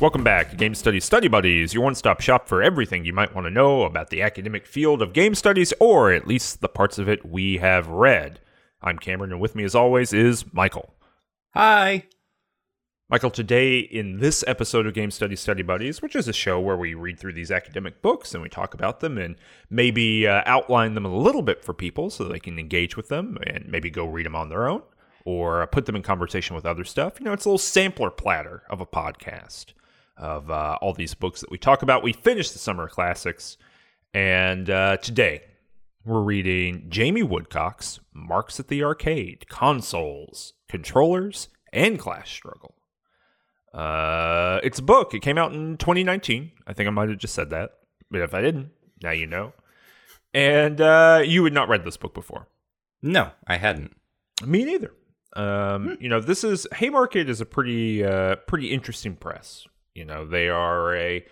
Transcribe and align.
Welcome 0.00 0.24
back 0.24 0.48
to 0.48 0.56
Game 0.56 0.74
Studies 0.74 1.04
Study 1.04 1.28
Buddies, 1.28 1.74
your 1.74 1.84
one 1.84 1.94
stop 1.94 2.22
shop 2.22 2.48
for 2.48 2.62
everything 2.62 3.04
you 3.04 3.12
might 3.12 3.34
want 3.34 3.46
to 3.46 3.50
know 3.50 3.82
about 3.82 4.08
the 4.08 4.22
academic 4.22 4.66
field 4.66 5.02
of 5.02 5.12
game 5.12 5.34
studies, 5.34 5.74
or 5.78 6.10
at 6.10 6.26
least 6.26 6.62
the 6.62 6.70
parts 6.70 6.98
of 6.98 7.06
it 7.06 7.26
we 7.26 7.58
have 7.58 7.86
read. 7.88 8.40
I'm 8.80 8.98
Cameron, 8.98 9.30
and 9.30 9.42
with 9.42 9.54
me, 9.54 9.62
as 9.62 9.74
always, 9.74 10.14
is 10.14 10.54
Michael. 10.54 10.94
Hi. 11.52 12.04
Michael, 13.10 13.30
today 13.30 13.80
in 13.80 14.20
this 14.20 14.42
episode 14.46 14.86
of 14.86 14.94
Game 14.94 15.10
Studies 15.10 15.40
Study 15.40 15.62
Buddies, 15.62 16.00
which 16.00 16.16
is 16.16 16.26
a 16.28 16.32
show 16.32 16.58
where 16.58 16.78
we 16.78 16.94
read 16.94 17.20
through 17.20 17.34
these 17.34 17.50
academic 17.50 18.00
books 18.00 18.32
and 18.32 18.42
we 18.42 18.48
talk 18.48 18.72
about 18.72 19.00
them 19.00 19.18
and 19.18 19.36
maybe 19.68 20.26
uh, 20.26 20.40
outline 20.46 20.94
them 20.94 21.04
a 21.04 21.14
little 21.14 21.42
bit 21.42 21.62
for 21.62 21.74
people 21.74 22.08
so 22.08 22.24
they 22.24 22.40
can 22.40 22.58
engage 22.58 22.96
with 22.96 23.08
them 23.08 23.36
and 23.46 23.68
maybe 23.68 23.90
go 23.90 24.06
read 24.06 24.24
them 24.24 24.34
on 24.34 24.48
their 24.48 24.66
own 24.66 24.80
or 25.26 25.66
put 25.66 25.84
them 25.84 25.96
in 25.96 26.00
conversation 26.02 26.56
with 26.56 26.64
other 26.64 26.84
stuff. 26.84 27.20
You 27.20 27.26
know, 27.26 27.34
it's 27.34 27.44
a 27.44 27.50
little 27.50 27.58
sampler 27.58 28.10
platter 28.10 28.62
of 28.70 28.80
a 28.80 28.86
podcast 28.86 29.74
of 30.20 30.50
uh, 30.50 30.78
all 30.80 30.92
these 30.92 31.14
books 31.14 31.40
that 31.40 31.50
we 31.50 31.58
talk 31.58 31.82
about. 31.82 32.02
We 32.02 32.12
finished 32.12 32.52
the 32.52 32.58
summer 32.58 32.86
classics, 32.86 33.56
and 34.14 34.68
uh, 34.70 34.98
today 34.98 35.42
we're 36.04 36.20
reading 36.20 36.86
Jamie 36.88 37.22
Woodcock's 37.22 37.98
Marx 38.12 38.60
at 38.60 38.68
the 38.68 38.84
Arcade 38.84 39.48
Consoles, 39.48 40.52
Controllers, 40.68 41.48
and 41.72 41.98
Class 41.98 42.28
Struggle. 42.28 42.74
Uh, 43.72 44.60
it's 44.62 44.78
a 44.78 44.82
book. 44.82 45.14
It 45.14 45.20
came 45.20 45.38
out 45.38 45.52
in 45.52 45.76
2019. 45.78 46.52
I 46.66 46.72
think 46.72 46.86
I 46.86 46.90
might 46.90 47.08
have 47.08 47.18
just 47.18 47.34
said 47.34 47.50
that, 47.50 47.70
but 48.10 48.20
if 48.20 48.34
I 48.34 48.42
didn't, 48.42 48.70
now 49.02 49.12
you 49.12 49.26
know. 49.26 49.52
And 50.34 50.80
uh, 50.80 51.22
you 51.24 51.42
had 51.44 51.52
not 51.52 51.68
read 51.68 51.84
this 51.84 51.96
book 51.96 52.14
before. 52.14 52.46
No, 53.02 53.30
I 53.46 53.56
hadn't. 53.56 53.96
Me 54.44 54.64
neither. 54.64 54.92
Um, 55.36 55.96
you 56.00 56.08
know, 56.08 56.20
this 56.20 56.44
is 56.44 56.66
Haymarket 56.74 57.28
is 57.28 57.40
a 57.40 57.46
pretty 57.46 58.04
uh, 58.04 58.36
pretty 58.46 58.72
interesting 58.72 59.14
press. 59.14 59.66
You 59.94 60.04
know, 60.04 60.26
they 60.26 60.48
are 60.48 60.94
a 60.94 61.24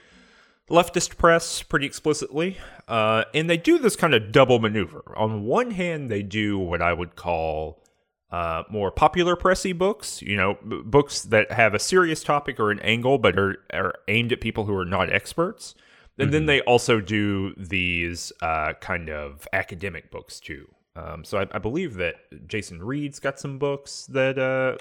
leftist 0.71 1.17
press 1.17 1.63
pretty 1.63 1.87
explicitly, 1.87 2.59
uh, 2.87 3.25
and 3.35 3.49
they 3.49 3.57
do 3.57 3.79
this 3.79 3.97
kind 3.97 4.15
of 4.15 4.33
double 4.33 4.59
maneuver. 4.59 5.15
On 5.17 5.45
one 5.45 5.71
hand, 5.71 6.11
they 6.11 6.23
do 6.23 6.59
what 6.59 6.83
I 6.83 6.93
would 6.93 7.17
call 7.17 7.83
uh, 8.31 8.65
more 8.71 8.91
popular 8.91 9.37
pressy 9.37 9.77
books, 9.77 10.21
you 10.21 10.37
know, 10.37 10.59
b- 10.67 10.83
books 10.85 11.23
that 11.23 11.51
have 11.53 11.75
a 11.75 11.79
serious 11.79 12.23
topic 12.23 12.61
or 12.61 12.71
an 12.71 12.81
angle, 12.81 13.17
but 13.19 13.39
are, 13.39 13.57
are 13.73 13.95
aimed 14.09 14.33
at 14.33 14.41
people 14.41 14.67
who 14.67 14.75
are 14.75 14.85
not 14.85 15.11
experts. 15.13 15.75
And 16.21 16.35
then 16.35 16.47
they 16.47 16.61
also 16.63 17.01
do 17.01 17.55
these 17.57 18.33
uh, 18.43 18.73
kind 18.81 19.09
of 19.09 19.47
academic 19.53 20.11
books 20.11 20.41
too. 20.41 20.67
Um, 20.97 21.25
so 21.25 21.39
I, 21.39 21.47
I 21.53 21.59
believe 21.59 21.95
that 21.95 22.17
Jason 22.49 22.83
Read's 22.83 23.21
got 23.21 23.39
some 23.39 23.59
books 23.59 24.07
that 24.07 24.37
uh, 24.37 24.77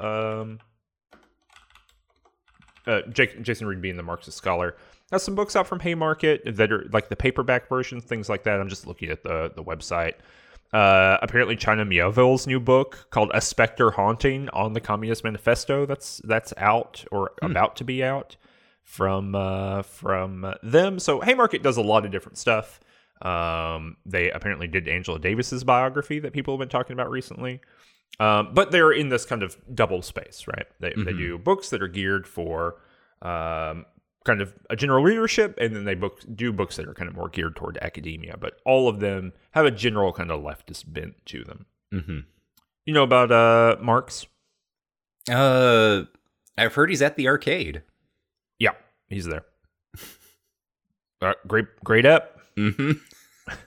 um, 0.00 0.58
uh, 2.86 3.02
Jake, 3.12 3.42
Jason 3.42 3.66
Read 3.66 3.80
being 3.80 3.96
the 3.96 4.02
Marxist 4.02 4.38
scholar 4.38 4.76
has 5.10 5.22
some 5.22 5.34
books 5.34 5.56
out 5.56 5.66
from 5.66 5.80
Haymarket 5.80 6.56
that 6.56 6.72
are 6.72 6.86
like 6.92 7.08
the 7.08 7.16
paperback 7.16 7.68
version, 7.68 8.00
things 8.00 8.28
like 8.28 8.44
that. 8.44 8.60
I'm 8.60 8.68
just 8.68 8.86
looking 8.86 9.10
at 9.10 9.22
the 9.22 9.52
the 9.54 9.64
website. 9.64 10.14
Uh, 10.72 11.18
apparently, 11.20 11.56
China 11.56 11.84
Miéville's 11.84 12.46
new 12.46 12.60
book 12.60 13.06
called 13.10 13.30
"A 13.34 13.40
Spectre 13.40 13.90
Haunting" 13.90 14.48
on 14.50 14.72
the 14.72 14.80
Communist 14.80 15.24
Manifesto 15.24 15.84
that's 15.84 16.20
that's 16.24 16.54
out 16.56 17.04
or 17.10 17.32
about 17.42 17.76
to 17.76 17.84
be 17.84 18.04
out 18.04 18.36
from 18.84 19.34
uh, 19.34 19.82
from 19.82 20.54
them. 20.62 20.98
So 20.98 21.20
Haymarket 21.20 21.62
does 21.62 21.76
a 21.76 21.82
lot 21.82 22.04
of 22.04 22.12
different 22.12 22.38
stuff. 22.38 22.80
Um, 23.20 23.96
they 24.06 24.30
apparently 24.30 24.66
did 24.66 24.88
Angela 24.88 25.18
Davis's 25.18 25.64
biography 25.64 26.20
that 26.20 26.32
people 26.32 26.54
have 26.54 26.60
been 26.60 26.68
talking 26.68 26.94
about 26.94 27.10
recently. 27.10 27.60
Um, 28.18 28.50
but 28.52 28.70
they're 28.70 28.92
in 28.92 29.08
this 29.08 29.24
kind 29.24 29.42
of 29.42 29.56
double 29.74 30.02
space, 30.02 30.44
right? 30.46 30.66
They, 30.78 30.92
they 30.94 31.12
do 31.12 31.38
books 31.38 31.70
that 31.70 31.82
are 31.82 31.88
geared 31.88 32.26
for 32.26 32.76
um, 33.22 33.86
kind 34.24 34.42
of 34.42 34.54
a 34.68 34.76
general 34.76 35.02
readership, 35.02 35.56
and 35.58 35.74
then 35.74 35.84
they 35.84 35.94
book, 35.94 36.20
do 36.34 36.52
books 36.52 36.76
that 36.76 36.86
are 36.86 36.94
kind 36.94 37.08
of 37.08 37.16
more 37.16 37.28
geared 37.28 37.56
toward 37.56 37.78
academia. 37.80 38.36
But 38.38 38.60
all 38.66 38.88
of 38.88 39.00
them 39.00 39.32
have 39.52 39.64
a 39.64 39.70
general 39.70 40.12
kind 40.12 40.30
of 40.30 40.42
leftist 40.42 40.92
bent 40.92 41.14
to 41.26 41.44
them. 41.44 41.66
Mm-hmm. 41.94 42.18
You 42.84 42.94
know 42.94 43.04
about 43.04 43.32
uh, 43.32 43.76
Marx? 43.80 44.26
Uh, 45.30 46.02
I've 46.58 46.74
heard 46.74 46.90
he's 46.90 47.02
at 47.02 47.16
the 47.16 47.28
arcade. 47.28 47.82
Yeah, 48.58 48.74
he's 49.08 49.26
there. 49.26 49.44
Uh, 51.22 51.34
great, 51.46 51.66
great 51.84 52.06
up. 52.06 52.38
Mm-hmm. 52.56 52.92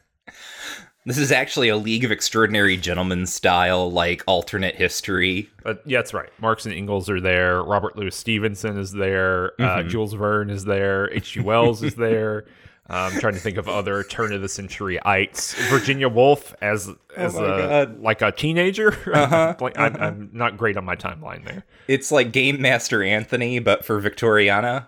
this 1.06 1.18
is 1.18 1.32
actually 1.32 1.70
a 1.70 1.78
League 1.78 2.04
of 2.04 2.12
Extraordinary 2.12 2.78
Gentlemen 2.78 3.26
style, 3.26 3.92
like 3.92 4.24
alternate 4.28 4.76
history. 4.76 5.50
Uh, 5.66 5.76
yeah, 5.86 6.00
that's 6.00 6.14
right. 6.14 6.30
Marx 6.40 6.66
and 6.66 6.74
Engels 6.74 7.10
are 7.10 7.20
there. 7.20 7.62
Robert 7.64 7.98
Louis 7.98 8.16
Stevenson 8.16 8.78
is 8.78 8.92
there. 8.92 9.60
Uh, 9.62 9.84
Jules 9.84 10.14
Verne 10.14 10.50
is 10.50 10.66
there. 10.66 11.12
H.G. 11.14 11.42
Wells 11.42 11.84
is 11.84 11.96
there. 11.96 12.46
Uh, 12.90 12.94
I'm 13.14 13.20
trying 13.20 13.34
to 13.34 13.40
think 13.40 13.58
of 13.58 13.68
other 13.68 14.04
turn 14.04 14.34
of 14.34 14.42
the 14.42 14.50
century 14.50 15.00
ites. 15.06 15.54
Virginia 15.70 16.10
Woolf 16.10 16.54
as 16.62 16.90
as 17.16 17.36
my 17.36 17.42
a 17.44 17.86
God. 17.86 18.00
like 18.00 18.22
a 18.22 18.32
teenager. 18.32 18.98
Uh-huh, 19.14 19.56
I'm, 19.76 19.96
I'm 19.96 20.30
not 20.34 20.58
great 20.58 20.76
on 20.78 20.84
my 20.86 20.96
timeline 20.96 21.46
there. 21.46 21.64
It's 21.88 22.12
like 22.12 22.32
Game 22.32 22.62
Master 22.62 23.04
Anthony, 23.04 23.60
but 23.60 23.86
for 23.86 24.02
Victoriana. 24.02 24.88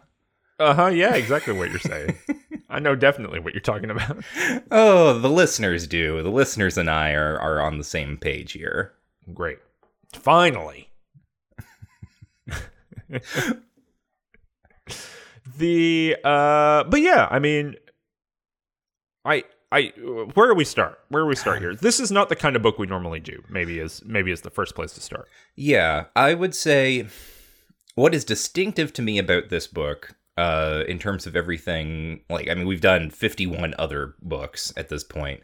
Uh 0.60 0.74
huh. 0.74 0.88
Yeah, 0.88 1.16
exactly 1.16 1.54
what 1.54 1.70
you're 1.70 1.80
saying. 1.80 2.18
I 2.70 2.80
know 2.80 2.96
definitely 2.96 3.40
what 3.40 3.54
you're 3.54 3.62
talking 3.62 3.92
about. 3.92 4.24
Oh, 4.72 5.20
the 5.20 5.30
listeners 5.30 5.88
do. 5.88 6.24
The 6.24 6.32
listeners 6.32 6.78
and 6.78 6.90
I 6.90 7.12
are, 7.12 7.40
are 7.40 7.62
on 7.62 7.78
the 7.78 7.84
same 7.84 8.18
page 8.18 8.54
here. 8.54 8.94
Great. 9.34 9.60
Finally. 10.14 10.90
the 15.58 16.18
uh 16.24 16.84
but 16.86 17.02
yeah, 17.02 17.28
I 17.30 17.40
mean 17.40 17.76
I 19.24 19.44
I 19.72 19.94
where 20.34 20.48
do 20.48 20.56
we 20.56 20.66
start? 20.66 21.00
Where 21.10 21.24
do 21.24 21.28
we 21.28 21.36
start 21.36 21.60
here? 21.60 21.76
This 21.76 22.00
is 22.00 22.12
not 22.12 22.30
the 22.30 22.36
kind 22.36 22.56
of 22.56 22.62
book 22.62 22.80
we 22.80 22.88
normally 22.88 23.20
do. 23.20 23.44
Maybe 23.50 23.80
is 23.80 24.02
maybe 24.06 24.32
is 24.32 24.42
the 24.42 24.50
first 24.50 24.76
place 24.76 24.94
to 24.94 25.02
start. 25.02 25.28
Yeah, 25.56 26.06
I 26.16 26.34
would 26.34 26.56
say 26.56 27.08
what 27.96 28.14
is 28.14 28.24
distinctive 28.26 28.94
to 28.94 29.02
me 29.02 29.18
about 29.18 29.50
this 29.50 29.68
book, 29.68 30.16
uh, 30.38 30.84
in 30.88 31.00
terms 31.00 31.26
of 31.28 31.36
everything, 31.36 32.22
like 32.30 32.50
I 32.50 32.54
mean, 32.54 32.68
we've 32.68 32.82
done 32.82 33.10
fifty-one 33.10 33.74
other 33.80 34.16
books 34.22 34.74
at 34.76 34.90
this 34.90 35.04
point. 35.04 35.42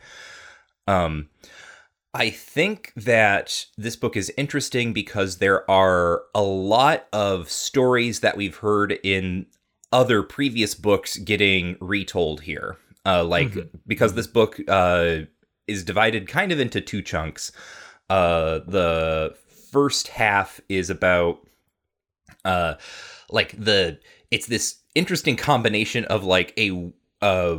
Um, 0.88 1.30
I 2.14 2.30
think 2.30 2.92
that 2.96 3.66
this 3.78 3.96
book 3.96 4.18
is 4.18 4.34
interesting 4.36 4.92
because 4.92 5.38
there 5.38 5.70
are 5.72 6.24
a 6.36 6.42
lot 6.42 7.08
of 7.14 7.50
stories 7.50 8.20
that 8.20 8.36
we've 8.36 8.58
heard 8.58 9.00
in 9.04 9.46
other 9.94 10.24
previous 10.24 10.76
books 10.76 11.18
getting 11.18 11.78
retold 11.80 12.42
here. 12.42 12.78
Uh, 13.06 13.24
like 13.24 13.58
because 13.88 14.14
this 14.14 14.28
book 14.28 14.60
uh, 14.68 15.20
is 15.68 15.84
divided 15.84 16.28
kind 16.28 16.52
of 16.52 16.60
into 16.60 16.82
two 16.82 17.02
chunks. 17.02 17.52
Uh, 18.10 18.60
the 18.68 19.34
first 19.72 20.10
half 20.10 20.60
is 20.68 20.90
about 20.90 21.40
uh, 22.44 22.76
like 23.30 23.56
the 23.58 23.98
it's 24.32 24.48
this 24.48 24.80
interesting 24.96 25.36
combination 25.36 26.06
of 26.06 26.24
like 26.24 26.54
a 26.58 26.92
uh, 27.22 27.58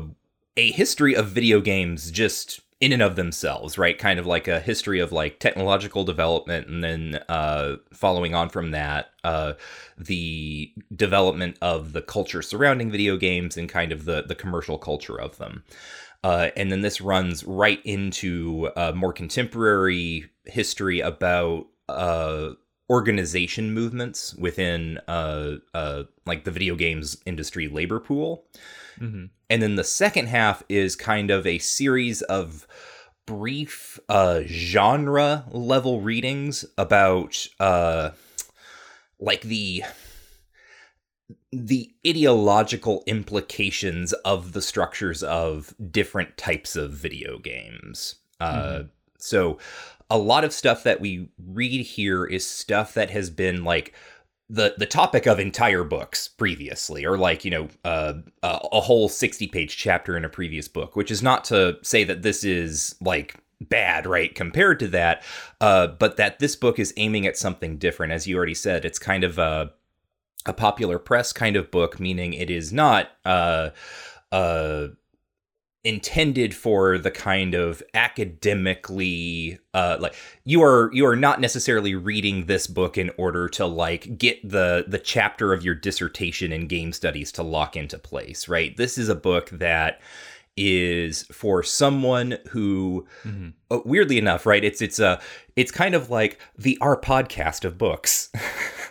a 0.56 0.72
history 0.72 1.14
of 1.14 1.28
video 1.28 1.60
games 1.60 2.10
just 2.10 2.60
in 2.80 2.92
and 2.92 3.00
of 3.00 3.14
themselves, 3.14 3.78
right? 3.78 3.96
Kind 3.96 4.18
of 4.18 4.26
like 4.26 4.48
a 4.48 4.58
history 4.58 4.98
of 4.98 5.12
like 5.12 5.38
technological 5.38 6.02
development, 6.02 6.66
and 6.66 6.82
then 6.82 7.20
uh, 7.28 7.76
following 7.92 8.34
on 8.34 8.48
from 8.48 8.72
that, 8.72 9.10
uh, 9.22 9.52
the 9.96 10.72
development 10.94 11.56
of 11.62 11.92
the 11.92 12.02
culture 12.02 12.42
surrounding 12.42 12.90
video 12.90 13.16
games 13.16 13.56
and 13.56 13.68
kind 13.68 13.92
of 13.92 14.04
the 14.04 14.24
the 14.26 14.34
commercial 14.34 14.78
culture 14.78 15.20
of 15.20 15.38
them. 15.38 15.62
Uh, 16.24 16.50
and 16.56 16.70
then 16.72 16.82
this 16.82 17.00
runs 17.00 17.44
right 17.44 17.80
into 17.84 18.70
a 18.76 18.92
more 18.92 19.12
contemporary 19.12 20.30
history 20.44 21.00
about 21.00 21.66
uh, 21.88 22.50
organization 22.90 23.72
movements 23.72 24.34
within 24.34 24.98
uh, 25.08 25.56
uh, 25.74 26.04
like 26.26 26.44
the 26.44 26.50
video 26.50 26.74
games 26.74 27.16
industry 27.24 27.68
labor 27.68 28.00
pool. 28.00 28.44
Mhm. 28.98 29.30
And 29.48 29.62
then 29.62 29.76
the 29.76 29.84
second 29.84 30.26
half 30.28 30.62
is 30.68 30.96
kind 30.96 31.30
of 31.30 31.46
a 31.46 31.58
series 31.58 32.22
of 32.22 32.66
brief 33.26 33.98
uh, 34.08 34.42
genre 34.46 35.44
level 35.50 36.00
readings 36.00 36.64
about 36.76 37.46
uh, 37.60 38.10
like 39.18 39.42
the 39.42 39.84
the 41.52 41.92
ideological 42.06 43.02
implications 43.06 44.12
of 44.24 44.52
the 44.52 44.62
structures 44.62 45.22
of 45.22 45.74
different 45.90 46.36
types 46.36 46.76
of 46.76 46.92
video 46.92 47.38
games. 47.38 48.16
Uh, 48.40 48.84
so 49.18 49.58
a 50.12 50.18
lot 50.18 50.44
of 50.44 50.52
stuff 50.52 50.82
that 50.82 51.00
we 51.00 51.30
read 51.42 51.80
here 51.86 52.26
is 52.26 52.46
stuff 52.46 52.92
that 52.92 53.08
has 53.10 53.30
been 53.30 53.64
like 53.64 53.94
the 54.50 54.74
the 54.76 54.84
topic 54.84 55.26
of 55.26 55.40
entire 55.40 55.84
books 55.84 56.28
previously 56.28 57.06
or 57.06 57.16
like 57.16 57.46
you 57.46 57.50
know 57.50 57.68
uh, 57.86 58.12
a, 58.42 58.80
whole 58.82 59.08
60 59.08 59.46
page 59.46 59.78
chapter 59.78 60.14
in 60.14 60.24
a 60.24 60.28
previous 60.28 60.68
book 60.68 60.94
which 60.96 61.10
is 61.10 61.22
not 61.22 61.44
to 61.44 61.78
say 61.80 62.04
that 62.04 62.20
this 62.20 62.44
is 62.44 62.94
like 63.00 63.36
bad 63.62 64.06
right 64.06 64.34
compared 64.34 64.78
to 64.78 64.88
that 64.88 65.22
uh, 65.62 65.86
but 65.86 66.18
that 66.18 66.38
this 66.40 66.56
book 66.56 66.78
is 66.78 66.92
aiming 66.98 67.26
at 67.26 67.38
something 67.38 67.78
different. 67.78 68.12
As 68.12 68.26
you 68.26 68.36
already 68.36 68.54
said 68.54 68.84
it's 68.84 68.98
kind 68.98 69.24
of 69.24 69.38
a 69.38 69.72
a 70.44 70.52
popular 70.52 70.98
press 70.98 71.32
kind 71.32 71.56
of 71.56 71.70
book, 71.70 72.00
meaning 72.00 72.34
it 72.34 72.50
is 72.50 72.72
not 72.72 73.10
uh, 73.24 73.70
uh, 74.32 74.88
intended 75.84 76.54
for 76.54 76.96
the 76.96 77.10
kind 77.10 77.54
of 77.54 77.82
academically 77.92 79.58
uh 79.74 79.96
like 79.98 80.14
you 80.44 80.62
are 80.62 80.88
you 80.92 81.04
are 81.04 81.16
not 81.16 81.40
necessarily 81.40 81.92
reading 81.94 82.46
this 82.46 82.68
book 82.68 82.96
in 82.96 83.10
order 83.16 83.48
to 83.48 83.66
like 83.66 84.16
get 84.16 84.40
the 84.48 84.84
the 84.86 84.98
chapter 84.98 85.52
of 85.52 85.64
your 85.64 85.74
dissertation 85.74 86.52
in 86.52 86.68
game 86.68 86.92
studies 86.92 87.32
to 87.32 87.42
lock 87.42 87.76
into 87.76 87.98
place 87.98 88.46
right 88.46 88.76
this 88.76 88.96
is 88.96 89.08
a 89.08 89.14
book 89.14 89.50
that 89.50 90.00
is 90.56 91.22
for 91.32 91.64
someone 91.64 92.38
who 92.50 93.04
mm-hmm. 93.24 93.48
uh, 93.70 93.80
weirdly 93.84 94.18
enough 94.18 94.46
right 94.46 94.62
it's 94.62 94.80
it's 94.80 95.00
a 95.00 95.20
it's 95.56 95.72
kind 95.72 95.96
of 95.96 96.10
like 96.10 96.38
the 96.56 96.78
our 96.80 97.00
podcast 97.00 97.64
of 97.64 97.76
books 97.76 98.30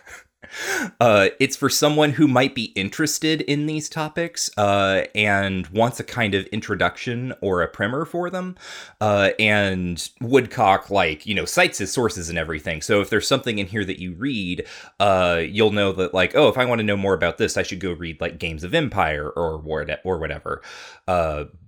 Uh, 1.00 1.28
it's 1.40 1.56
for 1.56 1.68
someone 1.68 2.12
who 2.12 2.28
might 2.28 2.54
be 2.54 2.66
interested 2.74 3.40
in 3.42 3.66
these 3.66 3.88
topics 3.88 4.50
uh, 4.58 5.04
and 5.14 5.66
wants 5.68 6.00
a 6.00 6.04
kind 6.04 6.34
of 6.34 6.46
introduction 6.46 7.32
or 7.40 7.62
a 7.62 7.68
primer 7.68 8.04
for 8.04 8.30
them. 8.30 8.56
Uh, 9.00 9.30
and 9.38 10.10
Woodcock, 10.20 10.90
like, 10.90 11.26
you 11.26 11.34
know, 11.34 11.44
cites 11.44 11.78
his 11.78 11.92
sources 11.92 12.28
and 12.28 12.38
everything. 12.38 12.82
So 12.82 13.00
if 13.00 13.10
there's 13.10 13.28
something 13.28 13.58
in 13.58 13.66
here 13.66 13.84
that 13.84 14.00
you 14.00 14.14
read, 14.14 14.66
uh, 15.00 15.42
you'll 15.44 15.72
know 15.72 15.92
that, 15.92 16.14
like, 16.14 16.34
oh, 16.34 16.48
if 16.48 16.58
I 16.58 16.64
want 16.64 16.80
to 16.80 16.84
know 16.84 16.96
more 16.96 17.14
about 17.14 17.38
this, 17.38 17.56
I 17.56 17.62
should 17.62 17.80
go 17.80 17.92
read, 17.92 18.20
like, 18.20 18.38
Games 18.38 18.64
of 18.64 18.74
Empire 18.74 19.28
or, 19.28 19.62
or 20.04 20.18
whatever. 20.18 20.62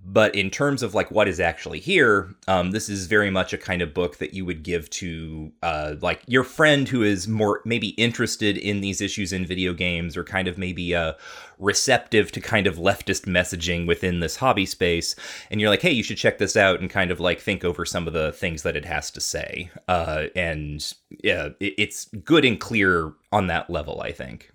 But 0.07 0.35
in 0.35 0.51
terms 0.51 0.83
of 0.83 0.93
like 0.93 1.09
what 1.09 1.27
is 1.27 1.39
actually 1.39 1.79
here, 1.79 2.35
um, 2.47 2.71
this 2.71 2.89
is 2.89 3.07
very 3.07 3.31
much 3.31 3.53
a 3.53 3.57
kind 3.57 3.81
of 3.81 3.93
book 3.93 4.17
that 4.17 4.35
you 4.35 4.45
would 4.45 4.61
give 4.61 4.87
to 4.91 5.51
uh, 5.63 5.95
like 5.99 6.21
your 6.27 6.43
friend 6.43 6.87
who 6.87 7.01
is 7.01 7.27
more 7.27 7.61
maybe 7.65 7.89
interested 7.89 8.55
in 8.55 8.81
these 8.81 9.01
issues 9.01 9.33
in 9.33 9.47
video 9.47 9.73
games 9.73 10.15
or 10.15 10.23
kind 10.23 10.47
of 10.47 10.59
maybe 10.59 10.93
uh, 10.93 11.13
receptive 11.57 12.31
to 12.33 12.39
kind 12.39 12.67
of 12.67 12.77
leftist 12.77 13.25
messaging 13.25 13.87
within 13.87 14.19
this 14.19 14.35
hobby 14.35 14.67
space. 14.67 15.15
And 15.49 15.59
you're 15.59 15.71
like, 15.71 15.81
hey, 15.81 15.91
you 15.91 16.03
should 16.03 16.17
check 16.17 16.37
this 16.37 16.55
out 16.55 16.79
and 16.79 16.89
kind 16.89 17.09
of 17.09 17.19
like 17.19 17.39
think 17.39 17.63
over 17.65 17.83
some 17.83 18.05
of 18.05 18.13
the 18.13 18.31
things 18.31 18.61
that 18.61 18.75
it 18.75 18.85
has 18.85 19.09
to 19.11 19.21
say. 19.21 19.71
Uh, 19.87 20.25
and 20.35 20.93
yeah, 21.23 21.49
it, 21.59 21.73
it's 21.79 22.05
good 22.23 22.45
and 22.45 22.59
clear 22.59 23.13
on 23.31 23.47
that 23.47 23.71
level, 23.71 24.01
I 24.01 24.11
think. 24.11 24.51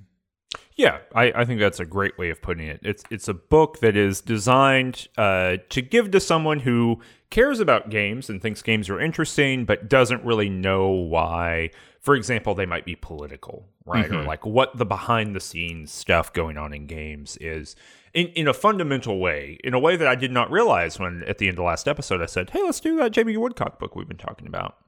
Yeah, 0.81 1.01
I, 1.15 1.31
I, 1.37 1.45
think 1.45 1.61
that's 1.61 1.79
a 1.79 1.85
great 1.85 2.17
way 2.17 2.31
of 2.31 2.41
putting 2.41 2.67
it. 2.67 2.81
It's 2.83 3.05
it's 3.11 3.29
a 3.29 3.35
book 3.35 3.81
that 3.81 3.99
is 3.99 4.23
designed 4.23 5.09
uh, 5.19 5.59
to 5.69 5.83
give 5.83 6.11
to 6.13 6.21
someone 6.21 6.61
who 6.61 7.03
cares 7.29 7.61
about 7.61 7.91
games 7.91 8.31
and 8.31 8.41
thinks 8.41 8.63
games 8.63 8.89
are 8.89 8.99
interesting, 8.99 9.67
but 9.67 9.91
doesn't 9.91 10.25
really 10.25 10.49
know 10.49 10.89
why. 10.89 11.69
For 12.01 12.15
example, 12.15 12.55
they 12.55 12.65
might 12.65 12.87
be 12.87 12.97
political, 12.97 13.69
right? 13.85 14.07
Mm-hmm. 14.07 14.21
Or 14.21 14.23
like 14.23 14.47
what 14.47 14.75
the 14.79 14.87
behind 14.87 15.37
the 15.37 15.41
scenes 15.41 15.93
stuff 15.93 16.33
going 16.33 16.57
on 16.57 16.73
in 16.73 16.87
games 16.87 17.37
is 17.43 17.77
in, 18.15 18.29
in 18.29 18.49
a 18.49 18.55
fundamental 18.55 19.19
way, 19.19 19.59
in 19.63 19.75
a 19.75 19.79
way 19.79 19.97
that 19.97 20.09
I 20.09 20.15
did 20.15 20.33
not 20.33 20.51
realize 20.51 20.99
when 20.99 21.25
at 21.25 21.37
the 21.37 21.49
end 21.49 21.59
of 21.59 21.63
the 21.63 21.65
last 21.65 21.89
episode 21.89 22.23
I 22.23 22.27
said, 22.27 22.49
hey, 22.49 22.63
let's 22.63 22.81
do 22.81 22.97
that 22.97 23.11
Jamie 23.11 23.37
Woodcock 23.37 23.79
book 23.79 23.95
we've 23.95 24.09
been 24.09 24.17
talking 24.17 24.47
about. 24.47 24.79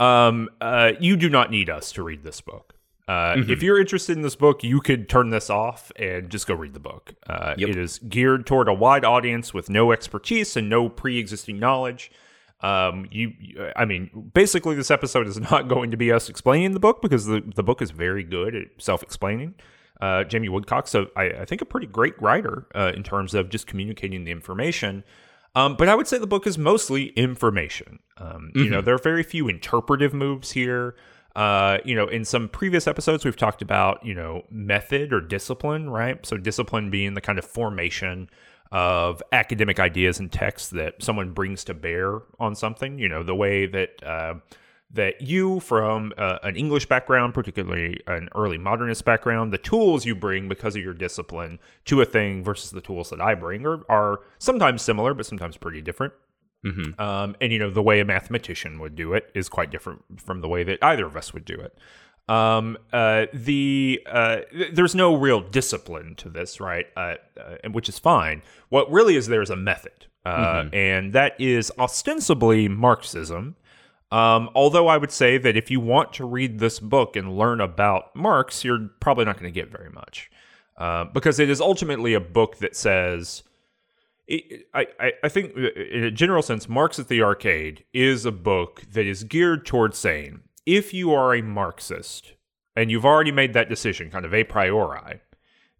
Um, 0.00 0.48
uh, 0.60 0.94
you 0.98 1.16
do 1.16 1.28
not 1.28 1.52
need 1.52 1.70
us 1.70 1.92
to 1.92 2.02
read 2.02 2.24
this 2.24 2.40
book. 2.40 2.74
Uh, 3.08 3.36
mm-hmm. 3.36 3.50
If 3.50 3.62
you're 3.62 3.80
interested 3.80 4.16
in 4.16 4.22
this 4.22 4.36
book, 4.36 4.62
you 4.62 4.80
could 4.80 5.08
turn 5.08 5.30
this 5.30 5.48
off 5.48 5.90
and 5.96 6.28
just 6.28 6.46
go 6.46 6.54
read 6.54 6.74
the 6.74 6.80
book. 6.80 7.14
Uh, 7.26 7.54
yep. 7.56 7.70
It 7.70 7.78
is 7.78 7.98
geared 8.00 8.46
toward 8.46 8.68
a 8.68 8.74
wide 8.74 9.04
audience 9.04 9.54
with 9.54 9.70
no 9.70 9.92
expertise 9.92 10.56
and 10.58 10.68
no 10.68 10.90
pre-existing 10.90 11.58
knowledge. 11.58 12.12
Um, 12.60 13.08
you, 13.10 13.32
I 13.74 13.86
mean, 13.86 14.30
basically, 14.34 14.74
this 14.74 14.90
episode 14.90 15.26
is 15.26 15.40
not 15.50 15.68
going 15.68 15.90
to 15.90 15.96
be 15.96 16.12
us 16.12 16.28
explaining 16.28 16.72
the 16.72 16.80
book 16.80 17.00
because 17.00 17.24
the 17.24 17.42
the 17.56 17.62
book 17.62 17.80
is 17.80 17.90
very 17.90 18.24
good 18.24 18.54
at 18.54 18.66
self-explaining. 18.78 19.54
Uh, 20.00 20.22
Jamie 20.24 20.48
Woodcock, 20.48 20.86
so 20.86 21.08
I, 21.16 21.24
I, 21.24 21.44
think 21.44 21.60
a 21.60 21.64
pretty 21.64 21.88
great 21.88 22.20
writer 22.22 22.68
uh, 22.72 22.92
in 22.94 23.02
terms 23.02 23.34
of 23.34 23.48
just 23.48 23.66
communicating 23.66 24.22
the 24.22 24.30
information. 24.30 25.02
Um, 25.56 25.74
but 25.74 25.88
I 25.88 25.96
would 25.96 26.06
say 26.06 26.18
the 26.18 26.26
book 26.26 26.46
is 26.46 26.56
mostly 26.56 27.06
information. 27.16 27.98
Um, 28.16 28.52
mm-hmm. 28.54 28.58
You 28.60 28.70
know, 28.70 28.80
there 28.80 28.94
are 28.94 28.98
very 28.98 29.24
few 29.24 29.48
interpretive 29.48 30.14
moves 30.14 30.52
here. 30.52 30.94
Uh, 31.38 31.78
you 31.84 31.94
know, 31.94 32.08
in 32.08 32.24
some 32.24 32.48
previous 32.48 32.88
episodes, 32.88 33.24
we've 33.24 33.36
talked 33.36 33.62
about, 33.62 34.04
you 34.04 34.12
know, 34.12 34.42
method 34.50 35.12
or 35.12 35.20
discipline, 35.20 35.88
right? 35.88 36.26
So, 36.26 36.36
discipline 36.36 36.90
being 36.90 37.14
the 37.14 37.20
kind 37.20 37.38
of 37.38 37.44
formation 37.44 38.28
of 38.72 39.22
academic 39.30 39.78
ideas 39.78 40.18
and 40.18 40.32
texts 40.32 40.70
that 40.70 41.00
someone 41.00 41.30
brings 41.30 41.62
to 41.62 41.74
bear 41.74 42.22
on 42.40 42.56
something, 42.56 42.98
you 42.98 43.08
know, 43.08 43.22
the 43.22 43.36
way 43.36 43.66
that. 43.66 44.02
Uh, 44.02 44.34
that 44.90 45.20
you, 45.20 45.60
from 45.60 46.14
uh, 46.16 46.38
an 46.42 46.56
English 46.56 46.86
background, 46.86 47.34
particularly 47.34 48.00
an 48.06 48.30
early 48.34 48.56
modernist 48.56 49.04
background, 49.04 49.52
the 49.52 49.58
tools 49.58 50.06
you 50.06 50.14
bring 50.14 50.48
because 50.48 50.74
of 50.76 50.82
your 50.82 50.94
discipline 50.94 51.58
to 51.84 52.00
a 52.00 52.06
thing 52.06 52.42
versus 52.42 52.70
the 52.70 52.80
tools 52.80 53.10
that 53.10 53.20
I 53.20 53.34
bring 53.34 53.66
are, 53.66 53.82
are 53.90 54.20
sometimes 54.38 54.80
similar, 54.80 55.12
but 55.12 55.26
sometimes 55.26 55.58
pretty 55.58 55.82
different. 55.82 56.14
Mm-hmm. 56.64 57.00
Um, 57.00 57.36
and 57.40 57.52
you 57.52 57.58
know 57.58 57.70
the 57.70 57.82
way 57.82 58.00
a 58.00 58.04
mathematician 58.04 58.80
would 58.80 58.96
do 58.96 59.12
it 59.12 59.30
is 59.34 59.48
quite 59.48 59.70
different 59.70 60.02
from 60.20 60.40
the 60.40 60.48
way 60.48 60.64
that 60.64 60.78
either 60.82 61.06
of 61.06 61.16
us 61.16 61.32
would 61.32 61.44
do 61.44 61.54
it. 61.54 61.78
Um, 62.28 62.76
uh, 62.92 63.26
the 63.32 64.02
uh, 64.06 64.38
there's 64.72 64.94
no 64.94 65.14
real 65.14 65.40
discipline 65.40 66.14
to 66.16 66.28
this, 66.28 66.60
right? 66.60 66.86
Uh, 66.96 67.14
uh 67.38 67.70
which 67.70 67.88
is 67.88 67.98
fine. 67.98 68.42
What 68.68 68.90
really 68.90 69.16
is 69.16 69.28
there 69.28 69.40
is 69.40 69.50
a 69.50 69.56
method, 69.56 70.06
uh, 70.26 70.36
mm-hmm. 70.36 70.74
and 70.74 71.12
that 71.12 71.40
is 71.40 71.72
ostensibly 71.78 72.68
Marxism. 72.68 73.56
Um, 74.10 74.50
although 74.54 74.88
I 74.88 74.96
would 74.96 75.12
say 75.12 75.38
that 75.38 75.56
if 75.56 75.70
you 75.70 75.80
want 75.80 76.14
to 76.14 76.24
read 76.24 76.58
this 76.58 76.80
book 76.80 77.14
and 77.14 77.36
learn 77.36 77.60
about 77.60 78.16
Marx, 78.16 78.64
you're 78.64 78.88
probably 79.00 79.26
not 79.26 79.38
going 79.38 79.52
to 79.52 79.60
get 79.60 79.70
very 79.70 79.90
much, 79.90 80.30
uh, 80.76 81.04
because 81.04 81.38
it 81.38 81.48
is 81.48 81.60
ultimately 81.60 82.14
a 82.14 82.20
book 82.20 82.58
that 82.58 82.74
says 82.74 83.42
I, 84.74 85.12
I, 85.22 85.28
think 85.28 85.56
in 85.56 86.04
a 86.04 86.10
general 86.10 86.42
sense, 86.42 86.68
Marx 86.68 86.98
at 86.98 87.08
the 87.08 87.22
Arcade 87.22 87.84
is 87.94 88.26
a 88.26 88.32
book 88.32 88.82
that 88.92 89.06
is 89.06 89.24
geared 89.24 89.64
towards 89.64 89.96
saying 89.96 90.42
if 90.66 90.92
you 90.92 91.14
are 91.14 91.34
a 91.34 91.42
Marxist 91.42 92.34
and 92.76 92.90
you've 92.90 93.06
already 93.06 93.32
made 93.32 93.54
that 93.54 93.70
decision 93.70 94.10
kind 94.10 94.26
of 94.26 94.34
a 94.34 94.44
priori, 94.44 95.20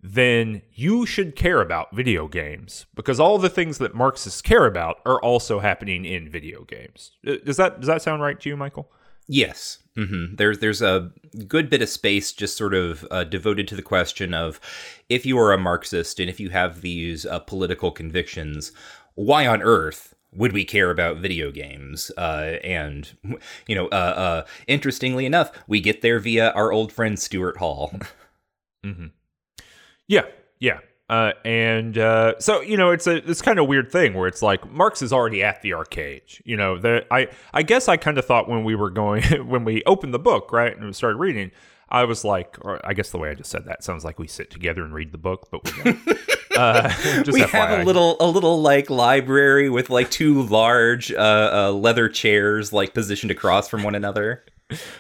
then 0.03 0.63
you 0.73 1.05
should 1.05 1.37
care 1.37 1.61
about 1.61 1.95
video 1.95 2.27
games 2.27 2.87
because 2.95 3.21
all 3.21 3.37
the 3.37 3.51
things 3.51 3.79
that 3.79 3.95
Marxists 3.95 4.41
care 4.41 4.65
about 4.65 4.97
are 5.05 5.21
also 5.21 5.59
happening 5.59 6.05
in 6.05 6.29
video 6.29 6.65
games. 6.65 7.13
Uh, 7.27 7.35
does 7.45 7.59
that 7.59 7.81
does 7.81 7.89
that 7.89 8.01
sound 8.01 8.23
right 8.23 8.41
to 8.41 8.49
you, 8.49 8.57
Michael? 8.57 8.91
Yes. 9.29 9.79
Mm-hmm. 9.97 10.37
There's 10.37 10.59
there's 10.59 10.83
a 10.83 11.11
good 11.47 11.69
bit 11.69 11.83
of 11.83 11.89
space 11.89 12.33
just 12.33 12.57
sort 12.57 12.75
of 12.75 13.07
uh, 13.11 13.25
devoted 13.25 13.69
to 13.69 13.77
the 13.77 13.83
question 13.83 14.33
of 14.33 14.61
if 15.09 15.27
you 15.27 15.39
are 15.39 15.53
a 15.53 15.59
Marxist 15.59 16.19
and 16.19 16.31
if 16.31 16.41
you 16.41 16.51
have 16.51 16.81
these 16.81 17.27
uh, 17.27 17.41
political 17.41 17.91
convictions, 17.91 18.73
why 19.15 19.47
on 19.47 19.63
earth 19.63 20.15
would 20.33 20.53
we 20.53 20.65
care 20.65 20.91
about 20.91 21.19
video 21.19 21.51
games? 21.51 22.11
Uh, 22.17 22.57
and 22.63 23.17
you 23.67 23.75
know, 23.75 23.87
uh, 23.89 24.15
uh, 24.17 24.47
interestingly 24.67 25.27
enough, 25.27 25.51
we 25.67 25.81
get 25.81 26.01
there 26.01 26.21
via 26.21 26.51
our 26.53 26.73
old 26.73 26.93
friend 26.93 27.19
Stuart 27.19 27.59
Hall. 27.59 27.93
mm-hmm. 28.85 29.07
Yeah, 30.07 30.27
yeah. 30.59 30.79
Uh, 31.09 31.33
and 31.45 31.97
uh, 31.97 32.39
so 32.39 32.61
you 32.61 32.77
know, 32.77 32.91
it's 32.91 33.07
a 33.07 33.17
it's 33.29 33.41
kind 33.41 33.59
of 33.59 33.67
weird 33.67 33.91
thing 33.91 34.13
where 34.13 34.29
it's 34.29 34.43
like 34.43 34.71
Marx 34.71 35.01
is 35.01 35.13
already 35.13 35.43
at 35.43 35.63
the 35.63 35.73
arcade. 35.73 36.23
You 36.45 36.57
know, 36.57 36.79
the, 36.79 37.07
I 37.11 37.29
I 37.55 37.63
guess 37.63 37.89
I 37.89 37.97
kind 37.97 38.19
of 38.19 38.27
thought 38.27 38.49
when 38.49 38.63
we 38.63 38.75
were 38.75 38.91
going 38.91 39.23
when 39.49 39.65
we 39.65 39.83
opened 39.85 40.13
the 40.13 40.19
book 40.19 40.53
right 40.53 40.77
and 40.77 40.85
we 40.85 40.93
started 40.93 41.17
reading, 41.17 41.51
I 41.89 42.05
was 42.05 42.25
like, 42.25 42.59
or 42.61 42.87
I 42.87 42.93
guess 42.93 43.11
the 43.11 43.17
way 43.17 43.31
I 43.31 43.35
just 43.35 43.51
said 43.51 43.65
that 43.65 43.83
sounds 43.83 44.05
like 44.05 44.19
we 44.19 44.29
sit 44.29 44.51
together 44.51 44.85
and 44.85 44.93
read 44.93 45.13
the 45.13 45.19
book, 45.19 45.49
but 45.51 45.65
we 45.65 45.83
don't. 45.83 46.09
uh, 46.57 46.93
we 47.27 47.41
FYI. 47.41 47.49
have 47.49 47.81
a 47.81 47.85
little 47.85 48.19
a 48.21 48.29
little 48.29 48.61
like 48.61 48.91
library 48.91 49.71
with 49.71 49.89
like 49.89 50.11
two 50.11 50.43
large 50.43 51.11
uh, 51.11 51.51
uh, 51.55 51.73
leather 51.73 52.11
chairs 52.11 52.71
like 52.71 52.93
positioned 52.93 53.31
across 53.31 53.67
from 53.67 53.83
one 53.83 53.95
another. 53.95 54.45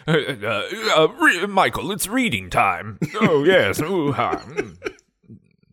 Uh, 0.06 0.12
uh, 0.12 1.08
re- 1.20 1.44
Michael, 1.46 1.92
it's 1.92 2.08
reading 2.08 2.48
time. 2.48 2.98
Oh 3.20 3.44
yes. 3.44 3.78
Ooh, 3.82 4.12
ha. 4.12 4.42
Mm 4.46 4.94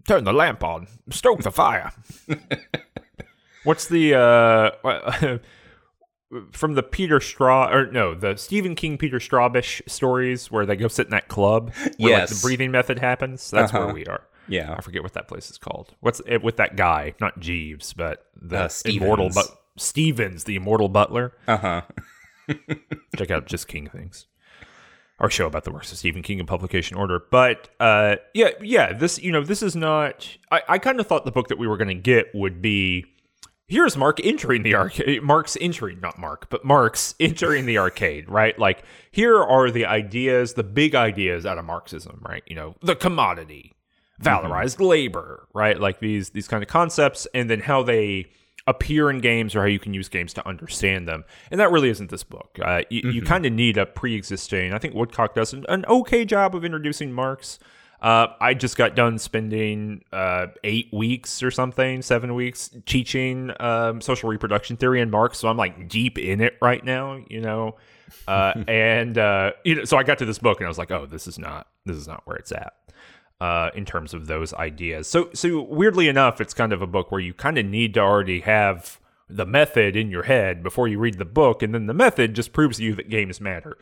turn 0.08 0.24
the 0.24 0.34
lamp 0.34 0.64
on, 0.64 0.88
stoke 1.10 1.44
the 1.44 1.52
fire. 1.52 1.92
What's 3.64 3.88
the 3.88 4.16
uh, 4.16 5.38
from 6.52 6.76
the 6.76 6.84
Peter 6.84 7.20
Straub 7.20 7.74
or 7.74 7.92
no, 7.92 8.14
the 8.14 8.38
Stephen 8.38 8.76
King 8.76 8.98
Peter 8.98 9.18
Straubish 9.18 9.82
stories 9.88 10.52
where 10.52 10.66
they 10.66 10.76
go 10.76 10.88
sit 10.88 11.08
in 11.08 11.12
that 11.12 11.28
club 11.28 11.74
where 11.98 12.12
yes. 12.12 12.32
like, 12.32 12.42
the 12.42 12.48
breathing 12.48 12.72
method 12.72 13.00
happens? 13.00 13.50
That's 13.50 13.74
uh-huh. 13.74 13.86
where 13.86 13.94
we 13.94 14.06
are. 14.06 14.24
Yeah, 14.48 14.76
I 14.78 14.82
forget 14.82 15.02
what 15.02 15.14
that 15.14 15.28
place 15.28 15.50
is 15.50 15.58
called. 15.58 15.96
What's 16.02 16.22
it 16.28 16.44
with 16.44 16.58
that 16.58 16.76
guy? 16.76 17.16
Not 17.20 17.40
Jeeves, 17.40 17.94
but 17.94 18.28
the 18.40 18.66
uh, 18.66 18.70
immortal 18.86 19.32
but 19.34 19.48
Stevens, 19.78 20.44
the 20.44 20.56
immortal 20.56 20.88
butler. 20.88 21.34
Uh 21.48 21.58
huh. 21.58 21.82
Check 23.18 23.32
out 23.32 23.48
just 23.48 23.68
King 23.68 23.88
things 23.88 24.28
our 25.20 25.30
show 25.30 25.48
about 25.48 25.64
the 25.64 25.72
works 25.72 25.92
of 25.92 25.98
Stephen 25.98 26.22
King 26.22 26.40
in 26.40 26.46
publication 26.46 26.98
order. 26.98 27.22
But 27.32 27.70
uh, 27.80 28.18
yeah, 28.34 28.50
yeah, 28.62 28.94
this 28.94 29.22
you 29.22 29.32
know 29.32 29.44
this 29.44 29.62
is 29.62 29.76
not. 29.76 30.38
I, 30.52 30.62
I 30.70 30.78
kind 30.78 31.00
of 31.00 31.08
thought 31.08 31.26
the 31.26 31.32
book 31.32 31.48
that 31.48 31.58
we 31.58 31.68
were 31.68 31.78
going 31.78 31.90
to 31.90 31.94
get 31.94 32.28
would 32.34 32.62
be 32.62 33.06
here's 33.68 33.98
Mark 33.98 34.20
entering 34.24 34.64
the 34.64 34.76
arcade. 34.76 35.24
Mark's 35.24 35.58
entering, 35.60 36.00
not 36.00 36.20
Mark, 36.20 36.50
but 36.50 36.64
Mark's 36.64 37.16
entering 37.20 37.66
the 37.66 37.78
arcade, 37.78 38.30
right? 38.30 38.58
Like, 38.58 38.84
here 39.12 39.42
are 39.42 39.72
the 39.72 39.86
ideas, 39.86 40.54
the 40.54 40.64
big 40.64 40.96
ideas 40.96 41.46
out 41.46 41.58
of 41.58 41.66
Marxism, 41.66 42.22
right? 42.28 42.44
You 42.48 42.56
know, 42.56 42.76
the 42.82 42.96
commodity, 42.96 43.74
valorized 44.22 44.76
mm-hmm. 44.76 44.86
labor, 44.86 45.48
right? 45.54 45.80
Like 45.80 46.00
these 46.00 46.32
these 46.32 46.48
kind 46.48 46.64
of 46.64 46.70
concepts, 46.70 47.28
and 47.34 47.50
then 47.50 47.62
how 47.62 47.84
they 47.84 48.28
appear 48.68 49.10
in 49.10 49.20
games 49.20 49.56
or 49.56 49.62
how 49.62 49.68
you 49.68 49.80
can 49.80 49.94
use 49.94 50.10
games 50.10 50.34
to 50.34 50.48
understand 50.48 51.08
them. 51.08 51.24
And 51.52 51.60
that 51.60 51.72
really 51.72 51.90
isn't 51.90 52.10
this 52.10 52.24
book. 52.24 52.58
Uh, 52.62 52.82
you, 52.90 53.02
mm-hmm. 53.02 53.12
you 53.12 53.22
kind 53.22 53.46
of 53.46 53.54
need 53.54 53.78
a 53.78 53.86
pre-existing. 53.86 54.74
I 54.74 54.80
think 54.80 54.96
Woodcock 54.96 55.36
does 55.36 55.54
an, 55.54 55.66
an 55.70 55.86
okay 55.86 56.26
job 56.26 56.56
of 56.56 56.66
introducing 56.66 57.12
Marx. 57.12 57.60
Uh, 58.02 58.28
I 58.40 58.54
just 58.54 58.78
got 58.78 58.96
done 58.96 59.18
spending 59.18 60.04
uh, 60.12 60.48
eight 60.64 60.90
weeks 60.92 61.42
or 61.42 61.50
something, 61.50 62.02
seven 62.02 62.36
weeks 62.36 62.70
teaching 62.86 63.52
um, 63.60 64.02
social 64.02 64.30
reproduction 64.30 64.78
theory 64.78 65.02
and 65.02 65.10
Marx. 65.10 65.40
So 65.40 65.48
I'm 65.48 65.58
like 65.58 65.88
deep 65.88 66.18
in 66.18 66.42
it 66.42 66.58
right 66.62 66.84
now, 66.84 67.24
you 67.30 67.42
know. 67.42 67.78
Uh, 68.28 68.54
and 68.68 69.18
uh, 69.18 69.54
you 69.64 69.76
know, 69.76 69.86
so 69.86 69.98
I 69.98 70.04
got 70.04 70.18
to 70.20 70.26
this 70.26 70.40
book 70.40 70.60
and 70.60 70.66
I 70.66 70.70
was 70.70 70.78
like, 70.78 70.92
oh, 70.92 71.06
this 71.06 71.28
is 71.28 71.40
not 71.40 71.68
this 71.86 71.98
is 71.98 72.08
not 72.08 72.22
where 72.26 72.36
it's 72.36 72.52
at 72.52 72.74
uh, 73.42 73.70
in 73.76 73.86
terms 73.86 74.14
of 74.14 74.28
those 74.28 74.54
ideas. 74.54 75.08
So, 75.08 75.30
so 75.34 75.62
weirdly 75.62 76.08
enough, 76.08 76.40
it's 76.40 76.54
kind 76.54 76.74
of 76.74 76.82
a 76.82 76.88
book 76.88 77.12
where 77.12 77.22
you 77.22 77.34
kind 77.34 77.58
of 77.58 77.66
need 77.66 77.94
to 77.96 78.00
already 78.00 78.42
have 78.42 79.00
the 79.30 79.46
method 79.46 79.96
in 79.96 80.10
your 80.10 80.24
head 80.24 80.64
before 80.64 80.88
you 80.88 81.00
read 81.00 81.18
the 81.18 81.26
book, 81.26 81.64
and 81.64 81.74
then 81.74 81.88
the 81.88 81.94
method 81.94 82.34
just 82.34 82.54
proves 82.54 82.78
to 82.78 82.84
you 82.84 82.96
that 82.96 83.10
games 83.10 83.42
matter. 83.42 83.78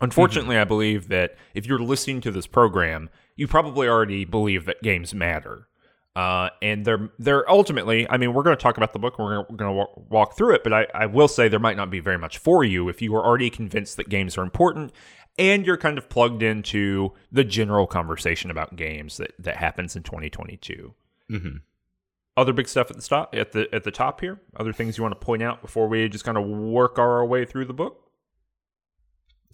Unfortunately, 0.00 0.56
mm-hmm. 0.56 0.62
I 0.62 0.64
believe 0.64 1.08
that 1.08 1.36
if 1.54 1.66
you're 1.66 1.78
listening 1.78 2.20
to 2.22 2.30
this 2.30 2.46
program, 2.46 3.08
you 3.34 3.48
probably 3.48 3.88
already 3.88 4.24
believe 4.24 4.66
that 4.66 4.82
games 4.82 5.14
matter. 5.14 5.68
Uh, 6.14 6.48
and 6.62 6.84
they're 6.86 7.10
they're 7.18 7.48
ultimately. 7.50 8.08
I 8.08 8.16
mean, 8.16 8.32
we're 8.32 8.42
going 8.42 8.56
to 8.56 8.62
talk 8.62 8.78
about 8.78 8.94
the 8.94 8.98
book. 8.98 9.18
We're 9.18 9.42
going 9.44 9.58
to 9.58 9.72
walk, 9.72 10.10
walk 10.10 10.36
through 10.36 10.54
it, 10.54 10.64
but 10.64 10.72
I, 10.72 10.86
I 10.94 11.06
will 11.06 11.28
say 11.28 11.48
there 11.48 11.60
might 11.60 11.76
not 11.76 11.90
be 11.90 12.00
very 12.00 12.16
much 12.16 12.38
for 12.38 12.64
you 12.64 12.88
if 12.88 13.02
you 13.02 13.14
are 13.16 13.24
already 13.24 13.50
convinced 13.50 13.98
that 13.98 14.08
games 14.08 14.38
are 14.38 14.42
important 14.42 14.92
and 15.38 15.66
you're 15.66 15.76
kind 15.76 15.98
of 15.98 16.08
plugged 16.08 16.42
into 16.42 17.12
the 17.30 17.44
general 17.44 17.86
conversation 17.86 18.50
about 18.50 18.76
games 18.76 19.16
that 19.18 19.32
that 19.38 19.56
happens 19.56 19.96
in 19.96 20.02
2022. 20.02 20.94
Mm-hmm. 21.30 21.56
Other 22.36 22.52
big 22.52 22.68
stuff 22.68 22.90
at 22.90 22.96
the 22.96 23.02
top 23.02 23.34
at 23.34 23.52
the 23.52 23.68
at 23.74 23.84
the 23.84 23.90
top 23.90 24.20
here. 24.20 24.40
Other 24.56 24.72
things 24.72 24.98
you 24.98 25.02
want 25.02 25.18
to 25.18 25.24
point 25.24 25.42
out 25.42 25.62
before 25.62 25.88
we 25.88 26.08
just 26.08 26.24
kind 26.24 26.36
of 26.36 26.46
work 26.46 26.98
our 26.98 27.24
way 27.24 27.44
through 27.44 27.64
the 27.66 27.72
book. 27.72 28.02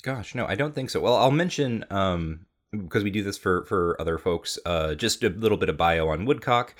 Gosh, 0.03 0.35
no, 0.35 0.47
I 0.47 0.57
don't 0.57 0.75
think 0.75 0.91
so. 0.91 1.01
Well, 1.01 1.15
I'll 1.15 1.31
mention 1.31 1.85
um, 1.91 2.47
because 2.73 3.05
we 3.05 3.11
do 3.11 3.23
this 3.23 3.39
for 3.39 3.65
for 3.65 3.97
other 4.01 4.19
folks. 4.19 4.59
Uh, 4.67 4.95
just 4.95 5.23
a 5.23 5.29
little 5.29 5.59
bit 5.59 5.69
of 5.69 5.77
bio 5.77 6.09
on 6.09 6.25
Woodcock. 6.25 6.75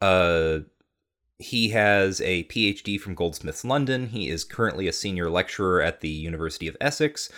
Uh, 0.00 0.60
he 1.38 1.68
has 1.70 2.20
a 2.22 2.44
PhD 2.44 2.98
from 2.98 3.14
Goldsmiths 3.14 3.64
London. 3.64 4.08
He 4.08 4.28
is 4.28 4.42
currently 4.42 4.88
a 4.88 4.92
senior 4.92 5.28
lecturer 5.28 5.82
at 5.82 6.00
the 6.00 6.08
University 6.08 6.66
of 6.66 6.76
Essex. 6.80 7.28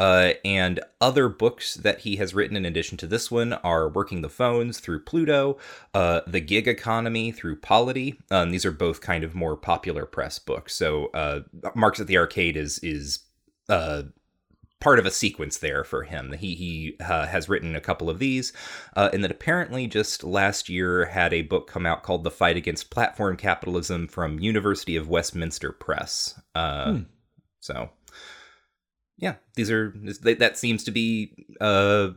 Uh, 0.00 0.32
and 0.46 0.80
other 1.02 1.28
books 1.28 1.74
that 1.74 2.00
he 2.00 2.16
has 2.16 2.32
written 2.32 2.56
in 2.56 2.64
addition 2.64 2.96
to 2.96 3.06
this 3.06 3.30
one 3.30 3.52
are 3.52 3.86
Working 3.86 4.22
the 4.22 4.30
Phones 4.30 4.80
through 4.80 5.04
Pluto, 5.04 5.58
uh, 5.92 6.22
The 6.26 6.40
Gig 6.40 6.66
Economy 6.66 7.32
through 7.32 7.56
Polity. 7.56 8.18
Um, 8.30 8.50
these 8.50 8.64
are 8.64 8.72
both 8.72 9.02
kind 9.02 9.24
of 9.24 9.34
more 9.34 9.58
popular 9.58 10.06
press 10.06 10.38
books. 10.38 10.74
So 10.74 11.08
uh, 11.08 11.40
Marx 11.74 12.00
at 12.00 12.06
the 12.06 12.16
Arcade 12.16 12.56
is 12.56 12.78
is 12.78 13.18
uh, 13.68 14.04
part 14.80 14.98
of 14.98 15.04
a 15.04 15.10
sequence 15.10 15.58
there 15.58 15.84
for 15.84 16.04
him. 16.04 16.32
He 16.32 16.54
he 16.54 16.96
uh, 17.00 17.26
has 17.26 17.50
written 17.50 17.76
a 17.76 17.80
couple 17.82 18.08
of 18.08 18.18
these, 18.18 18.54
uh, 18.96 19.10
and 19.12 19.22
that 19.22 19.30
apparently 19.30 19.86
just 19.86 20.24
last 20.24 20.70
year 20.70 21.04
had 21.04 21.34
a 21.34 21.42
book 21.42 21.66
come 21.66 21.84
out 21.84 22.04
called 22.04 22.24
"The 22.24 22.30
Fight 22.30 22.56
Against 22.56 22.88
Platform 22.88 23.36
Capitalism" 23.36 24.08
from 24.08 24.38
University 24.38 24.96
of 24.96 25.10
Westminster 25.10 25.72
Press. 25.72 26.40
Uh, 26.54 26.92
hmm. 26.92 27.02
So 27.60 27.90
yeah, 29.20 29.34
these 29.54 29.70
are 29.70 29.94
that 30.22 30.56
seems 30.56 30.82
to 30.84 30.90
be 30.90 31.46
uh, 31.60 32.10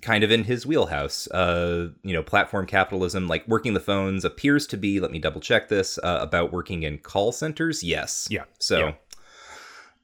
kind 0.00 0.24
of 0.24 0.30
in 0.30 0.44
his 0.44 0.64
wheelhouse. 0.64 1.28
Uh, 1.28 1.88
you 2.02 2.12
know, 2.12 2.22
platform 2.22 2.66
capitalism, 2.66 3.26
like 3.26 3.46
working 3.46 3.74
the 3.74 3.80
phones, 3.80 4.24
appears 4.24 4.66
to 4.68 4.76
be. 4.76 5.00
Let 5.00 5.10
me 5.10 5.18
double 5.18 5.40
check 5.40 5.68
this 5.68 5.98
uh, 5.98 6.18
about 6.22 6.52
working 6.52 6.84
in 6.84 6.98
call 6.98 7.32
centers. 7.32 7.82
Yes. 7.82 8.28
Yeah. 8.30 8.44
So. 8.58 8.78
Yeah. 8.78 8.92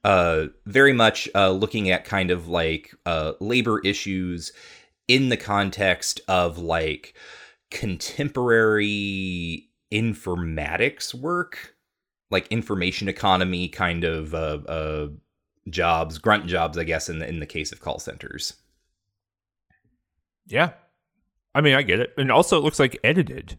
Uh, 0.04 0.48
very 0.66 0.92
much 0.92 1.28
uh, 1.34 1.50
looking 1.50 1.90
at 1.90 2.04
kind 2.04 2.30
of 2.30 2.46
like 2.46 2.94
uh, 3.06 3.32
labor 3.40 3.80
issues 3.80 4.52
in 5.08 5.30
the 5.30 5.36
context 5.36 6.20
of 6.28 6.58
like 6.58 7.16
contemporary 7.72 9.68
informatics 9.92 11.12
work, 11.12 11.74
like 12.30 12.46
information 12.52 13.08
economy 13.08 13.68
kind 13.68 14.04
of 14.04 14.32
uh, 14.32 14.58
uh, 14.68 15.08
jobs, 15.68 16.18
grunt 16.18 16.46
jobs, 16.46 16.78
I 16.78 16.84
guess, 16.84 17.08
in 17.08 17.18
the 17.18 17.28
in 17.28 17.40
the 17.40 17.46
case 17.46 17.72
of 17.72 17.80
call 17.80 17.98
centers. 17.98 18.54
Yeah, 20.46 20.72
I 21.54 21.60
mean, 21.60 21.74
I 21.74 21.82
get 21.82 22.00
it, 22.00 22.14
and 22.16 22.30
also 22.30 22.58
it 22.58 22.64
looks 22.64 22.78
like 22.78 22.98
edited 23.02 23.58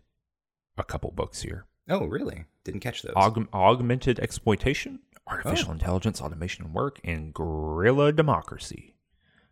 a 0.78 0.84
couple 0.84 1.12
books 1.12 1.42
here. 1.42 1.66
Oh, 1.90 2.06
really? 2.06 2.46
Didn't 2.64 2.82
catch 2.82 3.02
those. 3.02 3.16
Aug- 3.16 3.48
augmented 3.54 4.20
exploitation, 4.20 5.00
artificial 5.26 5.70
oh. 5.70 5.74
intelligence, 5.74 6.22
automation 6.22 6.66
and 6.66 6.74
work, 6.74 7.00
and 7.04 7.34
guerrilla 7.34 8.12
democracy, 8.12 8.94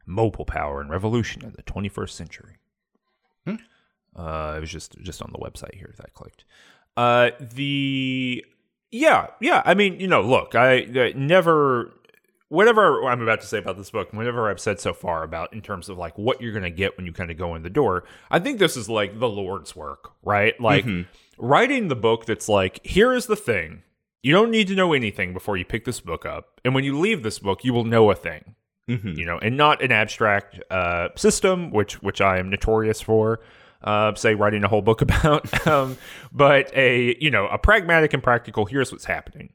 mobile 0.05 0.45
power 0.45 0.79
and 0.79 0.89
revolution 0.89 1.43
in 1.43 1.53
the 1.55 1.63
21st 1.63 2.09
century. 2.09 2.57
Hmm. 3.47 3.55
Uh, 4.15 4.53
it 4.57 4.59
was 4.61 4.69
just 4.69 4.95
just 5.01 5.21
on 5.21 5.31
the 5.31 5.39
website 5.39 5.75
here 5.75 5.93
that 5.97 6.05
I 6.05 6.09
clicked. 6.13 6.45
Uh, 6.95 7.31
the 7.39 8.45
yeah, 8.91 9.27
yeah. 9.41 9.61
I 9.65 9.73
mean, 9.73 9.99
you 9.99 10.07
know, 10.07 10.21
look, 10.21 10.55
I 10.55 10.83
uh, 10.83 11.11
never 11.15 11.93
whatever 12.55 13.03
I'm 13.03 13.21
about 13.21 13.41
to 13.41 13.47
say 13.47 13.57
about 13.57 13.77
this 13.77 13.91
book, 13.91 14.13
whatever 14.13 14.49
I've 14.49 14.59
said 14.59 14.79
so 14.79 14.93
far 14.93 15.23
about 15.23 15.53
in 15.53 15.61
terms 15.61 15.89
of 15.89 15.97
like 15.97 16.17
what 16.17 16.41
you're 16.41 16.53
going 16.53 16.63
to 16.63 16.71
get 16.71 16.95
when 16.95 17.05
you 17.05 17.11
kind 17.11 17.29
of 17.29 17.37
go 17.37 17.53
in 17.55 17.63
the 17.63 17.69
door, 17.69 18.05
I 18.31 18.39
think 18.39 18.59
this 18.59 18.77
is 18.77 18.89
like 18.89 19.19
the 19.19 19.29
Lord's 19.29 19.75
work, 19.75 20.13
right? 20.23 20.59
Like 20.59 20.85
mm-hmm. 20.85 21.09
writing 21.37 21.89
the 21.89 21.95
book 21.95 22.25
that's 22.25 22.47
like, 22.47 22.85
here 22.85 23.13
is 23.13 23.25
the 23.27 23.35
thing. 23.35 23.83
You 24.23 24.31
don't 24.31 24.49
need 24.49 24.67
to 24.69 24.75
know 24.75 24.93
anything 24.93 25.33
before 25.33 25.57
you 25.57 25.65
pick 25.65 25.85
this 25.85 25.99
book 25.99 26.25
up. 26.25 26.59
And 26.63 26.73
when 26.73 26.83
you 26.83 26.97
leave 26.97 27.21
this 27.21 27.37
book, 27.37 27.63
you 27.63 27.73
will 27.73 27.83
know 27.83 28.09
a 28.09 28.15
thing. 28.15 28.55
Mm-hmm. 28.89 29.13
You 29.13 29.25
know, 29.25 29.37
and 29.39 29.57
not 29.57 29.81
an 29.81 29.91
abstract 29.91 30.59
uh, 30.69 31.09
system, 31.15 31.71
which 31.71 32.03
which 32.03 32.21
I 32.21 32.37
am 32.37 32.51
notorious 32.51 33.01
for. 33.01 33.39
Uh, 33.83 34.13
say 34.13 34.35
writing 34.35 34.63
a 34.63 34.67
whole 34.67 34.83
book 34.83 35.01
about, 35.03 35.67
um, 35.67 35.97
but 36.31 36.71
a 36.75 37.17
you 37.19 37.31
know 37.31 37.47
a 37.47 37.57
pragmatic 37.57 38.13
and 38.13 38.21
practical. 38.21 38.65
Here's 38.65 38.91
what's 38.91 39.05
happening. 39.05 39.53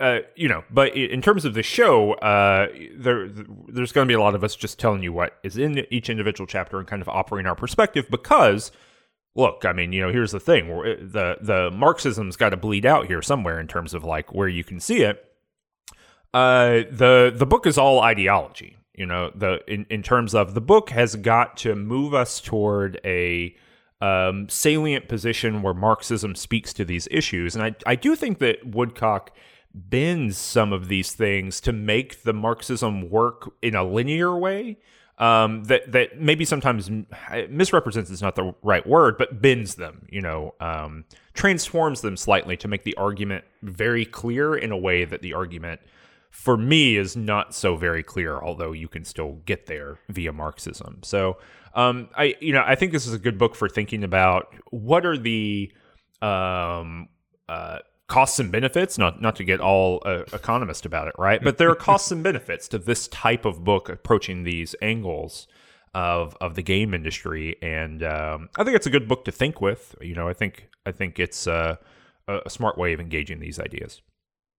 Uh, 0.00 0.20
you 0.34 0.48
know, 0.48 0.64
but 0.70 0.96
in 0.96 1.20
terms 1.20 1.44
of 1.44 1.54
the 1.54 1.62
show, 1.62 2.14
uh, 2.14 2.68
there 2.96 3.28
there's 3.68 3.92
going 3.92 4.06
to 4.06 4.10
be 4.10 4.14
a 4.14 4.20
lot 4.20 4.34
of 4.34 4.44
us 4.44 4.54
just 4.56 4.78
telling 4.78 5.02
you 5.02 5.12
what 5.12 5.38
is 5.42 5.56
in 5.56 5.84
each 5.90 6.08
individual 6.08 6.46
chapter 6.46 6.78
and 6.78 6.86
kind 6.86 7.02
of 7.02 7.08
offering 7.08 7.46
our 7.46 7.56
perspective 7.56 8.06
because. 8.10 8.72
Look, 9.38 9.66
I 9.66 9.74
mean, 9.74 9.92
you 9.92 10.00
know, 10.00 10.10
here's 10.10 10.32
the 10.32 10.40
thing: 10.40 10.68
the 10.68 11.36
the 11.42 11.70
Marxism's 11.70 12.36
got 12.36 12.50
to 12.50 12.56
bleed 12.56 12.86
out 12.86 13.06
here 13.06 13.20
somewhere 13.20 13.60
in 13.60 13.68
terms 13.68 13.92
of 13.92 14.02
like 14.02 14.32
where 14.32 14.48
you 14.48 14.64
can 14.64 14.80
see 14.80 15.02
it. 15.02 15.22
Uh, 16.32 16.84
the 16.90 17.34
the 17.34 17.44
book 17.44 17.66
is 17.66 17.76
all 17.76 18.00
ideology. 18.00 18.76
You 18.94 19.04
know, 19.04 19.30
the 19.34 19.60
in, 19.68 19.84
in 19.90 20.02
terms 20.02 20.34
of 20.34 20.54
the 20.54 20.62
book 20.62 20.88
has 20.88 21.16
got 21.16 21.58
to 21.58 21.74
move 21.74 22.14
us 22.14 22.40
toward 22.40 22.98
a 23.04 23.54
um, 24.00 24.48
salient 24.48 25.08
position 25.08 25.62
where 25.62 25.74
Marxism 25.74 26.34
speaks 26.34 26.72
to 26.74 26.84
these 26.84 27.08
issues. 27.10 27.54
And 27.54 27.64
I, 27.64 27.74
I 27.86 27.94
do 27.94 28.14
think 28.14 28.38
that 28.38 28.66
Woodcock 28.66 29.34
bends 29.74 30.36
some 30.38 30.72
of 30.72 30.88
these 30.88 31.12
things 31.12 31.60
to 31.60 31.72
make 31.72 32.22
the 32.22 32.32
Marxism 32.32 33.10
work 33.10 33.52
in 33.62 33.74
a 33.74 33.84
linear 33.84 34.36
way. 34.36 34.78
Um, 35.18 35.64
that 35.64 35.92
that 35.92 36.20
maybe 36.20 36.44
sometimes 36.44 36.90
misrepresents 37.48 38.10
is 38.10 38.20
not 38.20 38.36
the 38.36 38.54
right 38.62 38.86
word, 38.86 39.16
but 39.16 39.40
bends 39.40 39.76
them, 39.76 40.06
you 40.10 40.20
know, 40.20 40.54
um, 40.60 41.06
transforms 41.32 42.02
them 42.02 42.18
slightly 42.18 42.54
to 42.58 42.68
make 42.68 42.84
the 42.84 42.94
argument 42.96 43.46
very 43.62 44.04
clear 44.04 44.54
in 44.54 44.72
a 44.72 44.76
way 44.76 45.06
that 45.06 45.22
the 45.22 45.32
argument, 45.32 45.80
for 46.36 46.56
me, 46.56 46.96
is 46.96 47.16
not 47.16 47.54
so 47.54 47.76
very 47.76 48.02
clear. 48.02 48.38
Although 48.38 48.72
you 48.72 48.88
can 48.88 49.04
still 49.04 49.40
get 49.46 49.66
there 49.66 49.98
via 50.10 50.32
Marxism. 50.32 51.00
So, 51.02 51.38
um, 51.74 52.08
I 52.14 52.36
you 52.40 52.52
know 52.52 52.62
I 52.64 52.74
think 52.74 52.92
this 52.92 53.06
is 53.06 53.14
a 53.14 53.18
good 53.18 53.38
book 53.38 53.54
for 53.54 53.68
thinking 53.68 54.04
about 54.04 54.54
what 54.70 55.06
are 55.06 55.16
the 55.16 55.72
um, 56.20 57.08
uh, 57.48 57.78
costs 58.06 58.38
and 58.38 58.52
benefits 58.52 58.98
not 58.98 59.20
not 59.20 59.34
to 59.36 59.44
get 59.44 59.60
all 59.60 60.02
uh, 60.04 60.22
economist 60.32 60.86
about 60.86 61.08
it 61.08 61.14
right 61.18 61.42
but 61.42 61.58
there 61.58 61.68
are 61.70 61.74
costs 61.74 62.12
and 62.12 62.22
benefits 62.30 62.68
to 62.68 62.78
this 62.78 63.08
type 63.08 63.44
of 63.44 63.64
book 63.64 63.88
approaching 63.88 64.44
these 64.44 64.76
angles 64.80 65.48
of 65.92 66.36
of 66.40 66.54
the 66.54 66.62
game 66.62 66.94
industry 66.94 67.56
and 67.62 68.04
um, 68.04 68.48
i 68.58 68.62
think 68.62 68.76
it's 68.76 68.86
a 68.86 68.90
good 68.90 69.08
book 69.08 69.24
to 69.24 69.32
think 69.32 69.60
with 69.60 69.96
you 70.00 70.14
know 70.14 70.28
i 70.28 70.32
think 70.32 70.68
i 70.84 70.92
think 70.92 71.18
it's 71.18 71.48
uh, 71.48 71.74
a 72.28 72.50
smart 72.50 72.78
way 72.78 72.92
of 72.92 73.00
engaging 73.00 73.40
these 73.40 73.58
ideas 73.58 74.02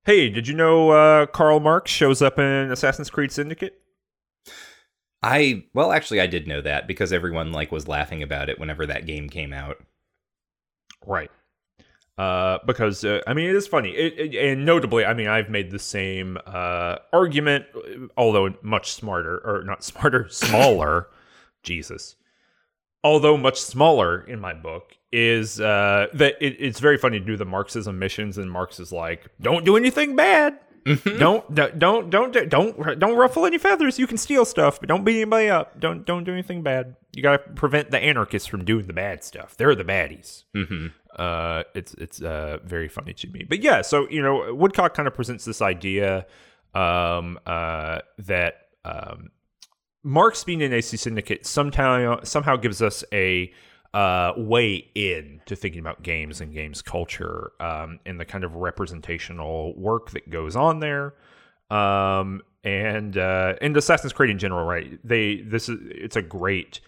hey 0.07 0.29
did 0.29 0.47
you 0.47 0.55
know 0.55 0.89
uh, 0.89 1.25
karl 1.27 1.59
marx 1.59 1.91
shows 1.91 2.21
up 2.23 2.39
in 2.39 2.71
assassin's 2.71 3.11
creed 3.11 3.31
syndicate? 3.31 3.79
I 5.21 5.65
well 5.73 5.91
actually 5.91 6.21
i 6.21 6.27
did 6.27 6.47
know 6.47 6.61
that 6.61 6.87
because 6.87 7.13
everyone 7.13 7.51
like 7.51 7.71
was 7.71 7.87
laughing 7.87 8.23
about 8.23 8.49
it 8.49 8.59
whenever 8.59 8.85
that 8.87 9.05
game 9.05 9.29
came 9.29 9.53
out. 9.53 9.77
Right. 11.05 11.29
Uh, 12.17 12.57
because 12.65 13.03
uh, 13.05 13.21
I 13.27 13.35
mean, 13.35 13.47
it 13.47 13.55
is 13.55 13.67
funny, 13.67 13.91
it, 13.91 14.33
it- 14.33 14.49
and 14.51 14.65
notably, 14.65 15.05
I 15.05 15.13
mean, 15.13 15.27
I've 15.27 15.51
made 15.51 15.69
the 15.69 15.77
same 15.77 16.39
uh, 16.47 16.95
argument, 17.13 17.65
although 18.17 18.55
much 18.63 18.91
smarter, 18.93 19.37
or 19.45 19.63
not 19.63 19.83
smarter, 19.83 20.27
smaller. 20.31 21.09
Jesus, 21.61 22.15
although 23.03 23.37
much 23.37 23.61
smaller 23.61 24.21
in 24.21 24.39
my 24.39 24.53
book, 24.55 24.96
is 25.11 25.59
uh, 25.59 26.07
that 26.13 26.35
it, 26.41 26.57
it's 26.59 26.79
very 26.79 26.97
funny 26.97 27.19
to 27.19 27.25
do 27.25 27.37
the 27.37 27.45
Marxism 27.45 27.99
missions, 27.99 28.37
and 28.37 28.51
Marx 28.51 28.79
is 28.79 28.91
like, 28.91 29.27
"Don't 29.41 29.65
do 29.65 29.77
anything 29.77 30.15
bad." 30.15 30.59
don't 31.17 31.53
don't 31.53 31.79
don't 31.79 32.09
don't 32.09 32.49
don't 32.49 32.99
don't 32.99 33.17
ruffle 33.17 33.45
any 33.45 33.57
feathers. 33.57 33.99
You 33.99 34.07
can 34.07 34.17
steal 34.17 34.45
stuff, 34.45 34.79
but 34.79 34.87
don't 34.87 35.03
beat 35.03 35.17
anybody 35.17 35.49
up. 35.49 35.79
Don't 35.79 36.05
don't 36.05 36.23
do 36.23 36.31
anything 36.31 36.61
bad. 36.61 36.95
You 37.13 37.23
gotta 37.23 37.39
prevent 37.39 37.91
the 37.91 37.99
anarchists 37.99 38.47
from 38.47 38.63
doing 38.63 38.87
the 38.87 38.93
bad 38.93 39.23
stuff. 39.23 39.57
They're 39.57 39.75
the 39.75 39.83
baddies. 39.83 40.43
Mm-hmm. 40.55 40.87
Uh, 41.17 41.63
it's 41.75 41.93
it's 41.95 42.21
uh 42.21 42.59
very 42.63 42.87
funny 42.87 43.13
to 43.13 43.27
me. 43.27 43.45
But 43.47 43.61
yeah, 43.61 43.81
so 43.81 44.07
you 44.09 44.21
know, 44.21 44.53
Woodcock 44.53 44.93
kind 44.93 45.07
of 45.07 45.13
presents 45.13 45.45
this 45.45 45.61
idea 45.61 46.25
um 46.73 47.39
uh 47.45 47.99
that 48.19 48.67
um 48.85 49.29
Marx 50.03 50.43
being 50.43 50.61
an 50.61 50.73
AC 50.73 50.95
syndicate 50.95 51.45
somehow 51.45 52.23
somehow 52.23 52.55
gives 52.55 52.81
us 52.81 53.03
a 53.11 53.51
uh, 53.93 54.33
way 54.37 54.89
in 54.95 55.41
to 55.45 55.55
thinking 55.55 55.79
about 55.79 56.03
games 56.03 56.41
and 56.41 56.53
games 56.53 56.81
culture 56.81 57.51
um, 57.59 57.99
and 58.05 58.19
the 58.19 58.25
kind 58.25 58.43
of 58.43 58.55
representational 58.55 59.73
work 59.75 60.11
that 60.11 60.29
goes 60.29 60.55
on 60.55 60.79
there. 60.79 61.13
Um, 61.69 62.41
and 62.63 63.17
uh, 63.17 63.55
and 63.61 63.75
Assassin's 63.77 64.13
Creed 64.13 64.29
in 64.29 64.39
general, 64.39 64.65
right? 64.65 64.99
They 65.03 65.37
this 65.37 65.69
is 65.69 65.77
it's 65.83 66.15
a 66.15 66.21
great 66.21 66.81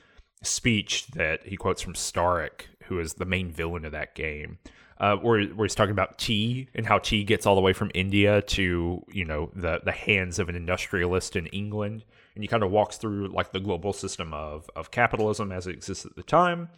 speech 0.44 1.08
that 1.08 1.46
he 1.46 1.58
quotes 1.58 1.82
from 1.82 1.94
Starrick, 1.94 2.66
who 2.86 3.00
is 3.00 3.14
the 3.14 3.26
main 3.26 3.52
villain 3.52 3.86
of 3.86 3.92
that 3.94 4.16
game. 4.16 4.60
Uh, 4.98 5.16
where, 5.16 5.46
where 5.46 5.66
he's 5.66 5.76
talking 5.76 5.94
about 5.94 6.18
tea 6.18 6.68
and 6.76 6.86
how 6.86 6.98
tea 6.98 7.24
gets 7.24 7.46
all 7.46 7.56
the 7.56 7.62
way 7.62 7.72
from 7.72 7.90
India 7.94 8.42
to 8.42 9.02
you 9.10 9.24
know 9.24 9.50
the 9.56 9.80
the 9.86 9.94
hands 9.94 10.40
of 10.40 10.50
an 10.50 10.56
industrialist 10.56 11.38
in 11.38 11.48
England, 11.48 12.04
and 12.40 12.44
he 12.46 12.48
kind 12.48 12.64
of 12.64 12.72
walks 12.72 12.96
through 12.96 13.28
like 13.28 13.52
the 13.52 13.60
global 13.60 13.92
system 13.92 14.34
of 14.34 14.70
of 14.74 14.92
capitalism 14.92 15.52
as 15.52 15.68
it 15.68 15.76
exists 15.76 16.06
at 16.06 16.16
the 16.16 16.24
time. 16.24 16.70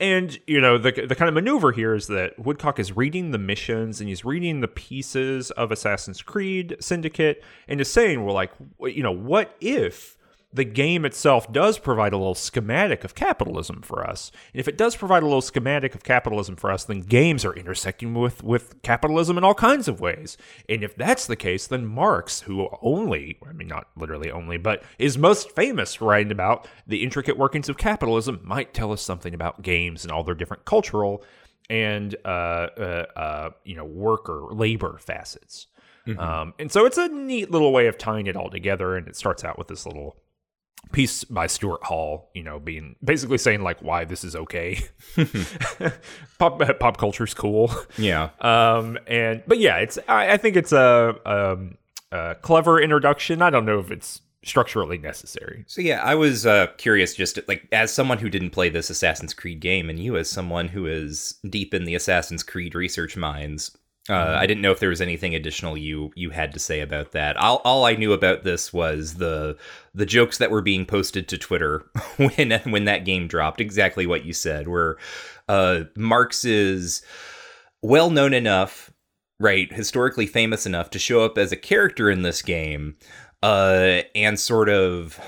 And 0.00 0.38
you 0.46 0.62
know 0.62 0.78
the 0.78 0.92
the 0.92 1.14
kind 1.14 1.28
of 1.28 1.34
maneuver 1.34 1.72
here 1.72 1.94
is 1.94 2.06
that 2.06 2.38
Woodcock 2.38 2.78
is 2.78 2.96
reading 2.96 3.30
the 3.30 3.36
missions 3.36 4.00
and 4.00 4.08
he's 4.08 4.24
reading 4.24 4.62
the 4.62 4.68
pieces 4.68 5.50
of 5.50 5.70
Assassin's 5.70 6.22
Creed 6.22 6.78
Syndicate 6.80 7.44
and 7.68 7.82
is 7.82 7.92
saying, 7.92 8.24
"Well, 8.24 8.34
like, 8.34 8.52
you 8.80 9.02
know, 9.02 9.12
what 9.12 9.54
if 9.60 10.16
the 10.54 10.64
game 10.64 11.04
itself 11.04 11.52
does 11.52 11.80
provide 11.80 12.12
a 12.12 12.16
little 12.16 12.36
schematic 12.36 13.02
of 13.02 13.16
capitalism 13.16 13.82
for 13.82 14.08
us. 14.08 14.30
And 14.52 14.60
if 14.60 14.68
it 14.68 14.78
does 14.78 14.94
provide 14.94 15.24
a 15.24 15.26
little 15.26 15.40
schematic 15.40 15.96
of 15.96 16.04
capitalism 16.04 16.54
for 16.54 16.70
us, 16.70 16.84
then 16.84 17.00
games 17.00 17.44
are 17.44 17.52
intersecting 17.52 18.14
with, 18.14 18.44
with 18.44 18.80
capitalism 18.82 19.36
in 19.36 19.42
all 19.42 19.54
kinds 19.54 19.88
of 19.88 20.00
ways. 20.00 20.36
And 20.68 20.84
if 20.84 20.94
that's 20.94 21.26
the 21.26 21.34
case, 21.34 21.66
then 21.66 21.84
Marx, 21.84 22.42
who 22.42 22.68
only, 22.82 23.36
I 23.46 23.52
mean, 23.52 23.66
not 23.66 23.88
literally 23.96 24.30
only, 24.30 24.56
but 24.56 24.84
is 24.96 25.18
most 25.18 25.50
famous 25.50 25.96
for 25.96 26.04
writing 26.04 26.30
about 26.30 26.68
the 26.86 27.02
intricate 27.02 27.36
workings 27.36 27.68
of 27.68 27.76
capitalism, 27.76 28.40
might 28.44 28.72
tell 28.72 28.92
us 28.92 29.02
something 29.02 29.34
about 29.34 29.62
games 29.62 30.04
and 30.04 30.12
all 30.12 30.22
their 30.22 30.36
different 30.36 30.64
cultural 30.64 31.24
and, 31.68 32.14
uh, 32.24 32.28
uh, 32.28 33.06
uh, 33.16 33.50
you 33.64 33.74
know, 33.74 33.84
worker 33.84 34.44
labor 34.52 34.98
facets. 34.98 35.66
Um, 36.18 36.54
and 36.58 36.70
so 36.70 36.84
it's 36.84 36.98
a 36.98 37.08
neat 37.08 37.50
little 37.50 37.72
way 37.72 37.86
of 37.86 37.96
tying 37.96 38.26
it 38.26 38.36
all 38.36 38.50
together. 38.50 38.96
And 38.96 39.08
it 39.08 39.16
starts 39.16 39.42
out 39.42 39.58
with 39.58 39.68
this 39.68 39.86
little 39.86 40.16
piece 40.92 41.24
by 41.24 41.46
Stuart 41.46 41.84
Hall, 41.84 42.30
you 42.34 42.42
know, 42.42 42.58
being 42.58 42.96
basically 43.02 43.38
saying 43.38 43.62
like 43.62 43.80
why 43.80 44.04
this 44.04 44.24
is 44.24 44.36
okay. 44.36 44.84
pop 46.38 46.60
pop 46.78 46.96
culture's 46.96 47.34
cool. 47.34 47.70
Yeah. 47.98 48.30
Um 48.40 48.98
and 49.06 49.42
but 49.46 49.58
yeah, 49.58 49.78
it's 49.78 49.98
I, 50.08 50.32
I 50.32 50.36
think 50.36 50.56
it's 50.56 50.72
a, 50.72 51.16
um, 51.26 51.76
a 52.12 52.36
clever 52.40 52.80
introduction. 52.80 53.42
I 53.42 53.50
don't 53.50 53.66
know 53.66 53.78
if 53.78 53.90
it's 53.90 54.20
structurally 54.44 54.98
necessary. 54.98 55.64
So 55.66 55.80
yeah, 55.80 56.02
I 56.02 56.14
was 56.14 56.46
uh, 56.46 56.68
curious, 56.76 57.14
just 57.14 57.38
like 57.48 57.66
as 57.72 57.92
someone 57.92 58.18
who 58.18 58.28
didn't 58.28 58.50
play 58.50 58.68
this 58.68 58.90
Assassin's 58.90 59.34
Creed 59.34 59.60
game, 59.60 59.90
and 59.90 59.98
you 59.98 60.16
as 60.16 60.30
someone 60.30 60.68
who 60.68 60.86
is 60.86 61.34
deep 61.48 61.74
in 61.74 61.84
the 61.84 61.94
Assassin's 61.94 62.42
Creed 62.42 62.74
research 62.74 63.16
mines. 63.16 63.76
Uh, 64.08 64.36
I 64.38 64.46
didn't 64.46 64.60
know 64.60 64.70
if 64.70 64.80
there 64.80 64.90
was 64.90 65.00
anything 65.00 65.34
additional 65.34 65.78
you 65.78 66.12
you 66.14 66.28
had 66.30 66.52
to 66.52 66.58
say 66.58 66.80
about 66.80 67.12
that. 67.12 67.38
All, 67.38 67.62
all 67.64 67.86
I 67.86 67.94
knew 67.94 68.12
about 68.12 68.44
this 68.44 68.70
was 68.70 69.14
the 69.14 69.56
the 69.94 70.04
jokes 70.04 70.36
that 70.38 70.50
were 70.50 70.60
being 70.60 70.84
posted 70.84 71.26
to 71.28 71.38
Twitter 71.38 71.86
when 72.16 72.52
when 72.64 72.84
that 72.84 73.06
game 73.06 73.28
dropped. 73.28 73.62
Exactly 73.62 74.06
what 74.06 74.26
you 74.26 74.34
said, 74.34 74.68
where 74.68 74.98
uh, 75.48 75.84
Marx 75.96 76.44
is 76.44 77.02
well 77.82 78.10
known 78.10 78.34
enough, 78.34 78.92
right, 79.40 79.72
historically 79.72 80.26
famous 80.26 80.66
enough 80.66 80.90
to 80.90 80.98
show 80.98 81.24
up 81.24 81.38
as 81.38 81.50
a 81.50 81.56
character 81.56 82.10
in 82.10 82.22
this 82.22 82.42
game, 82.42 82.96
uh, 83.42 84.02
and 84.14 84.38
sort 84.38 84.68
of 84.68 85.18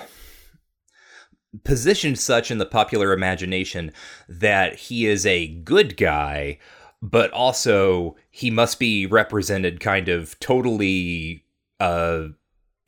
positioned 1.64 2.18
such 2.18 2.50
in 2.50 2.58
the 2.58 2.66
popular 2.66 3.12
imagination 3.12 3.92
that 4.28 4.74
he 4.74 5.06
is 5.06 5.24
a 5.24 5.48
good 5.48 5.96
guy, 5.96 6.58
but 7.02 7.30
also 7.32 8.16
he 8.30 8.50
must 8.50 8.78
be 8.78 9.06
represented 9.06 9.80
kind 9.80 10.08
of 10.08 10.38
totally 10.40 11.44
uh 11.80 12.26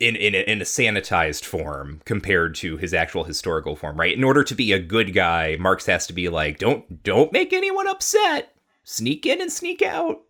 in 0.01 0.14
in 0.16 0.35
a, 0.35 0.38
in 0.51 0.61
a 0.61 0.64
sanitized 0.64 1.44
form 1.44 2.01
compared 2.05 2.55
to 2.57 2.77
his 2.77 2.94
actual 2.94 3.25
historical 3.25 3.75
form, 3.77 3.99
right? 3.99 4.16
In 4.16 4.25
order 4.25 4.44
to 4.44 4.55
be 4.55 4.73
a 4.73 4.79
good 4.79 5.12
guy, 5.12 5.57
Marx 5.59 5.87
has 5.87 6.07
to 6.07 6.12
be 6.12 6.29
like, 6.29 6.59
don't 6.59 7.03
don't 7.03 7.33
make 7.33 7.53
anyone 7.53 7.88
upset. 7.88 8.55
Sneak 8.85 9.27
in 9.27 9.40
and 9.40 9.53
sneak 9.53 9.83
out. 9.83 10.23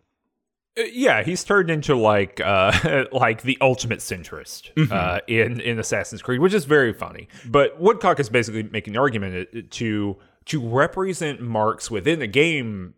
Uh, 0.79 0.85
Yeah, 0.91 1.23
he's 1.23 1.45
turned 1.45 1.71
into 1.71 1.95
like 1.95 2.41
uh 2.41 3.05
like 3.13 3.43
the 3.43 3.59
ultimate 3.61 3.99
centrist 3.99 4.71
uh 4.91 5.21
in 5.29 5.61
in 5.61 5.79
Assassin's 5.79 6.23
Creed, 6.23 6.41
which 6.41 6.55
is 6.55 6.65
very 6.65 6.93
funny. 6.95 7.29
But 7.47 7.79
Woodcock 7.79 8.19
is 8.21 8.31
basically 8.31 8.63
making 8.65 8.95
the 8.95 9.01
argument 9.01 9.49
uh, 9.55 9.61
to 9.71 10.17
to 10.49 10.67
represent 10.67 11.41
Marx 11.41 11.91
within 11.91 12.23
a 12.23 12.27
game, 12.27 12.95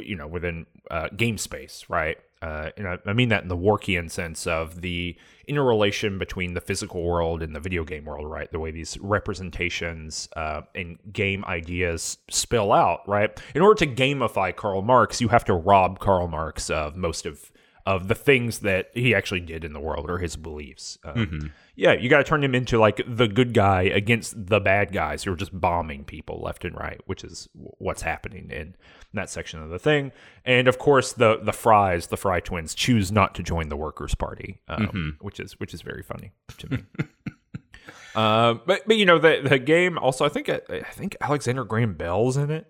you 0.00 0.16
know, 0.16 0.26
within 0.26 0.66
uh, 0.90 1.08
game 1.16 1.38
space, 1.38 1.84
right? 1.88 2.18
Uh, 2.42 2.70
and 2.76 2.86
I, 2.86 2.98
I 3.06 3.12
mean 3.12 3.28
that 3.30 3.42
in 3.42 3.48
the 3.48 3.56
Warkian 3.56 4.10
sense 4.10 4.46
of 4.46 4.82
the 4.82 5.16
interrelation 5.46 6.18
between 6.18 6.54
the 6.54 6.60
physical 6.60 7.02
world 7.02 7.42
and 7.42 7.54
the 7.54 7.60
video 7.60 7.84
game 7.84 8.04
world, 8.04 8.30
right? 8.30 8.50
The 8.50 8.58
way 8.58 8.70
these 8.70 8.98
representations 8.98 10.28
uh, 10.36 10.62
and 10.74 10.98
game 11.12 11.44
ideas 11.46 12.18
spill 12.30 12.72
out, 12.72 13.06
right? 13.08 13.38
In 13.54 13.62
order 13.62 13.86
to 13.86 13.86
gamify 13.86 14.54
Karl 14.54 14.82
Marx, 14.82 15.20
you 15.20 15.28
have 15.28 15.44
to 15.46 15.54
rob 15.54 15.98
Karl 15.98 16.28
Marx 16.28 16.70
of 16.70 16.96
most 16.96 17.26
of 17.26 17.50
of 17.86 18.08
the 18.08 18.14
things 18.16 18.58
that 18.58 18.90
he 18.94 19.14
actually 19.14 19.40
did 19.40 19.64
in 19.64 19.72
the 19.72 19.78
world 19.80 20.10
or 20.10 20.18
his 20.18 20.34
beliefs. 20.36 20.98
Um, 21.04 21.52
Yeah, 21.76 21.92
you 21.92 22.08
got 22.08 22.18
to 22.18 22.24
turn 22.24 22.42
him 22.42 22.54
into 22.54 22.78
like 22.78 23.00
the 23.06 23.28
good 23.28 23.54
guy 23.54 23.82
against 23.82 24.34
the 24.48 24.58
bad 24.60 24.92
guys 24.92 25.22
who 25.22 25.32
are 25.32 25.36
just 25.36 25.58
bombing 25.58 26.04
people 26.04 26.40
left 26.42 26.64
and 26.64 26.74
right, 26.76 27.00
which 27.06 27.22
is 27.22 27.48
w- 27.54 27.70
what's 27.78 28.02
happening 28.02 28.50
in 28.50 28.74
that 29.14 29.30
section 29.30 29.62
of 29.62 29.68
the 29.70 29.78
thing. 29.78 30.10
And 30.44 30.66
of 30.68 30.78
course, 30.78 31.12
the 31.12 31.38
the 31.40 31.52
Fryes, 31.52 32.08
the 32.08 32.16
Frye 32.16 32.40
twins, 32.40 32.74
choose 32.74 33.12
not 33.12 33.34
to 33.36 33.42
join 33.42 33.68
the 33.68 33.76
Workers' 33.76 34.14
Party, 34.14 34.60
um, 34.68 35.18
which 35.20 35.38
is 35.38 35.60
which 35.60 35.72
is 35.72 35.82
very 35.82 36.02
funny 36.02 36.32
to 36.58 36.70
me. 36.70 36.78
uh, 38.14 38.54
but 38.66 38.82
but 38.86 38.96
you 38.96 39.04
know 39.06 39.18
the 39.18 39.42
the 39.46 39.58
game 39.58 39.98
also 39.98 40.24
I 40.24 40.28
think 40.28 40.48
I 40.48 40.80
think 40.92 41.16
Alexander 41.20 41.64
Graham 41.64 41.94
Bell's 41.94 42.36
in 42.36 42.50
it. 42.50 42.66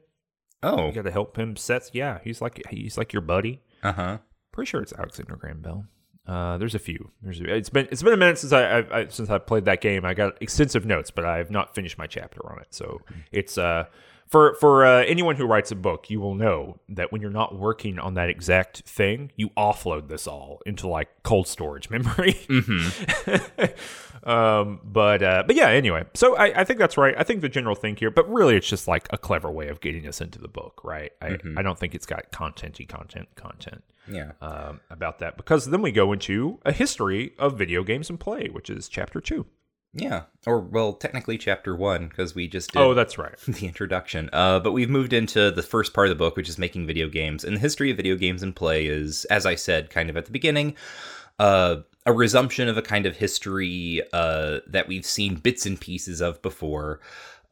Oh, 0.62 0.87
You 0.88 0.92
got 0.92 1.02
to 1.02 1.11
help 1.12 1.37
him 1.38 1.55
set. 1.57 1.90
Yeah, 1.92 2.18
he's 2.24 2.40
like 2.40 2.62
he's 2.70 2.98
like 2.98 3.12
your 3.12 3.22
buddy. 3.22 3.61
uh 3.83 3.92
huh. 3.92 4.18
Pretty 4.57 4.71
sure 4.71 4.81
it's 4.81 4.95
Alexander 4.95 5.37
Graham 5.37 5.61
Bell. 5.61 5.85
Uh, 6.27 6.57
there's 6.57 6.75
a 6.75 6.79
few. 6.79 7.11
There's 7.21 7.42
it's 7.42 7.69
been 7.69 7.88
it's 7.92 8.03
been 8.03 8.14
a 8.14 8.16
minute 8.16 8.38
since 8.38 8.55
I, 8.55 8.79
I, 8.79 9.01
I 9.01 9.09
since 9.09 9.29
I 9.29 9.37
played 9.37 9.66
that 9.66 9.83
game. 9.83 10.07
I 10.07 10.14
got 10.14 10.40
extensive 10.40 10.87
notes, 10.87 11.11
but 11.11 11.27
I 11.27 11.37
have 11.37 11.51
not 11.51 11.75
finished 11.75 11.99
my 11.99 12.07
chapter 12.07 12.40
on 12.51 12.59
it. 12.61 12.69
So 12.71 13.03
it's 13.31 13.59
uh 13.59 13.85
for 14.27 14.55
for 14.55 14.87
uh, 14.87 15.05
anyone 15.05 15.37
who 15.37 15.45
writes 15.45 15.73
a 15.73 15.77
book, 15.77 16.09
you 16.09 16.21
will 16.23 16.35
know 16.35 16.81
that 16.88 17.12
when 17.12 17.21
you're 17.21 17.31
not 17.31 17.55
working 17.55 17.99
on 17.99 18.14
that 18.14 18.31
exact 18.31 18.79
thing, 18.88 19.31
you 19.37 19.51
offload 19.51 20.09
this 20.09 20.27
all 20.27 20.62
into 20.64 20.88
like 20.88 21.09
cold 21.23 21.47
storage 21.47 21.90
memory. 21.97 22.35
um, 24.26 24.80
but 24.84 25.22
uh, 25.22 25.44
but 25.46 25.56
yeah. 25.56 25.68
Anyway, 25.68 26.04
so 26.14 26.36
I, 26.36 26.60
I 26.60 26.64
think 26.64 26.78
that's 26.78 26.96
right. 26.96 27.14
I 27.16 27.22
think 27.22 27.40
the 27.40 27.48
general 27.48 27.74
thing 27.74 27.96
here, 27.96 28.10
but 28.10 28.28
really, 28.30 28.56
it's 28.56 28.68
just 28.68 28.88
like 28.88 29.06
a 29.10 29.18
clever 29.18 29.50
way 29.50 29.68
of 29.68 29.80
getting 29.80 30.06
us 30.06 30.20
into 30.20 30.38
the 30.38 30.48
book, 30.48 30.80
right? 30.84 31.12
I, 31.22 31.38
I 31.56 31.62
don't 31.62 31.78
think 31.78 31.94
it's 31.94 32.06
got 32.06 32.30
contenty 32.32 32.88
content 32.88 33.28
content 33.36 33.84
Yeah. 34.08 34.32
um, 34.42 34.80
about 34.90 35.20
that 35.20 35.36
because 35.36 35.66
then 35.66 35.80
we 35.82 35.92
go 35.92 36.12
into 36.12 36.58
a 36.64 36.72
history 36.72 37.34
of 37.38 37.56
video 37.56 37.84
games 37.84 38.10
and 38.10 38.18
play, 38.20 38.48
which 38.48 38.68
is 38.68 38.88
chapter 38.88 39.20
two. 39.20 39.46
Yeah. 39.98 40.24
Or 40.46 40.60
well, 40.60 40.92
technically 40.92 41.38
chapter 41.38 41.74
one 41.74 42.08
because 42.08 42.34
we 42.34 42.48
just 42.48 42.72
did 42.72 42.80
Oh, 42.82 42.92
that's 42.92 43.16
right. 43.16 43.38
the 43.48 43.66
introduction. 43.66 44.28
Uh, 44.32 44.60
but 44.60 44.72
we've 44.72 44.90
moved 44.90 45.14
into 45.14 45.50
the 45.50 45.62
first 45.62 45.94
part 45.94 46.08
of 46.08 46.10
the 46.10 46.22
book, 46.22 46.36
which 46.36 46.50
is 46.50 46.58
making 46.58 46.86
video 46.86 47.08
games. 47.08 47.44
And 47.44 47.56
the 47.56 47.60
history 47.60 47.90
of 47.90 47.96
video 47.96 48.14
games 48.16 48.42
and 48.42 48.54
play 48.54 48.86
is, 48.86 49.24
as 49.26 49.46
I 49.46 49.54
said, 49.54 49.88
kind 49.88 50.10
of 50.10 50.16
at 50.18 50.26
the 50.26 50.32
beginning, 50.32 50.74
uh, 51.38 51.76
a 52.07 52.12
resumption 52.12 52.69
of 52.69 52.79
a 52.79 52.83
kind 52.83 53.05
of 53.05 53.16
history 53.16 54.01
uh, 54.12 54.61
that 54.66 54.88
we've 54.88 55.05
seen 55.05 55.35
bits 55.35 55.66
and 55.66 55.81
pieces 55.81 56.23
of 56.23 56.40
before. 56.40 57.01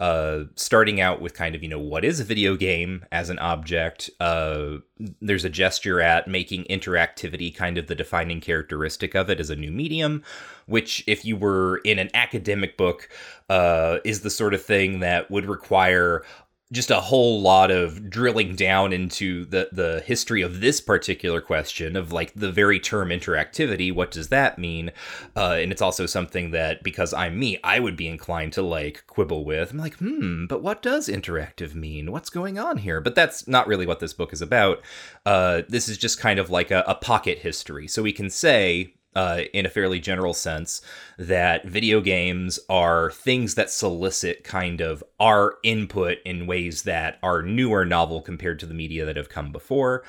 uh, 0.01 0.45
starting 0.57 1.01
out 1.01 1.21
with 1.21 1.35
kind 1.35 1.55
of 1.55 1.63
you 1.63 1.69
know 1.69 1.79
what 1.79 2.05
is 2.05 2.19
a 2.19 2.25
video 2.25 2.57
game 2.57 3.05
as 3.13 3.31
an 3.31 3.39
object. 3.39 4.11
Uh, 4.21 4.79
there's 5.21 5.45
a 5.45 5.51
gesture 5.51 6.01
at 6.01 6.27
making 6.27 6.65
interactivity 6.65 7.55
kind 7.55 7.79
of 7.79 7.87
the 7.87 7.95
defining 7.95 8.41
characteristic 8.41 9.15
of 9.15 9.31
it 9.31 9.39
as 9.39 9.51
a 9.51 9.57
new 9.57 9.71
medium, 9.71 10.23
which 10.67 11.05
if 11.07 11.25
you 11.25 11.37
were 11.37 11.79
in 11.85 11.99
an 11.99 12.11
academic 12.15 12.77
book, 12.77 13.09
uh, 13.49 13.99
is 14.05 14.23
the 14.23 14.31
sort 14.31 14.55
of 14.55 14.63
thing 14.63 15.01
that 15.01 15.31
would 15.31 15.47
require 15.47 16.25
just 16.75 16.91
a 16.91 17.01
whole 17.01 17.41
lot 17.41 17.71
of 17.71 18.11
drilling 18.11 18.57
down 18.57 18.93
into 18.93 19.45
the 19.47 19.69
the 19.73 20.03
history 20.07 20.43
of 20.43 20.61
this 20.61 20.81
particular 20.81 21.41
question 21.41 21.97
of 21.97 22.13
like 22.13 22.35
the 22.35 22.53
very 22.53 22.79
term 22.81 23.09
interactivity 23.09 23.95
what 23.95 24.11
does 24.11 24.29
that 24.29 24.59
mean? 24.59 24.91
Uh, 25.37 25.57
and 25.61 25.73
it's 25.73 25.83
also 25.83 26.07
something 26.07 26.51
that 26.51 26.83
because 26.83 27.15
i'm 27.15 27.39
me 27.39 27.59
i 27.65 27.79
would 27.79 27.97
be 27.97 28.09
inclined 28.09 28.53
to 28.53 28.63
like 28.63 29.05
quibble 29.07 29.45
with. 29.45 29.71
I'm 29.71 29.79
like 29.79 29.97
hmm 29.97 30.47
but 30.47 30.63
what 30.63 30.83
does 30.83 31.09
interactive 31.09 31.75
mean? 31.75 32.11
What's 32.11 32.31
going 32.31 32.59
on 32.59 32.79
here? 32.79 33.01
But 33.01 33.15
that's 33.15 33.47
not 33.49 33.67
really 33.67 33.87
what 33.87 34.01
this 34.01 34.13
book 34.13 34.33
is 34.33 34.43
about. 34.43 34.83
Uh, 35.25 35.63
this 35.69 35.89
is 35.89 35.97
just 35.97 36.21
kind 36.21 36.39
of 36.39 36.51
like 36.51 36.71
a, 36.71 36.85
a 36.87 36.95
pocket 36.95 37.39
history. 37.39 37.89
So 37.89 38.03
we 38.03 38.13
can 38.13 38.31
say 38.31 38.95
uh, 39.15 39.43
in 39.53 39.67
a 39.67 39.71
fairly 39.71 40.01
general 40.01 40.35
sense 40.35 40.83
that 41.19 41.65
video 41.65 42.01
games 42.01 42.59
are 42.69 43.11
things 43.11 43.55
that 43.55 43.71
solicit 43.71 44.45
kind 44.45 44.81
of 44.81 45.05
our 45.21 45.57
input 45.63 46.19
in 46.25 46.47
ways 46.47 46.83
that 46.83 47.19
are 47.23 47.43
new 47.43 47.71
or 47.71 47.85
novel 47.85 48.21
compared 48.21 48.59
to 48.59 48.67
the 48.67 48.75
media 48.75 49.05
that 49.05 49.17
have 49.17 49.29
come 49.29 49.53
before. 49.53 50.05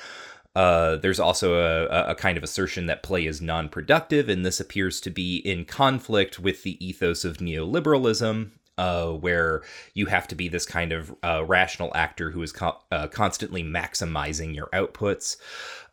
Uh, 0.55 0.95
there's 0.95 1.19
also 1.19 1.55
a, 1.55 2.11
a, 2.11 2.15
kind 2.15 2.37
of 2.37 2.43
assertion 2.43 2.85
that 2.85 3.03
play 3.03 3.25
is 3.25 3.41
non 3.41 3.67
productive, 3.67 4.29
and 4.29 4.45
this 4.45 4.61
appears 4.61 5.01
to 5.01 5.09
be 5.09 5.37
in 5.37 5.65
conflict 5.65 6.39
with 6.39 6.63
the 6.63 6.83
ethos 6.85 7.25
of 7.25 7.37
neoliberalism, 7.37 8.51
uh, 8.77 9.09
where 9.11 9.63
you 9.93 10.07
have 10.07 10.27
to 10.27 10.35
be 10.35 10.47
this 10.47 10.65
kind 10.65 10.91
of 10.91 11.15
uh, 11.23 11.43
rational 11.45 11.91
actor 11.95 12.31
who 12.31 12.41
is 12.41 12.51
co- 12.51 12.79
uh, 12.91 13.07
constantly 13.07 13.63
maximizing 13.63 14.55
your 14.55 14.67
outputs 14.67 15.37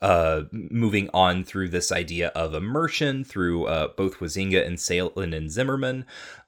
uh, 0.02 0.42
moving 0.50 1.08
on 1.14 1.44
through 1.44 1.68
this 1.68 1.92
idea 1.92 2.28
of 2.28 2.54
immersion 2.54 3.22
through 3.22 3.66
uh, 3.66 3.88
both 3.96 4.18
Huizinga 4.18 4.66
and 4.66 4.78
Salen 4.78 5.32
and 5.32 5.48
Zimmerman, 5.48 6.04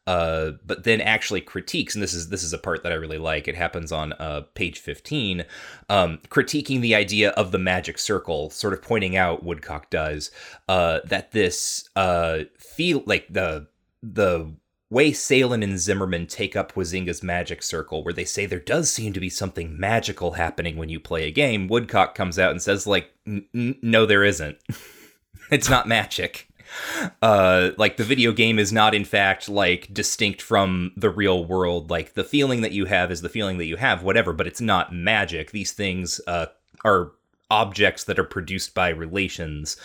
uh, 0.08 0.52
but 0.66 0.84
then 0.84 1.00
actually 1.00 1.40
critiques, 1.40 1.94
and 1.94 2.02
this 2.02 2.12
is 2.12 2.28
this 2.28 2.42
is 2.42 2.52
a 2.52 2.58
part 2.58 2.82
that 2.82 2.92
I 2.92 2.96
really 2.96 3.16
like. 3.16 3.46
It 3.46 3.54
happens 3.54 3.92
on 3.92 4.12
uh, 4.14 4.42
page 4.54 4.80
fifteen, 4.80 5.44
um, 5.88 6.18
critiquing 6.28 6.80
the 6.80 6.94
idea 6.96 7.30
of 7.30 7.52
the 7.52 7.58
magic 7.58 7.98
circle, 7.98 8.50
sort 8.50 8.72
of 8.74 8.82
pointing 8.82 9.16
out 9.16 9.44
Woodcock 9.44 9.88
does 9.88 10.30
uh, 10.68 11.00
that 11.04 11.30
this 11.30 11.88
uh, 11.96 12.40
feel 12.58 13.02
like 13.06 13.32
the 13.32 13.68
the 14.02 14.52
way 14.90 15.12
Salen 15.12 15.62
and 15.62 15.78
Zimmerman 15.78 16.26
take 16.26 16.54
up 16.54 16.72
Huizinga's 16.72 17.22
magic 17.22 17.62
circle, 17.62 18.04
where 18.04 18.14
they 18.14 18.24
say 18.24 18.46
there 18.46 18.58
does 18.58 18.92
seem 18.92 19.12
to 19.12 19.20
be 19.20 19.30
something 19.30 19.78
magical 19.78 20.32
happening 20.32 20.76
when 20.76 20.88
you 20.88 21.00
play 21.00 21.26
a 21.26 21.32
game, 21.32 21.68
Woodcock 21.68 22.14
comes 22.14 22.38
out 22.38 22.50
and 22.50 22.62
says, 22.62 22.86
like, 22.86 23.10
no, 23.24 24.06
there 24.06 24.24
isn't. 24.24 24.58
it's 25.50 25.68
not 25.68 25.88
magic. 25.88 26.48
Uh, 27.22 27.70
like 27.78 27.96
the 27.96 28.04
video 28.04 28.32
game 28.32 28.58
is 28.58 28.72
not 28.72 28.94
in 28.94 29.04
fact 29.04 29.48
like 29.48 29.92
distinct 29.92 30.42
from 30.42 30.92
the 30.96 31.10
real 31.10 31.44
world. 31.44 31.90
Like 31.90 32.14
the 32.14 32.24
feeling 32.24 32.62
that 32.62 32.72
you 32.72 32.86
have 32.86 33.10
is 33.10 33.20
the 33.20 33.28
feeling 33.28 33.58
that 33.58 33.66
you 33.66 33.76
have, 33.76 34.02
whatever. 34.02 34.32
But 34.32 34.46
it's 34.46 34.60
not 34.60 34.92
magic. 34.92 35.50
These 35.50 35.72
things 35.72 36.20
uh, 36.26 36.46
are 36.84 37.12
objects 37.50 38.04
that 38.04 38.18
are 38.18 38.24
produced 38.24 38.74
by 38.74 38.88
relations. 38.88 39.76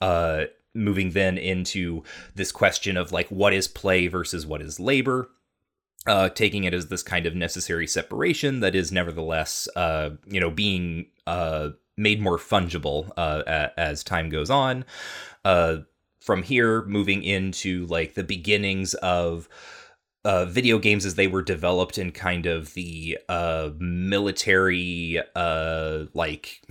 Uh, 0.00 0.44
moving 0.76 1.10
then 1.10 1.38
into 1.38 2.04
this 2.34 2.52
question 2.52 2.96
of 2.96 3.12
like 3.12 3.28
what 3.28 3.52
is 3.52 3.66
play 3.66 4.06
versus 4.06 4.46
what 4.46 4.62
is 4.62 4.78
labor 4.78 5.28
uh, 6.06 6.28
taking 6.30 6.64
it 6.64 6.74
as 6.74 6.86
this 6.86 7.02
kind 7.02 7.26
of 7.26 7.34
necessary 7.34 7.86
separation 7.86 8.60
that 8.60 8.74
is 8.74 8.92
nevertheless 8.92 9.68
uh, 9.76 10.10
you 10.26 10.40
know 10.40 10.50
being 10.50 11.06
uh, 11.26 11.70
made 11.96 12.20
more 12.20 12.38
fungible 12.38 13.10
uh, 13.16 13.68
as 13.76 14.04
time 14.04 14.28
goes 14.28 14.50
on. 14.50 14.84
Uh, 15.44 15.78
from 16.20 16.42
here 16.42 16.84
moving 16.86 17.22
into 17.22 17.86
like 17.86 18.14
the 18.14 18.24
beginnings 18.24 18.94
of 18.94 19.48
uh, 20.24 20.44
video 20.44 20.78
games 20.78 21.06
as 21.06 21.14
they 21.14 21.28
were 21.28 21.42
developed 21.42 21.98
in 21.98 22.10
kind 22.10 22.46
of 22.46 22.74
the 22.74 23.16
military 23.78 25.20
like 26.14 26.62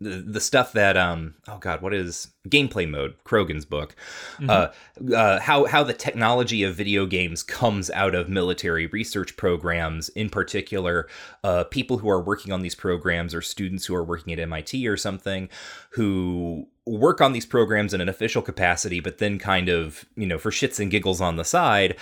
the, 0.00 0.10
the 0.10 0.40
stuff 0.40 0.72
that 0.72 0.96
um 0.96 1.34
oh 1.48 1.58
god 1.58 1.82
what 1.82 1.94
is 1.94 2.28
gameplay 2.48 2.88
mode 2.88 3.14
Crogan's 3.24 3.64
book 3.64 3.94
mm-hmm. 4.38 4.50
uh, 4.50 5.14
uh, 5.14 5.40
how 5.40 5.64
how 5.66 5.82
the 5.82 5.92
technology 5.92 6.62
of 6.62 6.74
video 6.74 7.06
games 7.06 7.42
comes 7.42 7.90
out 7.90 8.14
of 8.14 8.28
military 8.28 8.86
research 8.86 9.36
programs 9.36 10.08
in 10.10 10.30
particular 10.30 11.08
uh, 11.44 11.64
people 11.64 11.98
who 11.98 12.08
are 12.08 12.22
working 12.22 12.52
on 12.52 12.62
these 12.62 12.74
programs 12.74 13.34
or 13.34 13.42
students 13.42 13.86
who 13.86 13.94
are 13.94 14.04
working 14.04 14.32
at 14.32 14.38
MIT 14.38 14.86
or 14.88 14.96
something 14.96 15.48
who 15.90 16.66
work 16.86 17.20
on 17.20 17.32
these 17.32 17.46
programs 17.46 17.92
in 17.94 18.00
an 18.00 18.08
official 18.08 18.42
capacity 18.42 19.00
but 19.00 19.18
then 19.18 19.38
kind 19.38 19.68
of 19.68 20.04
you 20.16 20.26
know 20.26 20.38
for 20.38 20.50
shits 20.50 20.80
and 20.80 20.90
giggles 20.90 21.20
on 21.20 21.36
the 21.36 21.44
side 21.44 21.96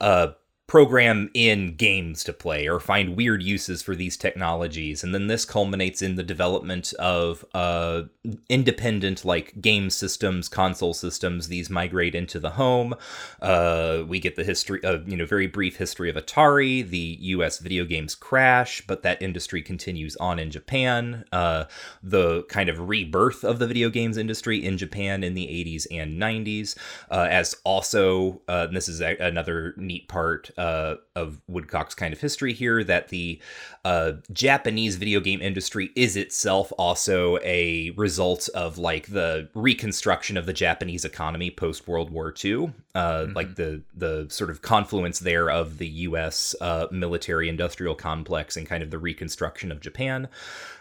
uh 0.00 0.28
program 0.66 1.30
in 1.32 1.76
games 1.76 2.24
to 2.24 2.32
play 2.32 2.66
or 2.66 2.80
find 2.80 3.16
weird 3.16 3.40
uses 3.40 3.82
for 3.82 3.94
these 3.94 4.16
technologies. 4.16 5.04
And 5.04 5.14
then 5.14 5.28
this 5.28 5.44
culminates 5.44 6.02
in 6.02 6.16
the 6.16 6.24
development 6.24 6.92
of 6.94 7.44
uh, 7.54 8.02
independent 8.48 9.24
like 9.24 9.60
game 9.60 9.90
systems 9.90 10.48
console 10.48 10.94
systems. 10.94 11.46
These 11.46 11.70
migrate 11.70 12.16
into 12.16 12.40
the 12.40 12.50
home. 12.50 12.94
Uh, 13.40 14.02
we 14.08 14.18
get 14.18 14.34
the 14.34 14.42
history 14.42 14.82
of 14.82 15.08
you 15.08 15.16
know 15.16 15.26
very 15.26 15.46
brief 15.46 15.76
history 15.76 16.10
of 16.10 16.16
atari. 16.16 16.88
The 16.88 17.16
us 17.20 17.58
video 17.58 17.84
games 17.84 18.14
crash 18.14 18.82
but 18.86 19.02
that 19.02 19.22
industry 19.22 19.62
continues 19.62 20.16
on 20.16 20.38
in 20.38 20.50
japan. 20.50 21.24
Uh, 21.30 21.64
the 22.02 22.42
kind 22.44 22.68
of 22.68 22.88
rebirth 22.88 23.44
of 23.44 23.58
the 23.58 23.66
video 23.66 23.88
games 23.88 24.16
industry 24.16 24.64
in 24.64 24.76
japan 24.78 25.22
in 25.22 25.34
the 25.34 25.46
80s 25.46 25.86
and 25.90 26.20
90s 26.20 26.76
uh, 27.10 27.26
as 27.30 27.54
also 27.64 28.40
uh, 28.48 28.66
this 28.66 28.88
is 28.88 29.00
a- 29.00 29.16
another 29.20 29.74
neat 29.76 30.08
part 30.08 30.50
uh, 30.56 30.96
of 31.14 31.40
Woodcock's 31.46 31.94
kind 31.94 32.12
of 32.12 32.20
history 32.20 32.52
here 32.52 32.82
that 32.84 33.08
the 33.08 33.40
uh, 33.84 34.12
Japanese 34.32 34.96
video 34.96 35.20
game 35.20 35.40
industry 35.40 35.90
is 35.94 36.16
itself 36.16 36.72
also 36.78 37.38
a 37.42 37.90
result 37.90 38.48
of 38.54 38.78
like 38.78 39.08
the 39.08 39.48
reconstruction 39.54 40.36
of 40.36 40.46
the 40.46 40.52
Japanese 40.52 41.04
economy 41.04 41.50
post 41.50 41.86
World 41.86 42.10
War 42.10 42.34
II, 42.44 42.72
uh, 42.94 42.98
mm-hmm. 42.98 43.32
like 43.34 43.54
the 43.56 43.82
the 43.94 44.26
sort 44.30 44.50
of 44.50 44.62
confluence 44.62 45.18
there 45.18 45.50
of 45.50 45.78
the 45.78 45.88
U.S. 45.88 46.54
Uh, 46.60 46.86
military 46.90 47.48
industrial 47.48 47.94
complex 47.94 48.56
and 48.56 48.66
kind 48.66 48.82
of 48.82 48.90
the 48.90 48.98
reconstruction 48.98 49.70
of 49.70 49.80
Japan 49.80 50.28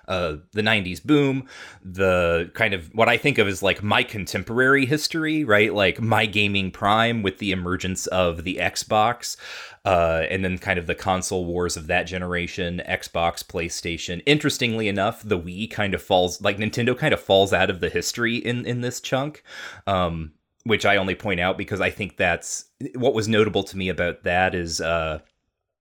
uh, 0.08 0.38
the 0.52 0.62
90s 0.62 1.04
boom, 1.04 1.48
the 1.84 2.50
kind 2.54 2.74
of 2.74 2.94
what 2.94 3.10
I 3.10 3.18
think 3.18 3.38
of 3.38 3.48
as 3.48 3.63
like 3.63 3.84
my 3.84 4.04
contemporary 4.04 4.86
history, 4.86 5.44
right? 5.44 5.74
Like 5.74 6.02
my 6.02 6.26
gaming 6.26 6.72
prime 6.72 7.24
with 7.24 7.39
the 7.39 7.52
emergence 7.52 8.08
of 8.08 8.44
the 8.44 8.58
Xbox, 8.58 9.38
uh, 9.86 10.24
and 10.30 10.44
then 10.44 10.58
kind 10.58 10.80
of 10.80 10.88
the 10.88 10.96
console 10.96 11.46
wars 11.46 11.78
of 11.78 11.88
that 11.88 12.04
generation 12.04 12.82
Xbox, 12.88 13.44
PlayStation. 13.44 14.22
Interestingly 14.26 14.88
enough, 14.88 15.22
the 15.24 15.39
Wii 15.39 15.70
kind 15.70 15.94
of 15.94 16.02
falls, 16.02 16.41
like 16.41 16.58
Nintendo 16.58 16.98
kind 16.98 17.13
of 17.13 17.20
falls 17.20 17.54
out 17.54 17.70
of 17.70 17.80
the 17.80 17.89
history 17.89 18.38
in, 18.38 18.65
in 18.65 18.82
this 18.82 19.00
chunk. 19.00 19.44
Um, 19.88 20.34
which 20.65 20.84
I 20.84 20.98
only 20.98 21.13
point 21.13 21.39
out 21.39 21.60
because 21.60 21.80
I 21.80 21.91
think 21.91 22.18
that's 22.18 22.65
what 22.96 23.13
was 23.13 23.28
notable 23.28 23.62
to 23.63 23.78
me 23.78 23.88
about 23.88 24.24
that 24.24 24.56
is 24.56 24.82
uh, 24.82 25.20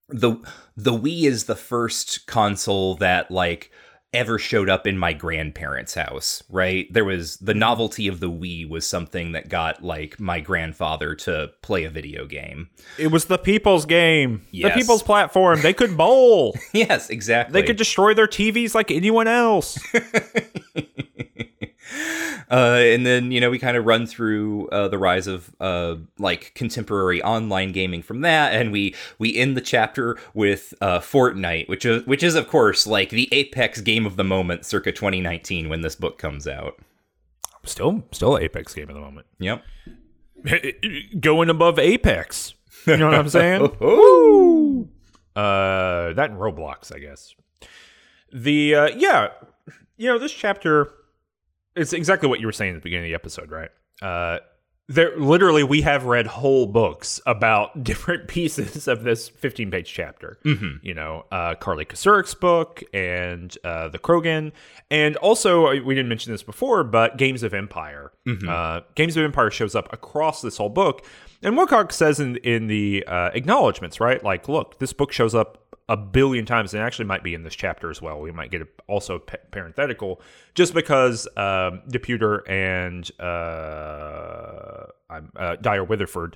the 0.09 0.37
the 0.77 0.93
Wii 0.93 1.25
is 1.25 1.45
the 1.45 1.57
first 1.57 2.27
console 2.27 2.95
that 2.97 3.31
like 3.31 3.71
ever 4.15 4.39
showed 4.39 4.71
up 4.71 4.87
in 4.87 4.97
my 4.97 5.13
grandparents' 5.13 5.95
house, 5.95 6.43
right? 6.49 6.91
There 6.91 7.05
was 7.05 7.37
the 7.39 7.53
mm-hmm. 7.53 7.59
novelty 7.59 8.09
of 8.09 8.21
the 8.21 8.31
Wii 8.31 8.67
was 8.69 8.87
something 8.87 9.33
that 9.33 9.49
got 9.49 9.85
like 9.85 10.19
my 10.19 10.41
grandfather 10.41 11.15
to 11.17 11.51
play 11.61 11.85
a 11.85 11.91
video 11.91 12.25
game. 12.25 12.71
It 12.99 13.09
was 13.09 13.27
the 13.27 13.39
people's 13.39 13.85
game, 13.85 14.47
yes. 14.51 14.73
the 14.73 14.81
people's 14.81 15.03
platform. 15.03 15.61
They 15.61 15.75
could 15.75 15.97
bowl. 15.97 16.57
yes, 16.73 17.11
exactly. 17.11 17.61
They 17.61 17.67
could 17.67 17.77
destroy 17.77 18.15
their 18.15 18.29
TVs 18.29 18.75
like 18.75 18.91
anyone 18.91 19.29
else. 19.29 19.79
Uh, 22.51 22.77
and 22.79 23.07
then 23.07 23.33
you 23.33 23.41
know 23.41 23.49
we 23.49 23.59
kind 23.59 23.75
of 23.75 23.87
run 23.87 24.07
through 24.07 24.69
uh, 24.69 24.87
the 24.87 24.99
rise 24.99 25.27
of 25.27 25.55
uh, 25.61 25.97
like 26.19 26.53
contemporary 26.55 27.23
online 27.23 27.73
gaming 27.73 28.03
from 28.03 28.21
that, 28.21 28.53
and 28.53 28.71
we 28.71 28.95
we 29.19 29.35
end 29.35 29.57
the 29.57 29.63
chapter 29.63 30.19
with 30.35 30.75
uh, 30.83 30.99
Fortnite, 30.99 31.69
which 31.69 31.87
is 31.87 32.07
which 32.07 32.23
is 32.23 32.35
of 32.35 32.47
course 32.47 32.87
like 32.87 33.09
the 33.09 33.33
apex 33.33 33.81
game 33.81 34.05
of 34.05 34.17
the 34.17 34.25
moment, 34.25 34.67
circa 34.67 34.93
2019 34.93 35.71
when 35.71 35.81
this 35.81 35.97
book 35.97 36.19
comes 36.19 36.47
out. 36.47 36.79
Still, 37.65 38.05
still 38.13 38.37
apex 38.37 38.75
game 38.75 38.91
of 38.91 38.95
the 38.95 39.01
moment. 39.01 39.27
Yep, 39.39 39.65
going 41.21 41.49
above 41.49 41.79
apex. 41.79 42.55
You 42.87 42.99
know 42.99 43.07
what 43.07 43.15
I'm 43.15 43.31
saying? 43.31 43.77
Woo! 43.81 44.89
Uh, 45.35 46.13
that 46.13 46.31
and 46.31 46.39
Roblox, 46.39 46.95
I 46.95 46.99
guess. 46.99 47.35
The 48.33 48.75
uh, 48.75 48.87
yeah, 48.95 49.29
you 49.97 50.09
know 50.09 50.19
this 50.19 50.33
chapter 50.33 50.93
it's 51.77 51.93
exactly 51.93 52.29
what 52.29 52.41
you 52.41 52.47
were 52.47 52.53
saying 52.53 52.71
at 52.77 52.77
the 52.77 52.85
beginning 52.85 53.07
of 53.07 53.11
the 53.11 53.15
episode, 53.15 53.51
right? 53.51 53.71
Uh, 54.03 54.39
there 54.87 55.17
literally 55.19 55.63
we 55.65 55.81
have 55.81 56.05
read 56.05 56.27
whole 56.27 56.67
books 56.67 57.19
about 57.25 57.83
different 57.85 58.29
pieces 58.29 58.87
of 58.87 59.03
this 59.03 59.31
15 59.31 59.71
page 59.71 59.91
chapter 59.91 60.37
Mm-hmm. 60.45 60.77
you 60.87 60.93
know 60.93 61.25
uh, 61.33 61.55
carly 61.55 61.87
Kocurek's 61.87 62.35
book 62.35 62.83
and 62.93 63.57
uh, 63.65 63.89
the 63.89 63.99
Crogan 63.99 64.53
and 64.91 65.17
also 65.17 65.69
uh, 65.69 65.81
we 65.83 65.95
didn't 65.95 66.11
mention 66.11 66.33
this 66.33 66.43
before 66.43 66.85
but 66.85 67.17
games 67.17 67.43
of 67.43 67.55
empire 67.55 68.13
Mm-hmm. 68.27 68.47
uh, 68.47 68.81
games 68.95 69.17
of 69.17 69.25
empire 69.25 69.51
shows 69.51 69.75
up 69.75 69.91
across 69.91 70.43
this 70.43 70.59
whole 70.59 70.69
book 70.69 71.07
and 71.45 71.57
woodcock 71.57 71.93
says 71.93 72.19
in, 72.19 72.37
in 72.39 72.67
the 72.67 73.05
uh, 73.07 73.31
acknowledgments 73.35 74.01
right 74.01 74.25
like 74.25 74.49
look 74.49 74.79
this 74.81 74.93
book 74.93 75.13
shows 75.13 75.35
up 75.35 75.65
a 75.89 75.97
billion 75.97 76.47
times 76.47 76.73
and 76.73 76.83
actually 76.83 77.05
might 77.05 77.23
be 77.23 77.35
in 77.35 77.43
this 77.43 77.55
chapter 77.55 77.91
as 77.91 78.01
well. 78.01 78.21
We 78.21 78.33
might 78.33 78.51
get 78.51 78.63
a, 78.63 78.69
also 78.87 79.19
pa- 79.19 79.37
parenthetical 79.51 80.21
just 80.55 80.73
because 80.73 81.29
um, 81.37 81.83
de 81.89 81.99
Peuter 81.99 82.39
and 82.49 83.11
uh, 83.21 84.87
I'm, 85.11 85.31
uh, 85.37 85.57
Dyer 85.57 85.85
Witheford. 85.85 86.35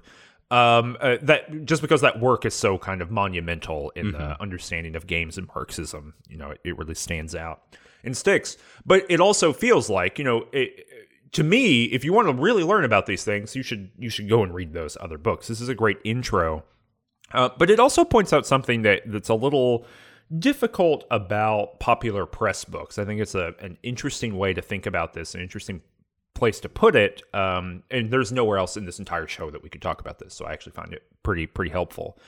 Um, 0.51 0.97
uh, 1.01 1.17
that 1.23 1.67
just 1.67 1.83
because 1.83 2.01
that 2.01 2.21
work 2.21 2.47
is 2.47 2.55
so 2.55 2.79
kind 2.79 3.03
of 3.03 3.11
monumental 3.11 3.91
in 3.91 4.13
the 4.13 4.41
understanding 4.41 4.97
of 4.97 5.07
games 5.07 5.37
and 5.37 5.47
Marxism, 5.55 6.15
you 6.27 6.39
know, 6.39 6.53
it, 6.53 6.61
it 6.65 6.79
really 6.79 6.95
stands 6.95 7.35
out 7.35 7.77
and 8.03 8.17
sticks. 8.17 8.57
But 8.87 9.05
it 9.11 9.21
also 9.21 9.53
feels 9.53 9.91
like, 9.91 10.19
you 10.19 10.25
know, 10.25 10.47
it, 10.53 10.87
to 11.33 11.43
me, 11.43 11.85
if 11.85 12.05
you 12.05 12.13
want 12.13 12.29
to 12.29 12.35
really 12.35 12.65
learn 12.65 12.85
about 12.85 13.07
these 13.07 13.25
things, 13.25 13.55
you 13.55 13.63
should 13.63 13.91
you 13.99 14.11
should 14.11 14.29
go 14.29 14.43
and 14.43 14.55
read 14.55 14.73
those 14.73 14.97
other 15.01 15.19
books. 15.19 15.49
This 15.49 15.61
is 15.61 15.69
a 15.69 15.75
great 15.75 15.99
intro 16.05 16.65
uh, 17.33 17.51
but 17.59 17.71
it 17.71 17.79
also 17.79 18.05
points 18.05 18.33
out 18.33 18.47
something 18.47 18.83
that 18.83 19.03
that's 19.07 19.29
a 19.29 19.35
little 19.35 19.87
difficult 20.39 21.05
about 21.11 21.81
popular 21.81 22.27
press 22.27 22.65
books. 22.65 22.99
I 22.99 23.05
think 23.05 23.21
it's 23.21 23.35
a 23.35 23.55
an 23.61 23.79
interesting 23.83 24.37
way 24.37 24.55
to 24.55 24.63
think 24.63 24.87
about 24.87 25.15
this, 25.15 25.35
an 25.35 25.41
interesting 25.41 25.83
place 26.35 26.61
to 26.61 26.69
put 26.69 26.95
it. 26.95 27.23
Um, 27.35 27.83
and 27.91 28.11
there's 28.11 28.33
nowhere 28.33 28.59
else 28.59 28.77
in 28.77 28.87
this 28.87 28.99
entire 28.99 29.27
show 29.27 29.51
that 29.51 29.63
we 29.63 29.69
could 29.69 29.83
talk 29.83 30.01
about 30.01 30.19
this, 30.19 30.35
so 30.35 30.47
I 30.47 30.53
actually 30.53 30.73
find 30.73 30.93
it 30.93 31.03
pretty 31.23 31.47
pretty 31.47 31.71
helpful. 31.71 32.19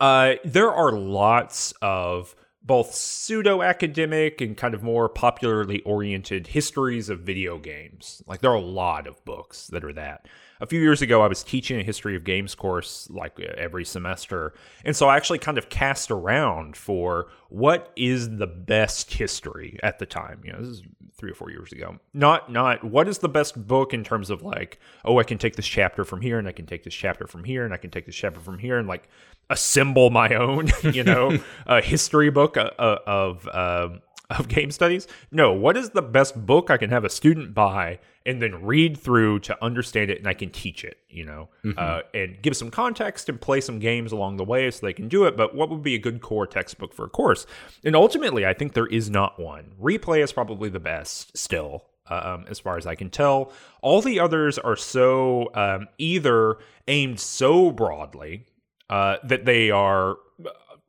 Uh, 0.00 0.34
there 0.44 0.72
are 0.72 0.92
lots 0.92 1.72
of 1.82 2.34
both 2.62 2.94
pseudo 2.94 3.62
academic 3.62 4.40
and 4.40 4.56
kind 4.56 4.74
of 4.74 4.82
more 4.82 5.08
popularly 5.08 5.80
oriented 5.82 6.48
histories 6.48 7.08
of 7.08 7.20
video 7.20 7.58
games. 7.58 8.22
Like 8.26 8.40
there 8.40 8.50
are 8.50 8.56
a 8.56 8.60
lot 8.60 9.06
of 9.06 9.24
books 9.24 9.68
that 9.68 9.84
are 9.84 9.92
that. 9.94 10.26
A 10.60 10.66
few 10.66 10.80
years 10.80 11.00
ago, 11.00 11.22
I 11.22 11.28
was 11.28 11.44
teaching 11.44 11.78
a 11.78 11.84
history 11.84 12.16
of 12.16 12.24
games 12.24 12.54
course 12.54 13.08
like 13.10 13.38
uh, 13.38 13.52
every 13.56 13.84
semester. 13.84 14.54
And 14.84 14.96
so 14.96 15.08
I 15.08 15.16
actually 15.16 15.38
kind 15.38 15.56
of 15.56 15.68
cast 15.68 16.10
around 16.10 16.76
for 16.76 17.28
what 17.48 17.92
is 17.96 18.36
the 18.36 18.48
best 18.48 19.14
history 19.14 19.78
at 19.82 19.98
the 19.98 20.06
time. 20.06 20.40
You 20.44 20.52
know, 20.52 20.60
this 20.60 20.68
is 20.68 20.82
three 21.18 21.30
or 21.30 21.34
four 21.34 21.50
years 21.50 21.72
ago. 21.72 21.98
Not 22.14 22.50
not 22.50 22.84
what 22.84 23.08
is 23.08 23.18
the 23.18 23.28
best 23.28 23.66
book 23.66 23.92
in 23.92 24.04
terms 24.04 24.30
of 24.30 24.42
like, 24.42 24.78
oh, 25.04 25.18
I 25.18 25.24
can 25.24 25.36
take 25.36 25.56
this 25.56 25.66
chapter 25.66 26.04
from 26.04 26.20
here 26.20 26.38
and 26.38 26.48
I 26.48 26.52
can 26.52 26.64
take 26.64 26.84
this 26.84 26.94
chapter 26.94 27.26
from 27.26 27.44
here 27.44 27.64
and 27.64 27.74
I 27.74 27.76
can 27.76 27.90
take 27.90 28.06
this 28.06 28.14
chapter 28.14 28.40
from 28.40 28.58
here 28.58 28.78
and 28.78 28.88
like 28.88 29.08
assemble 29.50 30.10
my 30.10 30.34
own, 30.34 30.68
you 30.92 31.02
know, 31.02 31.38
a 31.66 31.82
history 31.82 32.30
book 32.30 32.56
uh, 32.56 32.70
uh, 32.78 32.98
of 33.06 33.48
uh, 33.48 33.88
of 34.30 34.48
game 34.48 34.70
studies. 34.70 35.06
No, 35.30 35.52
what 35.52 35.76
is 35.76 35.90
the 35.90 36.02
best 36.02 36.46
book 36.46 36.70
I 36.70 36.76
can 36.76 36.90
have 36.90 37.04
a 37.04 37.10
student 37.10 37.52
buy 37.54 37.98
and 38.28 38.42
then 38.42 38.62
read 38.64 38.96
through 38.98 39.38
to 39.40 39.64
understand 39.64 40.10
it 40.10 40.18
and 40.18 40.28
I 40.28 40.34
can 40.34 40.50
teach 40.50 40.84
it, 40.84 40.98
you 41.08 41.24
know, 41.24 41.48
uh, 41.78 42.02
and 42.12 42.40
give 42.42 42.54
some 42.56 42.70
context 42.70 43.28
and 43.30 43.40
play 43.40 43.60
some 43.60 43.78
games 43.78 44.12
along 44.12 44.36
the 44.36 44.44
way 44.44 44.70
so 44.70 44.84
they 44.86 44.92
can 44.92 45.08
do 45.08 45.24
it. 45.24 45.36
But 45.36 45.54
what 45.54 45.70
would 45.70 45.82
be 45.82 45.94
a 45.94 45.98
good 45.98 46.20
core 46.20 46.46
textbook 46.46 46.92
for 46.92 47.06
a 47.06 47.08
course? 47.08 47.46
And 47.82 47.96
ultimately, 47.96 48.44
I 48.46 48.52
think 48.52 48.74
there 48.74 48.86
is 48.86 49.08
not 49.08 49.40
one. 49.40 49.72
Replay 49.80 50.22
is 50.22 50.32
probably 50.32 50.68
the 50.68 50.78
best 50.80 51.36
still. 51.36 51.84
Um, 52.10 52.46
as 52.48 52.58
far 52.58 52.78
as 52.78 52.86
I 52.86 52.94
can 52.94 53.10
tell, 53.10 53.52
all 53.82 54.00
the 54.00 54.20
others 54.20 54.58
are 54.58 54.76
so 54.76 55.50
um, 55.54 55.88
either 55.98 56.56
aimed 56.86 57.20
so 57.20 57.70
broadly 57.70 58.46
uh, 58.88 59.16
that 59.24 59.44
they 59.44 59.70
are 59.70 60.16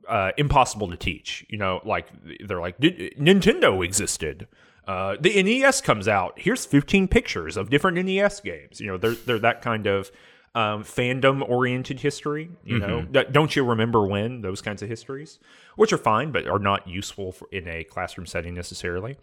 uh, 0.08 0.32
impossible 0.38 0.90
to 0.90 0.96
teach. 0.98 1.46
You 1.50 1.58
know, 1.58 1.82
like 1.86 2.08
they're 2.46 2.62
like 2.62 2.80
"Did- 2.80 3.18
Nintendo 3.18 3.84
existed. 3.84 4.48
Uh, 4.90 5.16
the 5.20 5.42
NES 5.44 5.82
comes 5.82 6.08
out. 6.08 6.34
Here's 6.38 6.66
15 6.66 7.08
pictures 7.08 7.58
of 7.58 7.70
different 7.70 8.04
NES 8.04 8.40
games. 8.40 8.80
You 8.82 8.88
know, 8.88 8.98
they're 8.98 9.14
they're 9.14 9.38
that 9.40 9.62
kind 9.62 9.86
of 9.86 10.10
um, 10.56 10.84
fandom 10.84 11.48
oriented 11.48 12.00
history. 12.00 12.50
You 12.66 12.80
know, 12.80 13.06
That- 13.12 13.32
don't 13.32 13.56
you 13.56 13.64
remember 13.64 14.04
when 14.08 14.42
those 14.42 14.62
kinds 14.64 14.82
of 14.82 14.90
histories, 14.90 15.38
which 15.76 15.94
are 15.94 15.98
fine 16.00 16.32
but 16.32 16.48
are 16.48 16.58
not 16.58 16.88
useful 16.88 17.32
for, 17.34 17.48
in 17.52 17.68
a 17.68 17.84
classroom 17.84 18.26
setting 18.26 18.56
necessarily 18.56 19.18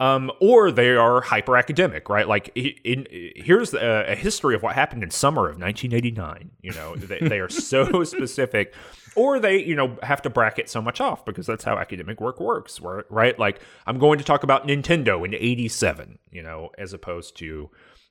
um, 0.00 0.30
or 0.40 0.70
they 0.70 0.90
are 0.90 1.20
hyper 1.20 1.56
academic, 1.56 2.08
right? 2.08 2.28
Like, 2.28 2.52
in, 2.54 2.72
in- 2.84 3.32
here's 3.36 3.74
a, 3.74 4.04
a 4.08 4.14
history 4.14 4.54
of 4.54 4.62
what 4.62 4.74
happened 4.74 5.02
in 5.02 5.10
summer 5.10 5.48
of 5.48 5.58
1989. 5.58 6.50
You 6.60 6.72
know, 6.72 6.94
they, 6.94 7.18
they 7.18 7.40
are 7.40 7.48
so 7.48 8.04
specific, 8.04 8.74
or 9.16 9.40
they, 9.40 9.62
you 9.62 9.74
know, 9.74 9.98
have 10.02 10.22
to 10.22 10.30
bracket 10.30 10.68
so 10.68 10.80
much 10.80 11.00
off 11.00 11.24
because 11.24 11.46
that's 11.46 11.64
how 11.64 11.78
academic 11.78 12.20
work 12.20 12.38
works, 12.38 12.80
right? 12.80 13.38
Like, 13.38 13.60
I'm 13.86 13.98
going 13.98 14.18
to 14.18 14.24
talk 14.24 14.44
about 14.44 14.66
Nintendo 14.68 15.24
in 15.24 15.34
'87, 15.34 16.18
you 16.30 16.42
know, 16.42 16.70
as 16.78 16.92
opposed 16.92 17.36
to 17.38 17.70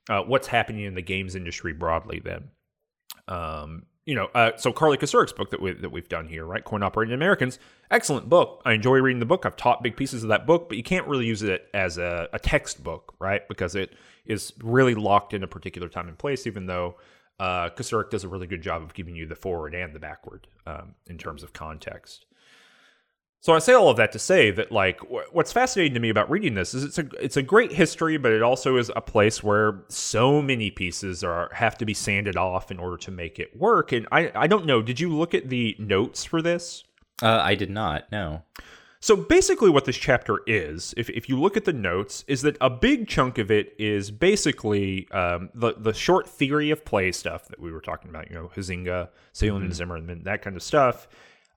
uh, 0.09 0.21
what's 0.23 0.47
happening 0.47 0.83
in 0.83 0.95
the 0.95 1.01
games 1.01 1.35
industry 1.35 1.71
broadly. 1.71 2.19
Then, 2.19 2.49
um, 3.29 3.83
you 4.07 4.15
know, 4.15 4.29
uh, 4.33 4.51
so 4.55 4.71
Carly 4.71 4.97
Kocurek's 4.97 5.33
book 5.33 5.51
that 5.51 5.61
we 5.61 5.73
that 5.73 5.91
we've 5.91 6.07
done 6.07 6.29
here, 6.29 6.45
right? 6.45 6.63
Coin 6.63 6.81
Operated 6.81 7.13
Americans, 7.13 7.59
excellent 7.91 8.29
book. 8.29 8.61
I 8.63 8.71
enjoy 8.71 8.99
reading 8.99 9.19
the 9.19 9.25
book. 9.25 9.45
I've 9.45 9.57
taught 9.57 9.83
big 9.83 9.97
pieces 9.97 10.23
of 10.23 10.29
that 10.29 10.47
book, 10.47 10.69
but 10.69 10.77
you 10.77 10.83
can't 10.83 11.05
really 11.07 11.25
use 11.25 11.43
it 11.43 11.67
as 11.73 11.97
a, 11.97 12.29
a 12.31 12.39
textbook, 12.39 13.13
right? 13.19 13.45
Because 13.49 13.75
it 13.75 13.93
is 14.25 14.53
really 14.63 14.95
locked 14.95 15.33
in 15.33 15.43
a 15.43 15.47
particular 15.47 15.89
time 15.89 16.07
and 16.07 16.17
place. 16.17 16.47
Even 16.47 16.67
though 16.67 16.95
uh, 17.37 17.69
Kasurik 17.71 18.09
does 18.09 18.23
a 18.23 18.29
really 18.29 18.47
good 18.47 18.61
job 18.61 18.81
of 18.81 18.93
giving 18.93 19.13
you 19.13 19.25
the 19.25 19.35
forward 19.35 19.75
and 19.75 19.93
the 19.93 19.99
backward 19.99 20.47
um, 20.65 20.95
in 21.07 21.17
terms 21.17 21.43
of 21.43 21.51
context. 21.51 22.26
So 23.39 23.53
I 23.53 23.59
say 23.59 23.73
all 23.73 23.89
of 23.89 23.97
that 23.97 24.11
to 24.13 24.19
say 24.19 24.51
that 24.51 24.71
like 24.71 24.99
what's 25.31 25.51
fascinating 25.51 25.93
to 25.93 25.99
me 25.99 26.09
about 26.09 26.29
reading 26.29 26.55
this 26.55 26.73
is 26.73 26.83
it's 26.83 26.97
a 26.97 27.07
it's 27.23 27.37
a 27.37 27.43
great 27.43 27.71
history, 27.71 28.17
but 28.17 28.31
it 28.31 28.41
also 28.41 28.77
is 28.77 28.91
a 28.95 29.01
place 29.01 29.43
where 29.43 29.83
so 29.89 30.41
many 30.41 30.71
pieces 30.71 31.23
are 31.23 31.49
have 31.53 31.77
to 31.77 31.85
be 31.85 31.93
sanded 31.93 32.35
off 32.35 32.71
in 32.71 32.79
order 32.79 32.97
to 32.97 33.11
make 33.11 33.39
it 33.39 33.55
work. 33.55 33.91
And 33.91 34.07
I 34.11 34.31
I 34.35 34.47
don't 34.47 34.65
know. 34.65 34.81
Did 34.81 34.99
you 34.99 35.15
look 35.15 35.33
at 35.33 35.49
the 35.49 35.75
notes 35.79 36.25
for 36.25 36.41
this? 36.41 36.83
Uh, 37.21 37.39
I 37.41 37.55
did 37.55 37.69
not. 37.69 38.11
No. 38.11 38.43
So 38.99 39.15
basically, 39.15 39.69
what 39.69 39.85
this 39.85 39.95
chapter 39.95 40.41
is, 40.47 40.93
if, 40.97 41.09
if 41.11 41.29
you 41.29 41.39
look 41.39 41.55
at 41.55 41.65
the 41.65 41.73
notes, 41.73 42.25
is 42.27 42.41
that 42.41 42.57
a 42.59 42.69
big 42.69 43.07
chunk 43.07 43.37
of 43.37 43.51
it 43.51 43.73
is 43.77 44.09
basically 44.09 45.09
um, 45.11 45.49
the 45.53 45.75
the 45.77 45.93
short 45.93 46.27
theory 46.27 46.71
of 46.71 46.83
play 46.83 47.11
stuff 47.11 47.47
that 47.49 47.59
we 47.59 47.71
were 47.71 47.81
talking 47.81 48.09
about. 48.09 48.29
You 48.29 48.35
know, 48.35 48.51
Huizinga, 48.55 49.09
Salen 49.33 49.63
and 49.63 49.73
Zimmerman, 49.73 50.23
that 50.23 50.41
kind 50.41 50.55
of 50.55 50.63
stuff. 50.63 51.07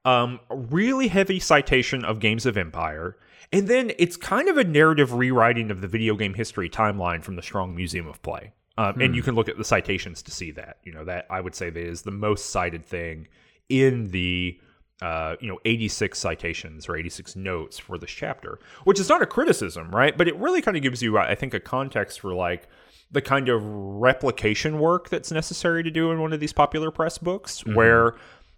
Um, 0.04 0.40
a 0.48 0.56
really 0.56 1.08
heavy 1.08 1.38
citation 1.38 2.04
of 2.04 2.20
Games 2.20 2.46
of 2.46 2.56
Empire, 2.56 3.16
and 3.52 3.68
then 3.68 3.92
it's 3.98 4.16
kind 4.16 4.48
of 4.48 4.56
a 4.56 4.64
narrative 4.64 5.12
rewriting 5.12 5.70
of 5.70 5.80
the 5.80 5.88
video 5.88 6.14
game 6.16 6.34
history 6.34 6.70
timeline 6.70 7.22
from 7.22 7.36
the 7.36 7.42
Strong 7.42 7.76
Museum 7.76 8.06
of 8.06 8.22
Play. 8.22 8.52
Um, 8.78 8.98
And 9.00 9.14
you 9.14 9.22
can 9.22 9.34
look 9.34 9.48
at 9.48 9.58
the 9.58 9.64
citations 9.64 10.22
to 10.22 10.30
see 10.30 10.52
that. 10.52 10.78
You 10.84 10.92
know, 10.92 11.04
that 11.04 11.26
I 11.28 11.40
would 11.40 11.54
say 11.54 11.68
that 11.68 11.82
is 11.82 12.02
the 12.02 12.10
most 12.10 12.48
cited 12.50 12.86
thing 12.86 13.28
in 13.68 14.08
the 14.08 14.58
uh, 15.02 15.36
you 15.40 15.48
know 15.48 15.58
86 15.64 16.18
citations 16.18 16.88
or 16.88 16.96
86 16.96 17.34
notes 17.36 17.78
for 17.78 17.96
this 17.96 18.10
chapter 18.10 18.58
which 18.84 19.00
is 19.00 19.08
not 19.08 19.22
a 19.22 19.26
criticism 19.26 19.90
right 19.90 20.14
but 20.18 20.28
it 20.28 20.36
really 20.36 20.60
kind 20.60 20.76
of 20.76 20.82
gives 20.82 21.00
you 21.00 21.16
i 21.16 21.34
think 21.34 21.54
a 21.54 21.60
context 21.60 22.20
for 22.20 22.34
like 22.34 22.68
the 23.10 23.22
kind 23.22 23.48
of 23.48 23.62
replication 23.64 24.78
work 24.78 25.08
that's 25.08 25.32
necessary 25.32 25.82
to 25.82 25.90
do 25.90 26.10
in 26.10 26.20
one 26.20 26.34
of 26.34 26.40
these 26.40 26.52
popular 26.52 26.90
press 26.90 27.16
books 27.16 27.64
where 27.64 28.14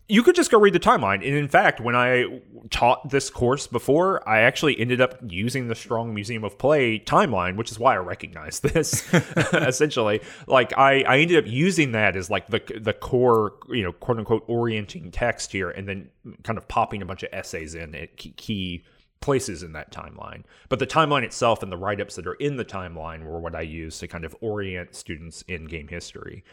you 0.08 0.22
could 0.22 0.34
just 0.34 0.50
go 0.50 0.58
read 0.58 0.74
the 0.74 0.80
timeline. 0.80 1.16
And 1.16 1.36
in 1.36 1.48
fact 1.48 1.80
when 1.80 1.94
i 1.94 2.40
taught 2.70 3.10
this 3.10 3.30
course 3.30 3.66
before 3.66 4.26
i 4.28 4.40
actually 4.40 4.78
ended 4.78 5.00
up 5.00 5.18
using 5.26 5.68
the 5.68 5.74
strong 5.74 6.14
museum 6.14 6.44
of 6.44 6.58
play 6.58 6.98
timeline 6.98 7.56
which 7.56 7.70
is 7.70 7.78
why 7.78 7.94
i 7.94 7.98
recognize 7.98 8.60
this 8.60 9.12
essentially. 9.52 10.20
Like 10.46 10.76
i 10.76 11.02
i 11.02 11.18
ended 11.18 11.44
up 11.44 11.50
using 11.50 11.92
that 11.92 12.16
as 12.16 12.30
like 12.30 12.48
the 12.48 12.60
the 12.80 12.92
core 12.92 13.54
you 13.68 13.82
know 13.82 13.92
quote 13.92 14.18
unquote 14.18 14.44
orienting 14.46 15.10
text 15.10 15.52
here 15.52 15.70
and 15.70 15.88
then 15.88 16.08
kind 16.42 16.58
of 16.58 16.68
popping 16.68 17.02
a 17.02 17.06
bunch 17.06 17.22
of 17.22 17.30
essays 17.32 17.74
in 17.74 17.94
at 17.94 18.16
key, 18.16 18.84
places 19.20 19.62
in 19.62 19.72
that 19.72 19.92
timeline. 19.92 20.42
But 20.68 20.78
the 20.78 20.86
timeline 20.86 21.22
itself 21.22 21.62
and 21.62 21.70
the 21.70 21.76
write-ups 21.76 22.16
that 22.16 22.26
are 22.26 22.34
in 22.34 22.56
the 22.56 22.64
timeline 22.64 23.24
were 23.24 23.40
what 23.40 23.54
i 23.54 23.60
used 23.62 24.00
to 24.00 24.08
kind 24.08 24.24
of 24.24 24.36
orient 24.40 24.94
students 24.94 25.42
in 25.42 25.66
game 25.66 25.88
history. 25.88 26.44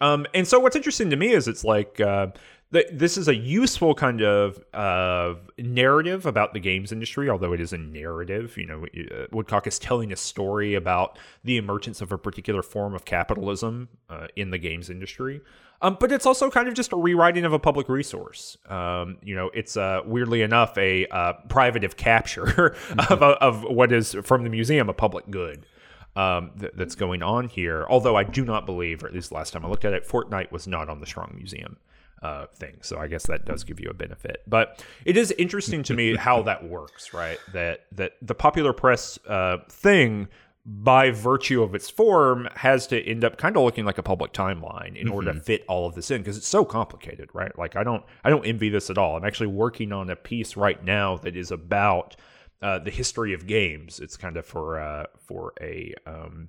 Um, 0.00 0.26
and 0.34 0.48
so 0.48 0.58
what's 0.58 0.74
interesting 0.74 1.10
to 1.10 1.16
me 1.16 1.32
is 1.32 1.46
it's 1.46 1.64
like 1.64 2.00
uh, 2.00 2.28
this 2.72 3.18
is 3.18 3.28
a 3.28 3.34
useful 3.34 3.94
kind 3.94 4.22
of 4.22 4.64
uh, 4.72 5.34
narrative 5.58 6.24
about 6.24 6.54
the 6.54 6.60
games 6.60 6.90
industry, 6.90 7.28
although 7.28 7.52
it 7.52 7.60
is 7.60 7.72
a 7.72 7.78
narrative. 7.78 8.56
You 8.56 8.66
know, 8.66 8.86
uh, 8.86 9.26
Woodcock 9.30 9.66
is 9.66 9.78
telling 9.78 10.10
a 10.10 10.16
story 10.16 10.74
about 10.74 11.18
the 11.44 11.58
emergence 11.58 12.00
of 12.00 12.12
a 12.12 12.18
particular 12.18 12.62
form 12.62 12.94
of 12.94 13.04
capitalism 13.04 13.88
uh, 14.08 14.28
in 14.36 14.50
the 14.50 14.58
games 14.58 14.88
industry. 14.88 15.42
Um, 15.82 15.98
but 16.00 16.12
it's 16.12 16.26
also 16.26 16.48
kind 16.48 16.68
of 16.68 16.74
just 16.74 16.92
a 16.92 16.96
rewriting 16.96 17.44
of 17.44 17.52
a 17.52 17.58
public 17.58 17.88
resource. 17.88 18.56
Um, 18.68 19.18
you 19.22 19.34
know, 19.34 19.50
it's 19.52 19.76
uh, 19.76 20.00
weirdly 20.06 20.40
enough 20.40 20.78
a 20.78 21.06
uh, 21.08 21.34
privative 21.48 21.96
capture 21.96 22.74
of, 23.10 23.22
of 23.22 23.62
what 23.64 23.92
is 23.92 24.16
from 24.22 24.44
the 24.44 24.50
museum 24.50 24.88
a 24.88 24.94
public 24.94 25.28
good. 25.30 25.66
um, 26.14 26.52
th- 26.58 26.72
that's 26.74 26.94
going 26.94 27.22
on 27.22 27.48
here. 27.48 27.86
Although 27.88 28.16
I 28.16 28.24
do 28.24 28.44
not 28.44 28.66
believe, 28.66 29.02
or 29.02 29.08
at 29.08 29.14
least 29.14 29.32
last 29.32 29.52
time 29.52 29.64
I 29.64 29.68
looked 29.68 29.84
at 29.84 29.92
it, 29.92 30.06
Fortnite 30.06 30.52
was 30.52 30.66
not 30.66 30.88
on 30.88 31.00
the 31.00 31.06
Strong 31.06 31.34
Museum 31.36 31.76
uh, 32.22 32.46
thing. 32.54 32.78
So 32.82 32.98
I 32.98 33.08
guess 33.08 33.26
that 33.26 33.44
does 33.44 33.64
give 33.64 33.80
you 33.80 33.90
a 33.90 33.94
benefit. 33.94 34.42
But 34.46 34.84
it 35.04 35.16
is 35.16 35.32
interesting 35.32 35.82
to 35.84 35.94
me 35.94 36.16
how 36.16 36.42
that 36.42 36.68
works, 36.68 37.12
right? 37.12 37.38
That 37.52 37.86
that 37.92 38.12
the 38.22 38.34
popular 38.34 38.72
press 38.72 39.18
uh, 39.26 39.58
thing 39.68 40.28
by 40.64 41.10
virtue 41.10 41.60
of 41.62 41.74
its 41.74 41.90
form 41.90 42.48
has 42.54 42.86
to 42.86 43.04
end 43.04 43.24
up 43.24 43.36
kind 43.36 43.56
of 43.56 43.64
looking 43.64 43.84
like 43.84 43.98
a 43.98 44.02
public 44.02 44.32
timeline 44.32 44.94
in 44.94 45.08
order 45.08 45.32
to 45.32 45.40
fit 45.40 45.64
all 45.68 45.86
of 45.86 45.96
this 45.96 46.08
in 46.08 46.18
because 46.18 46.36
it's 46.36 46.46
so 46.46 46.64
complicated 46.64 47.28
right 47.32 47.58
like 47.58 47.74
i 47.74 47.82
don't 47.82 48.04
i 48.22 48.30
don't 48.30 48.46
envy 48.46 48.68
this 48.68 48.88
at 48.88 48.96
all 48.96 49.16
i'm 49.16 49.24
actually 49.24 49.48
working 49.48 49.90
on 49.92 50.08
a 50.08 50.14
piece 50.14 50.56
right 50.56 50.84
now 50.84 51.16
that 51.16 51.34
is 51.34 51.50
about 51.50 52.14
uh, 52.62 52.78
the 52.78 52.92
history 52.92 53.34
of 53.34 53.48
games 53.48 53.98
it's 53.98 54.16
kind 54.16 54.36
of 54.36 54.46
for 54.46 54.78
uh, 54.78 55.04
for 55.18 55.52
a 55.60 55.92
um, 56.06 56.48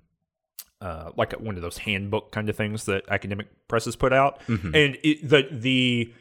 uh, 0.84 1.12
like 1.16 1.32
one 1.40 1.56
of 1.56 1.62
those 1.62 1.80
handbook 1.80 2.32
kind 2.32 2.50
of 2.50 2.56
things 2.56 2.84
that 2.86 3.04
academic 3.10 3.48
presses 3.68 3.96
put 3.96 4.12
out 4.12 4.40
and 4.76 4.98
it, 5.04 5.28
the 5.28 5.48
the 5.50 6.14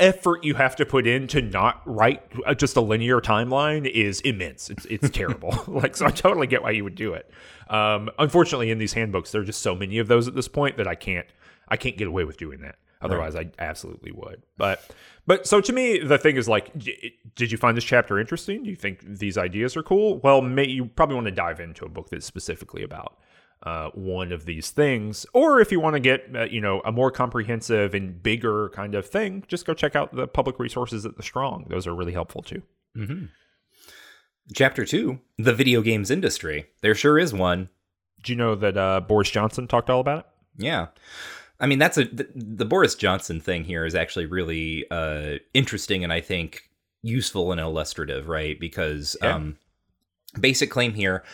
effort 0.00 0.44
you 0.44 0.54
have 0.54 0.74
to 0.76 0.84
put 0.84 1.06
in 1.06 1.26
to 1.28 1.40
not 1.40 1.80
write 1.86 2.22
uh, 2.46 2.54
just 2.54 2.76
a 2.76 2.80
linear 2.80 3.20
timeline 3.20 3.88
is 3.88 4.20
immense. 4.20 4.70
It's 4.70 4.84
it's 4.86 5.10
terrible. 5.16 5.56
like 5.66 5.96
so, 5.96 6.06
I 6.06 6.10
totally 6.10 6.46
get 6.46 6.62
why 6.62 6.70
you 6.70 6.84
would 6.84 6.94
do 6.94 7.14
it. 7.14 7.30
Um, 7.68 8.10
unfortunately, 8.18 8.70
in 8.70 8.78
these 8.78 8.92
handbooks, 8.92 9.32
there 9.32 9.40
are 9.40 9.44
just 9.44 9.62
so 9.62 9.74
many 9.74 9.98
of 9.98 10.08
those 10.08 10.28
at 10.28 10.34
this 10.34 10.48
point 10.48 10.76
that 10.76 10.86
I 10.86 10.94
can't 10.94 11.26
I 11.68 11.76
can't 11.76 11.96
get 11.96 12.08
away 12.08 12.24
with 12.24 12.36
doing 12.36 12.60
that. 12.60 12.76
Otherwise, 13.00 13.36
I 13.36 13.50
absolutely 13.58 14.12
would. 14.12 14.42
But 14.56 14.82
but 15.26 15.46
so 15.46 15.60
to 15.60 15.72
me, 15.72 15.98
the 15.98 16.16
thing 16.16 16.36
is 16.36 16.48
like, 16.48 16.72
did 17.34 17.52
you 17.52 17.58
find 17.58 17.76
this 17.76 17.84
chapter 17.84 18.18
interesting? 18.18 18.64
Do 18.64 18.70
you 18.70 18.76
think 18.76 19.00
these 19.02 19.36
ideas 19.36 19.76
are 19.76 19.82
cool? 19.82 20.18
Well, 20.18 20.40
may, 20.40 20.66
you 20.66 20.86
probably 20.86 21.14
want 21.14 21.26
to 21.26 21.30
dive 21.30 21.60
into 21.60 21.84
a 21.84 21.88
book 21.88 22.08
that's 22.08 22.24
specifically 22.24 22.82
about 22.82 23.18
uh, 23.64 23.90
one 23.94 24.30
of 24.32 24.44
these 24.44 24.70
things. 24.70 25.24
Or 25.32 25.60
if 25.60 25.72
you 25.72 25.80
want 25.80 25.94
to 25.94 26.00
get, 26.00 26.24
uh, 26.34 26.44
you 26.44 26.60
know, 26.60 26.80
a 26.84 26.92
more 26.92 27.10
comprehensive 27.10 27.94
and 27.94 28.22
bigger 28.22 28.68
kind 28.70 28.94
of 28.94 29.06
thing, 29.06 29.44
just 29.48 29.64
go 29.66 29.74
check 29.74 29.96
out 29.96 30.14
the 30.14 30.26
public 30.28 30.58
resources 30.58 31.06
at 31.06 31.16
the 31.16 31.22
Strong. 31.22 31.66
Those 31.68 31.86
are 31.86 31.94
really 31.94 32.12
helpful 32.12 32.42
too. 32.42 32.62
Chapter 34.54 34.84
two: 34.84 35.20
the 35.38 35.54
video 35.54 35.80
games 35.80 36.10
industry. 36.10 36.66
There 36.82 36.94
sure 36.94 37.18
is 37.18 37.32
one. 37.32 37.70
Do 38.22 38.32
you 38.32 38.36
know 38.36 38.54
that 38.54 38.76
uh, 38.76 39.00
Boris 39.00 39.30
Johnson 39.30 39.66
talked 39.66 39.88
all 39.90 40.00
about 40.00 40.18
it? 40.20 40.26
Yeah. 40.56 40.86
I 41.60 41.66
mean, 41.66 41.78
that's 41.78 41.96
a 41.96 42.04
the, 42.04 42.28
the 42.34 42.64
Boris 42.64 42.94
Johnson 42.94 43.40
thing 43.40 43.64
here 43.64 43.86
is 43.86 43.94
actually 43.94 44.26
really 44.26 44.84
uh, 44.90 45.36
interesting 45.54 46.04
and 46.04 46.12
I 46.12 46.20
think 46.20 46.68
useful 47.02 47.52
and 47.52 47.60
illustrative, 47.60 48.28
right? 48.28 48.58
Because 48.60 49.16
Yeah. 49.22 49.34
um, 49.36 49.56
basic 50.38 50.70
claim 50.70 50.92
here. 50.94 51.24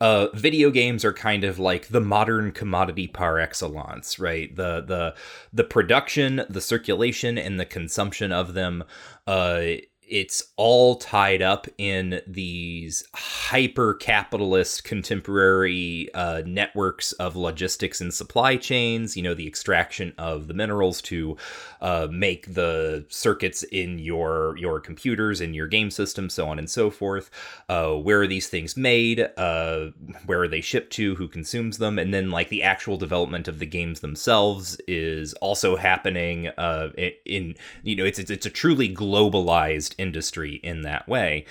Uh, 0.00 0.28
video 0.32 0.70
games 0.70 1.04
are 1.04 1.12
kind 1.12 1.42
of 1.42 1.58
like 1.58 1.88
the 1.88 2.00
modern 2.00 2.52
commodity 2.52 3.08
par 3.08 3.40
excellence, 3.40 4.18
right? 4.18 4.54
The 4.54 4.80
the 4.80 5.14
the 5.52 5.64
production, 5.64 6.44
the 6.48 6.60
circulation, 6.60 7.36
and 7.36 7.58
the 7.58 7.66
consumption 7.66 8.30
of 8.30 8.54
them. 8.54 8.84
Uh, 9.26 9.62
it's 10.08 10.42
all 10.56 10.96
tied 10.96 11.42
up 11.42 11.66
in 11.76 12.20
these 12.26 13.04
hyper 13.14 13.94
capitalist 13.94 14.84
contemporary 14.84 16.12
uh, 16.14 16.42
networks 16.46 17.12
of 17.12 17.36
logistics 17.36 18.00
and 18.00 18.12
supply 18.12 18.56
chains. 18.56 19.16
You 19.16 19.22
know, 19.22 19.34
the 19.34 19.46
extraction 19.46 20.14
of 20.18 20.48
the 20.48 20.54
minerals 20.54 21.02
to 21.02 21.36
uh, 21.80 22.08
make 22.10 22.54
the 22.54 23.04
circuits 23.08 23.62
in 23.64 23.98
your 23.98 24.56
your 24.56 24.80
computers 24.80 25.40
and 25.40 25.54
your 25.54 25.66
game 25.66 25.90
system, 25.90 26.30
so 26.30 26.48
on 26.48 26.58
and 26.58 26.70
so 26.70 26.90
forth. 26.90 27.30
Uh, 27.68 27.94
where 27.94 28.22
are 28.22 28.26
these 28.26 28.48
things 28.48 28.76
made? 28.76 29.28
Uh, 29.36 29.88
where 30.26 30.42
are 30.42 30.48
they 30.48 30.60
shipped 30.60 30.92
to? 30.94 31.14
Who 31.16 31.28
consumes 31.28 31.78
them? 31.78 31.98
And 31.98 32.12
then, 32.14 32.30
like 32.30 32.48
the 32.48 32.62
actual 32.62 32.96
development 32.96 33.48
of 33.48 33.58
the 33.58 33.66
games 33.66 34.00
themselves 34.00 34.80
is 34.88 35.34
also 35.34 35.76
happening. 35.76 36.48
Uh, 36.48 36.90
in, 36.96 37.12
in 37.24 37.54
you 37.82 37.96
know, 37.96 38.04
it's, 38.04 38.18
it's 38.18 38.30
it's 38.30 38.46
a 38.46 38.50
truly 38.50 38.92
globalized 38.92 39.94
industry 39.98 40.60
in 40.62 40.82
that 40.82 41.08
way. 41.08 41.44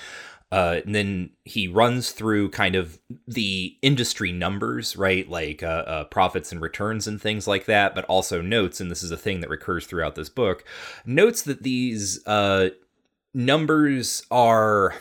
Uh, 0.50 0.80
and 0.86 0.96
then 0.96 1.30
he 1.44 1.68
runs 1.68 2.12
through 2.12 2.50
kind 2.50 2.76
of 2.76 3.00
the 3.28 3.78
industry 3.82 4.32
numbers, 4.32 4.96
right? 4.96 5.30
Like 5.30 5.62
uh, 5.62 5.84
uh, 5.86 6.04
profits 6.06 6.54
and 6.54 6.62
returns 6.62 7.06
and 7.06 7.22
things 7.22 7.48
like 7.48 7.66
that, 7.66 7.94
but 7.94 8.06
also 8.06 8.42
notes, 8.42 8.80
and 8.80 8.90
this 8.90 9.04
is 9.04 9.12
a 9.12 9.18
thing 9.18 9.42
that 9.42 9.50
recurs 9.50 9.86
throughout 9.86 10.16
this 10.16 10.30
book, 10.30 10.64
notes 11.06 11.42
that 11.42 11.64
these 11.64 12.26
uh, 12.26 12.70
numbers 13.34 14.24
are 14.32 14.96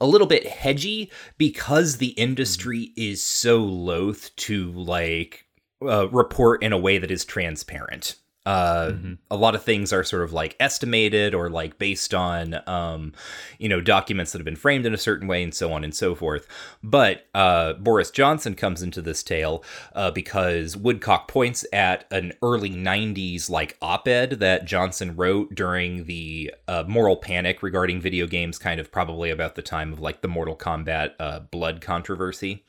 a 0.00 0.06
little 0.06 0.26
bit 0.26 0.46
hedgy 0.46 1.10
because 1.36 1.98
the 1.98 2.08
industry 2.08 2.92
is 2.96 3.22
so 3.22 3.58
loath 3.58 4.34
to 4.36 4.70
like 4.72 5.46
uh, 5.82 6.08
report 6.08 6.62
in 6.62 6.72
a 6.72 6.78
way 6.78 6.96
that 6.96 7.10
is 7.10 7.26
transparent. 7.26 8.16
Uh, 8.46 8.92
A 9.30 9.36
lot 9.36 9.56
of 9.56 9.64
things 9.64 9.92
are 9.92 10.04
sort 10.04 10.22
of 10.22 10.32
like 10.32 10.56
estimated 10.60 11.34
or 11.34 11.50
like 11.50 11.78
based 11.78 12.14
on, 12.14 12.60
um, 12.68 13.12
you 13.58 13.68
know, 13.68 13.80
documents 13.80 14.30
that 14.32 14.38
have 14.38 14.44
been 14.44 14.54
framed 14.54 14.86
in 14.86 14.94
a 14.94 14.98
certain 14.98 15.26
way 15.26 15.42
and 15.42 15.52
so 15.52 15.72
on 15.72 15.82
and 15.82 15.92
so 15.94 16.14
forth. 16.14 16.46
But 16.82 17.26
uh, 17.34 17.72
Boris 17.74 18.12
Johnson 18.12 18.54
comes 18.54 18.82
into 18.82 19.02
this 19.02 19.24
tale 19.24 19.64
uh, 19.94 20.12
because 20.12 20.76
Woodcock 20.76 21.26
points 21.26 21.66
at 21.72 22.04
an 22.12 22.32
early 22.40 22.70
90s 22.70 23.50
like 23.50 23.76
op 23.82 24.06
ed 24.06 24.30
that 24.38 24.64
Johnson 24.64 25.16
wrote 25.16 25.54
during 25.54 26.04
the 26.04 26.54
uh, 26.68 26.84
moral 26.86 27.16
panic 27.16 27.64
regarding 27.64 28.00
video 28.00 28.28
games, 28.28 28.58
kind 28.58 28.78
of 28.78 28.92
probably 28.92 29.30
about 29.30 29.56
the 29.56 29.62
time 29.62 29.92
of 29.92 29.98
like 29.98 30.20
the 30.20 30.28
Mortal 30.28 30.56
Kombat 30.56 31.14
uh, 31.18 31.40
blood 31.40 31.80
controversy 31.80 32.64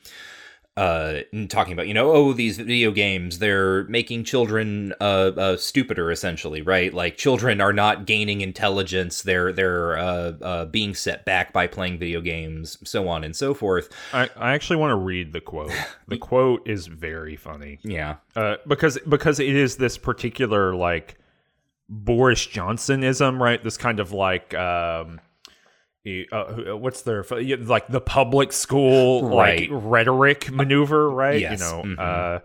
uh, 0.78 1.22
talking 1.48 1.72
about 1.72 1.88
you 1.88 1.94
know 1.94 2.12
oh 2.12 2.32
these 2.32 2.56
video 2.56 2.92
games 2.92 3.40
they're 3.40 3.82
making 3.84 4.22
children 4.22 4.94
uh, 5.00 5.32
uh 5.36 5.56
stupider 5.56 6.12
essentially 6.12 6.62
right 6.62 6.94
like 6.94 7.16
children 7.16 7.60
are 7.60 7.72
not 7.72 8.06
gaining 8.06 8.42
intelligence 8.42 9.22
they're 9.22 9.52
they're 9.52 9.98
uh, 9.98 10.32
uh 10.40 10.64
being 10.66 10.94
set 10.94 11.24
back 11.24 11.52
by 11.52 11.66
playing 11.66 11.98
video 11.98 12.20
games 12.20 12.78
so 12.88 13.08
on 13.08 13.24
and 13.24 13.34
so 13.34 13.52
forth 13.54 13.88
I, 14.12 14.30
I 14.36 14.52
actually 14.54 14.76
want 14.76 14.92
to 14.92 14.96
read 14.96 15.32
the 15.32 15.40
quote. 15.40 15.72
The 16.06 16.18
quote 16.28 16.68
is 16.68 16.86
very 16.86 17.34
funny. 17.34 17.80
yeah 17.82 18.16
uh, 18.36 18.58
because 18.68 19.00
because 19.08 19.40
it 19.40 19.56
is 19.56 19.78
this 19.78 19.98
particular 19.98 20.76
like 20.76 21.16
Boris 21.88 22.46
Johnsonism, 22.46 23.40
right? 23.40 23.62
This 23.64 23.78
kind 23.78 23.98
of 23.98 24.12
like 24.12 24.54
um, 24.54 25.20
uh, 26.32 26.76
what's 26.76 27.02
their 27.02 27.24
like 27.60 27.88
the 27.88 28.00
public 28.00 28.52
school 28.52 29.28
Right. 29.28 29.68
like 29.70 29.82
rhetoric 29.84 30.50
maneuver, 30.50 31.10
right? 31.10 31.40
Yes, 31.40 31.52
You 31.52 31.66
know, 31.66 31.82
mhm. 31.84 31.98
uh, 31.98 32.40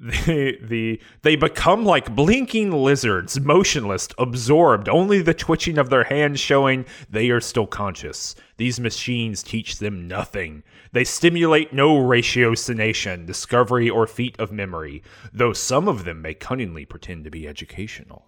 the 0.00 0.58
the 0.62 1.00
they 1.22 1.34
become 1.34 1.84
like 1.84 2.14
blinking 2.14 2.70
lizards, 2.70 3.40
motionless, 3.40 4.08
absorbed. 4.16 4.88
Only 4.88 5.22
the 5.22 5.34
twitching 5.34 5.76
of 5.76 5.90
their 5.90 6.04
hands 6.04 6.38
showing 6.38 6.84
they 7.10 7.30
are 7.30 7.40
still 7.40 7.66
conscious. 7.66 8.36
These 8.58 8.78
machines 8.78 9.42
teach 9.42 9.78
them 9.78 10.06
nothing. 10.06 10.62
They 10.92 11.02
stimulate 11.04 11.72
no 11.72 11.96
ratiocination, 11.96 13.26
discovery, 13.26 13.90
or 13.90 14.06
feat 14.06 14.38
of 14.38 14.52
memory, 14.52 15.02
though 15.32 15.52
some 15.52 15.88
of 15.88 16.04
them 16.04 16.22
may 16.22 16.34
cunningly 16.34 16.84
pretend 16.84 17.24
to 17.24 17.30
be 17.30 17.48
educational. 17.48 18.24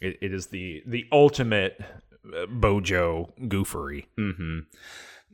It, 0.00 0.18
it 0.20 0.32
is 0.34 0.48
the 0.48 0.82
the 0.86 1.06
ultimate 1.12 1.80
uh, 1.80 1.84
bojo 2.48 3.32
goofery. 3.40 4.06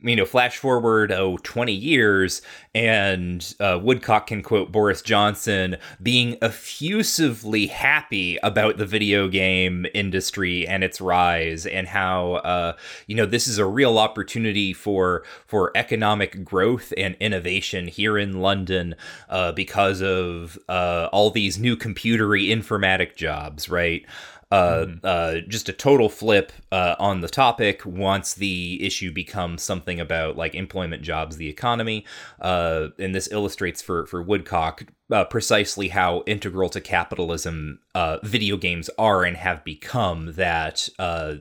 you 0.01 0.15
know, 0.15 0.25
flash 0.25 0.57
forward, 0.57 1.11
oh, 1.11 1.37
20 1.41 1.71
years, 1.71 2.41
and 2.73 3.55
uh, 3.59 3.79
Woodcock 3.81 4.27
can 4.27 4.43
quote 4.43 4.71
Boris 4.71 5.01
Johnson 5.01 5.77
being 6.01 6.37
effusively 6.41 7.67
happy 7.67 8.37
about 8.43 8.77
the 8.77 8.85
video 8.85 9.27
game 9.27 9.85
industry 9.93 10.67
and 10.67 10.83
its 10.83 10.99
rise, 10.99 11.65
and 11.65 11.87
how, 11.87 12.33
uh, 12.33 12.73
you 13.07 13.15
know, 13.15 13.25
this 13.25 13.47
is 13.47 13.57
a 13.57 13.65
real 13.65 13.97
opportunity 13.97 14.73
for 14.73 15.23
for 15.47 15.71
economic 15.75 16.43
growth 16.43 16.93
and 16.97 17.15
innovation 17.19 17.87
here 17.87 18.17
in 18.17 18.41
London 18.41 18.95
uh, 19.29 19.53
because 19.53 20.01
of 20.01 20.59
uh, 20.67 21.07
all 21.11 21.31
these 21.31 21.57
new 21.57 21.75
computery 21.75 22.49
informatic 22.49 23.15
jobs, 23.15 23.69
right? 23.69 24.05
Uh, 24.51 24.85
uh, 25.03 25.39
just 25.47 25.69
a 25.69 25.73
total 25.73 26.09
flip 26.09 26.51
uh, 26.71 26.95
on 26.99 27.21
the 27.21 27.27
topic 27.27 27.85
once 27.85 28.33
the 28.35 28.83
issue 28.83 29.11
becomes 29.11 29.63
something 29.63 29.99
about 29.99 30.37
like 30.37 30.53
employment 30.53 31.01
jobs 31.01 31.37
the 31.37 31.49
economy 31.49 32.05
uh, 32.41 32.87
and 32.99 33.15
this 33.15 33.31
illustrates 33.31 33.81
for 33.81 34.05
for 34.05 34.21
woodcock 34.21 34.85
uh, 35.11 35.25
precisely 35.25 35.89
how 35.89 36.23
integral 36.25 36.69
to 36.69 36.81
capitalism 36.81 37.79
uh, 37.95 38.17
video 38.23 38.57
games 38.57 38.89
are 38.97 39.23
and 39.23 39.37
have 39.37 39.63
become 39.63 40.33
that 40.33 40.89
uh, 40.99 41.35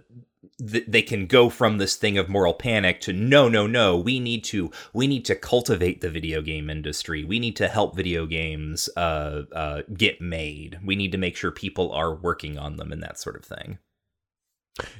th- 0.58 0.84
they 0.86 1.02
can 1.02 1.26
go 1.26 1.48
from 1.48 1.78
this 1.78 1.96
thing 1.96 2.18
of 2.18 2.28
moral 2.28 2.54
panic 2.54 3.00
to 3.00 3.12
no 3.12 3.48
no 3.48 3.66
no 3.66 3.96
we 3.96 4.20
need 4.20 4.44
to 4.44 4.70
we 4.92 5.06
need 5.06 5.24
to 5.24 5.34
cultivate 5.34 6.00
the 6.00 6.10
video 6.10 6.42
game 6.42 6.70
industry 6.70 7.24
we 7.24 7.38
need 7.38 7.56
to 7.56 7.68
help 7.68 7.96
video 7.96 8.26
games 8.26 8.88
uh, 8.96 9.42
uh, 9.52 9.82
get 9.94 10.20
made 10.20 10.78
we 10.84 10.96
need 10.96 11.12
to 11.12 11.18
make 11.18 11.36
sure 11.36 11.50
people 11.50 11.92
are 11.92 12.14
working 12.14 12.58
on 12.58 12.76
them 12.76 12.92
and 12.92 13.02
that 13.02 13.18
sort 13.18 13.36
of 13.36 13.44
thing 13.44 13.78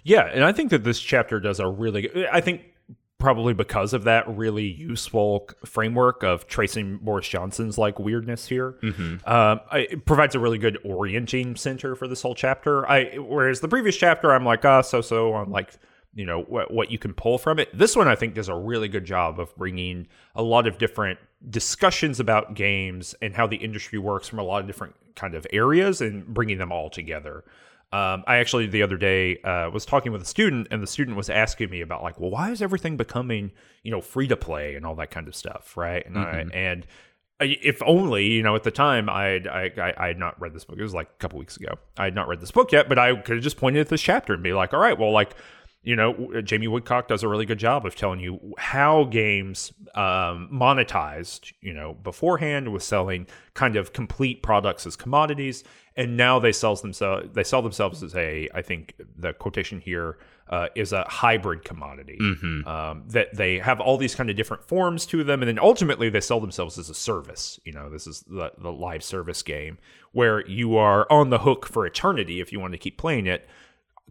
Yeah, 0.04 0.30
and 0.32 0.44
I 0.44 0.52
think 0.52 0.70
that 0.70 0.84
this 0.84 1.00
chapter 1.00 1.40
does 1.40 1.58
a 1.60 1.66
really. 1.66 2.26
I 2.28 2.40
think 2.40 2.62
probably 3.24 3.54
because 3.54 3.94
of 3.94 4.04
that 4.04 4.28
really 4.28 4.66
useful 4.66 5.48
framework 5.64 6.22
of 6.22 6.46
tracing 6.46 6.98
Boris 6.98 7.26
Johnson's 7.26 7.78
like 7.78 7.98
weirdness 7.98 8.46
here. 8.46 8.76
Mm-hmm. 8.82 9.26
Um, 9.26 9.60
it 9.72 10.04
provides 10.04 10.34
a 10.34 10.38
really 10.38 10.58
good 10.58 10.78
orienting 10.84 11.56
center 11.56 11.96
for 11.96 12.06
this 12.06 12.20
whole 12.20 12.34
chapter. 12.34 12.86
I 12.86 13.16
whereas 13.16 13.60
the 13.60 13.68
previous 13.68 13.96
chapter, 13.96 14.30
I'm 14.30 14.44
like, 14.44 14.62
ah, 14.66 14.82
so 14.82 15.00
so 15.00 15.32
on 15.32 15.50
like 15.50 15.72
you 16.14 16.26
know 16.26 16.42
what, 16.42 16.70
what 16.70 16.90
you 16.90 16.98
can 16.98 17.14
pull 17.14 17.38
from 17.38 17.58
it 17.58 17.76
this 17.76 17.96
one 17.96 18.06
i 18.06 18.14
think 18.14 18.34
does 18.34 18.48
a 18.48 18.54
really 18.54 18.86
good 18.86 19.04
job 19.04 19.40
of 19.40 19.52
bringing 19.56 20.06
a 20.36 20.42
lot 20.44 20.68
of 20.68 20.78
different 20.78 21.18
discussions 21.50 22.20
about 22.20 22.54
games 22.54 23.16
and 23.20 23.34
how 23.34 23.48
the 23.48 23.56
industry 23.56 23.98
works 23.98 24.28
from 24.28 24.38
a 24.38 24.42
lot 24.44 24.60
of 24.60 24.68
different 24.68 24.94
kind 25.16 25.34
of 25.34 25.44
areas 25.52 26.00
and 26.00 26.24
bringing 26.32 26.58
them 26.58 26.70
all 26.70 26.88
together 26.88 27.42
um, 27.94 28.24
I 28.26 28.38
actually 28.38 28.66
the 28.66 28.82
other 28.82 28.96
day 28.96 29.40
uh, 29.42 29.70
was 29.70 29.86
talking 29.86 30.10
with 30.10 30.20
a 30.20 30.24
student, 30.24 30.66
and 30.72 30.82
the 30.82 30.86
student 30.86 31.16
was 31.16 31.30
asking 31.30 31.70
me 31.70 31.80
about 31.80 32.02
like, 32.02 32.18
well, 32.18 32.28
why 32.28 32.50
is 32.50 32.60
everything 32.60 32.96
becoming 32.96 33.52
you 33.84 33.92
know 33.92 34.00
free 34.00 34.26
to 34.26 34.36
play 34.36 34.74
and 34.74 34.84
all 34.84 34.96
that 34.96 35.12
kind 35.12 35.28
of 35.28 35.36
stuff, 35.36 35.76
right? 35.76 36.04
And 36.04 36.16
mm-hmm. 36.16 36.50
I, 36.52 36.58
and 36.58 36.86
if 37.38 37.80
only 37.86 38.26
you 38.26 38.42
know 38.42 38.56
at 38.56 38.64
the 38.64 38.72
time 38.72 39.08
I'd, 39.08 39.46
I 39.46 39.94
I 39.96 40.08
had 40.08 40.18
not 40.18 40.40
read 40.40 40.54
this 40.54 40.64
book. 40.64 40.76
It 40.76 40.82
was 40.82 40.92
like 40.92 41.06
a 41.06 41.18
couple 41.20 41.38
weeks 41.38 41.56
ago. 41.56 41.74
I 41.96 42.02
had 42.02 42.16
not 42.16 42.26
read 42.26 42.40
this 42.40 42.50
book 42.50 42.72
yet, 42.72 42.88
but 42.88 42.98
I 42.98 43.14
could 43.14 43.36
have 43.36 43.44
just 43.44 43.58
pointed 43.58 43.82
at 43.82 43.90
this 43.90 44.02
chapter 44.02 44.34
and 44.34 44.42
be 44.42 44.52
like, 44.52 44.74
all 44.74 44.80
right, 44.80 44.98
well, 44.98 45.12
like 45.12 45.36
you 45.84 45.94
know, 45.94 46.40
Jamie 46.42 46.66
Woodcock 46.66 47.08
does 47.08 47.22
a 47.22 47.28
really 47.28 47.44
good 47.44 47.58
job 47.58 47.84
of 47.84 47.94
telling 47.94 48.18
you 48.18 48.54
how 48.56 49.04
games 49.04 49.72
um, 49.94 50.48
monetized, 50.50 51.52
you 51.60 51.74
know, 51.74 51.92
beforehand 51.92 52.72
was 52.72 52.84
selling 52.84 53.26
kind 53.52 53.76
of 53.76 53.92
complete 53.92 54.42
products 54.42 54.86
as 54.86 54.96
commodities, 54.96 55.62
and 55.94 56.16
now 56.16 56.38
they 56.38 56.52
sell 56.52 56.74
themselves 56.74 57.28
they 57.34 57.44
sell 57.44 57.60
themselves 57.60 58.02
as 58.02 58.14
a 58.16 58.48
I 58.54 58.62
think 58.62 58.94
the 59.16 59.34
quotation 59.34 59.78
here 59.78 60.18
uh, 60.48 60.68
is 60.74 60.92
a 60.92 61.04
hybrid 61.04 61.64
commodity 61.64 62.18
mm-hmm. 62.20 62.66
um, 62.66 63.04
that 63.08 63.34
they 63.34 63.58
have 63.58 63.78
all 63.80 63.98
these 63.98 64.14
kind 64.14 64.30
of 64.30 64.36
different 64.36 64.64
forms 64.64 65.04
to 65.06 65.22
them, 65.22 65.42
and 65.42 65.48
then 65.48 65.58
ultimately 65.58 66.08
they 66.08 66.20
sell 66.20 66.40
themselves 66.40 66.78
as 66.78 66.88
a 66.88 66.94
service. 66.94 67.60
You 67.64 67.72
know, 67.72 67.90
this 67.90 68.06
is 68.06 68.22
the 68.22 68.52
the 68.56 68.72
live 68.72 69.04
service 69.04 69.42
game 69.42 69.76
where 70.12 70.46
you 70.46 70.76
are 70.76 71.06
on 71.12 71.28
the 71.28 71.40
hook 71.40 71.66
for 71.66 71.84
eternity 71.84 72.40
if 72.40 72.52
you 72.52 72.58
want 72.58 72.72
to 72.72 72.78
keep 72.78 72.96
playing 72.96 73.26
it 73.26 73.46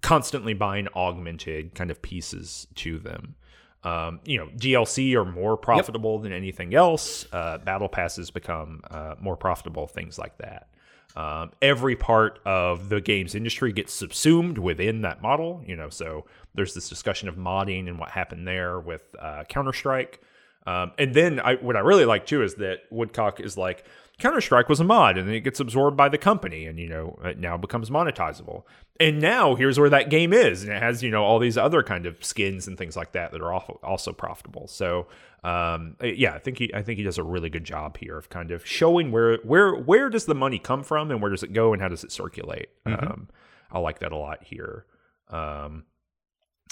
constantly 0.04 0.54
buying 0.54 0.88
augmented 0.95 1.74
kind 1.74 1.89
of 1.89 2.01
pieces 2.01 2.68
to 2.76 2.99
them. 2.99 3.36
Um, 3.84 4.20
you 4.24 4.38
know, 4.38 4.47
DLC 4.56 5.14
are 5.16 5.26
more 5.26 5.58
profitable 5.58 6.16
yep. 6.16 6.24
than 6.24 6.34
anything 6.34 6.76
else. 6.76 7.26
Uh, 7.34 7.58
battle 7.58 7.89
passes 7.89 8.30
become 8.30 8.82
uh, 8.91 9.16
more 9.20 9.36
profitable, 9.36 9.88
things 9.88 10.20
like 10.20 10.38
that. 10.38 10.70
Um, 11.16 11.51
every 11.62 11.95
part 11.95 12.39
of 12.45 12.89
the 12.89 13.01
games 13.01 13.36
industry 13.36 13.72
gets 13.72 13.93
subsumed 13.93 14.58
within 14.58 15.01
that 15.01 15.22
model. 15.22 15.64
You 15.66 15.76
know, 15.76 15.89
so 15.89 16.26
there's 16.54 16.74
this 16.74 16.89
discussion 16.89 17.28
of 17.28 17.36
modding 17.36 17.88
and 17.88 17.97
what 17.97 18.10
happened 18.10 18.47
there 18.47 18.80
with 18.80 19.04
uh, 19.20 19.43
Counter 19.49 19.74
Strike. 19.74 20.22
Um, 20.66 20.91
and 20.97 21.14
then 21.14 21.39
I, 21.39 21.56
what 21.56 21.76
I 21.76 21.80
really 21.80 22.06
like 22.06 22.26
too 22.26 22.41
is 22.41 22.56
that 22.56 22.84
Woodcock 22.89 23.39
is 23.39 23.58
like, 23.58 23.86
Counter 24.24 24.40
Strike 24.40 24.70
was 24.70 24.80
a 24.80 24.86
mod, 24.86 25.18
and 25.18 25.28
then 25.28 25.36
it 25.36 25.42
gets 25.42 25.60
absorbed 25.60 25.98
by 25.98 26.08
the 26.08 26.18
company, 26.18 26.66
and 26.66 26.80
you 26.80 26.88
know 26.88 27.20
it 27.26 27.38
now 27.38 27.58
becomes 27.58 27.90
monetizable. 27.90 28.64
And 28.98 29.20
now 29.20 29.56
here's 29.56 29.78
where 29.78 29.90
that 29.90 30.10
game 30.10 30.32
is, 30.32 30.64
and 30.64 30.72
it 30.72 30.82
has 30.82 31.04
you 31.04 31.12
know 31.12 31.26
all 31.26 31.40
these 31.40 31.58
other 31.58 31.84
kind 31.84 32.06
of 32.06 32.24
skins 32.24 32.66
and 32.66 32.78
things 32.78 32.96
like 32.96 33.12
that 33.12 33.34
that 33.34 33.42
are 33.42 33.52
also 33.52 34.14
profitable. 34.14 34.70
So 34.70 35.08
um, 35.44 35.98
yeah, 36.02 36.34
I 36.34 36.40
think 36.40 36.58
he 36.58 36.74
I 36.74 36.82
think 36.84 37.00
he 37.00 37.04
does 37.04 37.18
a 37.18 37.24
really 37.24 37.50
good 37.50 37.66
job 37.66 37.98
here 37.98 38.18
of 38.18 38.30
kind 38.30 38.52
of 38.52 38.66
showing 38.66 39.12
where 39.12 39.40
where 39.44 39.76
where 39.76 40.10
does 40.10 40.24
the 40.24 40.36
money 40.36 40.58
come 40.58 40.84
from, 40.84 41.12
and 41.12 41.22
where 41.22 41.30
does 41.32 41.44
it 41.44 41.52
go, 41.52 41.74
and 41.74 41.82
how 41.82 41.90
does 41.90 42.06
it 42.06 42.12
circulate. 42.14 42.70
Mm-hmm. 42.86 43.06
Um, 43.06 43.28
I 43.74 43.80
like 43.80 44.00
that 44.00 44.14
a 44.14 44.18
lot 44.18 44.42
here. 44.42 44.86
Um, 45.28 45.84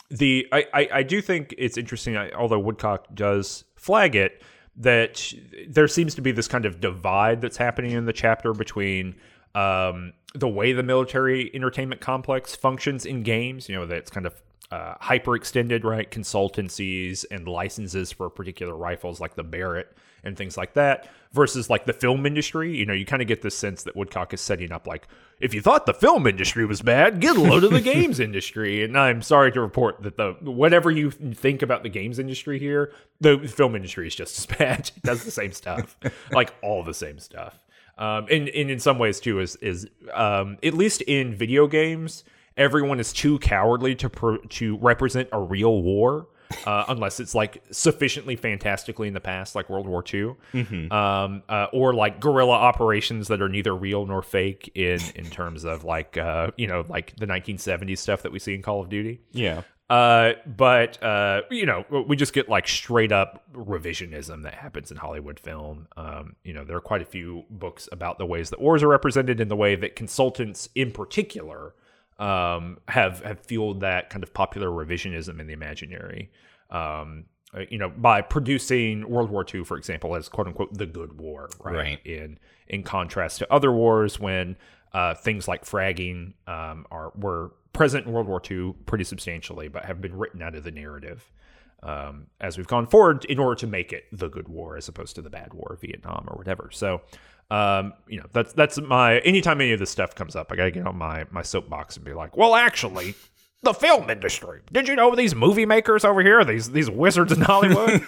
the 0.10 0.48
I, 0.54 0.68
I, 0.74 0.90
I 0.94 1.04
do 1.04 1.22
think 1.22 1.54
it's 1.58 1.78
interesting, 1.78 2.16
although 2.16 2.60
Woodcock 2.60 3.14
does 3.14 3.66
flag 3.76 4.16
it 4.16 4.42
that 4.82 5.34
there 5.68 5.88
seems 5.88 6.16
to 6.16 6.22
be 6.22 6.32
this 6.32 6.48
kind 6.48 6.66
of 6.66 6.82
divide 6.82 7.40
that's 7.42 7.58
happening 7.58 7.92
in 7.92 8.06
the 8.06 8.14
chapter 8.14 8.52
between 8.54 9.16
um, 9.54 10.14
the 10.34 10.48
way 10.48 10.74
the 10.74 10.84
military 10.84 11.54
entertainment 11.54 12.02
complex 12.02 12.56
functions 12.56 13.06
in 13.06 13.22
games. 13.22 13.70
You 13.70 13.76
know, 13.76 13.86
that's 13.86 14.10
kind 14.10 14.26
of 14.26 14.42
uh, 14.72 14.96
hyper 15.00 15.36
extended, 15.36 15.86
right? 15.86 16.10
Consultancies 16.10 17.26
and 17.30 17.48
licenses 17.48 18.12
for 18.12 18.30
particular 18.30 18.76
rifles 18.76 19.20
like 19.20 19.36
the 19.36 19.44
Barrett 19.44 19.96
and 20.24 20.38
things 20.38 20.58
like 20.58 20.74
that 20.74 21.10
versus 21.32 21.70
like 21.70 21.86
the 21.86 21.94
film 21.94 22.26
industry. 22.26 22.76
You 22.76 22.86
know, 22.86 22.94
you 22.94 23.06
kind 23.06 23.22
of 23.22 23.28
get 23.28 23.42
this 23.42 23.58
sense 23.58 23.84
that 23.84 23.96
Woodcock 23.96 24.34
is 24.34 24.42
setting 24.42 24.72
up 24.72 24.88
like, 24.88 25.08
if 25.40 25.54
you 25.54 25.62
thought 25.62 25.86
the 25.86 25.94
film 25.94 26.28
industry 26.28 26.66
was 26.66 26.82
bad, 26.82 27.20
get 27.20 27.36
a 27.36 27.42
load 27.42 27.64
of 27.64 27.72
the 27.72 27.82
games 27.94 28.20
industry. 28.20 28.84
And 28.84 28.98
I'm 28.98 29.22
sorry 29.22 29.52
to 29.54 29.62
report 29.62 30.04
that 30.04 30.18
the 30.18 30.36
whatever 30.42 30.92
you 30.92 31.12
think 31.12 31.62
about 31.62 31.84
the 31.84 31.90
games 31.90 32.20
industry 32.20 32.60
here, 32.60 32.94
the 33.20 33.40
film 33.40 33.76
industry 33.76 34.08
is 34.08 34.16
just 34.16 34.38
as 34.38 34.46
bad. 34.58 34.92
It 34.96 35.04
does 35.04 35.24
the 35.24 35.32
same 35.32 35.52
stuff, 35.52 35.98
like 36.32 36.54
all 36.62 36.84
the 36.84 36.94
same 36.94 37.20
stuff. 37.20 37.60
Um, 37.98 38.28
and, 38.32 38.50
and 38.50 38.72
in 38.72 38.80
some 38.80 38.98
ways 39.00 39.20
too 39.20 39.40
is 39.40 39.58
is 39.58 39.88
um, 40.14 40.58
at 40.64 40.74
least 40.74 41.02
in 41.02 41.36
video 41.36 41.68
games 41.68 42.24
everyone 42.58 43.00
is 43.00 43.14
too 43.14 43.40
cowardly 43.40 43.96
to 43.96 44.40
to 44.50 44.78
represent 44.78 45.30
a 45.32 45.40
real 45.40 45.82
war. 45.82 46.28
Uh, 46.66 46.86
unless 46.88 47.20
it's 47.20 47.36
like 47.36 47.64
sufficiently 47.72 48.36
fantastically 48.36 49.08
in 49.08 49.14
the 49.14 49.22
past, 49.22 49.56
like 49.56 49.70
World 49.70 49.88
War 49.88 50.02
II, 50.02 50.36
mm-hmm. 50.54 50.92
um, 50.92 51.44
uh, 51.50 51.68
or 51.74 51.94
like 51.94 52.20
guerrilla 52.20 52.54
operations 52.54 53.28
that 53.28 53.42
are 53.42 53.50
neither 53.50 53.76
real 53.76 54.06
nor 54.06 54.22
fake 54.22 54.72
in 54.76 55.00
in 55.16 55.26
terms 55.26 55.64
of 55.64 55.84
like 55.84 56.18
uh, 56.18 56.52
you 56.58 56.68
know 56.68 56.86
like 56.88 57.16
the 57.18 57.26
1970s 57.26 57.98
stuff 57.98 58.24
that 58.24 58.32
we 58.32 58.40
see 58.40 58.54
in 58.54 58.62
Call 58.62 58.82
of 58.82 58.90
Duty. 58.90 59.22
Yeah. 59.32 59.64
Uh, 59.92 60.36
but 60.46 61.04
uh, 61.04 61.42
you 61.52 61.66
know, 61.66 61.84
we 62.08 62.16
just 62.16 62.32
get 62.32 62.48
like 62.48 62.66
straight 62.66 63.12
up 63.12 63.44
revisionism 63.52 64.44
that 64.44 64.54
happens 64.54 64.90
in 64.90 64.96
Hollywood 64.96 65.38
film. 65.38 65.86
Um, 65.98 66.38
you 66.46 66.54
know, 66.54 66.64
there 66.64 66.78
are 66.78 66.82
quite 66.82 67.02
a 67.02 67.06
few 67.06 67.44
books 67.50 67.90
about 67.92 68.18
the 68.18 68.26
ways 68.26 68.52
that 68.52 68.62
wars 68.62 68.84
are 68.84 68.88
represented 68.88 69.42
in 69.42 69.50
the 69.50 69.56
way 69.58 69.76
that 69.76 69.98
consultants, 69.98 70.70
in 70.76 70.92
particular, 70.92 71.76
um, 72.22 72.78
have 72.88 73.22
have 73.24 73.40
fueled 73.42 73.82
that 73.82 74.10
kind 74.10 74.24
of 74.24 74.34
popular 74.34 74.70
revisionism 74.70 75.40
in 75.40 75.48
the 75.48 75.54
imaginary. 75.54 76.32
Um, 76.70 77.26
uh, 77.54 77.62
you 77.70 77.78
know, 77.78 77.90
by 77.90 78.22
producing 78.22 79.10
World 79.10 79.30
War 79.30 79.46
II, 79.54 79.66
for 79.66 79.76
example, 79.76 80.16
as 80.16 80.30
quote 80.30 80.48
unquote 80.48 80.78
the 80.78 80.86
good 80.86 81.20
war, 81.20 81.50
right? 81.60 81.76
right. 81.76 82.06
In 82.06 82.40
in 82.68 82.84
contrast 82.84 83.40
to 83.40 83.52
other 83.52 83.72
wars, 83.72 84.20
when 84.20 84.56
uh, 84.94 85.16
things 85.16 85.48
like 85.48 85.66
fragging 85.66 86.34
um, 86.48 86.86
are 86.92 87.12
were 87.16 87.52
present 87.74 88.06
in 88.06 88.14
World 88.14 88.28
War 88.28 88.42
II 88.50 88.76
pretty 88.86 89.04
substantially, 89.04 89.68
but 89.68 89.86
have 89.86 90.00
been 90.00 90.16
written 90.16 90.42
out 90.42 90.56
of 90.56 90.64
the 90.64 90.72
narrative 90.72 91.32
um, 91.84 92.28
as 92.40 92.58
we've 92.58 92.68
gone 92.68 92.86
forward 92.86 93.26
in 93.26 93.40
order 93.40 93.56
to 93.56 93.68
make 93.68 93.92
it 93.92 94.06
the 94.12 94.30
good 94.30 94.48
war 94.48 94.78
as 94.78 94.88
opposed 94.88 95.16
to 95.16 95.22
the 95.22 95.30
bad 95.30 95.54
war 95.54 95.74
of 95.74 95.82
Vietnam 95.82 96.26
or 96.28 96.38
whatever. 96.38 96.70
So 96.72 97.02
um, 97.52 97.94
you 98.08 98.18
know, 98.18 98.28
that's 98.32 98.54
that's 98.54 98.80
my 98.80 99.20
anytime 99.20 99.60
any 99.60 99.74
of 99.74 99.80
this 99.80 99.90
stuff 99.90 100.16
comes 100.16 100.38
up, 100.38 100.54
I 100.54 100.56
gotta 100.56 100.72
get 100.72 100.88
on 100.88 100.98
my 100.98 101.26
my 101.32 101.42
soapbox 101.42 101.98
and 101.98 102.06
be 102.06 102.14
like, 102.14 102.38
well, 102.38 102.56
actually, 102.56 103.14
the 103.62 103.74
film 103.74 104.10
industry. 104.10 104.62
Did 104.72 104.88
you 104.88 104.96
know 104.96 105.14
these 105.16 105.36
movie 105.36 105.66
makers 105.66 106.06
over 106.06 106.22
here, 106.24 106.46
these 106.46 106.72
these 106.72 106.90
wizards 106.90 107.34
in 107.34 107.42
Hollywood? 107.42 108.04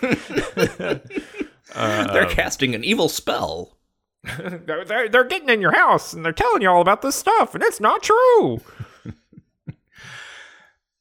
uh, 1.75 2.13
they're 2.13 2.29
casting 2.29 2.73
an 2.73 2.85
evil 2.85 3.09
spell. 3.09 3.77
they're, 4.37 4.85
they're, 4.85 5.09
they're 5.09 5.25
getting 5.25 5.49
in 5.49 5.59
your 5.59 5.73
house 5.73 6.13
and 6.13 6.23
they're 6.23 6.31
telling 6.31 6.61
you 6.61 6.69
all 6.69 6.79
about 6.79 7.01
this 7.01 7.17
stuff, 7.17 7.53
and 7.53 7.61
it's 7.61 7.81
not 7.81 8.01
true. 8.01 8.61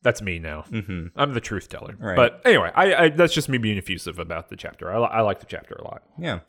That's 0.02 0.20
me 0.20 0.40
now. 0.40 0.64
Mm-hmm. 0.70 1.06
I'm 1.16 1.32
the 1.32 1.40
truth 1.40 1.68
teller. 1.68 1.94
Right. 1.98 2.16
But 2.16 2.42
anyway, 2.44 2.72
I, 2.74 2.94
I, 2.94 3.08
that's 3.10 3.32
just 3.32 3.48
me 3.48 3.58
being 3.58 3.78
effusive 3.78 4.18
about 4.18 4.48
the 4.48 4.56
chapter. 4.56 4.92
I, 4.92 4.98
I 4.98 5.20
like 5.20 5.38
the 5.40 5.46
chapter 5.46 5.74
a 5.74 5.84
lot. 5.84 6.02
Yeah. 6.18 6.40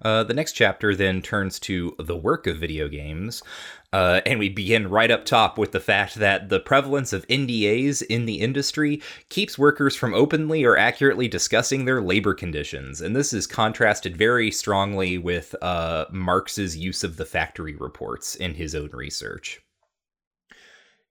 Uh, 0.00 0.24
the 0.24 0.34
next 0.34 0.52
chapter 0.52 0.94
then 0.94 1.20
turns 1.20 1.58
to 1.60 1.94
the 1.98 2.16
work 2.16 2.46
of 2.46 2.58
video 2.58 2.88
games. 2.88 3.42
Uh, 3.92 4.20
and 4.24 4.38
we 4.38 4.48
begin 4.48 4.88
right 4.88 5.10
up 5.10 5.24
top 5.24 5.58
with 5.58 5.72
the 5.72 5.80
fact 5.80 6.14
that 6.14 6.48
the 6.48 6.60
prevalence 6.60 7.12
of 7.12 7.26
NDAs 7.26 8.02
in 8.02 8.24
the 8.24 8.40
industry 8.40 9.02
keeps 9.28 9.58
workers 9.58 9.94
from 9.94 10.14
openly 10.14 10.64
or 10.64 10.78
accurately 10.78 11.28
discussing 11.28 11.84
their 11.84 12.00
labor 12.00 12.34
conditions. 12.34 13.00
And 13.00 13.14
this 13.14 13.32
is 13.32 13.46
contrasted 13.46 14.16
very 14.16 14.50
strongly 14.50 15.18
with 15.18 15.54
uh, 15.60 16.06
Marx's 16.10 16.76
use 16.76 17.04
of 17.04 17.16
the 17.16 17.26
factory 17.26 17.74
reports 17.74 18.34
in 18.36 18.54
his 18.54 18.74
own 18.74 18.90
research. 18.92 19.60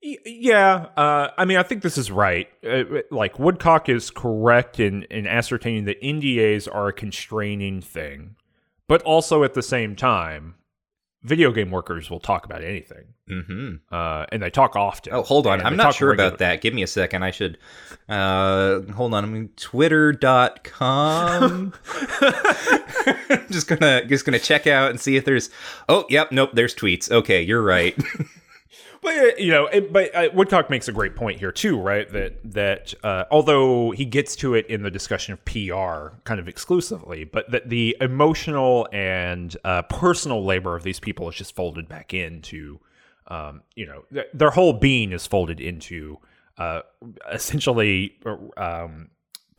Yeah, 0.02 0.88
uh, 0.98 1.30
I 1.38 1.46
mean, 1.46 1.58
I 1.58 1.64
think 1.64 1.84
this 1.84 1.98
is 1.98 2.10
right. 2.10 2.50
Uh, 2.68 2.84
like 3.12 3.38
Woodcock 3.38 3.88
is 3.88 4.10
correct 4.10 4.80
in 4.80 5.04
in 5.04 5.28
ascertaining 5.28 5.86
that 5.86 6.02
NDAs 6.02 6.68
are 6.74 6.88
a 6.88 6.94
constraining 6.94 7.82
thing, 7.82 8.36
but 8.88 9.04
also 9.04 9.44
at 9.44 9.54
the 9.54 9.62
same 9.62 9.96
time, 9.96 10.56
video 11.22 11.52
game 11.52 11.70
workers 11.70 12.10
will 12.10 12.20
talk 12.20 12.46
about 12.46 12.64
anything, 12.64 13.14
mm-hmm. 13.30 13.76
uh, 13.94 14.26
and 14.32 14.42
they 14.42 14.50
talk 14.50 14.76
often. 14.76 15.14
Oh, 15.14 15.22
hold 15.22 15.46
on, 15.46 15.62
I'm 15.62 15.78
not 15.78 15.94
sure 15.94 16.10
regularly. 16.10 16.30
about 16.30 16.40
that. 16.40 16.62
Give 16.62 16.74
me 16.74 16.82
a 16.82 16.88
second. 16.88 17.22
I 17.22 17.30
should 17.30 17.60
uh, 18.10 18.82
hold 18.94 19.14
on. 19.14 19.24
I 19.24 19.28
mean, 19.28 19.50
Twitter.com. 19.56 20.24
I'm 23.30 23.48
just 23.52 23.68
gonna 23.68 24.06
just 24.06 24.26
gonna 24.26 24.40
check 24.40 24.66
out 24.66 24.90
and 24.90 25.00
see 25.00 25.16
if 25.16 25.26
there's. 25.26 25.52
Oh, 25.88 26.06
yep, 26.10 26.32
nope. 26.32 26.52
There's 26.54 26.74
tweets. 26.74 27.12
Okay, 27.12 27.42
you're 27.42 27.62
right. 27.62 27.96
But 29.02 29.18
uh, 29.18 29.32
you 29.38 29.52
know, 29.52 29.66
it, 29.66 29.92
but 29.92 30.14
uh, 30.16 30.30
Woodcock 30.34 30.70
makes 30.70 30.88
a 30.88 30.92
great 30.92 31.16
point 31.16 31.40
here 31.40 31.52
too, 31.52 31.80
right? 31.80 32.10
That 32.12 32.40
that 32.54 32.94
uh, 33.04 33.26
although 33.32 33.92
he 33.92 34.06
gets 34.06 34.36
to 34.38 34.54
it 34.54 34.68
in 34.68 34.84
the 34.84 34.92
discussion 34.92 35.34
of 35.34 35.44
PR 35.44 36.16
kind 36.24 36.40
of 36.40 36.48
exclusively, 36.48 37.24
but 37.24 37.50
that 37.50 37.70
the 37.70 37.98
emotional 38.00 38.88
and 38.92 39.58
uh, 39.64 39.82
personal 39.84 40.46
labor 40.46 40.76
of 40.76 40.84
these 40.84 41.00
people 41.00 41.28
is 41.30 41.36
just 41.36 41.56
folded 41.56 41.90
back 41.90 42.14
into, 42.14 42.80
um, 43.28 43.64
you 43.76 43.88
know, 43.88 44.04
th- 44.14 44.28
their 44.36 44.52
whole 44.52 44.74
being 44.74 45.12
is 45.12 45.26
folded 45.26 45.60
into 45.60 46.20
uh, 46.60 46.82
essentially 47.32 48.20
um, 48.56 49.10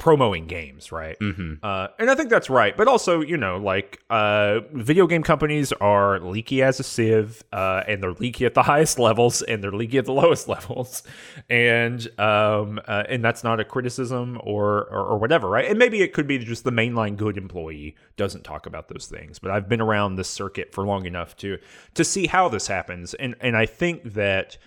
promoing 0.02 0.48
games, 0.48 0.90
right? 0.90 1.16
Mm-hmm. 1.20 1.64
Uh, 1.64 1.86
and 2.00 2.10
I 2.10 2.16
think 2.16 2.28
that's 2.28 2.50
right. 2.50 2.76
But 2.76 2.88
also, 2.88 3.20
you 3.20 3.36
know, 3.36 3.58
like 3.58 4.00
uh, 4.10 4.58
video 4.72 5.06
game 5.06 5.22
companies 5.22 5.72
are 5.74 6.18
leaky 6.18 6.60
as 6.60 6.80
a 6.80 6.82
sieve, 6.82 7.44
uh, 7.52 7.84
and 7.86 8.02
they're 8.02 8.12
leaky 8.12 8.44
at 8.44 8.54
the 8.54 8.62
highest 8.64 8.98
levels, 8.98 9.42
and 9.42 9.62
they're 9.62 9.70
leaky 9.70 9.98
at 9.98 10.06
the 10.06 10.12
lowest 10.22 10.48
levels, 10.48 11.04
and 11.48 12.08
um, 12.18 12.80
uh, 12.88 13.04
and 13.08 13.24
that's 13.24 13.44
not 13.44 13.60
a 13.60 13.64
criticism 13.64 14.40
or, 14.42 14.88
or 14.90 15.06
or 15.12 15.18
whatever, 15.18 15.48
right? 15.48 15.70
And 15.70 15.78
maybe 15.78 16.02
it 16.02 16.12
could 16.12 16.26
be 16.26 16.38
just 16.38 16.64
the 16.64 16.72
mainline 16.72 17.16
good 17.16 17.38
employee 17.38 17.94
doesn't 18.16 18.42
talk 18.42 18.66
about 18.66 18.88
those 18.88 19.06
things. 19.06 19.38
But 19.38 19.52
I've 19.52 19.68
been 19.68 19.80
around 19.80 20.16
this 20.16 20.28
circuit 20.28 20.72
for 20.72 20.84
long 20.84 21.06
enough 21.06 21.36
to 21.38 21.58
to 21.94 22.04
see 22.04 22.26
how 22.26 22.48
this 22.48 22.66
happens, 22.66 23.14
and 23.14 23.36
and 23.40 23.56
I 23.56 23.66
think 23.66 24.14
that. 24.14 24.58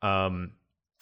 Um, 0.00 0.52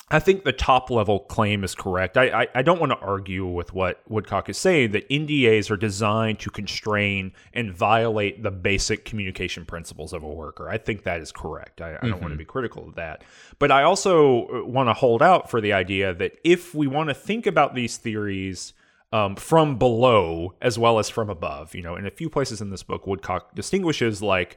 I 0.09 0.21
think 0.21 0.45
the 0.45 0.53
top 0.53 0.89
level 0.89 1.19
claim 1.19 1.65
is 1.65 1.75
correct. 1.75 2.17
I, 2.17 2.43
I, 2.43 2.49
I, 2.55 2.63
don't 2.63 2.79
want 2.79 2.93
to 2.93 2.99
argue 2.99 3.45
with 3.45 3.75
what 3.75 4.03
Woodcock 4.09 4.49
is 4.49 4.57
saying 4.57 4.93
that 4.93 5.09
NDAs 5.09 5.69
are 5.69 5.77
designed 5.77 6.39
to 6.41 6.51
constrain 6.51 7.33
and 7.53 7.75
violate 7.75 8.41
the 8.45 8.53
basic 8.53 9.05
communication 9.05 9.65
principles 9.65 10.13
of 10.13 10.23
a 10.23 10.29
worker. 10.29 10.69
I 10.69 10.79
think 10.79 11.03
that 11.03 11.21
is 11.21 11.33
correct. 11.33 11.81
I, 11.81 11.89
I 11.89 11.93
don't 12.03 12.13
mm-hmm. 12.13 12.21
want 12.21 12.33
to 12.35 12.39
be 12.39 12.45
critical 12.45 12.89
of 12.89 12.95
that. 12.95 13.25
But 13.59 13.73
I 13.73 13.83
also 13.83 14.65
want 14.65 14.89
to 14.89 14.93
hold 14.93 15.23
out 15.23 15.51
for 15.51 15.61
the 15.61 15.73
idea 15.73 16.15
that 16.15 16.39
if 16.45 16.73
we 16.73 16.87
want 16.87 17.09
to 17.09 17.15
think 17.15 17.45
about 17.45 17.75
these 17.75 17.97
theories 17.97 18.75
um, 19.13 19.35
from 19.35 19.77
below 19.77 20.55
as 20.63 20.79
well 20.79 21.01
as 21.01 21.09
from 21.09 21.31
above, 21.31 21.75
you 21.75 21.83
know, 21.83 21.97
in 21.97 22.07
a 22.07 22.13
few 22.13 22.31
places 22.31 22.61
in 22.61 22.71
this 22.71 22.85
book, 22.85 23.09
Woodcock 23.09 23.57
distinguishes 23.57 24.23
like 24.23 24.57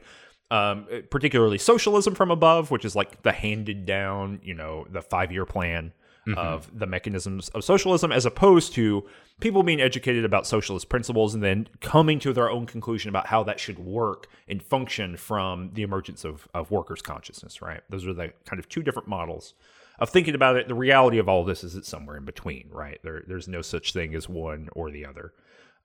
um, 0.50 0.86
particularly 1.10 1.58
socialism 1.58 2.14
from 2.14 2.30
above, 2.30 2.70
which 2.70 2.84
is 2.84 2.96
like 2.96 3.22
the 3.22 3.32
handed 3.32 3.86
down, 3.86 4.40
you 4.42 4.54
know, 4.54 4.86
the 4.90 5.02
five 5.02 5.30
year 5.30 5.46
plan 5.46 5.92
mm-hmm. 6.26 6.38
of 6.38 6.76
the 6.76 6.86
mechanisms 6.86 7.48
of 7.50 7.64
socialism, 7.64 8.12
as 8.12 8.26
opposed 8.26 8.74
to 8.74 9.06
people 9.40 9.62
being 9.62 9.80
educated 9.80 10.24
about 10.24 10.46
socialist 10.46 10.88
principles 10.88 11.34
and 11.34 11.42
then 11.42 11.68
coming 11.80 12.18
to 12.18 12.32
their 12.32 12.50
own 12.50 12.66
conclusion 12.66 13.08
about 13.08 13.26
how 13.26 13.42
that 13.42 13.58
should 13.60 13.78
work 13.78 14.26
and 14.48 14.62
function 14.62 15.16
from 15.16 15.70
the 15.74 15.82
emergence 15.82 16.24
of, 16.24 16.48
of 16.52 16.70
workers' 16.70 17.02
consciousness, 17.02 17.62
right? 17.62 17.82
Those 17.88 18.06
are 18.06 18.12
the 18.12 18.32
kind 18.44 18.58
of 18.58 18.68
two 18.68 18.82
different 18.82 19.08
models 19.08 19.54
of 19.98 20.10
thinking 20.10 20.34
about 20.34 20.56
it. 20.56 20.68
The 20.68 20.74
reality 20.74 21.18
of 21.18 21.28
all 21.28 21.44
this 21.44 21.62
is 21.62 21.74
it's 21.74 21.88
somewhere 21.88 22.16
in 22.16 22.24
between, 22.24 22.68
right? 22.70 22.98
There, 23.02 23.22
there's 23.26 23.48
no 23.48 23.62
such 23.62 23.92
thing 23.92 24.14
as 24.14 24.28
one 24.28 24.68
or 24.72 24.90
the 24.90 25.06
other. 25.06 25.32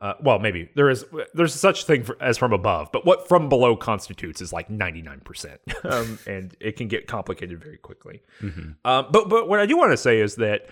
Uh, 0.02 0.14
well, 0.22 0.40
maybe 0.40 0.70
there 0.76 0.90
is 0.90 1.06
there's 1.34 1.54
such 1.54 1.86
thing 1.86 2.04
for, 2.04 2.22
as 2.22 2.38
from 2.38 2.52
above, 2.52 2.90
but 2.92 3.06
what 3.06 3.28
from 3.28 3.48
below 3.48 3.76
constitutes 3.78 4.42
is 4.42 4.52
like 4.52 4.68
99%, 4.68 5.58
um, 5.86 6.20
and 6.28 6.56
it 6.60 6.76
can 6.76 6.88
get 6.88 7.08
complicated 7.08 7.64
very 7.64 7.78
quickly. 7.78 8.22
Mm-hmm. 8.42 8.72
Um, 8.84 9.08
but 9.12 9.30
but 9.30 9.48
what 9.48 9.60
I 9.60 9.66
do 9.66 9.78
want 9.78 9.92
to 9.92 9.98
say 9.98 10.20
is 10.20 10.36
that 10.36 10.68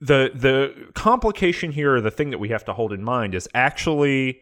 the 0.00 0.30
the 0.34 0.90
complication 0.94 1.72
here, 1.72 2.00
the 2.00 2.10
thing 2.10 2.30
that 2.30 2.38
we 2.38 2.50
have 2.50 2.64
to 2.66 2.72
hold 2.72 2.92
in 2.92 3.02
mind, 3.02 3.34
is 3.34 3.48
actually 3.54 4.40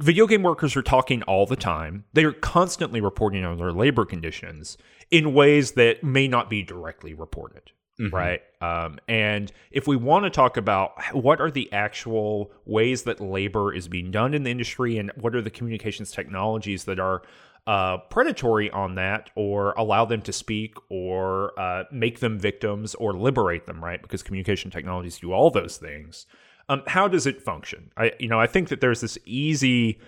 video 0.00 0.26
game 0.26 0.42
workers 0.42 0.76
are 0.76 0.82
talking 0.82 1.22
all 1.22 1.46
the 1.46 1.56
time. 1.56 2.04
They 2.12 2.24
are 2.24 2.32
constantly 2.32 3.00
reporting 3.00 3.44
on 3.44 3.58
their 3.58 3.72
labor 3.72 4.04
conditions 4.04 4.76
in 5.10 5.34
ways 5.34 5.72
that 5.72 6.02
may 6.02 6.28
not 6.28 6.50
be 6.50 6.62
directly 6.62 7.14
reported. 7.14 7.72
Mm-hmm. 7.98 8.14
right? 8.14 8.42
Um, 8.60 8.98
and 9.08 9.50
if 9.70 9.86
we 9.86 9.96
want 9.96 10.24
to 10.24 10.30
talk 10.30 10.58
about 10.58 10.92
what 11.14 11.40
are 11.40 11.50
the 11.50 11.72
actual 11.72 12.52
ways 12.66 13.04
that 13.04 13.20
labor 13.20 13.72
is 13.72 13.88
being 13.88 14.10
done 14.10 14.34
in 14.34 14.42
the 14.42 14.50
industry 14.50 14.98
and 14.98 15.10
what 15.16 15.34
are 15.34 15.40
the 15.40 15.50
communications 15.50 16.10
technologies 16.10 16.84
that 16.84 17.00
are 17.00 17.22
uh, 17.66 17.96
predatory 18.10 18.70
on 18.70 18.94
that 18.94 19.30
or 19.34 19.72
allow 19.72 20.04
them 20.04 20.22
to 20.22 20.32
speak 20.32 20.76
or 20.88 21.58
uh, 21.58 21.84
make 21.90 22.20
them 22.20 22.38
victims 22.38 22.94
or 22.94 23.12
liberate 23.12 23.66
them, 23.66 23.82
right? 23.82 24.00
Because 24.00 24.22
communication 24.22 24.70
technologies 24.70 25.18
do 25.18 25.32
all 25.32 25.50
those 25.50 25.76
things. 25.76 26.26
Um, 26.68 26.82
how 26.86 27.08
does 27.08 27.26
it 27.26 27.42
function? 27.42 27.90
I, 27.96 28.12
you 28.18 28.28
know, 28.28 28.40
I 28.40 28.46
think 28.46 28.68
that 28.68 28.80
there's 28.80 29.00
this 29.00 29.18
easy 29.24 29.98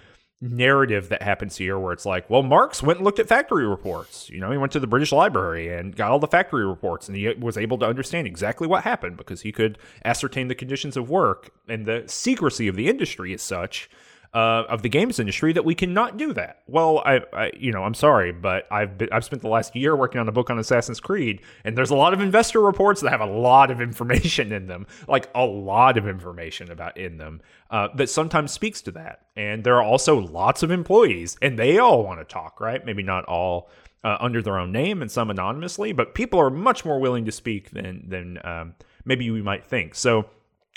narrative 0.41 1.09
that 1.09 1.23
happens 1.23 1.57
here 1.57 1.79
where 1.79 1.93
it's 1.93 2.07
like, 2.07 2.31
well, 2.31 2.43
Marx 2.43 2.83
went 2.83 2.99
and 2.99 3.05
looked 3.05 3.19
at 3.19 3.27
factory 3.27 3.67
reports. 3.67 4.31
You 4.31 4.41
know, 4.41 4.51
he 4.51 4.59
went 4.59 4.73
to 4.73 4.81
the 4.81 4.87
British 4.87 5.11
Library 5.11 5.75
and 5.75 5.97
got 5.97 6.13
all 6.13 6.21
the 6.21 6.29
factory 6.29 6.65
reports 6.65 7.09
and 7.09 7.17
he 7.17 7.29
was 7.35 7.57
able 7.57 7.79
to 7.79 7.87
understand 7.87 8.27
exactly 8.27 8.67
what 8.67 8.85
happened 8.85 9.17
because 9.17 9.41
he 9.41 9.51
could 9.51 9.79
ascertain 10.05 10.49
the 10.49 10.55
conditions 10.55 10.97
of 10.97 11.11
work 11.11 11.51
and 11.69 11.87
the 11.87 12.05
secrecy 12.07 12.69
of 12.69 12.77
the 12.77 12.89
industry 12.89 13.33
is 13.33 13.43
such 13.43 13.91
uh, 14.35 14.65
of 14.69 14.83
the 14.83 14.89
games 14.89 15.19
industry 15.19 15.53
that 15.53 15.65
we 15.65 15.75
cannot 15.75 16.17
do 16.17 16.33
that. 16.35 16.63
Well, 16.67 16.99
I, 17.05 17.21
I, 17.33 17.51
you 17.59 17.73
know, 17.73 17.83
I'm 17.83 17.95
sorry, 17.95 18.33
but 18.33 18.67
I've 18.71 18.99
been, 18.99 19.09
I've 19.11 19.25
spent 19.25 19.43
the 19.43 19.49
last 19.49 19.75
year 19.75 19.97
working 19.97 20.21
on 20.21 20.29
a 20.29 20.33
book 20.33 20.51
on 20.51 20.59
Assassin's 20.59 21.01
Creed, 21.01 21.41
and 21.65 21.77
there's 21.77 21.91
a 21.91 21.97
lot 21.97 22.13
of 22.13 22.21
investor 22.21 22.61
reports 22.61 23.01
that 23.01 23.11
have 23.11 23.21
a 23.21 23.27
lot 23.27 23.71
of 23.71 23.81
information 23.81 24.53
in 24.53 24.67
them, 24.67 24.87
like 25.07 25.31
a 25.35 25.45
lot 25.45 25.97
of 25.97 26.07
information 26.07 26.71
about 26.71 26.97
in 26.99 27.17
them 27.17 27.41
uh, 27.71 27.89
that 27.95 28.11
sometimes 28.11 28.53
speaks 28.53 28.83
to 28.83 28.91
that. 28.93 29.23
And 29.35 29.65
there 29.65 29.77
are 29.77 29.83
also 29.83 30.19
lots 30.19 30.63
of 30.63 30.71
employees, 30.71 31.37
and 31.41 31.59
they 31.59 31.79
all 31.79 32.05
want 32.05 32.21
to 32.21 32.25
talk, 32.25 32.61
right? 32.61 32.85
Maybe 32.85 33.03
not 33.03 33.25
all. 33.25 33.71
Uh, 34.05 34.17
under 34.21 34.41
their 34.41 34.57
own 34.57 34.71
name 34.71 35.03
and 35.03 35.11
some 35.11 35.29
anonymously, 35.29 35.93
but 35.93 36.15
people 36.15 36.39
are 36.39 36.51
much 36.51 36.85
more 36.85 37.01
willing 37.01 37.25
to 37.25 37.33
speak 37.33 37.73
than 37.73 38.09
than 38.09 38.39
um, 38.45 38.75
maybe 39.05 39.29
we 39.29 39.43
might 39.43 39.67
think. 39.67 39.97
So 39.97 40.31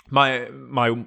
my 0.09 0.49
my 0.49 1.05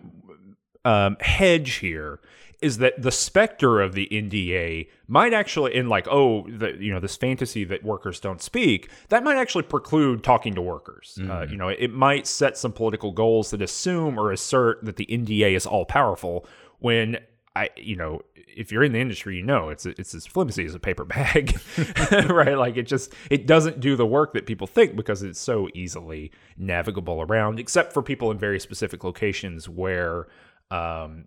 um, 0.84 1.16
hedge 1.20 1.74
here 1.74 2.20
is 2.60 2.78
that 2.78 3.00
the 3.00 3.10
specter 3.10 3.80
of 3.80 3.92
the 3.92 4.08
NDA 4.10 4.88
might 5.06 5.34
actually, 5.34 5.74
in 5.74 5.88
like, 5.88 6.08
oh, 6.08 6.46
the, 6.48 6.74
you 6.80 6.92
know, 6.92 7.00
this 7.00 7.14
fantasy 7.14 7.62
that 7.64 7.82
workers 7.82 8.20
don't 8.20 8.40
speak, 8.40 8.88
that 9.10 9.22
might 9.22 9.36
actually 9.36 9.64
preclude 9.64 10.24
talking 10.24 10.54
to 10.54 10.62
workers. 10.62 11.18
Mm. 11.20 11.30
Uh, 11.30 11.46
you 11.46 11.58
know, 11.58 11.68
it 11.68 11.92
might 11.92 12.26
set 12.26 12.56
some 12.56 12.72
political 12.72 13.12
goals 13.12 13.50
that 13.50 13.60
assume 13.60 14.18
or 14.18 14.32
assert 14.32 14.82
that 14.82 14.96
the 14.96 15.04
NDA 15.06 15.54
is 15.54 15.66
all 15.66 15.84
powerful 15.84 16.46
when 16.78 17.18
I, 17.54 17.68
you 17.76 17.96
know, 17.96 18.22
if 18.56 18.72
you're 18.72 18.82
in 18.82 18.92
the 18.92 19.00
industry, 19.00 19.36
you 19.36 19.42
know 19.42 19.68
it's 19.68 19.84
it's 19.84 20.14
as 20.14 20.26
flimsy 20.26 20.64
as 20.64 20.74
a 20.74 20.80
paper 20.80 21.04
bag, 21.04 21.58
right? 22.28 22.56
Like 22.56 22.76
it 22.76 22.84
just 22.84 23.12
it 23.30 23.46
doesn't 23.46 23.80
do 23.80 23.96
the 23.96 24.06
work 24.06 24.32
that 24.34 24.46
people 24.46 24.66
think 24.66 24.96
because 24.96 25.22
it's 25.22 25.40
so 25.40 25.68
easily 25.74 26.30
navigable 26.56 27.20
around, 27.22 27.58
except 27.58 27.92
for 27.92 28.02
people 28.02 28.30
in 28.30 28.38
very 28.38 28.60
specific 28.60 29.04
locations 29.04 29.68
where 29.68 30.28
um, 30.70 31.26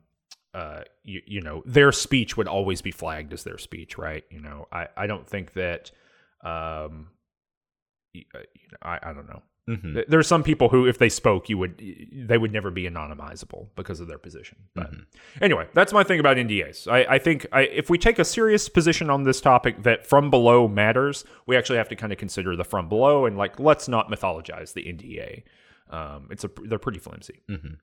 uh, 0.54 0.82
you, 1.04 1.22
you 1.26 1.42
know, 1.42 1.62
their 1.66 1.92
speech 1.92 2.36
would 2.38 2.48
always 2.48 2.82
be 2.82 2.92
flagged 2.92 3.34
as 3.34 3.44
their 3.44 3.58
speech, 3.58 3.98
right? 3.98 4.24
You 4.32 4.42
know, 4.42 4.68
I, 4.72 4.88
I 4.96 5.08
don't 5.08 5.28
think 5.28 5.54
that, 5.54 5.92
um, 6.44 7.10
you, 8.14 8.24
uh, 8.34 8.40
you 8.56 8.68
know, 8.72 8.78
I, 8.82 9.00
I 9.04 9.14
don't 9.14 9.28
know. 9.28 9.42
Mm-hmm. 9.70 10.00
There 10.08 10.20
are 10.20 10.24
some 10.24 10.44
people 10.44 10.70
who, 10.70 10.88
if 10.88 10.98
they 10.98 11.10
spoke, 11.10 11.50
you 11.50 11.58
would 11.58 11.84
they 12.14 12.38
would 12.38 12.54
never 12.54 12.72
be 12.72 12.84
anonymizable 12.84 13.68
because 13.76 14.00
of 14.00 14.08
their 14.08 14.18
position. 14.18 14.58
But 14.74 14.92
mm-hmm. 14.92 15.44
anyway, 15.44 15.68
that's 15.74 15.92
my 15.92 16.04
thing 16.04 16.22
about 16.22 16.38
NDAs. 16.38 16.90
I, 16.90 17.16
I 17.16 17.20
think 17.20 17.46
I, 17.52 17.64
if 17.64 17.90
we 17.90 17.98
take 17.98 18.18
a 18.18 18.24
serious 18.24 18.70
position 18.70 19.10
on 19.10 19.24
this 19.24 19.42
topic 19.42 19.84
that 19.84 20.08
from 20.08 20.30
below 20.30 20.70
matters, 20.70 21.26
we 21.48 21.58
actually 21.58 21.80
have 21.80 21.90
to 21.90 21.98
kind 21.98 22.14
of 22.14 22.18
consider 22.18 22.56
the 22.56 22.64
from 22.64 22.88
below 22.88 23.26
and 23.26 23.38
like 23.38 23.60
let's 23.60 23.90
not 23.90 24.10
mythologize 24.10 24.72
the 24.72 24.84
NDA. 24.84 25.44
Um, 25.90 26.28
it's 26.30 26.44
a 26.44 26.50
they're 26.64 26.80
pretty 26.80 27.00
flimsy. 27.00 27.42
Mm-hmm. 27.50 27.76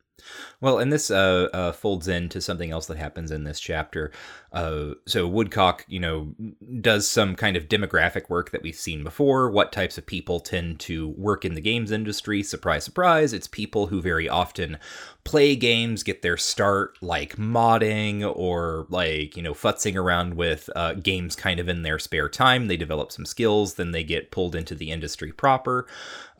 Well, 0.61 0.79
and 0.79 0.93
this 0.93 1.11
uh, 1.11 1.49
uh, 1.53 1.73
folds 1.73 2.07
into 2.07 2.41
something 2.41 2.71
else 2.71 2.87
that 2.87 2.97
happens 2.97 3.31
in 3.31 3.45
this 3.45 3.59
chapter. 3.59 4.13
Uh, 4.53 4.91
so 5.07 5.27
Woodcock, 5.27 5.85
you 5.89 5.99
know, 5.99 6.35
does 6.81 7.09
some 7.09 7.35
kind 7.35 7.57
of 7.57 7.69
demographic 7.69 8.31
work 8.31 8.51
that 8.51 8.63
we've 8.63 8.77
seen 8.77 9.03
before. 9.03 9.51
What 9.51 9.73
types 9.73 9.99
of 9.99 10.07
people 10.07 10.39
tend 10.39 10.79
to 10.81 11.09
work 11.09 11.45
in 11.45 11.55
the 11.55 11.61
games 11.61 11.91
industry? 11.91 12.43
Surprise, 12.43 12.85
surprise! 12.85 13.33
It's 13.33 13.49
people 13.49 13.89
who 13.89 14.01
very 14.01 14.29
often 14.29 14.79
play 15.25 15.57
games, 15.57 16.03
get 16.03 16.23
their 16.23 16.37
start 16.37 16.97
like 17.03 17.37
modding 17.37 18.23
or 18.37 18.87
like 18.91 19.37
you 19.37 19.43
know 19.43 19.55
futzing 19.55 19.97
around 19.97 20.35
with 20.35 20.71
uh, 20.77 20.95
games 20.95 21.35
kind 21.35 21.59
of 21.59 21.69
in 21.69 21.83
their 21.83 21.99
spare 21.99 22.29
time. 22.29 22.69
They 22.69 22.77
develop 22.77 23.11
some 23.11 23.27
skills, 23.27 23.75
then 23.75 23.91
they 23.91 24.05
get 24.05 24.31
pulled 24.31 24.55
into 24.55 24.75
the 24.75 24.93
industry 24.93 25.33
proper, 25.33 25.87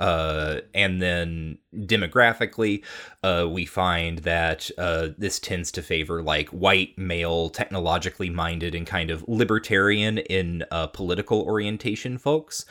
uh, 0.05 0.61
and 0.75 1.01
then 1.01 1.57
demographically, 1.75 2.85
uh, 3.23 3.49
we 3.51 3.65
find 3.65 4.19
that 4.19 4.71
uh, 4.77 5.09
this 5.17 5.39
tends 5.39 5.73
to 5.73 5.81
favor 5.81 6.21
like 6.23 6.51
white 6.51 6.97
male 6.99 7.49
technologically 7.49 8.29
minded 8.29 8.75
and 8.75 8.87
kind 8.87 9.11
of 9.11 9.25
libertarian 9.27 10.19
in 10.19 10.63
uh, 10.71 10.87
political 10.89 11.41
orientation 11.41 12.19
folks. 12.19 12.67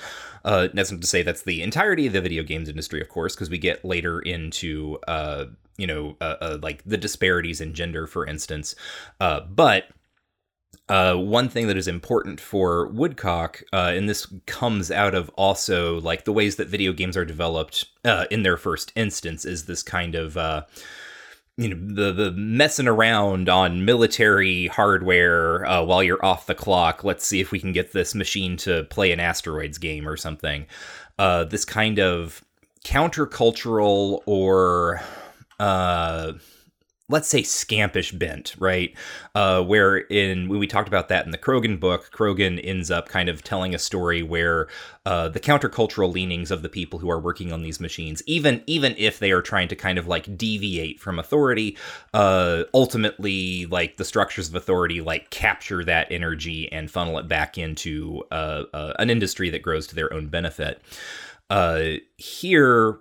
Uh, 0.46 0.68
that's 0.76 0.92
not 0.92 1.02
to 1.02 1.08
say 1.08 1.24
that's 1.24 1.42
the 1.42 1.64
entirety 1.64 2.06
of 2.06 2.14
the 2.14 2.22
video 2.22 2.44
games 2.44 2.70
industry 2.70 3.02
of 3.02 3.10
course 3.10 3.34
because 3.34 3.50
we 3.50 3.58
get 3.58 3.84
later 3.84 4.20
into 4.20 5.00
uh, 5.08 5.46
you 5.78 5.88
know 5.88 6.16
like 6.62 6.84
the 6.86 6.98
disparities 6.98 7.60
in 7.60 7.74
gender 7.74 8.06
for 8.06 8.28
instance. 8.28 8.76
But 9.18 9.86
uh, 10.90 11.16
one 11.16 11.48
thing 11.48 11.68
that 11.68 11.78
is 11.78 11.88
important 11.88 12.42
for 12.42 12.88
Woodcock, 12.88 13.64
uh, 13.72 13.94
and 13.96 14.10
this 14.10 14.28
comes 14.46 14.92
out 14.92 15.16
of 15.16 15.30
also 15.30 16.02
like 16.02 16.26
the 16.26 16.34
ways 16.34 16.58
that 16.58 16.68
video 16.68 16.92
games 16.92 17.16
are 17.16 17.26
developed 17.26 17.86
uh, 18.04 18.26
in 18.30 18.44
their 18.44 18.58
first 18.58 18.92
instance, 18.96 19.46
is 19.46 19.66
this 19.66 19.82
kind 19.82 20.14
of 20.14 20.36
uh, 20.36 20.64
you 21.56 21.70
know 21.70 21.94
the 21.94 22.12
the 22.12 22.32
messing 22.32 22.88
around 22.88 23.48
on 23.48 23.86
military 23.86 24.68
hardware 24.68 25.66
uh, 25.66 25.84
while 25.84 26.04
you're 26.04 26.24
off 26.24 26.48
the 26.48 26.56
clock. 26.56 27.04
Let's 27.04 27.26
see 27.26 27.40
if 27.40 27.52
we 27.52 27.60
can 27.60 27.72
get 27.72 27.94
this 27.94 28.14
machine 28.14 28.58
to 28.58 28.84
play 28.86 29.14
an 29.14 29.22
asteroids 29.22 29.78
game 29.78 30.08
or 30.08 30.18
something. 30.18 30.66
Uh, 31.18 31.46
this 31.46 31.64
kind 31.64 32.00
of 32.00 32.44
countercultural 32.84 34.22
or 34.26 35.02
let's 37.10 37.28
say 37.28 37.42
scampish 37.42 38.18
bent, 38.18 38.56
right? 38.58 38.96
Uh, 39.36 39.62
where 39.62 39.98
in 39.98 40.48
when 40.48 40.60
we 40.60 40.68
talked 40.68 40.88
about 40.88 41.10
that 41.10 41.26
in 41.26 41.32
the 41.32 41.38
Crogan 41.38 41.78
book, 41.78 42.10
Crogan 42.12 42.60
ends 42.60 42.90
up 42.90 43.10
kind 43.10 43.28
of 43.28 43.44
telling 43.44 43.76
a 43.76 43.80
story 43.80 44.24
where 44.24 44.68
uh, 45.06 45.28
the 45.28 45.40
countercultural 45.40 46.14
leanings 46.14 46.50
of 46.50 46.62
the 46.62 46.70
people 46.70 47.00
who 47.00 47.10
are 47.10 47.20
working 47.20 47.52
on 47.52 47.62
these 47.62 47.80
machines, 47.80 48.24
even 48.26 48.64
even 48.68 48.96
if 48.98 49.20
they 49.20 49.32
are 49.32 49.42
trying 49.42 49.68
to 49.68 49.76
kind 49.76 49.98
of 49.98 50.08
like 50.08 50.38
deviate 50.38 51.00
from 51.00 51.20
authority, 51.20 51.78
uh, 52.14 52.64
ultimately 52.74 53.66
like 53.66 53.98
the 53.98 54.06
structures 54.06 54.48
of 54.48 54.56
authority 54.56 55.02
like 55.02 55.30
capture 55.30 55.84
that 55.84 56.08
energy 56.10 56.72
and 56.72 56.90
funnel 56.90 57.18
it 57.18 57.28
back 57.28 57.58
into 57.58 58.24
uh, 58.32 58.64
uh, 58.74 58.94
an 59.00 59.10
industry 59.10 59.50
that 59.50 59.62
grows 59.62 59.88
to 59.88 59.96
their 59.96 60.12
own 60.14 60.28
benefit. 60.28 60.82
Uh, 61.50 61.96
here 62.18 63.00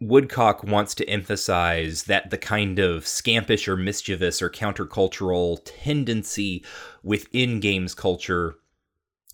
Woodcock 0.00 0.64
wants 0.64 0.94
to 0.96 1.08
emphasize 1.08 2.04
that 2.04 2.30
the 2.30 2.38
kind 2.38 2.78
of 2.78 3.04
scampish 3.04 3.68
or 3.68 3.76
mischievous 3.76 4.40
or 4.40 4.48
countercultural 4.48 5.60
tendency 5.64 6.64
within 7.02 7.60
games 7.60 7.94
culture 7.94 8.56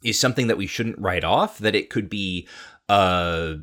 is 0.02 0.18
something 0.18 0.48
that 0.48 0.58
we 0.58 0.66
shouldn't 0.66 0.98
write 0.98 1.24
off, 1.24 1.58
that 1.58 1.74
it 1.74 1.88
could 1.90 2.10
be 2.10 2.48
uh 2.88 3.54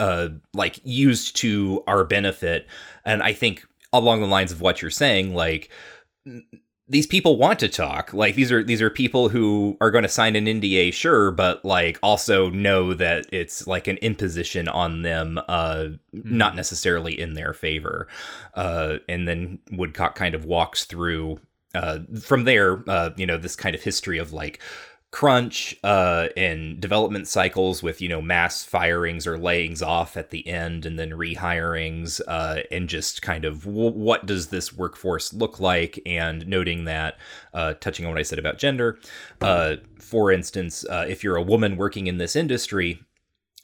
uh 0.00 0.28
like 0.54 0.80
used 0.84 1.36
to 1.36 1.82
our 1.86 2.04
benefit. 2.04 2.66
And 3.04 3.22
I 3.22 3.32
think 3.32 3.66
along 3.92 4.20
the 4.20 4.26
lines 4.26 4.52
of 4.52 4.60
what 4.60 4.82
you're 4.82 4.90
saying, 4.90 5.34
like 5.34 5.70
these 6.92 7.06
people 7.06 7.38
want 7.38 7.58
to 7.58 7.68
talk. 7.70 8.12
Like 8.12 8.34
these 8.34 8.52
are 8.52 8.62
these 8.62 8.82
are 8.82 8.90
people 8.90 9.30
who 9.30 9.78
are 9.80 9.90
going 9.90 10.02
to 10.02 10.10
sign 10.10 10.36
an 10.36 10.44
NDA, 10.44 10.92
sure, 10.92 11.30
but 11.30 11.64
like 11.64 11.98
also 12.02 12.50
know 12.50 12.92
that 12.92 13.24
it's 13.32 13.66
like 13.66 13.88
an 13.88 13.96
imposition 13.96 14.68
on 14.68 15.00
them, 15.00 15.38
uh, 15.48 15.86
mm-hmm. 16.14 16.36
not 16.36 16.54
necessarily 16.54 17.18
in 17.18 17.32
their 17.32 17.54
favor. 17.54 18.08
Uh, 18.52 18.98
and 19.08 19.26
then 19.26 19.58
Woodcock 19.72 20.14
kind 20.14 20.34
of 20.34 20.44
walks 20.44 20.84
through 20.84 21.40
uh, 21.74 22.00
from 22.20 22.44
there, 22.44 22.84
uh, 22.86 23.10
you 23.16 23.24
know, 23.24 23.38
this 23.38 23.56
kind 23.56 23.74
of 23.74 23.82
history 23.82 24.18
of 24.18 24.34
like 24.34 24.60
crunch 25.12 25.76
uh, 25.84 26.28
development 26.80 27.28
cycles 27.28 27.82
with 27.82 28.00
you 28.00 28.08
know 28.08 28.22
mass 28.22 28.64
firings 28.64 29.26
or 29.26 29.36
layings 29.36 29.82
off 29.82 30.16
at 30.16 30.30
the 30.30 30.48
end 30.48 30.86
and 30.86 30.98
then 30.98 31.10
rehirings 31.10 32.20
uh, 32.26 32.60
and 32.70 32.88
just 32.88 33.20
kind 33.20 33.44
of 33.44 33.64
w- 33.64 33.90
what 33.90 34.24
does 34.24 34.48
this 34.48 34.72
workforce 34.72 35.34
look 35.34 35.60
like? 35.60 36.00
And 36.06 36.46
noting 36.46 36.86
that 36.86 37.18
uh, 37.52 37.74
touching 37.74 38.06
on 38.06 38.12
what 38.12 38.18
i 38.18 38.22
said 38.22 38.38
about 38.38 38.58
gender 38.58 38.98
uh, 39.42 39.76
for 39.98 40.32
instance 40.32 40.84
uh, 40.88 41.04
if 41.06 41.22
you're 41.22 41.36
a 41.36 41.42
woman 41.42 41.76
working 41.76 42.06
in 42.06 42.16
this 42.16 42.34
industry 42.34 43.02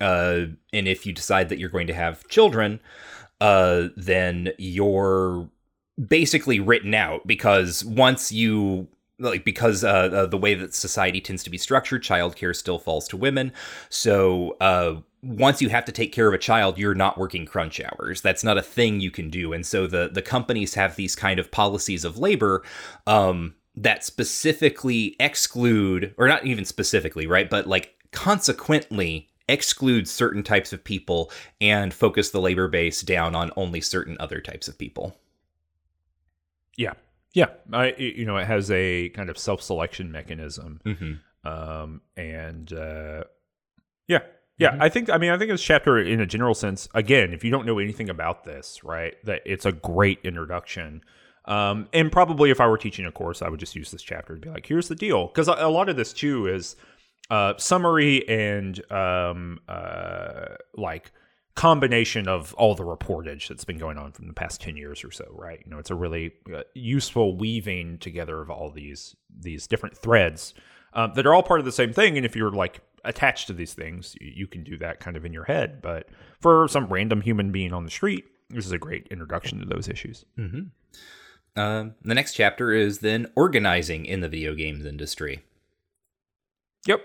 uh, 0.02 0.44
and 0.72 0.86
if 0.86 1.06
you 1.06 1.14
decide 1.14 1.48
that 1.48 1.58
you're 1.58 1.70
going 1.70 1.86
to 1.86 1.94
have 1.94 2.28
children 2.28 2.78
then 3.40 4.50
you're 4.58 5.48
basically 6.06 6.60
written 6.60 6.92
out 6.92 7.26
because 7.26 7.84
once 7.84 8.30
you 8.30 8.86
like 9.18 9.44
because 9.44 9.84
uh, 9.84 9.88
uh, 9.88 10.26
the 10.26 10.38
way 10.38 10.54
that 10.54 10.74
society 10.74 11.20
tends 11.20 11.42
to 11.44 11.50
be 11.50 11.58
structured, 11.58 12.02
childcare 12.02 12.54
still 12.54 12.78
falls 12.78 13.08
to 13.08 13.16
women. 13.16 13.52
So 13.88 14.56
uh, 14.60 14.96
once 15.22 15.60
you 15.60 15.68
have 15.68 15.84
to 15.86 15.92
take 15.92 16.12
care 16.12 16.28
of 16.28 16.34
a 16.34 16.38
child, 16.38 16.78
you're 16.78 16.94
not 16.94 17.18
working 17.18 17.46
crunch 17.46 17.80
hours. 17.80 18.20
That's 18.20 18.44
not 18.44 18.58
a 18.58 18.62
thing 18.62 19.00
you 19.00 19.10
can 19.10 19.30
do. 19.30 19.52
And 19.52 19.66
so 19.66 19.86
the 19.86 20.08
the 20.12 20.22
companies 20.22 20.74
have 20.74 20.96
these 20.96 21.16
kind 21.16 21.38
of 21.38 21.50
policies 21.50 22.04
of 22.04 22.18
labor. 22.18 22.62
Um, 23.06 23.54
that 23.74 24.02
specifically 24.02 25.14
exclude, 25.20 26.12
or 26.18 26.26
not 26.26 26.44
even 26.44 26.64
specifically, 26.64 27.28
right? 27.28 27.48
But 27.48 27.68
like 27.68 27.94
consequently 28.10 29.28
exclude 29.48 30.08
certain 30.08 30.42
types 30.42 30.72
of 30.72 30.84
people 30.84 31.30
and 31.60 31.94
focus 31.94 32.30
the 32.30 32.40
labor 32.40 32.68
base 32.68 33.02
down 33.02 33.34
on 33.34 33.50
only 33.56 33.80
certain 33.80 34.16
other 34.20 34.40
types 34.40 34.68
of 34.68 34.78
people. 34.78 35.16
Yeah, 36.76 36.94
yeah, 37.34 37.48
I 37.72 37.94
you 37.98 38.24
know 38.24 38.36
it 38.36 38.46
has 38.46 38.70
a 38.70 39.10
kind 39.10 39.30
of 39.30 39.38
self 39.38 39.62
selection 39.62 40.10
mechanism, 40.10 40.80
mm-hmm. 40.84 41.48
um, 41.48 42.00
and 42.16 42.72
uh, 42.72 43.24
yeah, 44.06 44.20
yeah. 44.58 44.72
Mm-hmm. 44.72 44.82
I 44.82 44.88
think 44.88 45.10
I 45.10 45.18
mean 45.18 45.30
I 45.30 45.38
think 45.38 45.50
this 45.50 45.62
chapter 45.62 45.98
in 45.98 46.20
a 46.20 46.26
general 46.26 46.54
sense. 46.54 46.88
Again, 46.94 47.32
if 47.32 47.44
you 47.44 47.50
don't 47.50 47.66
know 47.66 47.78
anything 47.78 48.08
about 48.08 48.44
this, 48.44 48.82
right, 48.82 49.14
that 49.24 49.42
it's 49.44 49.66
a 49.66 49.72
great 49.72 50.20
introduction. 50.24 51.02
Um, 51.44 51.88
and 51.94 52.12
probably 52.12 52.50
if 52.50 52.60
I 52.60 52.66
were 52.66 52.76
teaching 52.76 53.06
a 53.06 53.12
course, 53.12 53.40
I 53.40 53.48
would 53.48 53.60
just 53.60 53.74
use 53.74 53.90
this 53.90 54.02
chapter 54.02 54.34
to 54.34 54.40
be 54.40 54.50
like, 54.50 54.66
here's 54.66 54.88
the 54.88 54.94
deal, 54.94 55.28
because 55.28 55.48
a, 55.48 55.52
a 55.52 55.70
lot 55.70 55.88
of 55.88 55.96
this 55.96 56.12
too 56.12 56.46
is 56.46 56.76
uh, 57.30 57.54
summary 57.56 58.28
and 58.28 58.80
um, 58.92 59.58
uh, 59.68 60.56
like 60.76 61.12
combination 61.58 62.28
of 62.28 62.54
all 62.54 62.76
the 62.76 62.84
reportage 62.84 63.48
that's 63.48 63.64
been 63.64 63.78
going 63.78 63.98
on 63.98 64.12
from 64.12 64.28
the 64.28 64.32
past 64.32 64.60
10 64.60 64.76
years 64.76 65.02
or 65.02 65.10
so 65.10 65.24
right? 65.32 65.60
You 65.64 65.72
know 65.72 65.78
it's 65.78 65.90
a 65.90 65.94
really 65.96 66.30
uh, 66.54 66.62
useful 66.74 67.36
weaving 67.36 67.98
together 67.98 68.40
of 68.40 68.48
all 68.48 68.70
these 68.70 69.16
these 69.28 69.66
different 69.66 69.98
threads 69.98 70.54
um, 70.92 71.14
that 71.16 71.26
are 71.26 71.34
all 71.34 71.42
part 71.42 71.58
of 71.58 71.66
the 71.66 71.72
same 71.72 71.92
thing. 71.92 72.16
And 72.16 72.24
if 72.24 72.36
you're 72.36 72.52
like 72.52 72.80
attached 73.04 73.48
to 73.48 73.52
these 73.52 73.74
things 73.74 74.14
you, 74.20 74.46
can 74.46 74.62
do 74.62 74.78
that 74.78 75.00
kind 75.00 75.16
of 75.16 75.24
in 75.24 75.32
your 75.32 75.44
head. 75.44 75.82
But 75.82 76.08
for 76.38 76.68
some 76.68 76.86
random 76.86 77.22
human 77.22 77.50
being 77.50 77.72
on 77.72 77.82
the 77.82 77.90
street 77.90 78.24
this 78.50 78.64
is 78.64 78.72
a 78.72 78.78
great 78.78 79.08
introduction 79.10 79.58
to 79.58 79.66
those 79.66 79.88
issues. 79.88 80.24
Mm-hmm. 80.38 80.60
uh, 81.60 81.90
the 82.02 82.14
next 82.14 82.34
chapter 82.34 82.72
is 82.72 83.00
then 83.00 83.26
organizing 83.34 84.06
in 84.06 84.20
the 84.20 84.28
video 84.28 84.54
games 84.54 84.86
industry. 84.86 85.42
Yep 86.86 87.00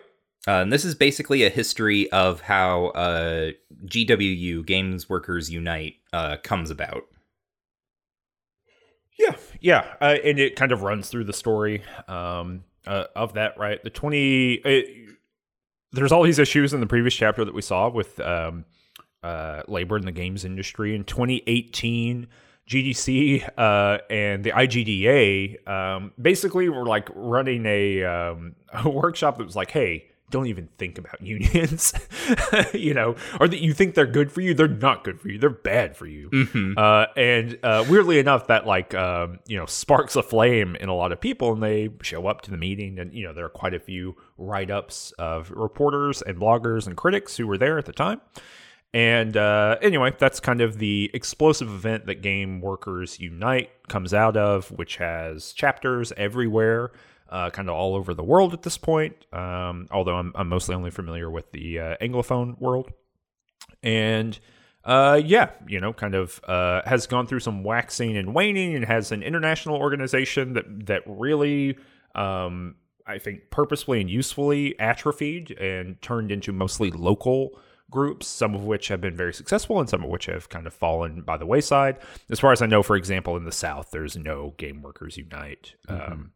uh, 0.48 0.62
and 0.62 0.74
this 0.74 0.84
is 0.84 0.96
basically 0.96 1.44
a 1.44 1.50
history 1.50 2.12
of 2.12 2.42
how 2.42 2.88
uh, 2.88 3.52
GWU, 3.86 4.66
Games 4.66 5.10
Workers 5.10 5.50
Unite, 5.50 5.96
uh, 6.12 6.38
comes 6.44 6.70
about. 6.70 7.04
Yeah, 9.18 9.36
yeah, 9.62 9.86
uh, 10.02 10.18
and 10.24 10.40
it 10.40 10.56
kind 10.56 10.72
of 10.72 10.82
runs 10.82 11.10
through 11.10 11.26
the 11.26 11.34
story 11.34 11.84
um, 12.08 12.64
uh, 12.86 13.06
of 13.16 13.34
that. 13.34 13.58
Right, 13.58 13.82
the 13.84 13.90
twenty. 13.90 14.54
It, 14.54 15.10
there's 15.92 16.12
all 16.12 16.24
these 16.24 16.40
issues 16.40 16.74
in 16.74 16.82
the 16.82 16.88
previous 16.88 17.14
chapter 17.14 17.46
that 17.46 17.54
we 17.54 17.62
saw 17.62 17.88
with 17.88 18.20
um, 18.20 18.66
uh, 19.24 19.62
labor 19.68 19.96
in 19.96 20.06
the 20.06 20.12
games 20.12 20.44
industry 20.44 20.96
in 20.96 21.04
2018. 21.06 22.28
GDC 22.68 23.50
uh, 23.58 23.98
and 24.10 24.44
the 24.44 24.52
IGDA 24.52 25.68
um, 25.68 26.14
basically 26.22 26.70
were 26.70 26.86
like 26.86 27.10
running 27.14 27.66
a, 27.66 28.04
um, 28.06 28.56
a 28.74 28.90
workshop 28.90 29.38
that 29.38 29.44
was 29.44 29.56
like, 29.56 29.70
hey, 29.72 30.10
don't 30.34 30.48
even 30.48 30.68
think 30.80 30.98
about 30.98 31.22
unions, 31.26 31.94
you 32.74 32.94
know, 32.94 33.16
or 33.40 33.48
that 33.48 33.62
you 33.62 33.72
think 33.72 33.94
they're 33.94 34.08
good 34.08 34.32
for 34.32 34.42
you. 34.42 34.54
They're 34.54 34.68
not 34.68 35.04
good 35.04 35.22
for 35.22 35.30
you. 35.30 35.38
They're 35.38 35.52
bad 35.52 35.96
for 35.96 36.08
you. 36.08 36.30
Mm-hmm. 36.32 36.74
Uh, 36.76 37.06
and 37.16 37.60
uh, 37.64 37.86
weirdly 37.88 38.18
enough, 38.20 38.48
that 38.48 38.66
like 38.66 38.94
um, 38.96 39.40
you 39.48 39.58
know 39.58 39.68
sparks 39.68 40.16
a 40.16 40.24
flame 40.24 40.76
in 40.76 40.90
a 40.90 40.96
lot 40.96 41.12
of 41.12 41.22
people, 41.22 41.54
and 41.54 41.62
they 41.62 41.90
show 42.02 42.28
up 42.28 42.42
to 42.42 42.52
the 42.52 42.58
meeting. 42.58 43.00
And 43.00 43.14
you 43.14 43.26
know 43.26 43.34
there 43.34 43.46
are 43.46 43.50
quite 43.50 43.76
a 43.76 43.80
few 43.80 44.18
write 44.38 44.72
ups 44.72 45.14
of 45.20 45.52
reporters 45.52 46.22
and 46.24 46.38
bloggers 46.38 46.88
and 46.88 46.98
critics 46.98 47.38
who 47.38 47.48
were 47.48 47.58
there 47.58 47.78
at 47.78 47.86
the 47.86 47.94
time. 47.94 48.20
And 48.96 49.38
uh, 49.38 49.78
anyway, 49.82 50.14
that's 50.20 50.40
kind 50.40 50.62
of 50.62 50.78
the 50.78 51.10
explosive 51.14 51.68
event 51.68 52.06
that 52.06 52.22
Game 52.22 52.62
Workers 52.62 53.20
Unite 53.20 53.72
comes 53.88 54.14
out 54.14 54.38
of, 54.38 54.72
which 54.72 54.98
has 54.98 55.52
chapters 55.54 56.12
everywhere 56.16 56.92
uh, 57.30 57.50
kind 57.50 57.70
of 57.70 57.76
all 57.76 57.96
over 57.96 58.14
the 58.14 58.24
world 58.24 58.54
at 58.54 58.62
this 58.62 58.78
point. 58.78 59.16
Um, 59.34 59.88
although 59.92 60.16
I'm, 60.16 60.32
I'm, 60.36 60.50
mostly 60.50 60.76
only 60.76 60.92
familiar 60.92 61.30
with 61.30 61.52
the 61.52 61.80
uh, 61.80 61.96
Anglophone 62.02 62.60
world. 62.60 62.92
And 63.82 64.40
uh, 64.86 65.22
yeah, 65.24 65.52
you 65.68 65.80
know, 65.80 65.94
kind 65.94 66.16
of 66.16 66.42
uh, 66.48 66.82
has 66.86 67.08
gone 67.08 67.26
through 67.26 67.40
some 67.40 67.64
waxing 67.64 68.18
and 68.18 68.34
waning 68.34 68.76
and 68.76 68.86
has 68.86 69.12
an 69.12 69.24
international 69.24 69.78
organization 69.78 70.54
that, 70.54 70.66
that 70.88 71.04
really, 71.06 71.78
um, 72.16 72.76
I 73.08 73.18
think, 73.18 73.50
purposefully 73.50 74.02
and 74.02 74.10
usefully 74.10 74.78
atrophied 74.80 75.52
and 75.52 76.02
turned 76.02 76.32
into 76.32 76.52
mostly 76.52 76.92
local 76.92 77.60
groups, 77.90 78.28
some 78.28 78.56
of 78.56 78.64
which 78.64 78.90
have 78.90 79.00
been 79.00 79.16
very 79.16 79.34
successful 79.34 79.80
and 79.80 79.90
some 79.90 80.04
of 80.04 80.10
which 80.10 80.26
have 80.26 80.50
kind 80.50 80.68
of 80.68 80.74
fallen 80.74 81.22
by 81.22 81.38
the 81.38 81.46
wayside. 81.46 81.98
As 82.30 82.40
far 82.40 82.52
as 82.52 82.62
I 82.62 82.66
know, 82.66 82.84
for 82.84 82.96
example, 82.96 83.38
in 83.38 83.46
the 83.46 83.52
South, 83.52 83.92
there's 83.92 84.18
no 84.18 84.54
Game 84.58 84.82
Workers 84.82 85.16
Unite. 85.16 85.76
Mm-hmm. 85.88 86.12
Um, 86.12 86.32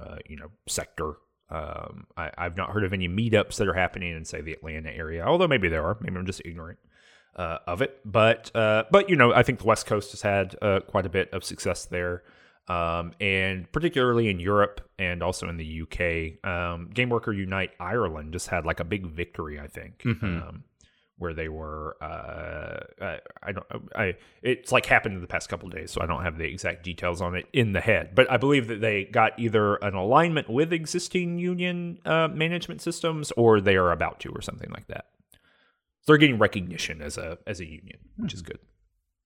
uh, 0.00 0.16
you 0.26 0.36
know 0.36 0.48
sector. 0.66 1.14
Um, 1.50 2.06
I, 2.16 2.30
have 2.38 2.56
not 2.56 2.70
heard 2.70 2.84
of 2.84 2.92
any 2.92 3.08
meetups 3.08 3.56
that 3.56 3.66
are 3.66 3.74
happening 3.74 4.16
in 4.16 4.24
say 4.24 4.40
the 4.40 4.52
Atlanta 4.52 4.90
area, 4.90 5.24
although 5.24 5.48
maybe 5.48 5.68
there 5.68 5.84
are. 5.84 5.96
Maybe 6.00 6.16
I'm 6.16 6.24
just 6.26 6.40
ignorant 6.44 6.78
uh, 7.34 7.58
of 7.66 7.82
it. 7.82 7.98
But 8.04 8.54
uh, 8.54 8.84
but 8.90 9.10
you 9.10 9.16
know, 9.16 9.32
I 9.34 9.42
think 9.42 9.58
the 9.58 9.66
West 9.66 9.86
Coast 9.86 10.12
has 10.12 10.22
had 10.22 10.54
uh, 10.62 10.80
quite 10.80 11.06
a 11.06 11.10
bit 11.10 11.32
of 11.32 11.42
success 11.44 11.86
there. 11.86 12.22
Um, 12.68 13.14
and 13.20 13.70
particularly 13.72 14.28
in 14.28 14.38
Europe 14.38 14.80
and 14.96 15.24
also 15.24 15.48
in 15.48 15.56
the 15.56 15.82
UK, 15.82 16.48
um, 16.48 16.88
Game 16.94 17.08
Worker 17.08 17.32
Unite 17.32 17.72
Ireland 17.80 18.32
just 18.32 18.46
had 18.46 18.64
like 18.64 18.78
a 18.78 18.84
big 18.84 19.06
victory, 19.06 19.58
I 19.58 19.66
think, 19.66 19.98
Mhm. 20.04 20.22
um, 20.48 20.64
where 21.20 21.34
they 21.34 21.48
were. 21.48 21.96
Uh, 22.02 22.80
I, 23.00 23.18
I 23.42 23.52
don't. 23.52 23.66
I 23.94 24.16
it's 24.42 24.72
like 24.72 24.86
happened 24.86 25.14
in 25.14 25.20
the 25.20 25.26
past 25.26 25.48
couple 25.50 25.68
of 25.68 25.74
days, 25.74 25.90
so 25.90 26.00
I 26.00 26.06
don't 26.06 26.22
have 26.22 26.38
the 26.38 26.44
exact 26.44 26.82
details 26.82 27.20
on 27.20 27.36
it 27.36 27.46
in 27.52 27.72
the 27.72 27.80
head. 27.80 28.14
But 28.14 28.30
I 28.30 28.38
believe 28.38 28.68
that 28.68 28.80
they 28.80 29.04
got 29.04 29.38
either 29.38 29.76
an 29.76 29.94
alignment 29.94 30.48
with 30.48 30.72
existing 30.72 31.38
union 31.38 31.98
uh, 32.06 32.28
management 32.28 32.80
systems, 32.80 33.32
or 33.32 33.60
they 33.60 33.76
are 33.76 33.92
about 33.92 34.18
to, 34.20 34.30
or 34.30 34.40
something 34.40 34.70
like 34.70 34.86
that. 34.86 35.06
So 35.32 36.12
they're 36.12 36.16
getting 36.16 36.38
recognition 36.38 37.02
as 37.02 37.18
a 37.18 37.38
as 37.46 37.60
a 37.60 37.66
union, 37.66 37.98
which 38.16 38.32
is 38.32 38.40
good. 38.40 38.58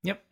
Yep. 0.03 0.22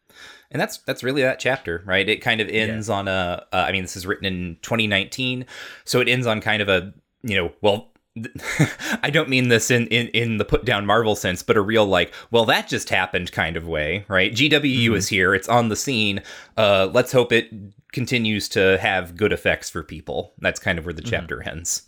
And 0.50 0.60
that's 0.60 0.78
that's 0.78 1.04
really 1.04 1.22
that 1.22 1.38
chapter, 1.38 1.82
right? 1.86 2.06
It 2.06 2.20
kind 2.20 2.40
of 2.40 2.48
ends 2.48 2.90
on 2.90 3.06
a. 3.06 3.46
Uh, 3.52 3.56
I 3.68 3.70
mean, 3.70 3.82
this 3.82 3.96
is 3.96 4.04
written 4.04 4.24
in 4.24 4.58
2019, 4.62 5.46
so 5.84 6.00
it 6.00 6.08
ends 6.08 6.26
on 6.26 6.40
kind 6.40 6.60
of 6.60 6.68
a 6.68 6.92
you 7.22 7.36
know, 7.36 7.52
well, 7.60 7.91
I 9.02 9.10
don't 9.10 9.28
mean 9.28 9.48
this 9.48 9.70
in, 9.70 9.86
in 9.86 10.08
in 10.08 10.36
the 10.36 10.44
put 10.44 10.64
down 10.64 10.84
Marvel 10.84 11.16
sense, 11.16 11.42
but 11.42 11.56
a 11.56 11.62
real 11.62 11.86
like, 11.86 12.12
well, 12.30 12.44
that 12.46 12.68
just 12.68 12.90
happened 12.90 13.32
kind 13.32 13.56
of 13.56 13.66
way, 13.66 14.04
right? 14.08 14.32
GWU 14.32 14.94
is 14.94 15.08
here, 15.08 15.34
it's 15.34 15.48
on 15.48 15.68
the 15.68 15.76
scene. 15.76 16.22
Uh, 16.56 16.90
let's 16.92 17.12
hope 17.12 17.32
it 17.32 17.50
continues 17.92 18.48
to 18.50 18.78
have 18.78 19.16
good 19.16 19.32
effects 19.32 19.70
for 19.70 19.82
people. 19.82 20.34
That's 20.38 20.60
kind 20.60 20.78
of 20.78 20.84
where 20.84 20.94
the 20.94 21.02
chapter 21.02 21.42
ends. 21.42 21.82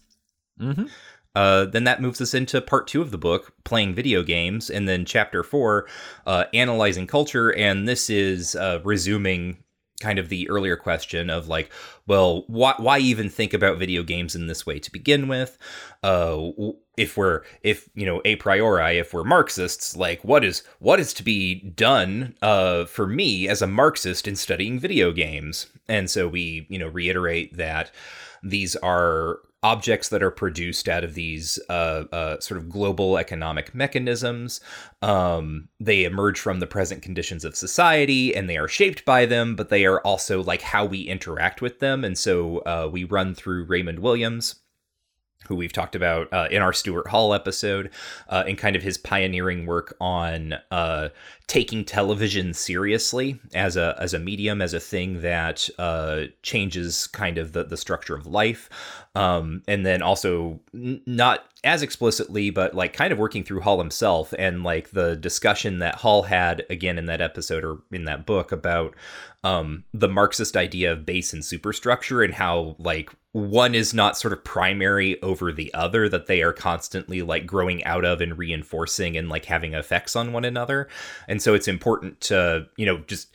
Mm-hmm. 0.60 0.86
Uh, 1.34 1.64
then 1.64 1.84
that 1.84 2.00
moves 2.00 2.20
us 2.20 2.32
into 2.32 2.60
part 2.60 2.86
two 2.86 3.02
of 3.02 3.10
the 3.10 3.18
book, 3.18 3.52
playing 3.64 3.94
video 3.94 4.22
games, 4.22 4.70
and 4.70 4.88
then 4.88 5.04
chapter 5.04 5.42
four, 5.42 5.88
uh, 6.26 6.44
analyzing 6.54 7.06
culture. 7.06 7.50
And 7.50 7.88
this 7.88 8.08
is 8.08 8.54
uh, 8.54 8.80
resuming 8.84 9.63
kind 10.04 10.18
of 10.18 10.28
the 10.28 10.48
earlier 10.50 10.76
question 10.76 11.30
of 11.30 11.48
like, 11.48 11.72
well, 12.06 12.44
why, 12.46 12.74
why 12.76 12.98
even 12.98 13.30
think 13.30 13.54
about 13.54 13.78
video 13.78 14.02
games 14.02 14.34
in 14.34 14.46
this 14.46 14.66
way 14.66 14.78
to 14.78 14.92
begin 14.92 15.28
with? 15.28 15.56
Uh, 16.02 16.50
if 16.98 17.16
we're, 17.16 17.40
if 17.62 17.88
you 17.94 18.04
know, 18.04 18.20
a 18.26 18.36
priori, 18.36 18.98
if 18.98 19.14
we're 19.14 19.24
Marxists, 19.24 19.96
like, 19.96 20.22
what 20.22 20.44
is 20.44 20.62
what 20.78 21.00
is 21.00 21.14
to 21.14 21.22
be 21.22 21.54
done 21.54 22.36
uh, 22.42 22.84
for 22.84 23.06
me 23.06 23.48
as 23.48 23.62
a 23.62 23.66
Marxist 23.66 24.28
in 24.28 24.36
studying 24.36 24.78
video 24.78 25.10
games? 25.10 25.68
And 25.88 26.10
so 26.10 26.28
we, 26.28 26.66
you 26.68 26.78
know, 26.78 26.88
reiterate 26.88 27.56
that 27.56 27.90
these 28.42 28.76
are 28.76 29.38
objects 29.64 30.10
that 30.10 30.22
are 30.22 30.30
produced 30.30 30.88
out 30.88 31.02
of 31.02 31.14
these 31.14 31.58
uh, 31.70 32.04
uh, 32.12 32.38
sort 32.38 32.58
of 32.58 32.68
global 32.68 33.16
economic 33.16 33.74
mechanisms. 33.74 34.60
Um, 35.00 35.68
they 35.80 36.04
emerge 36.04 36.38
from 36.38 36.60
the 36.60 36.66
present 36.66 37.02
conditions 37.02 37.44
of 37.44 37.56
society 37.56 38.36
and 38.36 38.48
they 38.48 38.58
are 38.58 38.68
shaped 38.68 39.06
by 39.06 39.24
them, 39.24 39.56
but 39.56 39.70
they 39.70 39.86
are 39.86 40.00
also 40.02 40.42
like 40.42 40.60
how 40.60 40.84
we 40.84 41.00
interact 41.00 41.62
with 41.62 41.80
them. 41.80 42.04
And 42.04 42.16
so 42.16 42.58
uh, 42.58 42.88
we 42.92 43.04
run 43.04 43.34
through 43.34 43.64
Raymond 43.64 44.00
Williams. 44.00 44.56
Who 45.48 45.56
we've 45.56 45.72
talked 45.72 45.94
about 45.94 46.32
uh, 46.32 46.48
in 46.50 46.62
our 46.62 46.72
Stuart 46.72 47.08
Hall 47.08 47.34
episode, 47.34 47.90
uh, 48.28 48.44
and 48.46 48.58
kind 48.58 48.76
of 48.76 48.82
his 48.82 48.98
pioneering 48.98 49.66
work 49.66 49.96
on 50.00 50.54
uh, 50.70 51.08
taking 51.46 51.84
television 51.84 52.54
seriously 52.54 53.40
as 53.54 53.76
a 53.76 53.96
as 53.98 54.14
a 54.14 54.18
medium, 54.18 54.62
as 54.62 54.74
a 54.74 54.80
thing 54.80 55.20
that 55.20 55.68
uh, 55.78 56.24
changes 56.42 57.06
kind 57.08 57.38
of 57.38 57.52
the 57.52 57.64
the 57.64 57.76
structure 57.76 58.14
of 58.14 58.26
life, 58.26 58.68
um, 59.14 59.62
and 59.68 59.84
then 59.84 60.02
also 60.02 60.60
n- 60.74 61.02
not 61.06 61.44
as 61.64 61.82
explicitly, 61.82 62.50
but 62.50 62.74
like 62.74 62.92
kind 62.92 63.12
of 63.12 63.18
working 63.18 63.42
through 63.42 63.60
Hall 63.60 63.78
himself 63.78 64.34
and 64.38 64.62
like 64.62 64.90
the 64.90 65.16
discussion 65.16 65.78
that 65.78 65.96
Hall 65.96 66.22
had 66.22 66.64
again 66.68 66.98
in 66.98 67.06
that 67.06 67.22
episode 67.22 67.64
or 67.64 67.78
in 67.90 68.04
that 68.04 68.26
book 68.26 68.52
about 68.52 68.94
um, 69.42 69.84
the 69.92 70.08
Marxist 70.08 70.56
idea 70.56 70.92
of 70.92 71.06
base 71.06 71.32
and 71.32 71.44
superstructure 71.44 72.22
and 72.22 72.34
how 72.34 72.76
like 72.78 73.10
one 73.34 73.74
is 73.74 73.92
not 73.92 74.16
sort 74.16 74.32
of 74.32 74.44
primary 74.44 75.20
over 75.20 75.50
the 75.50 75.74
other, 75.74 76.08
that 76.08 76.28
they 76.28 76.40
are 76.40 76.52
constantly 76.52 77.20
like 77.20 77.46
growing 77.46 77.82
out 77.82 78.04
of 78.04 78.20
and 78.20 78.38
reinforcing 78.38 79.16
and 79.16 79.28
like 79.28 79.44
having 79.46 79.74
effects 79.74 80.14
on 80.14 80.32
one 80.32 80.44
another. 80.44 80.88
And 81.26 81.42
so 81.42 81.52
it's 81.52 81.66
important 81.66 82.20
to, 82.22 82.66
you 82.76 82.86
know, 82.86 82.98
just 83.08 83.34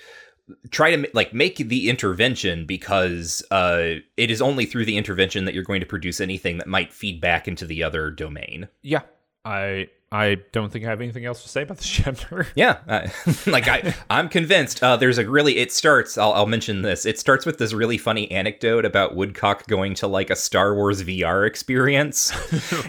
try 0.72 0.96
to 0.96 1.10
like 1.14 1.34
make 1.34 1.58
the 1.58 1.90
intervention 1.90 2.66
because 2.66 3.44
uh, 3.52 3.96
it 4.16 4.32
is 4.32 4.42
only 4.42 4.66
through 4.66 4.86
the 4.86 4.98
intervention 4.98 5.44
that 5.44 5.54
you're 5.54 5.66
going 5.66 5.82
to 5.82 5.86
produce 5.86 6.22
anything 6.22 6.60
that 6.60 6.68
might 6.68 6.94
feed 6.94 7.20
back 7.20 7.46
into 7.46 7.66
the 7.66 7.84
other 7.84 8.10
domain. 8.10 8.70
Yeah, 8.82 9.02
I 9.44 9.90
I 10.12 10.38
don't 10.52 10.72
think 10.72 10.86
I 10.86 10.90
have 10.90 11.02
anything 11.02 11.26
else 11.26 11.44
to 11.44 11.50
say 11.50 11.62
about 11.62 11.78
this 11.78 11.88
chapter. 11.90 12.48
Yeah, 12.56 12.80
like 13.48 13.68
I, 13.68 13.94
I'm 14.10 14.28
convinced. 14.28 14.82
Uh, 14.82 14.98
there's 14.98 15.18
a 15.18 15.30
really. 15.30 15.58
It 15.58 15.72
starts. 15.72 16.18
I'll, 16.18 16.34
I'll 16.34 16.46
mention 16.48 16.82
this. 16.82 17.06
It 17.06 17.20
starts 17.20 17.46
with 17.46 17.60
this 17.60 17.74
really 17.74 17.98
funny 17.98 18.30
anecdote 18.32 18.86
about 18.86 19.16
Woodcock 19.16 19.68
going 19.68 19.94
to 19.96 20.08
like 20.08 20.30
a 20.30 20.36
Star 20.36 20.74
Wars 20.74 21.04
VR 21.04 21.46
experience, 21.46 22.32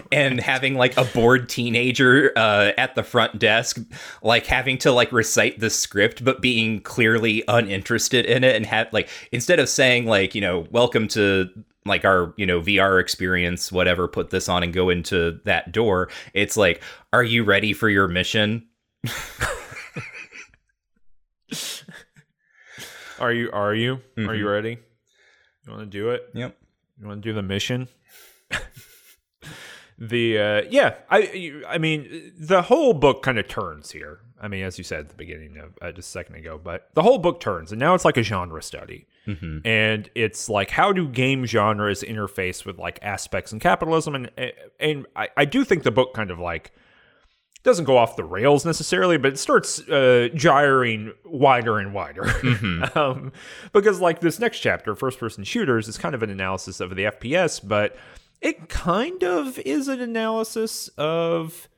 and 0.11 0.39
having 0.39 0.75
like 0.75 0.97
a 0.97 1.05
bored 1.05 1.47
teenager 1.47 2.31
uh, 2.35 2.71
at 2.77 2.95
the 2.95 3.03
front 3.03 3.37
desk, 3.37 3.79
like 4.23 4.47
having 4.47 4.77
to 4.79 4.91
like 4.91 5.11
recite 5.11 5.59
the 5.59 5.69
script, 5.69 6.25
but 6.25 6.41
being 6.41 6.81
clearly 6.81 7.43
uninterested 7.47 8.25
in 8.25 8.43
it, 8.43 8.55
and 8.55 8.65
have 8.65 8.91
like 8.91 9.09
instead 9.31 9.59
of 9.59 9.69
saying 9.69 10.07
like 10.07 10.33
you 10.33 10.41
know 10.41 10.65
welcome 10.71 11.07
to 11.09 11.49
like 11.85 12.05
our 12.05 12.33
you 12.37 12.45
know 12.45 12.61
VR 12.61 12.99
experience, 13.01 13.71
whatever, 13.71 14.07
put 14.07 14.29
this 14.29 14.47
on 14.49 14.63
and 14.63 14.73
go 14.73 14.89
into 14.89 15.39
that 15.45 15.71
door. 15.71 16.09
It's 16.33 16.55
like, 16.57 16.81
are 17.13 17.23
you 17.23 17.43
ready 17.43 17.73
for 17.73 17.89
your 17.89 18.07
mission? 18.07 18.67
Are 23.19 23.31
you? 23.33 23.51
Are 23.51 23.75
you? 23.75 23.93
Are 24.17 24.21
Mhm. 24.23 24.37
you 24.37 24.49
ready? 24.49 24.77
You 25.65 25.71
want 25.73 25.81
to 25.81 25.85
do 25.97 26.09
it? 26.09 26.29
Yep. 26.33 26.57
You 26.99 27.07
want 27.07 27.21
to 27.21 27.29
do 27.29 27.33
the 27.33 27.43
mission? 27.43 27.87
The 30.01 30.39
uh, 30.39 30.61
yeah, 30.71 30.95
I 31.11 31.61
I 31.67 31.77
mean 31.77 32.33
the 32.35 32.63
whole 32.63 32.93
book 32.93 33.21
kind 33.21 33.37
of 33.37 33.47
turns 33.47 33.91
here. 33.91 34.21
I 34.41 34.47
mean, 34.47 34.63
as 34.63 34.79
you 34.79 34.83
said 34.83 35.01
at 35.01 35.09
the 35.09 35.15
beginning 35.15 35.57
of 35.59 35.77
uh, 35.79 35.91
just 35.91 36.09
a 36.09 36.11
second 36.11 36.35
ago, 36.35 36.59
but 36.61 36.89
the 36.95 37.03
whole 37.03 37.19
book 37.19 37.39
turns, 37.39 37.71
and 37.71 37.79
now 37.79 37.93
it's 37.93 38.03
like 38.03 38.17
a 38.17 38.23
genre 38.23 38.63
study, 38.63 39.05
hmm 39.25 39.59
and 39.63 40.09
it's 40.15 40.49
like 40.49 40.71
how 40.71 40.91
do 40.91 41.07
game 41.07 41.45
genres 41.45 42.01
interface 42.01 42.65
with 42.65 42.79
like 42.79 42.97
aspects 43.03 43.53
in 43.53 43.59
capitalism, 43.59 44.15
and 44.15 44.31
and 44.79 45.05
I, 45.15 45.29
I 45.37 45.45
do 45.45 45.63
think 45.63 45.83
the 45.83 45.91
book 45.91 46.15
kind 46.15 46.31
of 46.31 46.39
like 46.39 46.71
doesn't 47.63 47.85
go 47.85 47.95
off 47.95 48.15
the 48.15 48.23
rails 48.23 48.65
necessarily, 48.65 49.17
but 49.17 49.33
it 49.33 49.37
starts 49.37 49.87
uh, 49.87 50.29
gyring 50.33 51.13
wider 51.25 51.77
and 51.77 51.93
wider. 51.93 52.25
um, 52.95 53.31
because, 53.71 54.01
like, 54.01 54.19
this 54.19 54.39
next 54.39 54.61
chapter, 54.61 54.95
first 54.95 55.19
person 55.19 55.43
shooters, 55.43 55.87
is 55.87 55.95
kind 55.95 56.15
of 56.15 56.23
an 56.23 56.31
analysis 56.31 56.79
of 56.79 56.95
the 56.95 57.03
FPS, 57.03 57.61
but 57.63 57.95
it 58.41 58.69
kind 58.69 59.23
of 59.23 59.59
is 59.59 59.87
an 59.87 60.01
analysis 60.01 60.89
of 60.97 61.69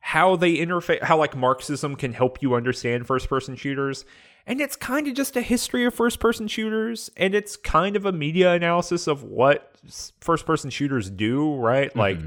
how 0.00 0.36
they 0.36 0.56
interface, 0.56 1.02
how, 1.02 1.18
like, 1.18 1.36
Marxism 1.36 1.96
can 1.96 2.12
help 2.12 2.42
you 2.42 2.54
understand 2.54 3.06
first 3.06 3.28
person 3.28 3.56
shooters. 3.56 4.04
And 4.46 4.60
it's 4.60 4.74
kind 4.74 5.06
of 5.06 5.14
just 5.14 5.36
a 5.36 5.40
history 5.40 5.84
of 5.84 5.94
first 5.94 6.18
person 6.18 6.48
shooters, 6.48 7.10
and 7.16 7.34
it's 7.34 7.56
kind 7.56 7.94
of 7.94 8.04
a 8.04 8.12
media 8.12 8.52
analysis 8.52 9.06
of 9.06 9.22
what 9.22 9.76
first 10.20 10.46
person 10.46 10.70
shooters 10.70 11.10
do, 11.10 11.54
right? 11.54 11.90
Mm-hmm. 11.90 11.98
Like, 11.98 12.18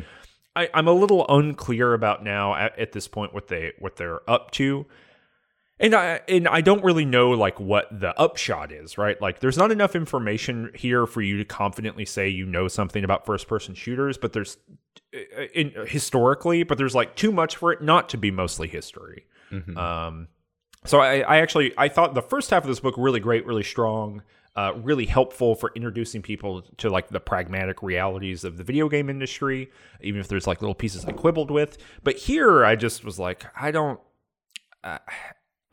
I, 0.55 0.69
I'm 0.73 0.87
a 0.87 0.93
little 0.93 1.25
unclear 1.27 1.93
about 1.93 2.23
now 2.23 2.55
at, 2.55 2.79
at 2.79 2.91
this 2.93 3.09
point 3.09 3.33
what 3.33 3.49
they 3.49 3.73
what 3.79 3.97
they're 3.97 4.29
up 4.29 4.51
to. 4.51 4.85
And 5.77 5.93
I 5.93 6.21
and 6.29 6.47
I 6.47 6.61
don't 6.61 6.83
really 6.85 7.03
know 7.03 7.31
like 7.31 7.59
what 7.59 7.87
the 7.91 8.17
upshot 8.17 8.71
is, 8.71 8.97
right? 8.97 9.21
Like 9.21 9.39
there's 9.39 9.57
not 9.57 9.71
enough 9.71 9.93
information 9.95 10.71
here 10.73 11.05
for 11.05 11.21
you 11.21 11.37
to 11.37 11.43
confidently 11.45 12.05
say 12.05 12.29
you 12.29 12.45
know 12.45 12.69
something 12.69 13.03
about 13.03 13.25
first 13.25 13.47
person 13.49 13.75
shooters, 13.75 14.17
but 14.17 14.31
there's 14.31 14.57
uh, 15.13 15.43
in 15.53 15.73
historically, 15.87 16.63
but 16.63 16.77
there's 16.77 16.95
like 16.95 17.15
too 17.17 17.31
much 17.31 17.57
for 17.57 17.73
it 17.73 17.81
not 17.81 18.07
to 18.09 18.17
be 18.17 18.31
mostly 18.31 18.69
history. 18.69 19.25
Mhm. 19.51 19.75
Um, 19.75 20.27
so 20.85 21.01
I, 21.01 21.19
I 21.19 21.37
actually 21.39 21.73
I 21.77 21.89
thought 21.89 22.13
the 22.13 22.21
first 22.21 22.51
half 22.51 22.63
of 22.63 22.69
this 22.69 22.79
book 22.79 22.95
really 22.97 23.19
great, 23.19 23.45
really 23.45 23.63
strong, 23.63 24.21
uh, 24.55 24.71
really 24.77 25.05
helpful 25.05 25.55
for 25.55 25.73
introducing 25.75 26.21
people 26.21 26.61
to 26.77 26.89
like 26.89 27.09
the 27.09 27.19
pragmatic 27.19 27.83
realities 27.83 28.45
of 28.45 28.55
the 28.55 28.63
video 28.63 28.87
game 28.87 29.09
industry, 29.09 29.69
even 29.99 30.21
if 30.21 30.29
there's 30.29 30.47
like 30.47 30.61
little 30.61 30.75
pieces 30.75 31.03
I 31.03 31.11
quibbled 31.11 31.51
with. 31.51 31.77
But 32.01 32.15
here 32.15 32.63
I 32.63 32.77
just 32.77 33.03
was 33.03 33.19
like, 33.19 33.45
I 33.59 33.71
don't. 33.71 33.99
Uh, 34.85 34.99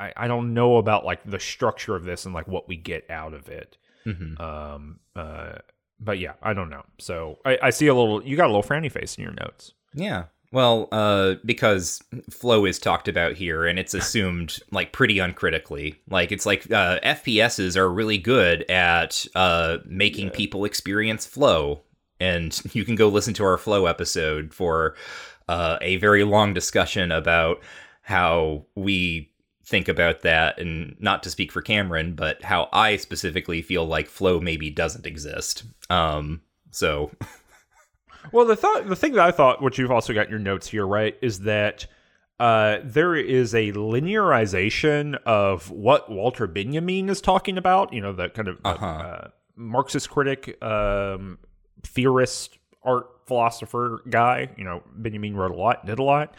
I, 0.03 0.13
I 0.17 0.29
don't 0.29 0.53
know 0.53 0.77
about 0.77 1.05
like 1.05 1.21
the 1.25 1.39
structure 1.39 1.95
of 1.95 2.05
this 2.05 2.25
and 2.25 2.35
like 2.35 2.49
what 2.49 2.69
we 2.69 2.77
get 2.77 3.09
out 3.11 3.35
of 3.35 3.49
it. 3.49 3.77
Mhm. 4.05 4.41
Um, 4.41 4.99
uh, 5.15 5.59
but 6.01 6.19
yeah, 6.19 6.33
I 6.43 6.53
don't 6.55 6.71
know. 6.71 6.83
So 6.99 7.39
I, 7.45 7.59
I 7.63 7.71
see 7.71 7.87
a 7.87 7.95
little. 7.95 8.23
You 8.25 8.37
got 8.37 8.47
a 8.47 8.53
little 8.53 8.63
frowny 8.63 8.91
face 8.91 9.17
in 9.17 9.23
your 9.23 9.35
notes. 9.35 9.73
Yeah. 9.95 10.25
Well, 10.51 10.89
uh, 10.93 11.37
because 11.47 12.03
flow 12.31 12.67
is 12.67 12.79
talked 12.79 13.09
about 13.09 13.35
here, 13.35 13.65
and 13.65 13.79
it's 13.79 13.95
assumed 13.95 14.59
like 14.71 14.93
pretty 14.93 15.19
uncritically. 15.19 16.01
Like 16.11 16.33
it's 16.33 16.45
like 16.45 16.71
uh, 16.71 16.99
FPSs 17.01 17.77
are 17.77 17.91
really 17.91 18.19
good 18.19 18.69
at 18.71 19.25
uh, 19.35 19.79
making 19.87 20.31
people 20.31 20.65
experience 20.65 21.25
flow, 21.25 21.83
and 22.21 22.61
you 22.75 22.85
can 22.85 22.97
go 22.97 23.09
listen 23.09 23.35
to 23.35 23.45
our 23.45 23.57
flow 23.57 23.87
episode 23.87 24.53
for 24.53 24.97
uh, 25.49 25.79
a 25.81 25.97
very 25.97 26.25
long 26.25 26.53
discussion 26.53 27.13
about 27.13 27.63
how 28.03 28.67
we 28.75 29.32
think 29.73 29.89
about 29.89 30.21
that, 30.21 30.59
and 30.61 30.95
not 31.01 31.23
to 31.25 31.31
speak 31.31 31.51
for 31.51 31.63
Cameron, 31.63 32.15
but 32.15 32.43
how 32.45 32.69
I 32.73 32.97
specifically 32.97 33.61
feel 33.63 33.85
like 33.87 34.07
flow 34.07 34.39
maybe 34.39 34.71
doesn't 34.71 35.07
exist. 35.07 35.65
Um, 35.91 36.43
so, 36.71 37.11
well, 38.33 38.45
the 38.47 38.55
thought, 38.55 38.87
the 38.89 38.95
thing 38.95 39.15
that 39.15 39.27
I 39.27 39.33
thought, 39.33 39.61
which 39.63 39.79
you've 39.79 39.91
also 39.91 40.13
got 40.15 40.27
in 40.27 40.31
your 40.31 40.39
notes 40.39 40.69
here, 40.69 40.87
right, 40.87 41.17
is 41.23 41.41
that 41.41 41.87
uh, 42.39 42.79
there 42.85 43.15
is 43.17 43.55
a 43.55 43.73
linearization 43.73 45.17
of 45.27 45.71
what 45.71 46.11
Walter 46.11 46.47
Benjamin 46.47 47.09
is 47.09 47.21
talking 47.21 47.59
about. 47.59 47.93
You 47.93 48.01
know, 48.03 48.13
the 48.13 48.29
kind 48.29 48.49
of 48.49 48.59
Uh-huh. 48.65 48.87
uh, 48.87 49.29
Marxist 49.57 50.11
critic, 50.11 50.63
um, 50.63 51.39
theorist, 51.83 52.59
art 52.85 53.07
philosopher 53.27 54.03
guy. 54.11 54.49
You 54.57 54.65
know, 54.65 54.83
Benjamin 54.95 55.37
wrote 55.37 55.51
a 55.53 55.57
lot, 55.57 55.87
did 55.87 55.99
a 55.99 56.03
lot. 56.03 56.35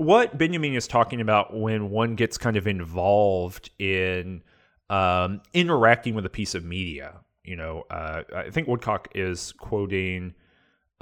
What 0.00 0.38
Benjamin 0.38 0.72
is 0.74 0.88
talking 0.88 1.20
about 1.20 1.54
when 1.54 1.90
one 1.90 2.14
gets 2.14 2.38
kind 2.38 2.56
of 2.56 2.66
involved 2.66 3.68
in 3.78 4.42
um, 4.88 5.42
interacting 5.52 6.14
with 6.14 6.24
a 6.24 6.30
piece 6.30 6.54
of 6.54 6.64
media. 6.64 7.20
You 7.44 7.56
know, 7.56 7.84
uh, 7.90 8.22
I 8.34 8.48
think 8.48 8.66
Woodcock 8.66 9.08
is 9.14 9.52
quoting 9.52 10.32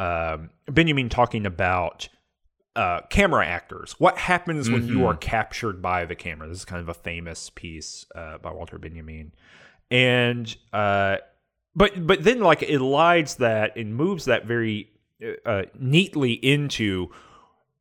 um, 0.01 0.51
Benjamin 0.67 1.09
talking 1.09 1.47
about 1.47 2.09
uh, 2.75 3.03
camera 3.09 3.47
actors. 3.47 3.95
What 3.99 4.19
happens 4.19 4.69
when 4.69 4.89
you 4.89 4.99
Mhm. 4.99 5.07
are 5.07 5.17
captured 5.17 5.81
by 5.81 6.05
the 6.05 6.17
camera? 6.17 6.49
This 6.49 6.59
is 6.59 6.65
kind 6.65 6.81
of 6.81 6.89
a 6.89 6.95
famous 6.95 7.51
piece 7.51 8.05
uh, 8.17 8.39
by 8.39 8.51
Walter 8.51 8.79
Benjamin, 8.79 9.33
and 9.93 10.57
uh, 10.73 11.19
but 11.77 12.05
but 12.05 12.25
then 12.25 12.41
like 12.41 12.63
it 12.65 12.81
lides 12.81 13.37
that 13.37 13.77
and 13.77 13.95
moves 13.95 14.25
that 14.25 14.45
very 14.45 14.91
uh, 15.47 15.63
neatly 15.79 16.33
into 16.33 17.11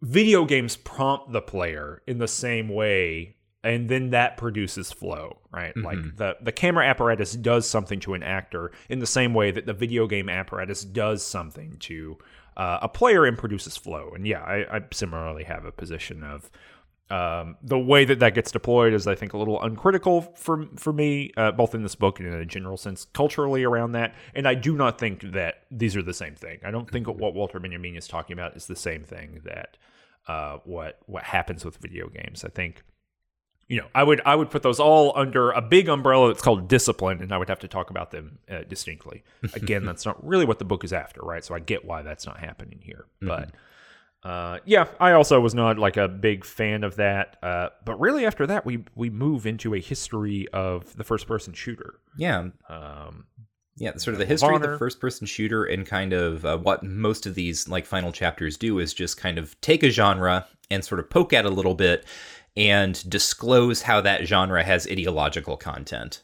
video 0.01 0.45
games 0.45 0.75
prompt 0.75 1.31
the 1.31 1.41
player 1.41 2.01
in 2.07 2.17
the 2.17 2.27
same 2.27 2.69
way 2.69 3.35
and 3.63 3.89
then 3.89 4.11
that 4.11 4.37
produces 4.37 4.91
flow 4.91 5.37
right? 5.51 5.75
Like 5.77 6.15
the 6.17 6.37
the 6.41 6.51
camera 6.51 6.85
apparatus 6.85 7.33
does 7.33 7.67
something 7.67 7.99
to 8.01 8.13
an 8.13 8.23
actor 8.23 8.71
in 8.89 8.99
the 8.99 9.07
same 9.07 9.33
way 9.33 9.51
that 9.51 9.65
the 9.65 9.73
video 9.73 10.07
game 10.07 10.29
apparatus 10.29 10.83
does 10.83 11.23
something 11.23 11.77
to 11.79 12.17
uh, 12.55 12.79
a 12.81 12.89
player 12.89 13.25
and 13.25 13.37
produces 13.37 13.75
flow. 13.77 14.11
And 14.13 14.27
yeah 14.27 14.41
I, 14.41 14.77
I 14.77 14.81
similarly 14.91 15.43
have 15.45 15.65
a 15.65 15.71
position 15.71 16.23
of 16.23 16.51
um, 17.09 17.55
the 17.61 17.79
way 17.79 18.03
that 18.03 18.19
that 18.19 18.33
gets 18.33 18.51
deployed 18.51 18.93
is, 18.93 19.07
I 19.07 19.15
think, 19.15 19.33
a 19.33 19.37
little 19.37 19.61
uncritical 19.61 20.21
for 20.35 20.65
for 20.75 20.91
me, 20.91 21.31
uh, 21.37 21.51
both 21.51 21.73
in 21.73 21.81
this 21.81 21.95
book 21.95 22.19
and 22.19 22.27
in 22.27 22.33
a 22.33 22.45
general 22.45 22.75
sense, 22.75 23.05
culturally 23.13 23.63
around 23.63 23.93
that. 23.93 24.13
And 24.35 24.47
I 24.47 24.55
do 24.55 24.75
not 24.75 24.99
think 24.99 25.21
that 25.31 25.63
these 25.71 25.95
are 25.95 26.01
the 26.01 26.13
same 26.13 26.35
thing. 26.35 26.59
I 26.65 26.71
don't 26.71 26.89
think 26.89 27.07
what 27.07 27.33
Walter 27.33 27.59
Benjamin 27.59 27.95
is 27.95 28.07
talking 28.07 28.33
about 28.33 28.57
is 28.57 28.65
the 28.67 28.75
same 28.75 29.03
thing 29.03 29.41
that 29.45 29.77
uh, 30.27 30.57
what 30.65 30.99
what 31.05 31.23
happens 31.23 31.63
with 31.63 31.77
video 31.77 32.09
games. 32.09 32.43
I 32.43 32.49
think, 32.49 32.83
you 33.69 33.77
know, 33.77 33.87
I 33.95 34.03
would 34.03 34.19
I 34.25 34.35
would 34.35 34.49
put 34.49 34.61
those 34.61 34.79
all 34.79 35.13
under 35.15 35.51
a 35.51 35.61
big 35.61 35.87
umbrella 35.87 36.27
that's 36.27 36.41
called 36.41 36.67
discipline, 36.67 37.21
and 37.21 37.31
I 37.31 37.37
would 37.37 37.47
have 37.47 37.59
to 37.59 37.69
talk 37.69 37.89
about 37.89 38.11
them 38.11 38.39
uh, 38.51 38.63
distinctly. 38.67 39.23
Again, 39.53 39.85
that's 39.85 40.05
not 40.05 40.25
really 40.27 40.43
what 40.43 40.59
the 40.59 40.65
book 40.65 40.83
is 40.83 40.91
after, 40.91 41.21
right? 41.21 41.45
So 41.45 41.55
I 41.55 41.59
get 41.59 41.85
why 41.85 42.01
that's 42.01 42.25
not 42.25 42.39
happening 42.39 42.81
here, 42.83 43.05
but. 43.21 43.51
Uh, 44.23 44.59
yeah, 44.65 44.87
I 44.99 45.11
also 45.11 45.39
was 45.39 45.53
not 45.53 45.77
like 45.77 45.95
a 45.95 46.07
big 46.07 46.43
fan 46.43 46.83
of 46.83 46.95
that. 46.97 47.37
Uh, 47.41 47.69
but 47.85 47.99
really, 47.99 48.25
after 48.25 48.45
that, 48.47 48.65
we 48.65 48.83
we 48.95 49.09
move 49.09 49.45
into 49.45 49.73
a 49.73 49.79
history 49.79 50.47
of 50.53 50.95
the 50.97 51.03
first 51.03 51.27
person 51.27 51.53
shooter. 51.53 51.99
yeah, 52.17 52.49
Um, 52.69 53.27
Yeah, 53.77 53.95
sort 53.97 54.15
of 54.15 54.19
the 54.19 54.25
history 54.25 54.55
of 54.55 54.61
the 54.61 54.77
first 54.77 54.99
person 54.99 55.27
shooter 55.27 55.63
and 55.65 55.85
kind 55.85 56.13
of 56.13 56.43
uh, 56.45 56.57
what 56.57 56.83
most 56.83 57.25
of 57.25 57.35
these 57.35 57.67
like 57.69 57.85
final 57.85 58.11
chapters 58.11 58.57
do 58.57 58.79
is 58.79 58.93
just 58.93 59.17
kind 59.17 59.37
of 59.37 59.59
take 59.61 59.83
a 59.83 59.89
genre 59.89 60.47
and 60.71 60.83
sort 60.83 60.99
of 60.99 61.09
poke 61.09 61.31
at 61.31 61.45
it 61.45 61.51
a 61.51 61.53
little 61.53 61.75
bit 61.75 62.05
and 62.57 63.07
disclose 63.09 63.83
how 63.83 64.01
that 64.01 64.25
genre 64.25 64.63
has 64.63 64.87
ideological 64.87 65.57
content. 65.57 66.23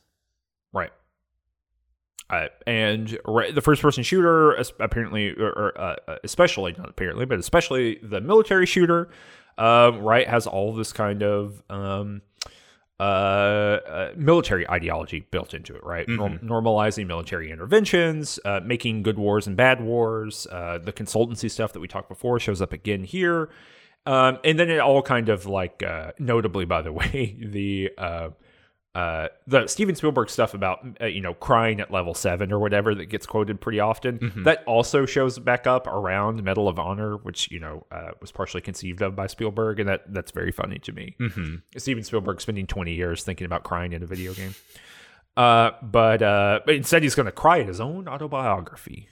Uh, 2.33 2.47
and 2.65 3.17
right, 3.25 3.53
the 3.53 3.61
first 3.61 3.81
person 3.81 4.03
shooter, 4.03 4.53
apparently, 4.79 5.31
or, 5.31 5.73
uh, 5.79 5.95
uh, 6.07 6.17
especially 6.23 6.73
not 6.77 6.89
apparently, 6.89 7.25
but 7.25 7.37
especially 7.39 7.99
the 8.01 8.21
military 8.21 8.65
shooter, 8.65 9.09
um, 9.57 9.99
right, 9.99 10.27
has 10.27 10.47
all 10.47 10.73
this 10.73 10.91
kind 10.91 11.21
of 11.21 11.61
um, 11.69 12.21
uh, 12.99 13.03
uh, 13.03 14.13
military 14.15 14.67
ideology 14.69 15.27
built 15.29 15.53
into 15.53 15.75
it, 15.75 15.83
right? 15.83 16.07
Norm- 16.07 16.39
normalizing 16.39 17.05
military 17.05 17.51
interventions, 17.51 18.39
uh, 18.45 18.61
making 18.63 19.03
good 19.03 19.19
wars 19.19 19.45
and 19.45 19.55
bad 19.55 19.81
wars. 19.81 20.47
Uh, 20.51 20.79
the 20.81 20.93
consultancy 20.93 21.51
stuff 21.51 21.73
that 21.73 21.81
we 21.81 21.87
talked 21.87 22.09
before 22.09 22.39
shows 22.39 22.61
up 22.61 22.73
again 22.73 23.03
here. 23.03 23.49
Um, 24.05 24.39
and 24.43 24.57
then 24.59 24.69
it 24.69 24.79
all 24.79 25.01
kind 25.01 25.29
of 25.29 25.45
like, 25.45 25.83
uh, 25.83 26.13
notably, 26.17 26.65
by 26.65 26.81
the 26.81 26.91
way, 26.99 27.35
the 27.39 27.91
uh, 28.95 29.29
the 29.47 29.65
Steven 29.65 29.95
Spielberg 29.95 30.29
stuff 30.29 30.53
about 30.53 30.85
uh, 31.01 31.05
you 31.05 31.21
know 31.21 31.33
crying 31.33 31.79
at 31.79 31.89
level 31.91 32.13
seven 32.13 32.51
or 32.51 32.59
whatever 32.59 32.93
that 32.93 33.05
gets 33.05 33.25
quoted 33.25 33.59
pretty 33.59 33.79
often. 33.79 34.19
That 34.43 34.63
also 34.65 35.05
shows 35.05 35.39
back 35.39 35.65
up 35.65 35.87
around 35.87 36.43
Medal 36.43 36.67
of 36.67 36.77
Honor, 36.77 37.17
which 37.17 37.49
you 37.51 37.59
know 37.59 37.85
uh, 37.91 38.11
was 38.21 38.31
partially 38.31 38.61
conceived 38.61 39.01
of 39.01 39.15
by 39.15 39.27
Spielberg, 39.27 39.79
and 39.79 39.89
that 39.89 40.13
that's 40.13 40.31
very 40.31 40.51
funny 40.51 40.77
to 40.79 40.91
me. 40.91 41.15
Mm-hmm. 41.19 41.55
Steven 41.77 42.03
Spielberg 42.03 42.39
spending 42.39 42.67
20 42.67 42.93
years 42.93 43.23
thinking 43.23 43.45
about 43.45 43.63
crying 43.63 43.93
in 43.93 44.03
a 44.03 44.05
video 44.05 44.33
game. 44.33 44.53
Uh, 45.35 45.71
but, 45.81 46.21
uh, 46.21 46.59
but 46.65 46.75
instead, 46.75 47.03
he's 47.03 47.15
going 47.15 47.25
to 47.25 47.31
cry 47.31 47.57
in 47.57 47.67
his 47.67 47.79
own 47.81 48.07
autobiography. 48.07 49.09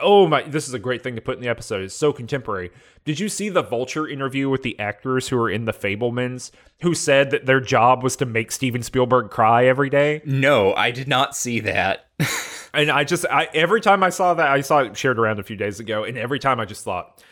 Oh 0.00 0.26
my, 0.26 0.42
this 0.42 0.68
is 0.68 0.74
a 0.74 0.78
great 0.78 1.02
thing 1.02 1.14
to 1.16 1.20
put 1.20 1.36
in 1.36 1.42
the 1.42 1.48
episode. 1.48 1.82
It's 1.82 1.94
so 1.94 2.12
contemporary. 2.12 2.70
Did 3.04 3.20
you 3.20 3.28
see 3.28 3.48
the 3.48 3.62
Vulture 3.62 4.08
interview 4.08 4.48
with 4.48 4.62
the 4.62 4.78
actors 4.78 5.28
who 5.28 5.38
are 5.38 5.50
in 5.50 5.64
The 5.64 5.72
Fabelmans 5.72 6.50
who 6.82 6.94
said 6.94 7.30
that 7.30 7.46
their 7.46 7.60
job 7.60 8.02
was 8.02 8.16
to 8.16 8.26
make 8.26 8.52
Steven 8.52 8.82
Spielberg 8.82 9.30
cry 9.30 9.66
every 9.66 9.90
day? 9.90 10.22
No, 10.24 10.74
I 10.74 10.90
did 10.90 11.08
not 11.08 11.36
see 11.36 11.60
that. 11.60 12.06
And 12.74 12.90
I 12.90 13.04
just, 13.04 13.24
I 13.30 13.48
every 13.54 13.80
time 13.80 14.02
I 14.02 14.10
saw 14.10 14.34
that, 14.34 14.46
I 14.46 14.60
saw 14.60 14.80
it 14.80 14.96
shared 14.96 15.18
around 15.18 15.38
a 15.38 15.42
few 15.42 15.56
days 15.56 15.80
ago, 15.80 16.04
and 16.04 16.18
every 16.18 16.38
time 16.38 16.60
I 16.60 16.66
just 16.66 16.84
thought, 16.84 17.22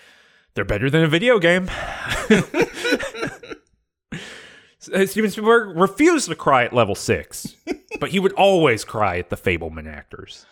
they're 0.55 0.65
better 0.65 0.89
than 0.89 1.05
a 1.05 1.09
video 1.09 1.39
game. 1.39 1.69
Steven 4.79 5.31
Spielberg 5.31 5.77
refused 5.77 6.29
to 6.29 6.35
cry 6.35 6.65
at 6.65 6.73
level 6.73 6.95
six, 6.95 7.55
but 8.01 8.11
he 8.11 8.19
would 8.19 8.33
always 8.33 8.85
cry 8.85 9.19
at 9.19 9.29
the 9.31 9.37
Fabelman 9.37 9.87
actors. 9.87 10.47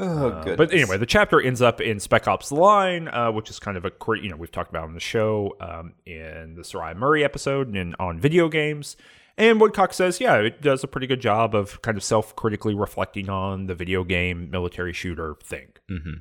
Oh, 0.00 0.28
Uh, 0.28 0.56
but 0.56 0.72
anyway, 0.72 0.96
the 0.96 1.06
chapter 1.06 1.40
ends 1.40 1.60
up 1.62 1.80
in 1.80 2.00
Spec 2.00 2.26
Ops: 2.26 2.48
The 2.48 2.54
Line, 2.56 3.08
uh, 3.08 3.30
which 3.30 3.50
is 3.50 3.58
kind 3.58 3.76
of 3.76 3.84
a 3.84 3.92
you 4.20 4.28
know 4.30 4.36
we've 4.36 4.50
talked 4.50 4.70
about 4.70 4.84
on 4.84 4.94
the 4.94 5.00
show 5.00 5.56
um, 5.60 5.92
in 6.06 6.54
the 6.56 6.62
Soraya 6.62 6.96
Murray 6.96 7.22
episode 7.22 7.68
and 7.74 7.94
on 8.00 8.18
video 8.18 8.48
games. 8.48 8.96
And 9.38 9.58
Woodcock 9.60 9.94
says, 9.94 10.20
yeah, 10.20 10.36
it 10.36 10.60
does 10.60 10.84
a 10.84 10.86
pretty 10.88 11.06
good 11.06 11.20
job 11.20 11.54
of 11.54 11.80
kind 11.80 11.96
of 11.96 12.04
self-critically 12.04 12.74
reflecting 12.74 13.30
on 13.30 13.66
the 13.68 13.74
video 13.74 14.04
game 14.04 14.50
military 14.50 14.92
shooter 14.92 15.36
thing. 15.42 15.68
Mhm. 15.90 16.20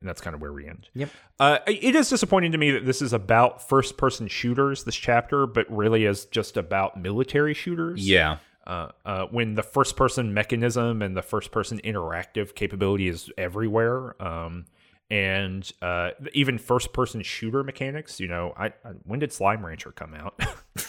And 0.00 0.08
that's 0.08 0.22
kind 0.22 0.34
of 0.34 0.40
where 0.40 0.52
we 0.52 0.66
end. 0.66 0.88
Yep. 0.94 1.10
Uh, 1.38 1.58
it 1.66 1.94
is 1.94 2.08
disappointing 2.08 2.52
to 2.52 2.58
me 2.58 2.70
that 2.70 2.86
this 2.86 3.02
is 3.02 3.12
about 3.12 3.68
first-person 3.68 4.28
shooters, 4.28 4.84
this 4.84 4.94
chapter, 4.96 5.46
but 5.46 5.66
really 5.68 6.06
is 6.06 6.24
just 6.26 6.56
about 6.56 6.98
military 6.98 7.52
shooters 7.52 8.08
yeah, 8.08 8.38
uh, 8.66 8.88
uh, 9.04 9.26
when 9.30 9.54
the 9.54 9.62
first 9.62 9.96
person 9.96 10.32
mechanism 10.34 11.02
and 11.02 11.16
the 11.16 11.22
first 11.22 11.50
person 11.52 11.80
interactive 11.84 12.54
capability 12.54 13.08
is 13.08 13.30
everywhere. 13.38 14.20
Um, 14.22 14.66
and 15.10 15.70
uh, 15.82 16.10
even 16.32 16.56
first 16.58 16.92
person 16.94 17.22
shooter 17.22 17.62
mechanics, 17.62 18.18
you 18.20 18.26
know, 18.26 18.54
I, 18.56 18.66
I 18.66 18.92
when 19.04 19.18
did 19.20 19.32
Slime 19.32 19.64
Rancher 19.64 19.92
come 19.92 20.14
out? 20.14 20.34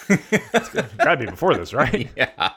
it's 0.10 0.70
gotta 0.98 1.18
be 1.18 1.26
before 1.26 1.54
this, 1.56 1.74
right? 1.74 2.10
yeah. 2.18 2.52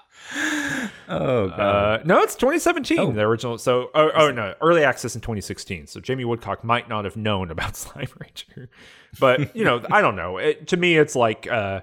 Oh 1.08 1.48
god. 1.48 1.60
Uh, 1.60 2.02
no, 2.04 2.20
it's 2.22 2.34
2017, 2.36 2.98
Oh. 2.98 3.12
the 3.12 3.22
original. 3.22 3.58
So, 3.58 3.90
oh, 3.94 4.10
oh 4.14 4.30
no, 4.30 4.54
early 4.60 4.84
access 4.84 5.14
in 5.14 5.20
2016. 5.20 5.86
So 5.88 6.00
Jamie 6.00 6.24
Woodcock 6.24 6.62
might 6.64 6.88
not 6.88 7.04
have 7.04 7.16
known 7.16 7.50
about 7.50 7.76
Slime 7.76 8.08
Rancher, 8.20 8.68
but 9.18 9.54
you 9.56 9.64
know, 9.64 9.82
I 9.90 10.00
don't 10.00 10.16
know. 10.16 10.36
It, 10.38 10.68
to 10.68 10.76
me, 10.76 10.96
it's 10.96 11.16
like 11.16 11.46
uh, 11.50 11.80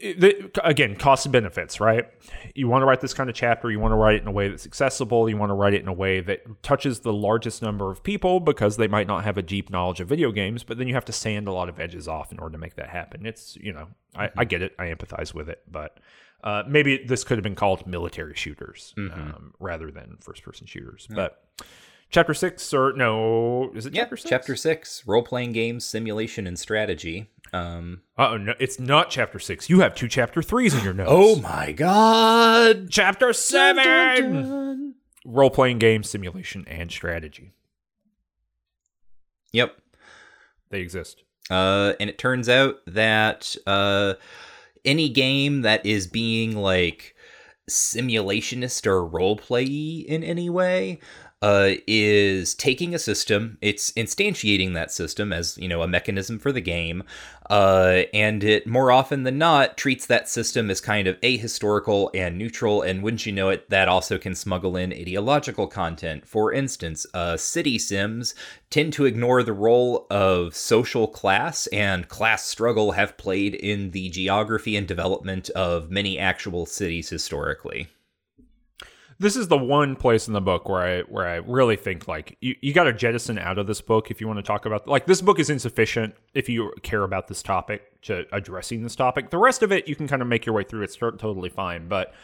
the, 0.00 0.50
again, 0.64 0.96
cost 0.96 1.26
and 1.26 1.32
benefits, 1.32 1.80
right? 1.80 2.06
You 2.54 2.68
want 2.68 2.82
to 2.82 2.86
write 2.86 3.00
this 3.00 3.14
kind 3.14 3.28
of 3.28 3.36
chapter, 3.36 3.70
you 3.70 3.78
want 3.78 3.92
to 3.92 3.96
write 3.96 4.14
it 4.14 4.22
in 4.22 4.28
a 4.28 4.32
way 4.32 4.48
that's 4.48 4.66
accessible, 4.66 5.28
you 5.28 5.36
want 5.36 5.50
to 5.50 5.54
write 5.54 5.74
it 5.74 5.82
in 5.82 5.88
a 5.88 5.92
way 5.92 6.20
that 6.20 6.62
touches 6.62 7.00
the 7.00 7.12
largest 7.12 7.62
number 7.62 7.90
of 7.90 8.02
people 8.02 8.40
because 8.40 8.76
they 8.76 8.88
might 8.88 9.06
not 9.06 9.24
have 9.24 9.36
a 9.36 9.42
deep 9.42 9.70
knowledge 9.70 10.00
of 10.00 10.08
video 10.08 10.32
games, 10.32 10.64
but 10.64 10.78
then 10.78 10.88
you 10.88 10.94
have 10.94 11.04
to 11.04 11.12
sand 11.12 11.48
a 11.48 11.52
lot 11.52 11.68
of 11.68 11.78
edges 11.78 12.08
off 12.08 12.32
in 12.32 12.38
order 12.38 12.52
to 12.52 12.58
make 12.58 12.76
that 12.76 12.88
happen. 12.88 13.26
It's 13.26 13.56
you 13.56 13.72
know, 13.72 13.88
I, 14.16 14.30
I 14.36 14.44
get 14.44 14.62
it, 14.62 14.74
I 14.78 14.86
empathize 14.86 15.34
with 15.34 15.48
it, 15.48 15.62
but. 15.70 15.98
Uh, 16.42 16.62
maybe 16.66 16.96
this 16.96 17.22
could 17.22 17.36
have 17.36 17.42
been 17.42 17.54
called 17.54 17.86
military 17.86 18.34
shooters 18.34 18.94
um, 18.96 19.52
rather 19.60 19.90
than 19.90 20.16
first 20.22 20.42
person 20.42 20.66
shooters. 20.66 21.06
But 21.10 21.44
chapter 22.10 22.34
six, 22.34 22.72
or 22.74 22.92
no, 22.94 23.70
is 23.74 23.86
it 23.86 23.94
yeah, 23.94 24.02
chapter 24.02 24.16
six? 24.16 24.30
chapter 24.30 24.56
six: 24.56 25.06
role 25.06 25.22
playing 25.22 25.52
games, 25.52 25.84
simulation, 25.84 26.46
and 26.46 26.58
strategy. 26.58 27.30
Um. 27.52 28.02
Oh 28.16 28.36
no, 28.36 28.54
it's 28.60 28.78
not 28.78 29.10
chapter 29.10 29.38
six. 29.38 29.68
You 29.68 29.80
have 29.80 29.94
two 29.94 30.08
chapter 30.08 30.42
threes 30.42 30.74
in 30.74 30.84
your 30.84 30.94
notes. 30.94 31.10
Oh 31.12 31.36
my 31.36 31.72
god! 31.72 32.88
chapter 32.90 33.32
seven. 33.32 34.94
Role 35.24 35.50
playing 35.50 35.78
game 35.78 36.02
simulation 36.02 36.64
and 36.68 36.90
strategy. 36.90 37.52
Yep. 39.52 39.76
They 40.70 40.80
exist. 40.80 41.24
Uh, 41.50 41.94
and 41.98 42.08
it 42.08 42.18
turns 42.18 42.48
out 42.48 42.76
that 42.86 43.56
uh, 43.66 44.14
any 44.84 45.08
game 45.08 45.62
that 45.62 45.84
is 45.84 46.06
being 46.06 46.56
like 46.56 47.14
simulationist 47.68 48.86
or 48.86 49.04
role 49.04 49.36
play 49.36 49.64
in 49.64 50.22
any 50.24 50.48
way 50.48 50.98
uh, 51.42 51.70
is 51.86 52.54
taking 52.54 52.94
a 52.94 52.98
system, 52.98 53.56
it's 53.62 53.92
instantiating 53.92 54.74
that 54.74 54.92
system 54.92 55.32
as 55.32 55.56
you 55.56 55.68
know 55.68 55.82
a 55.82 55.88
mechanism 55.88 56.38
for 56.38 56.52
the 56.52 56.60
game, 56.60 57.02
uh, 57.48 58.02
and 58.12 58.44
it 58.44 58.66
more 58.66 58.92
often 58.92 59.22
than 59.22 59.38
not 59.38 59.78
treats 59.78 60.04
that 60.04 60.28
system 60.28 60.70
as 60.70 60.82
kind 60.82 61.08
of 61.08 61.18
ahistorical 61.22 62.10
and 62.14 62.36
neutral. 62.36 62.82
And 62.82 63.02
wouldn't 63.02 63.24
you 63.24 63.32
know 63.32 63.48
it, 63.48 63.70
that 63.70 63.88
also 63.88 64.18
can 64.18 64.34
smuggle 64.34 64.76
in 64.76 64.92
ideological 64.92 65.66
content. 65.66 66.26
For 66.26 66.52
instance, 66.52 67.06
uh, 67.14 67.38
city 67.38 67.78
sims 67.78 68.34
tend 68.68 68.92
to 68.94 69.06
ignore 69.06 69.42
the 69.42 69.54
role 69.54 70.06
of 70.10 70.54
social 70.54 71.08
class 71.08 71.66
and 71.68 72.08
class 72.08 72.44
struggle 72.44 72.92
have 72.92 73.16
played 73.16 73.54
in 73.54 73.92
the 73.92 74.10
geography 74.10 74.76
and 74.76 74.86
development 74.86 75.48
of 75.50 75.90
many 75.90 76.18
actual 76.18 76.66
cities 76.66 77.08
historically 77.08 77.88
this 79.20 79.36
is 79.36 79.48
the 79.48 79.56
one 79.56 79.96
place 79.96 80.26
in 80.26 80.32
the 80.32 80.40
book 80.40 80.66
where 80.66 80.80
I 80.80 81.00
where 81.02 81.26
I 81.26 81.36
really 81.36 81.76
think 81.76 82.08
like 82.08 82.38
you, 82.40 82.56
you 82.62 82.72
got 82.72 82.84
to 82.84 82.92
jettison 82.92 83.38
out 83.38 83.58
of 83.58 83.66
this 83.66 83.82
book 83.82 84.10
if 84.10 84.18
you 84.18 84.26
want 84.26 84.38
to 84.38 84.42
talk 84.42 84.64
about 84.64 84.88
like 84.88 85.04
this 85.04 85.20
book 85.20 85.38
is 85.38 85.50
insufficient 85.50 86.14
if 86.32 86.48
you 86.48 86.72
care 86.82 87.02
about 87.02 87.28
this 87.28 87.42
topic 87.42 88.00
to 88.02 88.24
addressing 88.32 88.82
this 88.82 88.96
topic. 88.96 89.28
The 89.28 89.38
rest 89.38 89.62
of 89.62 89.72
it 89.72 89.86
you 89.86 89.94
can 89.94 90.08
kind 90.08 90.22
of 90.22 90.28
make 90.28 90.46
your 90.46 90.54
way 90.54 90.64
through. 90.64 90.82
It's 90.82 90.96
totally 90.96 91.50
fine, 91.50 91.86
but 91.86 92.14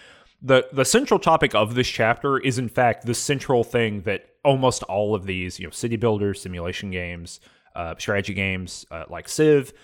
the 0.41 0.67
the 0.73 0.87
central 0.87 1.21
topic 1.21 1.55
of 1.55 1.75
this 1.75 1.87
chapter 1.87 2.39
is 2.39 2.59
in 2.59 2.69
fact 2.69 3.05
the 3.05 3.15
central 3.15 3.63
thing 3.63 4.01
that 4.03 4.31
almost 4.43 4.83
all 4.85 5.15
of 5.15 5.27
these 5.27 5.61
you 5.61 5.67
know 5.67 5.71
city 5.71 5.97
builders, 5.97 6.41
simulation 6.41 6.91
games, 6.91 7.41
uh, 7.75 7.95
strategy 7.99 8.33
games 8.33 8.87
uh, 8.91 9.05
like 9.11 9.29
Civ 9.29 9.75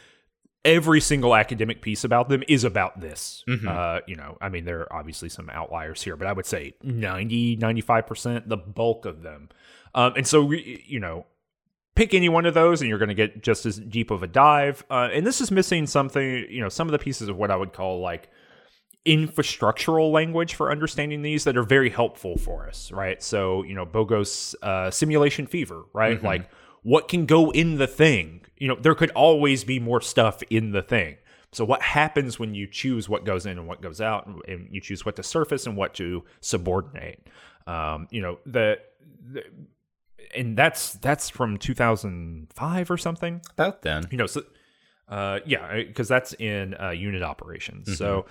every 0.64 1.00
single 1.00 1.34
academic 1.34 1.82
piece 1.82 2.04
about 2.04 2.28
them 2.28 2.42
is 2.48 2.64
about 2.64 3.00
this. 3.00 3.44
Mm-hmm. 3.48 3.68
Uh, 3.68 4.00
you 4.06 4.16
know, 4.16 4.38
I 4.40 4.48
mean, 4.48 4.64
there 4.64 4.80
are 4.80 4.92
obviously 4.92 5.28
some 5.28 5.50
outliers 5.50 6.02
here, 6.02 6.16
but 6.16 6.26
I 6.26 6.32
would 6.32 6.46
say 6.46 6.74
90, 6.82 7.56
95%, 7.56 8.48
the 8.48 8.56
bulk 8.56 9.04
of 9.04 9.22
them. 9.22 9.48
Um, 9.94 10.14
and 10.16 10.26
so, 10.26 10.50
you 10.52 11.00
know, 11.00 11.26
pick 11.94 12.14
any 12.14 12.28
one 12.28 12.46
of 12.46 12.54
those 12.54 12.80
and 12.80 12.88
you're 12.88 12.98
going 12.98 13.08
to 13.08 13.14
get 13.14 13.42
just 13.42 13.66
as 13.66 13.78
deep 13.78 14.10
of 14.10 14.22
a 14.22 14.26
dive. 14.26 14.84
Uh, 14.90 15.08
and 15.12 15.26
this 15.26 15.40
is 15.40 15.50
missing 15.50 15.86
something, 15.86 16.46
you 16.48 16.60
know, 16.60 16.68
some 16.68 16.88
of 16.88 16.92
the 16.92 16.98
pieces 16.98 17.28
of 17.28 17.36
what 17.36 17.50
I 17.50 17.56
would 17.56 17.72
call 17.72 18.00
like 18.00 18.30
infrastructural 19.04 20.12
language 20.12 20.54
for 20.54 20.70
understanding 20.70 21.22
these 21.22 21.44
that 21.44 21.56
are 21.56 21.64
very 21.64 21.90
helpful 21.90 22.38
for 22.38 22.68
us, 22.68 22.92
right? 22.92 23.20
So, 23.22 23.64
you 23.64 23.74
know, 23.74 23.84
Bogost's 23.84 24.54
uh, 24.62 24.90
simulation 24.90 25.46
fever, 25.46 25.82
right? 25.92 26.16
Mm-hmm. 26.16 26.26
Like, 26.26 26.50
what 26.82 27.08
can 27.08 27.26
go 27.26 27.50
in 27.50 27.78
the 27.78 27.86
thing 27.86 28.42
you 28.62 28.68
know, 28.68 28.76
there 28.76 28.94
could 28.94 29.10
always 29.10 29.64
be 29.64 29.80
more 29.80 30.00
stuff 30.00 30.40
in 30.48 30.70
the 30.70 30.82
thing. 30.82 31.16
So 31.50 31.64
what 31.64 31.82
happens 31.82 32.38
when 32.38 32.54
you 32.54 32.68
choose 32.68 33.08
what 33.08 33.24
goes 33.24 33.44
in 33.44 33.58
and 33.58 33.66
what 33.66 33.82
goes 33.82 34.00
out, 34.00 34.28
and 34.46 34.68
you 34.70 34.80
choose 34.80 35.04
what 35.04 35.16
to 35.16 35.24
surface 35.24 35.66
and 35.66 35.76
what 35.76 35.94
to 35.94 36.22
subordinate? 36.40 37.26
Um, 37.66 38.06
you 38.12 38.22
know, 38.22 38.38
the, 38.46 38.78
the 39.32 39.42
and 40.36 40.56
that's 40.56 40.92
that's 40.92 41.28
from 41.28 41.58
2005 41.58 42.90
or 42.92 42.96
something. 42.96 43.40
About 43.50 43.82
then, 43.82 44.06
you 44.12 44.16
know, 44.16 44.26
so 44.26 44.44
uh, 45.08 45.40
yeah, 45.44 45.82
because 45.82 46.06
that's 46.06 46.32
in 46.34 46.76
uh, 46.80 46.90
unit 46.90 47.24
operations. 47.24 47.88
Mm-hmm. 47.88 47.96
So 47.96 48.26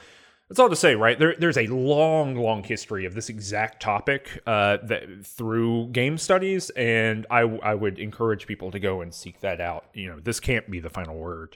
that's 0.51 0.59
all 0.59 0.67
to 0.67 0.75
say, 0.75 0.95
right? 0.95 1.17
There, 1.17 1.33
there's 1.39 1.57
a 1.57 1.67
long, 1.67 2.35
long 2.35 2.61
history 2.61 3.05
of 3.05 3.13
this 3.13 3.29
exact 3.29 3.81
topic 3.81 4.41
uh, 4.45 4.79
that 4.83 5.25
through 5.25 5.87
game 5.93 6.17
studies, 6.17 6.69
and 6.71 7.25
I, 7.31 7.39
I 7.39 7.73
would 7.73 7.97
encourage 7.97 8.47
people 8.47 8.69
to 8.71 8.77
go 8.77 8.99
and 8.99 9.13
seek 9.13 9.39
that 9.39 9.61
out. 9.61 9.85
You 9.93 10.09
know, 10.09 10.19
this 10.19 10.41
can't 10.41 10.69
be 10.69 10.81
the 10.81 10.89
final 10.89 11.15
word 11.15 11.55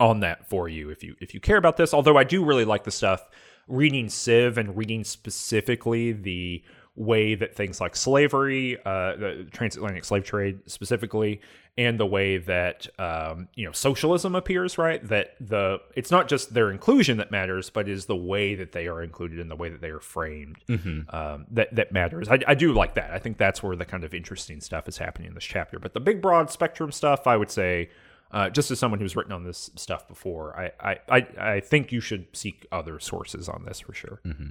on 0.00 0.18
that 0.20 0.48
for 0.48 0.68
you 0.68 0.90
if 0.90 1.04
you 1.04 1.14
if 1.20 1.34
you 1.34 1.38
care 1.38 1.56
about 1.56 1.76
this. 1.76 1.94
Although 1.94 2.16
I 2.16 2.24
do 2.24 2.44
really 2.44 2.64
like 2.64 2.82
the 2.82 2.90
stuff 2.90 3.28
reading 3.68 4.08
Civ 4.08 4.58
and 4.58 4.76
reading 4.76 5.04
specifically 5.04 6.10
the 6.10 6.64
way 6.96 7.36
that 7.36 7.54
things 7.54 7.80
like 7.80 7.94
slavery, 7.94 8.76
uh, 8.84 9.14
the 9.14 9.46
transatlantic 9.52 10.04
slave 10.04 10.24
trade 10.24 10.58
specifically, 10.66 11.40
and 11.78 11.98
the 11.98 12.06
way 12.06 12.38
that 12.38 12.86
um, 12.98 13.48
you 13.54 13.64
know 13.64 13.72
socialism 13.72 14.34
appears 14.34 14.78
right? 14.78 15.06
That 15.08 15.34
the 15.40 15.78
it's 15.94 16.10
not 16.10 16.28
just 16.28 16.54
their 16.54 16.70
inclusion 16.70 17.18
that 17.18 17.30
matters 17.30 17.70
but 17.70 17.88
is 17.88 18.06
the 18.06 18.16
way 18.16 18.54
that 18.54 18.72
they 18.72 18.86
are 18.86 19.02
included 19.02 19.38
in 19.38 19.48
the 19.48 19.56
way 19.56 19.68
that 19.68 19.80
they 19.80 19.90
are 19.90 20.00
framed 20.00 20.58
mm-hmm. 20.68 21.14
um, 21.14 21.46
that 21.50 21.74
that 21.74 21.92
matters. 21.92 22.28
I, 22.28 22.38
I, 22.46 22.54
do 22.54 22.72
like 22.72 22.94
that. 22.94 23.10
I 23.10 23.18
think 23.18 23.38
that's 23.38 23.62
where 23.62 23.76
the 23.76 23.84
kind 23.84 24.04
of 24.04 24.14
interesting 24.14 24.60
stuff 24.60 24.88
is 24.88 24.98
happening 24.98 25.28
in 25.28 25.34
this 25.34 25.44
chapter. 25.44 25.78
But 25.78 25.94
the 25.94 26.00
big 26.00 26.20
broad 26.20 26.50
spectrum 26.50 26.92
stuff 26.92 27.26
i 27.26 27.36
would 27.36 27.50
say 27.50 27.88
uh, 28.32 28.48
just 28.48 28.70
as 28.70 28.78
someone 28.78 29.00
who's 29.00 29.16
written 29.16 29.32
on 29.32 29.44
this 29.44 29.70
stuff 29.76 30.06
before 30.06 30.56
I, 30.58 30.70
I, 30.80 30.98
I, 31.08 31.26
I 31.54 31.60
think 31.60 31.90
you 31.90 32.00
should 32.00 32.26
seek 32.32 32.66
other 32.70 33.00
sources 33.00 33.48
on 33.48 33.64
this 33.64 33.80
for 33.80 33.92
sure. 33.92 34.20
Mm-hmm. 34.24 34.50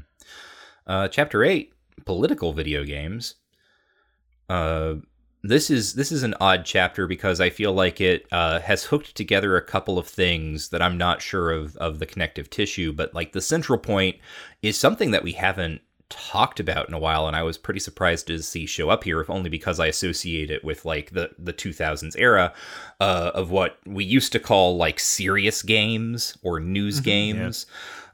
uh, 0.86 1.08
chapter 1.08 1.44
8 1.44 1.72
political 2.06 2.54
video 2.54 2.84
games. 2.84 3.36
Uh, 4.50 4.96
this 5.42 5.70
is 5.70 5.94
this 5.94 6.12
is 6.12 6.24
an 6.24 6.36
odd 6.42 6.66
chapter 6.66 7.08
because 7.08 7.40
I 7.40 7.50
feel 7.50 7.74
like 7.74 8.02
it 8.02 8.26
uh, 8.32 8.60
has 8.60 8.86
hooked 8.86 9.16
together 9.16 9.56
a 9.56 9.62
couple 9.62 9.98
of 9.98 10.08
things 10.08 10.70
that 10.70 10.82
I'm 10.82 10.98
not 10.98 11.22
sure 11.22 11.52
of 11.52 11.78
of 11.78 12.00
the 12.00 12.06
connective 12.06 12.50
tissue, 12.50 12.92
but 12.92 13.14
like 13.14 13.32
the 13.32 13.42
central 13.42 13.80
point 13.80 14.18
is 14.62 14.78
something 14.78 15.12
that 15.12 15.24
we 15.24 15.34
haven't 15.34 15.82
talked 16.10 16.60
about 16.60 16.88
in 16.88 16.94
a 16.94 17.00
while, 17.00 17.28
and 17.28 17.36
I 17.36 17.44
was 17.44 17.58
pretty 17.58 17.80
surprised 17.80 18.28
to 18.28 18.42
see 18.42 18.66
show 18.66 18.90
up 18.90 19.04
here, 19.04 19.22
if 19.22 19.30
only 19.30 19.50
because 19.50 19.80
I 19.80 19.88
associate 19.88 20.52
it 20.52 20.64
with 20.64 20.84
like 20.84 21.12
the 21.12 21.32
the 21.38 21.54
2000s 21.54 22.16
era 22.18 22.54
uh, 23.00 23.32
of 23.34 23.52
what 23.52 23.78
we 23.86 24.04
used 24.04 24.32
to 24.34 24.40
call 24.40 24.76
like 24.76 25.00
serious 25.00 25.62
games 25.62 26.38
or 26.42 26.60
news 26.60 26.96
mm-hmm, 26.96 27.06
games. 27.06 27.66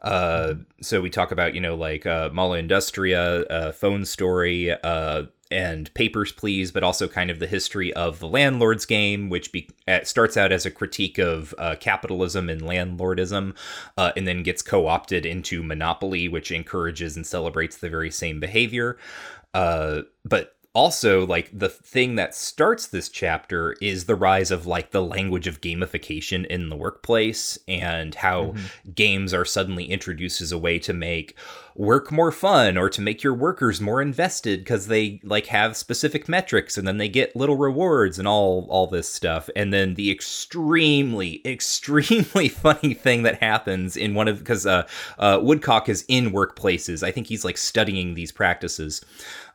Yeah. 0.03 0.09
Uh, 0.09 0.55
so 0.82 1.01
we 1.01 1.09
talk 1.09 1.32
about 1.32 1.55
you 1.55 1.61
know 1.61 1.76
like 1.76 2.05
uh, 2.05 2.30
Molleindustria, 2.30 3.45
uh, 3.49 3.71
Phone 3.71 4.05
Story, 4.05 4.71
uh, 4.71 5.23
and 5.55 5.91
Papers, 5.93 6.33
Please, 6.33 6.71
but 6.71 6.83
also 6.83 7.07
kind 7.07 7.31
of 7.31 7.39
the 7.39 7.47
history 7.47 7.93
of 7.93 8.19
the 8.19 8.27
landlord's 8.27 8.85
game, 8.85 9.29
which 9.29 9.53
be, 9.53 9.69
starts 10.03 10.35
out 10.35 10.51
as 10.51 10.65
a 10.65 10.71
critique 10.71 11.17
of 11.17 11.55
uh, 11.57 11.75
capitalism 11.79 12.49
and 12.49 12.61
landlordism, 12.61 13.55
uh, 13.97 14.11
and 14.17 14.27
then 14.27 14.43
gets 14.43 14.61
co 14.61 14.87
opted 14.87 15.25
into 15.25 15.63
Monopoly, 15.63 16.27
which 16.27 16.51
encourages 16.51 17.15
and 17.15 17.25
celebrates 17.25 17.77
the 17.77 17.89
very 17.89 18.11
same 18.11 18.41
behavior. 18.41 18.97
Uh, 19.53 20.01
but 20.25 20.57
also 20.76 21.26
like 21.26 21.49
the 21.57 21.69
thing 21.69 22.15
that 22.15 22.36
starts 22.36 22.88
this 22.88 23.07
chapter 23.07 23.76
is 23.82 24.05
the 24.05 24.15
rise 24.15 24.51
of 24.51 24.67
like 24.67 24.91
the 24.91 25.01
language 25.01 25.47
of 25.47 25.61
gamification 25.61 26.45
in 26.47 26.69
the 26.69 26.76
workplace 26.76 27.57
and 27.67 28.13
how 28.15 28.47
mm-hmm. 28.47 28.91
games 28.91 29.34
are 29.34 29.45
suddenly 29.45 29.86
introduced 29.86 30.41
as 30.41 30.51
a 30.51 30.57
way 30.57 30.78
to 30.78 30.93
make 30.93 31.36
work 31.76 32.09
more 32.09 32.32
fun 32.32 32.78
or 32.78 32.89
to 32.89 33.01
make 33.01 33.21
your 33.21 33.34
workers 33.34 33.82
more 33.82 34.01
invested 34.01 34.59
because 34.59 34.88
they 34.88 35.19
like 35.23 35.47
have 35.47 35.76
specific 35.76 36.30
metrics 36.30 36.78
and 36.78 36.88
then 36.88 36.97
they 36.97 37.09
get 37.09 37.36
little 37.36 37.57
rewards 37.57 38.17
and 38.17 38.28
all 38.28 38.65
all 38.69 38.88
this 38.88 39.11
stuff. 39.11 39.49
And 39.55 39.73
then 39.73 39.95
the 39.95 40.09
extremely 40.09 41.41
extremely 41.45 42.49
funny 42.49 42.93
thing 42.93 43.23
that 43.23 43.41
happens 43.41 43.97
in 43.97 44.13
one 44.13 44.28
of 44.28 44.39
because 44.39 44.65
uh, 44.65 44.88
uh, 45.19 45.39
Woodcock 45.41 45.89
is 45.89 46.05
in 46.07 46.32
workplaces. 46.32 47.03
I 47.03 47.11
think 47.11 47.28
he's 47.28 47.45
like 47.45 47.57
studying 47.57 48.13
these 48.13 48.32
practices 48.32 49.03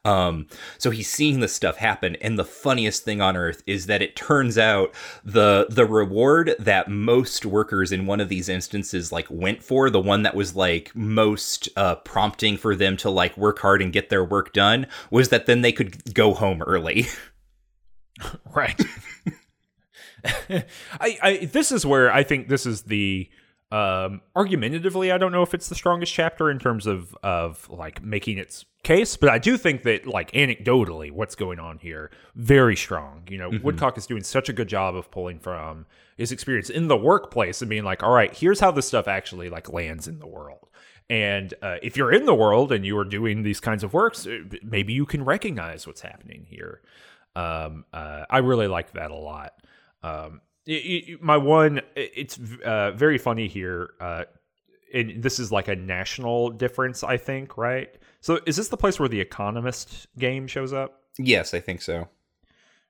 um, 0.05 0.47
so 0.79 0.91
he's 0.91 1.11
seeing 1.11 1.41
this 1.41 1.53
stuff 1.53 1.77
happen, 1.77 2.17
and 2.17 2.39
the 2.39 2.45
funniest 2.45 3.05
thing 3.05 3.21
on 3.21 3.37
earth 3.37 3.63
is 3.67 3.87
that 3.87 4.03
it 4.03 4.17
turns 4.17 4.57
out 4.57 4.95
the 5.25 5.67
the 5.69 5.87
reward 5.87 6.55
that 6.59 6.89
most 6.89 7.45
workers 7.45 7.93
in 7.93 8.07
one 8.07 8.21
of 8.21 8.29
these 8.29 8.49
instances 8.49 9.13
like 9.13 9.27
went 9.31 9.63
for, 9.63 9.91
the 9.91 10.01
one 10.01 10.23
that 10.23 10.35
was 10.35 10.57
like 10.57 10.91
most 10.95 11.69
uh, 11.77 11.97
prompting 11.97 12.57
for 12.57 12.75
them 12.75 12.97
to 12.99 13.11
like 13.11 13.37
work 13.37 13.59
hard 13.59 13.83
and 13.83 13.93
get 13.93 14.09
their 14.09 14.25
work 14.25 14.53
done, 14.53 14.87
was 15.11 15.29
that 15.29 15.47
then 15.47 15.61
they 15.61 15.73
could 15.73 16.15
go 16.15 16.35
home 16.35 16.63
early. 16.63 17.07
right. 18.55 18.81
I, 21.01 21.19
I 21.23 21.49
this 21.51 21.73
is 21.73 21.87
where 21.87 22.13
I 22.13 22.23
think 22.23 22.49
this 22.49 22.67
is 22.67 22.83
the 22.83 23.29
um 23.73 24.21
argumentatively 24.35 25.13
i 25.13 25.19
don't 25.19 25.31
know 25.31 25.43
if 25.43 25.55
it's 25.55 25.69
the 25.69 25.75
strongest 25.75 26.13
chapter 26.13 26.51
in 26.51 26.59
terms 26.59 26.87
of 26.87 27.17
of 27.23 27.69
like 27.71 28.03
making 28.03 28.37
its 28.37 28.65
case, 28.83 29.17
but 29.17 29.29
I 29.29 29.39
do 29.39 29.57
think 29.57 29.83
that 29.83 30.07
like 30.07 30.33
anecdotally, 30.33 31.11
what's 31.11 31.35
going 31.35 31.59
on 31.59 31.79
here 31.79 32.11
very 32.35 32.77
strong. 32.77 33.23
You 33.29 33.39
know, 33.39 33.51
mm-hmm. 33.51 33.65
Woodcock 33.65 33.99
is 33.99 34.07
doing 34.07 34.23
such 34.23 34.49
a 34.49 34.53
good 34.53 34.69
job 34.69 34.95
of 34.95 35.11
pulling 35.11 35.39
from 35.39 35.87
his 36.17 36.33
experience 36.33 36.71
in 36.71 36.89
the 36.89 36.97
workplace 36.97 37.61
and 37.61 37.69
being 37.69 37.85
like, 37.85 38.03
all 38.03 38.13
right, 38.13 38.35
here's 38.35 38.61
how 38.61 38.71
this 38.71 38.87
stuff 38.87 39.09
actually 39.09 39.51
like 39.51 39.73
lands 39.73 40.09
in 40.09 40.19
the 40.19 40.27
world. 40.27 40.69
And 41.09 41.53
uh, 41.61 41.77
if 41.83 41.97
you're 41.97 42.13
in 42.13 42.25
the 42.25 42.35
world 42.35 42.73
and 42.73 42.87
you 42.87 42.97
are 42.99 43.05
doing 43.05 43.43
these 43.43 43.61
kinds 43.61 43.83
of 43.83 43.93
works, 43.93 44.27
uh, 44.27 44.39
maybe 44.63 44.93
you 44.93 45.05
can 45.05 45.25
recognize 45.25 45.87
what's 45.87 46.01
happening 46.01 46.47
here. 46.49 46.81
Um, 47.35 47.85
uh, 47.93 48.25
I 48.31 48.39
really 48.39 48.69
like 48.69 48.93
that 48.93 49.11
a 49.11 49.17
lot. 49.17 49.55
Um, 50.03 50.41
it, 50.67 50.73
it, 50.73 51.23
my 51.23 51.37
one, 51.37 51.81
it's 51.97 52.39
uh, 52.65 52.93
very 52.93 53.19
funny 53.19 53.49
here. 53.49 53.91
Uh, 54.01 54.25
and 54.93 55.23
this 55.23 55.39
is 55.39 55.53
like 55.53 55.69
a 55.69 55.77
national 55.77 56.51
difference, 56.51 57.03
I 57.05 57.17
think, 57.17 57.57
right? 57.57 57.95
So 58.21 58.41
is 58.47 58.57
this 58.57 58.69
the 58.69 58.77
place 58.77 58.99
where 58.99 59.09
the 59.09 59.21
Economist 59.21 60.09
game 60.19 60.47
shows 60.47 60.73
up? 60.73 61.03
Yes, 61.19 61.55
I 61.55 61.61
think 61.61 61.83
so. 61.83 62.09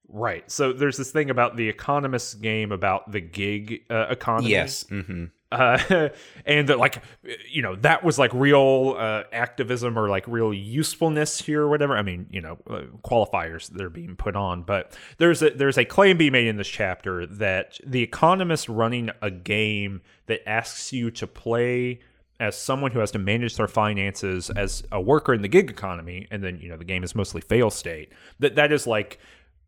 Right. 0.09 0.51
So 0.51 0.73
there's 0.73 0.97
this 0.97 1.11
thing 1.13 1.31
about 1.31 1.57
the 1.57 1.69
Economist 1.69 2.41
game 2.41 2.73
about 2.73 3.13
the 3.13 3.21
gig 3.21 3.83
uh, 3.91 4.07
economy. 4.11 4.51
Yes. 4.51 4.85
Mm-hmm. 4.85 5.27
Uh, 5.53 6.09
and 6.47 6.69
that 6.69 6.79
like 6.79 7.03
you 7.51 7.61
know 7.61 7.75
that 7.77 8.05
was 8.05 8.19
like 8.19 8.33
real 8.33 8.95
uh, 8.99 9.25
activism 9.33 9.99
or 9.99 10.09
like 10.09 10.27
real 10.29 10.55
usefulness 10.55 11.41
here 11.41 11.63
or 11.63 11.69
whatever. 11.69 11.97
I 11.97 12.03
mean 12.03 12.27
you 12.31 12.41
know 12.41 12.59
uh, 12.69 12.83
qualifiers 13.05 13.69
that 13.71 13.83
are 13.83 13.91
being 13.91 14.15
put 14.17 14.37
on 14.37 14.63
but 14.63 14.97
there's 15.19 15.43
a 15.43 15.51
there's 15.51 15.79
a 15.79 15.85
claim 15.85 16.17
being 16.17 16.33
made 16.33 16.47
in 16.47 16.57
this 16.57 16.69
chapter 16.69 17.27
that 17.27 17.79
the 17.85 18.03
economist 18.03 18.69
running 18.69 19.11
a 19.23 19.31
game 19.31 20.03
that 20.27 20.49
asks 20.49 20.93
you 20.93 21.11
to 21.11 21.27
play 21.27 22.01
as 22.39 22.57
someone 22.57 22.93
who 22.93 23.01
has 23.01 23.11
to 23.11 23.19
manage 23.19 23.57
their 23.57 23.69
finances 23.69 24.51
as 24.51 24.83
a 24.93 25.01
worker 25.01 25.35
in 25.35 25.43
the 25.43 25.49
gig 25.49 25.69
economy 25.69 26.27
and 26.31 26.45
then 26.45 26.59
you 26.61 26.69
know 26.69 26.77
the 26.77 26.85
game 26.85 27.03
is 27.03 27.15
mostly 27.15 27.41
fail 27.41 27.71
state 27.71 28.13
that 28.39 28.55
that 28.55 28.71
is 28.71 28.87
like 28.87 29.19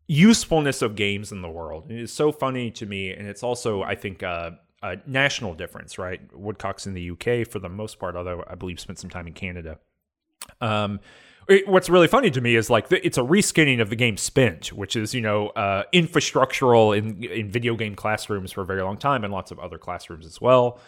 usefulness 0.07 0.81
of 0.81 0.95
games 0.95 1.31
in 1.31 1.41
the 1.41 1.49
world. 1.49 1.89
It 1.89 1.97
is 1.97 2.11
so 2.11 2.31
funny 2.31 2.71
to 2.71 2.85
me 2.85 3.11
and 3.11 3.27
it's 3.27 3.43
also 3.43 3.83
i 3.83 3.95
think 3.95 4.23
uh, 4.23 4.51
a 4.83 4.97
national 5.07 5.55
difference, 5.55 5.97
right? 5.97 6.21
Woodcock's 6.33 6.85
in 6.85 6.93
the 6.93 7.09
UK 7.11 7.47
for 7.47 7.59
the 7.59 7.69
most 7.69 7.97
part, 7.99 8.15
although 8.15 8.43
I 8.47 8.55
believe 8.55 8.79
spent 8.79 8.99
some 8.99 9.09
time 9.09 9.25
in 9.25 9.33
Canada. 9.33 9.79
Um, 10.61 10.99
it, 11.47 11.67
what's 11.67 11.89
really 11.89 12.07
funny 12.07 12.29
to 12.31 12.41
me 12.41 12.55
is 12.55 12.69
like 12.69 12.89
the, 12.89 13.05
it's 13.05 13.17
a 13.17 13.21
reskinning 13.21 13.81
of 13.81 13.89
the 13.89 13.95
game 13.95 14.17
Spent, 14.17 14.73
which 14.73 14.95
is 14.95 15.13
you 15.13 15.21
know 15.21 15.47
uh, 15.49 15.83
infrastructural 15.93 16.95
in 16.95 17.23
in 17.23 17.49
video 17.49 17.75
game 17.75 17.95
classrooms 17.95 18.51
for 18.51 18.61
a 18.61 18.65
very 18.65 18.81
long 18.81 18.97
time 18.97 19.23
and 19.23 19.33
lots 19.33 19.51
of 19.51 19.59
other 19.59 19.77
classrooms 19.77 20.25
as 20.25 20.39
well. 20.39 20.79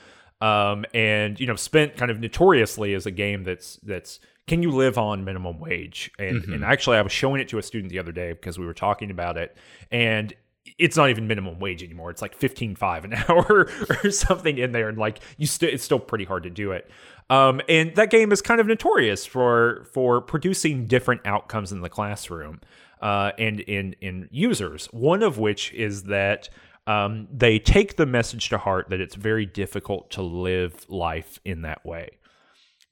Um, 0.42 0.86
and 0.94 1.40
you 1.40 1.48
know, 1.48 1.56
Spent 1.56 1.96
kind 1.96 2.12
of 2.12 2.20
notoriously 2.20 2.94
is 2.94 3.06
a 3.06 3.12
game 3.12 3.44
that's 3.44 3.78
that's 3.78 4.20
can 4.48 4.62
you 4.62 4.72
live 4.72 4.98
on 4.98 5.24
minimum 5.24 5.60
wage? 5.60 6.12
And 6.20 6.42
mm-hmm. 6.42 6.54
and 6.54 6.66
actually, 6.66 6.98
I 6.98 7.02
was 7.02 7.12
showing 7.12 7.42
it 7.42 7.48
to 7.50 7.58
a 7.58 7.64
student 7.64 7.92
the 7.92 8.00
other 8.00 8.12
day 8.12 8.34
because 8.34 8.60
we 8.60 8.66
were 8.66 8.74
talking 8.74 9.12
about 9.12 9.38
it, 9.38 9.58
and 9.92 10.34
it's 10.78 10.98
not 10.98 11.10
even 11.10 11.28
minimum 11.28 11.60
wage 11.60 11.84
anymore. 11.84 12.10
It's 12.12 12.22
like 12.22 12.36
fifteen 12.36 12.76
five 12.76 13.06
an 13.06 13.14
hour 13.28 13.70
or 14.04 14.12
something 14.12 14.58
in 14.58 14.72
there, 14.72 14.90
and 14.90 14.98
like 14.98 15.20
you 15.38 15.48
still 15.48 15.70
it's 15.70 15.84
still 15.84 16.00
pretty 16.00 16.26
hard 16.26 16.44
to 16.44 16.50
do 16.50 16.72
it. 16.72 16.90
Um, 17.30 17.62
and 17.68 17.96
that 17.96 18.12
game 18.12 18.32
is 18.32 18.42
kind 18.42 18.60
of 18.60 18.68
notorious 18.68 19.26
for 19.26 19.88
for 19.94 20.22
producing 20.22 20.86
different 20.86 21.22
outcomes 21.26 21.72
in 21.72 21.82
the 21.82 21.90
classroom 21.90 22.62
uh, 23.02 23.32
and 23.38 23.60
in 23.62 23.96
in 24.02 24.28
users. 24.32 24.88
One 24.88 25.24
of 25.24 25.38
which 25.38 25.74
is 25.74 26.04
that 26.04 26.50
um, 26.88 27.28
they 27.32 27.58
take 27.58 27.98
the 27.98 28.06
message 28.06 28.50
to 28.50 28.58
heart 28.58 28.90
that 28.90 29.02
it's 29.02 29.16
very 29.16 29.46
difficult 29.46 30.12
to 30.12 30.22
live 30.22 30.86
life 30.90 31.40
in 31.44 31.64
that 31.64 31.84
way. 31.86 32.10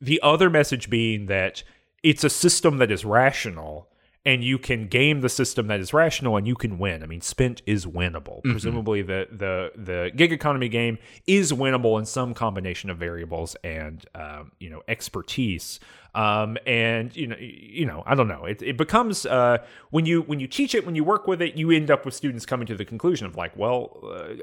The 0.01 0.19
other 0.23 0.49
message 0.49 0.89
being 0.89 1.27
that 1.27 1.63
it's 2.01 2.23
a 2.23 2.29
system 2.29 2.77
that 2.77 2.91
is 2.91 3.05
rational 3.05 3.87
and 4.25 4.43
you 4.43 4.57
can 4.57 4.87
game 4.87 5.21
the 5.21 5.29
system 5.29 5.67
that 5.67 5.79
is 5.79 5.93
rational 5.93 6.37
and 6.37 6.47
you 6.47 6.55
can 6.55 6.79
win. 6.79 7.03
I 7.03 7.07
mean, 7.07 7.21
Spent 7.21 7.61
is 7.65 7.85
winnable. 7.85 8.37
Mm-hmm. 8.37 8.51
Presumably, 8.51 9.01
the 9.01 9.27
the 9.31 9.71
the 9.75 10.11
gig 10.15 10.31
economy 10.31 10.69
game 10.69 10.97
is 11.27 11.51
winnable 11.51 11.99
in 11.99 12.05
some 12.05 12.33
combination 12.33 12.89
of 12.89 12.97
variables 12.97 13.55
and 13.63 14.05
um, 14.15 14.51
you 14.59 14.69
know 14.69 14.81
expertise. 14.87 15.79
Um, 16.15 16.57
and 16.67 17.15
you 17.15 17.27
know, 17.27 17.35
you 17.39 17.85
know, 17.85 18.03
I 18.05 18.15
don't 18.15 18.27
know. 18.27 18.45
It, 18.45 18.61
it 18.61 18.77
becomes 18.77 19.25
uh, 19.25 19.57
when 19.89 20.05
you 20.05 20.21
when 20.21 20.39
you 20.39 20.47
teach 20.47 20.73
it, 20.75 20.85
when 20.85 20.95
you 20.95 21.03
work 21.03 21.27
with 21.27 21.41
it, 21.41 21.57
you 21.57 21.71
end 21.71 21.91
up 21.91 22.05
with 22.05 22.13
students 22.13 22.45
coming 22.45 22.67
to 22.67 22.75
the 22.75 22.85
conclusion 22.85 23.25
of 23.25 23.35
like, 23.35 23.57
well, 23.57 23.99
uh, 24.03 24.33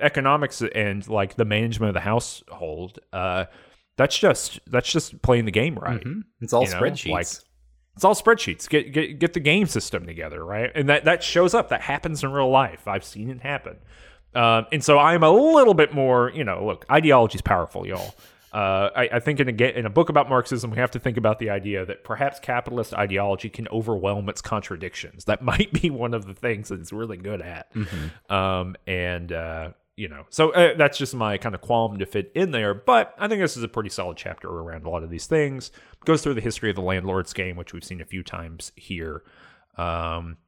economics 0.00 0.60
and 0.74 1.06
like 1.08 1.36
the 1.36 1.44
management 1.44 1.88
of 1.88 1.94
the 1.94 2.00
household. 2.00 2.98
Uh, 3.12 3.44
that's 3.96 4.18
just 4.18 4.60
that's 4.66 4.90
just 4.90 5.22
playing 5.22 5.44
the 5.44 5.50
game 5.50 5.76
right. 5.76 6.00
Mm-hmm. 6.00 6.20
It's 6.40 6.52
all 6.52 6.64
you 6.64 6.68
spreadsheets. 6.68 7.10
Like, 7.10 7.26
it's 8.00 8.04
all 8.06 8.14
spreadsheets. 8.14 8.66
Get 8.66 8.94
get 8.94 9.18
get 9.18 9.34
the 9.34 9.40
game 9.40 9.66
system 9.66 10.06
together, 10.06 10.42
right? 10.42 10.72
And 10.74 10.88
that 10.88 11.04
that 11.04 11.22
shows 11.22 11.52
up. 11.52 11.68
That 11.68 11.82
happens 11.82 12.24
in 12.24 12.32
real 12.32 12.48
life. 12.48 12.88
I've 12.88 13.04
seen 13.04 13.28
it 13.28 13.42
happen. 13.42 13.76
Um, 14.34 14.64
and 14.72 14.82
so 14.82 14.98
I'm 14.98 15.22
a 15.22 15.30
little 15.30 15.74
bit 15.74 15.92
more, 15.92 16.32
you 16.34 16.42
know, 16.42 16.64
look, 16.64 16.86
ideology 16.90 17.34
is 17.34 17.42
powerful, 17.42 17.86
y'all. 17.86 18.14
Uh, 18.54 18.88
I, 18.96 19.08
I, 19.12 19.20
think 19.20 19.38
in 19.38 19.48
a 19.50 19.78
in 19.78 19.84
a 19.84 19.90
book 19.90 20.08
about 20.08 20.30
Marxism, 20.30 20.70
we 20.70 20.78
have 20.78 20.92
to 20.92 20.98
think 20.98 21.18
about 21.18 21.40
the 21.40 21.50
idea 21.50 21.84
that 21.84 22.02
perhaps 22.02 22.40
capitalist 22.40 22.94
ideology 22.94 23.50
can 23.50 23.68
overwhelm 23.68 24.30
its 24.30 24.40
contradictions. 24.40 25.26
That 25.26 25.42
might 25.52 25.70
be 25.70 25.90
one 25.90 26.14
of 26.14 26.24
the 26.24 26.34
things 26.34 26.70
that 26.70 26.80
it's 26.80 26.94
really 26.94 27.18
good 27.18 27.42
at. 27.42 27.70
Mm-hmm. 27.74 28.32
Um, 28.32 28.76
and 28.86 29.30
uh, 29.30 29.70
you 30.00 30.08
know, 30.08 30.24
so 30.30 30.50
uh, 30.52 30.74
that's 30.78 30.96
just 30.96 31.14
my 31.14 31.36
kind 31.36 31.54
of 31.54 31.60
qualm 31.60 31.98
to 31.98 32.06
fit 32.06 32.32
in 32.34 32.52
there. 32.52 32.72
But 32.72 33.14
I 33.18 33.28
think 33.28 33.42
this 33.42 33.58
is 33.58 33.62
a 33.62 33.68
pretty 33.68 33.90
solid 33.90 34.16
chapter 34.16 34.48
around 34.48 34.86
a 34.86 34.88
lot 34.88 35.02
of 35.02 35.10
these 35.10 35.26
things. 35.26 35.70
Goes 36.06 36.22
through 36.22 36.34
the 36.34 36.40
history 36.40 36.70
of 36.70 36.76
the 36.76 36.82
landlord's 36.82 37.34
game, 37.34 37.56
which 37.56 37.74
we've 37.74 37.84
seen 37.84 38.00
a 38.00 38.06
few 38.06 38.22
times 38.22 38.72
here. 38.76 39.22
Um, 39.76 40.38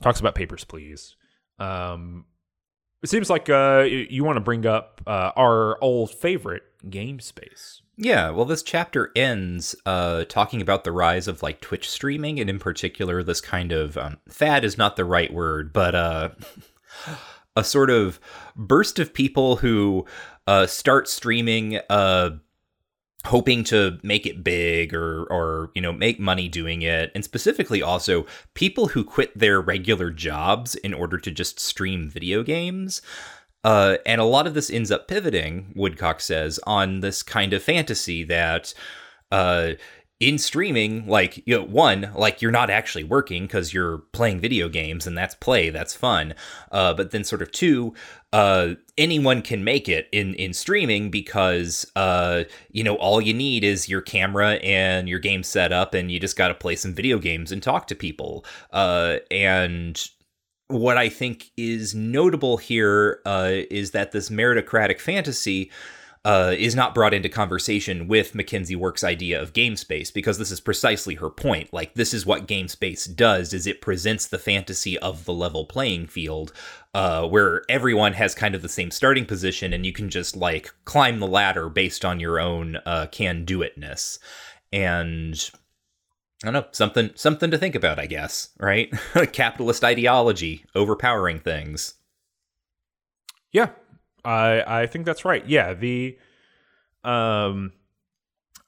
talks 0.00 0.20
about 0.20 0.36
Papers, 0.36 0.62
Please. 0.62 1.16
Um, 1.58 2.26
it 3.02 3.08
seems 3.08 3.28
like 3.28 3.50
uh, 3.50 3.80
you 3.88 4.22
want 4.22 4.36
to 4.36 4.40
bring 4.40 4.66
up 4.66 5.00
uh, 5.04 5.32
our 5.34 5.82
old 5.82 6.12
favorite 6.12 6.62
game 6.88 7.18
space. 7.18 7.82
Yeah, 7.96 8.30
well, 8.30 8.44
this 8.44 8.62
chapter 8.62 9.10
ends 9.16 9.74
uh, 9.84 10.26
talking 10.26 10.62
about 10.62 10.84
the 10.84 10.92
rise 10.92 11.26
of 11.26 11.42
like 11.42 11.60
Twitch 11.60 11.90
streaming, 11.90 12.38
and 12.38 12.48
in 12.48 12.60
particular, 12.60 13.24
this 13.24 13.40
kind 13.40 13.72
of 13.72 13.98
um, 13.98 14.18
fad 14.28 14.64
is 14.64 14.78
not 14.78 14.94
the 14.94 15.04
right 15.04 15.32
word, 15.32 15.72
but 15.72 15.96
uh, 15.96 16.28
a 17.56 17.64
sort 17.64 17.90
of 17.90 18.20
burst 18.56 18.98
of 18.98 19.12
people 19.12 19.56
who 19.56 20.06
uh, 20.46 20.66
start 20.66 21.08
streaming 21.08 21.78
uh, 21.90 22.30
hoping 23.24 23.62
to 23.62 23.98
make 24.02 24.26
it 24.26 24.42
big 24.42 24.92
or 24.94 25.24
or 25.24 25.70
you 25.74 25.82
know 25.82 25.92
make 25.92 26.18
money 26.18 26.48
doing 26.48 26.82
it. 26.82 27.10
And 27.14 27.24
specifically 27.24 27.82
also 27.82 28.26
people 28.54 28.88
who 28.88 29.04
quit 29.04 29.36
their 29.38 29.60
regular 29.60 30.10
jobs 30.10 30.74
in 30.76 30.94
order 30.94 31.18
to 31.18 31.30
just 31.30 31.60
stream 31.60 32.08
video 32.08 32.42
games. 32.42 33.02
Uh, 33.64 33.98
and 34.04 34.20
a 34.20 34.24
lot 34.24 34.48
of 34.48 34.54
this 34.54 34.70
ends 34.70 34.90
up 34.90 35.06
pivoting 35.06 35.72
Woodcock 35.76 36.20
says 36.20 36.58
on 36.66 36.98
this 36.98 37.22
kind 37.22 37.52
of 37.52 37.62
fantasy 37.62 38.24
that 38.24 38.74
uh, 39.30 39.72
in 40.22 40.38
streaming, 40.38 41.04
like, 41.08 41.42
you 41.48 41.58
know, 41.58 41.64
one, 41.64 42.12
like 42.14 42.40
you're 42.40 42.52
not 42.52 42.70
actually 42.70 43.02
working 43.02 43.42
because 43.42 43.74
you're 43.74 43.98
playing 44.12 44.38
video 44.38 44.68
games 44.68 45.04
and 45.04 45.18
that's 45.18 45.34
play, 45.34 45.68
that's 45.68 45.94
fun. 45.94 46.32
Uh, 46.70 46.94
but 46.94 47.10
then 47.10 47.24
sort 47.24 47.42
of 47.42 47.50
two, 47.50 47.92
uh, 48.32 48.74
anyone 48.96 49.42
can 49.42 49.64
make 49.64 49.88
it 49.88 50.08
in, 50.12 50.34
in 50.34 50.52
streaming 50.52 51.10
because, 51.10 51.90
uh, 51.96 52.44
you 52.70 52.84
know, 52.84 52.94
all 52.98 53.20
you 53.20 53.34
need 53.34 53.64
is 53.64 53.88
your 53.88 54.00
camera 54.00 54.52
and 54.62 55.08
your 55.08 55.18
game 55.18 55.42
setup 55.42 55.92
and 55.92 56.12
you 56.12 56.20
just 56.20 56.36
got 56.36 56.48
to 56.48 56.54
play 56.54 56.76
some 56.76 56.94
video 56.94 57.18
games 57.18 57.50
and 57.50 57.60
talk 57.60 57.88
to 57.88 57.96
people. 57.96 58.44
Uh, 58.70 59.16
and 59.28 60.08
what 60.68 60.98
I 60.98 61.08
think 61.08 61.50
is 61.56 61.96
notable 61.96 62.58
here 62.58 63.18
uh, 63.26 63.50
is 63.72 63.90
that 63.90 64.12
this 64.12 64.30
meritocratic 64.30 65.00
fantasy 65.00 65.72
uh, 66.24 66.54
is 66.56 66.76
not 66.76 66.94
brought 66.94 67.14
into 67.14 67.28
conversation 67.28 68.06
with 68.06 68.32
McKenzie 68.32 68.76
Wark's 68.76 69.02
idea 69.02 69.42
of 69.42 69.52
game 69.52 69.74
space 69.74 70.10
because 70.10 70.38
this 70.38 70.52
is 70.52 70.60
precisely 70.60 71.16
her 71.16 71.30
point. 71.30 71.72
Like 71.72 71.94
this 71.94 72.14
is 72.14 72.24
what 72.24 72.46
game 72.46 72.68
space 72.68 73.06
does: 73.06 73.52
is 73.52 73.66
it 73.66 73.80
presents 73.80 74.26
the 74.26 74.38
fantasy 74.38 74.96
of 74.98 75.24
the 75.24 75.32
level 75.32 75.64
playing 75.64 76.06
field, 76.06 76.52
uh, 76.94 77.26
where 77.26 77.62
everyone 77.68 78.12
has 78.12 78.34
kind 78.34 78.54
of 78.54 78.62
the 78.62 78.68
same 78.68 78.92
starting 78.92 79.26
position, 79.26 79.72
and 79.72 79.84
you 79.84 79.92
can 79.92 80.10
just 80.10 80.36
like 80.36 80.72
climb 80.84 81.18
the 81.18 81.26
ladder 81.26 81.68
based 81.68 82.04
on 82.04 82.20
your 82.20 82.38
own 82.38 82.76
uh, 82.86 83.06
can 83.10 83.44
do 83.44 83.58
itness. 83.58 84.18
And 84.72 85.50
I 86.44 86.46
don't 86.46 86.54
know 86.54 86.66
something 86.70 87.10
something 87.16 87.50
to 87.50 87.58
think 87.58 87.74
about, 87.74 87.98
I 87.98 88.06
guess. 88.06 88.50
Right? 88.60 88.92
Capitalist 89.32 89.82
ideology 89.82 90.64
overpowering 90.76 91.40
things. 91.40 91.94
Yeah, 93.50 93.70
I 94.24 94.82
I 94.82 94.86
think 94.86 95.06
that's 95.06 95.24
right. 95.24 95.46
Yeah, 95.46 95.74
the 95.74 96.18
um 97.04 97.72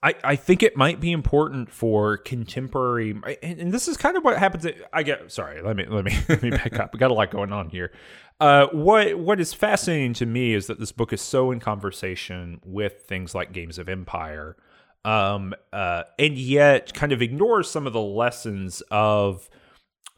I, 0.05 0.15
I 0.23 0.37
think 0.37 0.63
it 0.63 0.77
might 0.77 1.01
be 1.01 1.13
important 1.13 1.71
for 1.71 2.19
contemporary 2.19 3.19
and, 3.43 3.59
and 3.59 3.73
this 3.73 3.89
is 3.89 3.97
kind 3.97 4.19
of 4.19 4.23
what 4.23 4.37
happens 4.37 4.67
at, 4.67 4.75
I 4.93 5.03
get 5.03 5.33
sorry 5.33 5.63
let 5.63 5.77
me 5.77 5.87
let 5.89 6.05
me 6.05 6.15
let 6.29 6.43
me 6.43 6.51
back 6.51 6.79
up 6.79 6.93
we 6.93 6.99
got 6.99 7.11
a 7.11 7.15
lot 7.15 7.31
going 7.31 7.53
on 7.53 7.71
here 7.71 7.91
uh, 8.39 8.67
what 8.73 9.19
what 9.19 9.41
is 9.41 9.55
fascinating 9.55 10.13
to 10.15 10.27
me 10.27 10.53
is 10.53 10.67
that 10.67 10.79
this 10.79 10.93
book 10.93 11.13
is 11.13 11.23
so 11.23 11.51
in 11.51 11.61
conversation 11.61 12.61
with 12.65 13.05
things 13.09 13.35
like 13.35 13.53
Games 13.53 13.79
of 13.79 13.89
Empire 13.89 14.57
um, 15.07 15.55
uh, 15.73 16.03
and 16.19 16.37
yet 16.37 16.93
kind 16.93 17.13
of 17.13 17.23
ignores 17.23 17.71
some 17.71 17.87
of 17.87 17.95
the 17.95 18.01
lessons 18.01 18.83
of 18.91 19.49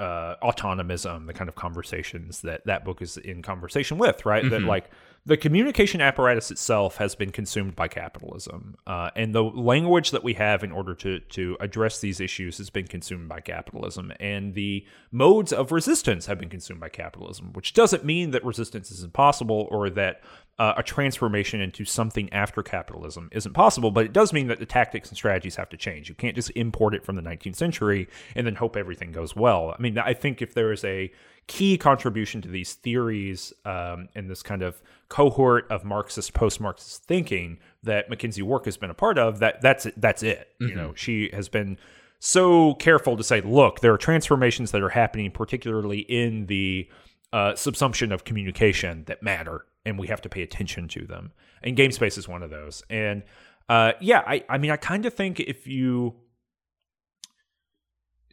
uh, 0.01 0.35
autonomism 0.43 1.29
the 1.29 1.33
kind 1.33 1.49
of 1.49 1.55
conversations 1.55 2.41
that 2.41 2.67
that 2.67 2.85
book 2.85 3.01
is 3.01 3.17
in 3.19 3.41
conversation 3.41 3.99
with 3.99 4.27
right 4.27 4.43
mm-hmm. 4.43 4.51
that 4.51 4.63
like 4.63 4.91
the 5.27 5.37
communication 5.37 6.01
apparatus 6.01 6.53
itself 6.53 6.99
has 6.99 7.17
been 7.17 7.33
consumed 7.33 7.75
by 7.75 7.89
capitalism, 7.89 8.77
uh, 8.87 9.11
and 9.17 9.35
the 9.35 9.43
language 9.43 10.13
that 10.13 10.23
we 10.23 10.35
have 10.35 10.63
in 10.63 10.71
order 10.71 10.95
to 10.95 11.19
to 11.19 11.57
address 11.59 11.99
these 12.01 12.21
issues 12.21 12.59
has 12.59 12.71
been 12.71 12.87
consumed 12.87 13.29
by 13.29 13.41
capitalism, 13.41 14.13
and 14.21 14.55
the 14.55 14.87
modes 15.11 15.53
of 15.53 15.73
resistance 15.73 16.27
have 16.27 16.39
been 16.39 16.49
consumed 16.49 16.79
by 16.79 16.89
capitalism. 16.89 17.53
Which 17.55 17.75
doesn't 17.75 18.05
mean 18.05 18.31
that 18.31 18.45
resistance 18.45 18.93
is 18.93 19.03
impossible 19.03 19.67
or 19.73 19.91
that 19.91 20.23
uh, 20.61 20.75
a 20.77 20.83
transformation 20.83 21.61
into 21.61 21.85
something 21.85 22.33
after 22.33 22.63
capitalism 22.63 23.29
isn't 23.33 23.53
possible, 23.53 23.91
but 23.91 24.07
it 24.07 24.13
does 24.13 24.33
mean 24.33 24.47
that 24.47 24.61
the 24.61 24.67
tactics 24.67 25.09
and 25.09 25.17
strategies 25.17 25.57
have 25.57 25.69
to 25.71 25.77
change. 25.77 26.09
You 26.09 26.15
can't 26.15 26.37
just 26.37 26.51
import 26.51 26.95
it 26.95 27.05
from 27.05 27.17
the 27.17 27.23
19th 27.23 27.57
century 27.57 28.09
and 28.37 28.47
then 28.47 28.55
hope 28.55 28.77
everything 28.77 29.11
goes 29.11 29.35
well. 29.35 29.75
I 29.77 29.83
mean, 29.83 29.99
I 29.99 30.15
think 30.15 30.41
if 30.41 30.55
there 30.55 30.73
is 30.73 30.85
a 30.85 31.13
key 31.47 31.79
contribution 31.79 32.43
to 32.43 32.49
these 32.49 32.75
theories 32.75 33.53
um, 33.65 34.09
and 34.15 34.29
this 34.29 34.43
kind 34.43 34.63
of 34.63 34.83
cohort 35.09 35.71
of 35.71 35.85
Marxist, 35.85 36.35
post-Marxist 36.35 37.05
thinking 37.05 37.59
that 37.85 38.11
McKenzie 38.11 38.43
Wark 38.43 38.65
has 38.65 38.77
been 38.77 38.91
a 38.91 38.95
part 38.95 39.19
of, 39.19 39.39
that 39.39 39.61
that's 39.61 39.87
that's 39.97 40.23
it. 40.23 40.49
Mm-hmm. 40.61 40.69
You 40.69 40.75
know, 40.75 40.95
she 40.95 41.31
has 41.33 41.49
been 41.49 41.79
so 42.19 42.75
careful 42.75 43.17
to 43.17 43.23
say, 43.23 43.41
look, 43.41 43.81
there 43.81 43.93
are 43.93 43.99
transformations 43.99 44.73
that 44.73 44.83
are 44.83 44.89
happening, 44.89 45.31
particularly 45.31 46.01
in 46.01 46.47
the 46.47 46.89
uh, 47.33 47.53
subsumption 47.53 48.13
of 48.13 48.25
communication 48.25 49.05
that 49.07 49.23
matter, 49.23 49.67
and 49.85 49.99
we 49.99 50.09
have 50.09 50.23
to 50.23 50.29
pay 50.29 50.43
attention 50.43 50.89
to 50.89 51.07
them. 51.07 51.33
And 51.63 51.77
game 51.77 51.93
space 51.93 52.19
is 52.19 52.27
one 52.27 52.43
of 52.43 52.51
those. 52.51 52.83
And 52.91 53.23
uh, 53.69 53.93
yeah, 54.01 54.23
I, 54.27 54.45
I 54.49 54.59
mean, 54.59 54.71
I 54.71 54.77
kind 54.77 55.07
of 55.07 55.15
think 55.15 55.41
if 55.41 55.67
you 55.67 56.15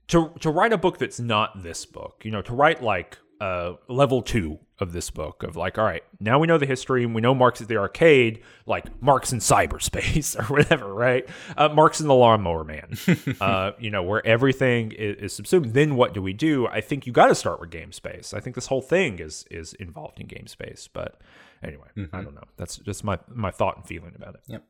to 0.08 0.32
to 0.40 0.50
write 0.50 0.74
a 0.74 0.78
book 0.78 0.98
that's 0.98 1.20
not 1.20 1.64
this 1.64 1.86
book, 1.86 2.22
you 2.24 2.32
know, 2.32 2.42
to 2.42 2.54
write 2.54 2.84
like 2.84 3.18
uh, 3.44 3.74
level 3.90 4.22
two 4.22 4.60
of 4.80 4.94
this 4.94 5.10
book 5.10 5.44
of 5.44 5.56
like, 5.56 5.78
all 5.78 5.84
right, 5.84 6.04
now 6.20 6.40
we 6.40 6.48
know 6.48 6.58
the 6.58 6.66
history 6.66 7.04
and 7.04 7.14
we 7.14 7.22
know 7.22 7.36
Marx 7.36 7.62
at 7.62 7.68
the 7.68 7.76
arcade, 7.76 8.42
like 8.66 9.02
Marx 9.02 9.34
in 9.34 9.40
cyberspace 9.40 10.40
or 10.40 10.54
whatever, 10.54 10.94
right? 10.94 11.28
Uh, 11.58 11.68
Marx 11.70 12.00
in 12.00 12.08
the 12.08 12.14
lawnmower 12.14 12.64
man, 12.64 12.98
uh, 13.42 13.72
you 13.80 13.92
know, 13.92 14.02
where 14.02 14.26
everything 14.26 14.92
is, 14.94 15.18
is, 15.18 15.36
subsumed. 15.36 15.74
Then 15.74 15.96
what 15.96 16.14
do 16.14 16.22
we 16.22 16.32
do? 16.32 16.68
I 16.68 16.80
think 16.80 17.06
you 17.06 17.12
got 17.12 17.28
to 17.28 17.36
start 17.36 17.60
with 17.60 17.70
game 17.70 17.92
space. 17.92 18.34
I 18.34 18.40
think 18.40 18.56
this 18.56 18.68
whole 18.68 18.82
thing 18.82 19.20
is 19.20 19.46
is 19.52 19.74
involved 19.74 20.22
in 20.22 20.28
game 20.28 20.48
space, 20.48 20.88
but 20.92 21.20
anyway, 21.62 21.88
mm-hmm. 21.98 22.16
I 22.16 22.22
don't 22.22 22.36
know. 22.36 22.48
That's 22.56 22.78
just 22.78 23.04
my 23.04 23.20
my 23.28 23.52
thought 23.52 23.78
and 23.78 23.86
feeling 23.86 24.14
about 24.16 24.36
it. 24.36 24.42
Yep. 24.48 24.64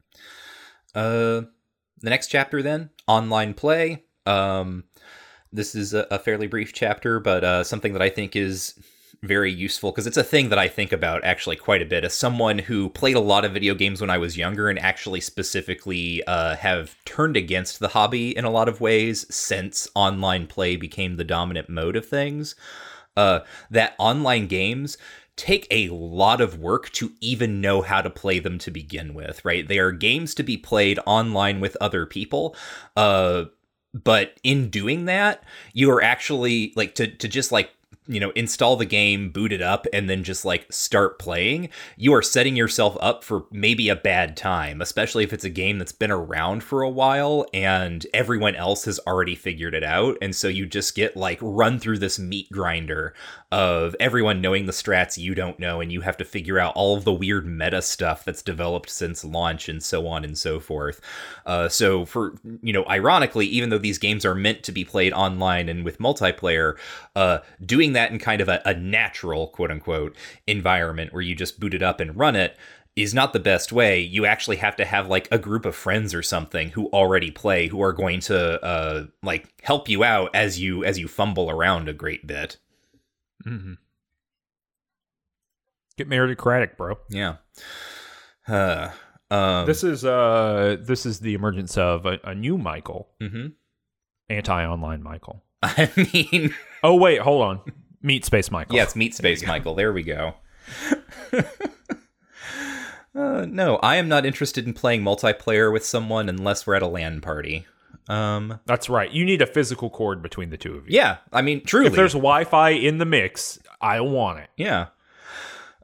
Uh, 0.96 1.42
the 2.02 2.10
next 2.10 2.28
chapter 2.28 2.64
then 2.64 2.90
online 3.08 3.54
play. 3.54 4.04
Um, 4.26 4.86
this 5.54 5.76
is 5.76 5.94
a, 5.94 6.08
a 6.12 6.20
fairly 6.20 6.48
brief 6.48 6.74
chapter, 6.74 7.20
but 7.20 7.44
uh, 7.44 7.64
something 7.64 7.94
that 7.94 8.02
I 8.02 8.10
think 8.10 8.36
is 8.36 8.74
very 9.22 9.52
useful 9.52 9.92
because 9.92 10.06
it's 10.06 10.18
a 10.18 10.24
thing 10.24 10.50
that 10.50 10.60
I 10.60 10.68
think 10.68 10.92
about 10.92 11.24
actually 11.24 11.56
quite 11.56 11.82
a 11.82 11.86
bit 11.86 12.04
as 12.04 12.14
someone 12.14 12.60
who 12.60 12.90
played 12.90 13.16
a 13.16 13.22
lot 13.22 13.46
of 13.46 13.54
video 13.54 13.74
games 13.74 14.02
when 14.02 14.10
I 14.10 14.18
was 14.18 14.38
younger 14.38 14.70
and 14.70 14.78
actually 14.78 15.22
specifically 15.22 16.22
uh, 16.26 16.58
have 16.58 16.96
turned 17.06 17.38
against 17.38 17.80
the 17.80 17.90
hobby 17.90 18.36
in 18.36 18.44
a 18.44 18.50
lot 18.50 18.68
of 18.68 18.82
ways 18.82 19.26
since 19.34 19.88
online 19.96 20.48
play 20.48 20.76
became 20.76 21.16
the 21.16 21.24
dominant 21.24 21.70
mode 21.70 21.96
of 21.96 22.06
things. 22.06 22.56
Uh, 23.16 23.42
that 23.70 23.94
online 23.98 24.48
games 24.48 24.98
take 25.36 25.68
a 25.72 25.90
lot 25.90 26.42
of 26.42 26.60
work 26.60 26.90
to 26.92 27.12
even 27.22 27.62
know 27.62 27.82
how 27.82 28.02
to 28.02 28.10
play 28.10 28.40
them 28.40 28.58
to 28.60 28.72
begin 28.72 29.14
with, 29.14 29.44
right? 29.46 29.68
They 29.68 29.80
are 29.80 29.92
games 29.92 30.36
to 30.36 30.44
be 30.44 30.58
played 30.58 31.00
online 31.06 31.60
with 31.60 31.78
other 31.80 32.06
people. 32.06 32.56
Uh, 32.96 33.46
but 33.94 34.38
in 34.44 34.70
doing 34.70 35.06
that, 35.06 35.44
you 35.74 35.91
are 35.91 36.02
actually 36.02 36.74
like 36.76 36.95
to 36.95 37.07
to 37.07 37.28
just 37.28 37.52
like 37.52 37.72
you 38.07 38.20
know 38.20 38.32
install 38.32 38.76
the 38.76 38.86
game 38.86 39.30
boot 39.30 39.53
it 39.53 39.61
up 39.61 39.88
and 39.94 40.10
then 40.10 40.24
just 40.24 40.44
like 40.44 40.65
start 40.70 41.18
playing 41.20 41.70
you 41.95 42.14
are 42.14 42.22
setting 42.22 42.53
yourself 42.53 42.98
up 42.99 43.24
for 43.24 43.45
maybe 43.49 43.88
a 43.88 43.95
bad 43.95 44.36
time 44.36 44.82
especially 44.82 45.24
if 45.24 45.32
it's 45.32 45.45
a 45.45 45.49
game 45.49 45.78
that's 45.78 45.94
been 45.94 46.11
around 46.11 46.64
for 46.64 46.82
a 46.82 46.90
while 46.90 47.45
and 47.53 48.06
everyone 48.14 48.56
else 48.56 48.86
has 48.86 48.99
already 49.07 49.36
figured 49.36 49.74
it 49.74 49.84
out. 49.84 50.18
And 50.22 50.36
so 50.36 50.48
you 50.48 50.65
just 50.65 50.95
get 50.95 51.15
like 51.18 51.40
run 51.41 51.80
through 51.80 51.99
this 51.99 52.20
meat 52.20 52.52
grinder 52.52 53.14
of 53.54 53.96
everyone 54.00 54.42
knowing 54.42 54.66
the 54.66 54.72
strats 54.72 55.16
you 55.16 55.36
don't 55.36 55.60
know 55.60 55.80
and 55.80 55.92
you 55.92 56.02
have 56.02 56.18
to 56.18 56.26
figure 56.26 56.58
out 56.58 56.74
all 56.76 56.98
of 56.98 57.04
the 57.04 57.14
weird 57.14 57.46
meta 57.46 57.84
stuff 57.84 58.26
that's 58.26 58.42
developed 58.42 58.90
since 58.90 59.24
launch 59.24 59.70
and 59.70 59.84
so 59.84 60.08
on 60.08 60.26
and 60.26 60.40
so 60.40 60.60
forth 60.60 61.00
uh, 61.46 61.70
so 61.70 62.04
for 62.04 62.34
you 62.64 62.74
know 62.74 62.84
ironically 62.90 63.46
even 63.46 63.70
though 63.70 63.78
these 63.78 64.00
games 64.00 64.26
are 64.26 64.34
meant 64.34 64.64
to 64.64 64.72
be 64.72 64.84
played 64.84 65.14
online 65.14 65.70
and 65.70 65.86
with 65.86 66.00
multiplayer 66.00 66.76
uh, 67.16 67.38
doing 67.64 67.94
that 67.94 68.10
in 68.10 68.18
kind 68.18 68.42
of 68.42 68.50
a, 68.50 68.60
a 68.66 68.74
natural 68.74 69.46
quote 69.46 69.70
unquote 69.70 70.16
environment 70.48 71.14
where 71.14 71.22
you 71.22 71.36
just 71.36 71.60
boot 71.60 71.76
it 71.76 71.84
up 71.84 72.00
and 72.00 72.18
run 72.18 72.36
it 72.36 72.58
is 72.96 73.14
not 73.14 73.34
the 73.34 73.40
best 73.40 73.72
way. 73.72 74.00
You 74.00 74.26
actually 74.28 74.58
have 74.58 74.76
to 74.76 74.86
have 74.86 75.08
like 75.08 75.28
a 75.32 75.40
group 75.40 75.66
of 75.66 75.76
friends 75.76 76.14
or 76.14 76.22
something 76.22 76.70
who 76.70 76.88
already 76.88 77.32
play 77.32 77.68
who 77.68 77.82
are 77.82 77.94
going 77.94 78.20
to 78.22 78.64
uh 78.64 79.06
like 79.24 79.52
help 79.64 79.90
you 79.90 80.04
out 80.04 80.30
as 80.36 80.60
you 80.60 80.84
as 80.84 81.00
you 81.00 81.08
fumble 81.08 81.50
around 81.50 81.90
a 81.90 81.94
great 81.94 82.26
bit. 82.26 82.58
Mm-hmm. 83.48 83.74
Get 85.98 86.10
meritocratic, 86.10 86.76
bro. 86.76 86.98
Yeah. 87.10 87.36
Uh, 88.48 88.90
um, 89.30 89.65
this 89.65 89.84
is 89.84 90.03
uh 90.06 90.78
this 90.80 91.06
is 91.06 91.20
the 91.20 91.34
emergence 91.34 91.78
of 91.78 92.06
a, 92.06 92.20
a 92.24 92.36
new 92.36 92.57
Michael. 92.57 93.10
Mm-hmm. 93.22 93.48
Anti-online 94.30 95.03
Michael. 95.03 95.44
I 95.64 95.90
mean, 95.95 96.53
oh 96.84 96.95
wait, 96.95 97.20
hold 97.20 97.41
on. 97.44 97.61
Meat 98.02 98.26
Space 98.26 98.52
Michael. 98.52 98.76
Yes, 98.76 98.95
Meat 98.95 99.15
Space 99.15 99.45
Michael. 99.45 99.76
There 99.76 99.94
we 99.94 100.03
go. 100.03 100.36
uh, 103.15 103.45
no, 103.48 103.78
I 103.78 103.95
am 103.95 104.10
not 104.10 104.26
interested 104.26 104.65
in 104.65 104.74
playing 104.74 105.02
multiplayer 105.03 105.72
with 105.72 105.86
someone 105.86 106.28
unless 106.28 106.68
we're 106.68 106.76
at 106.76 106.82
a 106.82 106.88
LAN 106.88 107.22
party. 107.22 107.65
Um, 108.08 108.60
That's 108.66 108.90
right. 108.90 109.12
You 109.12 109.26
need 109.26 109.42
a 109.42 109.46
physical 109.46 109.90
cord 109.90 110.22
between 110.22 110.50
the 110.50 110.58
two 110.58 110.76
of 110.76 110.88
you. 110.88 110.96
Yeah, 110.96 111.18
I 111.32 111.42
mean, 111.42 111.64
truly. 111.64 111.88
If 111.88 111.94
there's 111.94 112.14
Wi-Fi 112.14 112.72
in 112.72 112.98
the 112.98 113.06
mix, 113.06 113.60
I 113.82 114.02
want 114.02 114.40
it. 114.40 114.50
Yeah. 114.58 114.88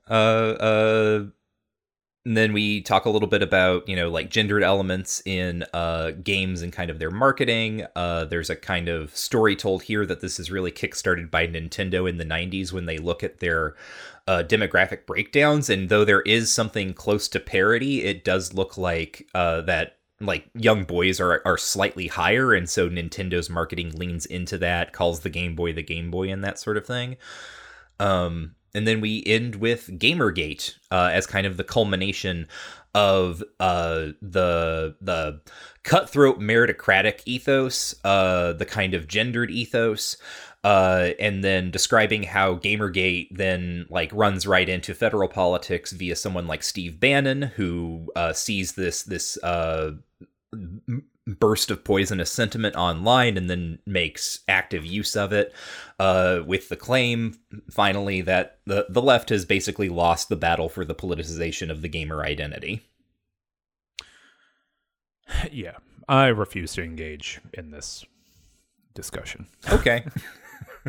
Uh, 0.09 0.13
uh, 0.13 1.25
and 2.25 2.35
then 2.35 2.53
we 2.53 2.81
talk 2.81 3.05
a 3.05 3.09
little 3.09 3.27
bit 3.27 3.41
about, 3.41 3.87
you 3.87 3.95
know, 3.95 4.09
like 4.09 4.29
gendered 4.29 4.61
elements 4.61 5.21
in 5.25 5.63
uh, 5.73 6.11
games 6.23 6.61
and 6.61 6.73
kind 6.73 6.89
of 6.89 6.99
their 6.99 7.11
marketing. 7.11 7.85
Uh, 7.95 8.25
there's 8.25 8.49
a 8.49 8.55
kind 8.55 8.89
of 8.89 9.15
story 9.15 9.55
told 9.55 9.83
here 9.83 10.05
that 10.05 10.19
this 10.19 10.39
is 10.39 10.51
really 10.51 10.71
kickstarted 10.71 11.31
by 11.31 11.47
Nintendo 11.47 12.09
in 12.09 12.17
the 12.17 12.25
90s 12.25 12.73
when 12.73 12.85
they 12.85 12.97
look 12.97 13.23
at 13.23 13.39
their 13.39 13.75
uh, 14.27 14.43
demographic 14.45 15.05
breakdowns. 15.05 15.69
And 15.69 15.89
though 15.89 16.03
there 16.03 16.21
is 16.21 16.51
something 16.51 16.93
close 16.93 17.29
to 17.29 17.39
parity, 17.39 18.03
it 18.03 18.23
does 18.25 18.53
look 18.53 18.77
like 18.77 19.27
uh, 19.33 19.61
that 19.61 19.98
like 20.21 20.49
young 20.53 20.83
boys 20.83 21.19
are 21.19 21.41
are 21.45 21.57
slightly 21.57 22.07
higher 22.07 22.53
and 22.53 22.69
so 22.69 22.89
Nintendo's 22.89 23.49
marketing 23.49 23.91
leans 23.91 24.25
into 24.25 24.57
that 24.57 24.93
calls 24.93 25.21
the 25.21 25.29
Game 25.29 25.55
Boy 25.55 25.73
the 25.73 25.83
Game 25.83 26.11
Boy 26.11 26.29
and 26.29 26.43
that 26.43 26.59
sort 26.59 26.77
of 26.77 26.85
thing. 26.85 27.17
Um 27.99 28.55
and 28.73 28.87
then 28.87 29.01
we 29.01 29.23
end 29.25 29.55
with 29.55 29.99
Gamergate 29.99 30.75
uh, 30.91 31.09
as 31.11 31.25
kind 31.25 31.47
of 31.47 31.57
the 31.57 31.63
culmination 31.63 32.47
of 32.93 33.43
uh, 33.59 34.07
the 34.21 34.95
the 35.01 35.41
cutthroat 35.83 36.39
meritocratic 36.39 37.21
ethos, 37.25 37.95
uh, 38.03 38.53
the 38.53 38.65
kind 38.65 38.93
of 38.93 39.07
gendered 39.07 39.51
ethos, 39.51 40.17
uh, 40.63 41.09
and 41.19 41.43
then 41.43 41.71
describing 41.71 42.23
how 42.23 42.55
Gamergate 42.55 43.29
then 43.31 43.85
like 43.89 44.11
runs 44.13 44.45
right 44.45 44.67
into 44.67 44.93
federal 44.93 45.29
politics 45.29 45.91
via 45.91 46.15
someone 46.15 46.47
like 46.47 46.63
Steve 46.63 46.99
Bannon, 46.99 47.43
who 47.43 48.07
uh, 48.15 48.33
sees 48.33 48.73
this 48.73 49.03
this 49.03 49.37
uh, 49.43 49.91
burst 51.25 51.69
of 51.69 51.83
poisonous 51.83 52.31
sentiment 52.31 52.75
online 52.75 53.37
and 53.37 53.49
then 53.49 53.79
makes 53.85 54.39
active 54.47 54.85
use 54.85 55.15
of 55.15 55.31
it 55.31 55.53
uh, 55.99 56.39
with 56.45 56.69
the 56.69 56.75
claim 56.75 57.37
finally 57.71 58.21
that 58.21 58.59
the, 58.65 58.85
the 58.89 59.01
left 59.01 59.29
has 59.29 59.45
basically 59.45 59.89
lost 59.89 60.27
the 60.27 60.35
battle 60.35 60.69
for 60.69 60.83
the 60.83 60.95
politicization 60.95 61.69
of 61.69 61.81
the 61.81 61.89
gamer 61.89 62.23
identity. 62.23 62.81
Yeah 65.51 65.77
i 66.09 66.25
refuse 66.25 66.73
to 66.73 66.83
engage 66.83 67.39
in 67.53 67.69
this 67.69 68.03
discussion. 68.95 69.47
Okay 69.71 70.03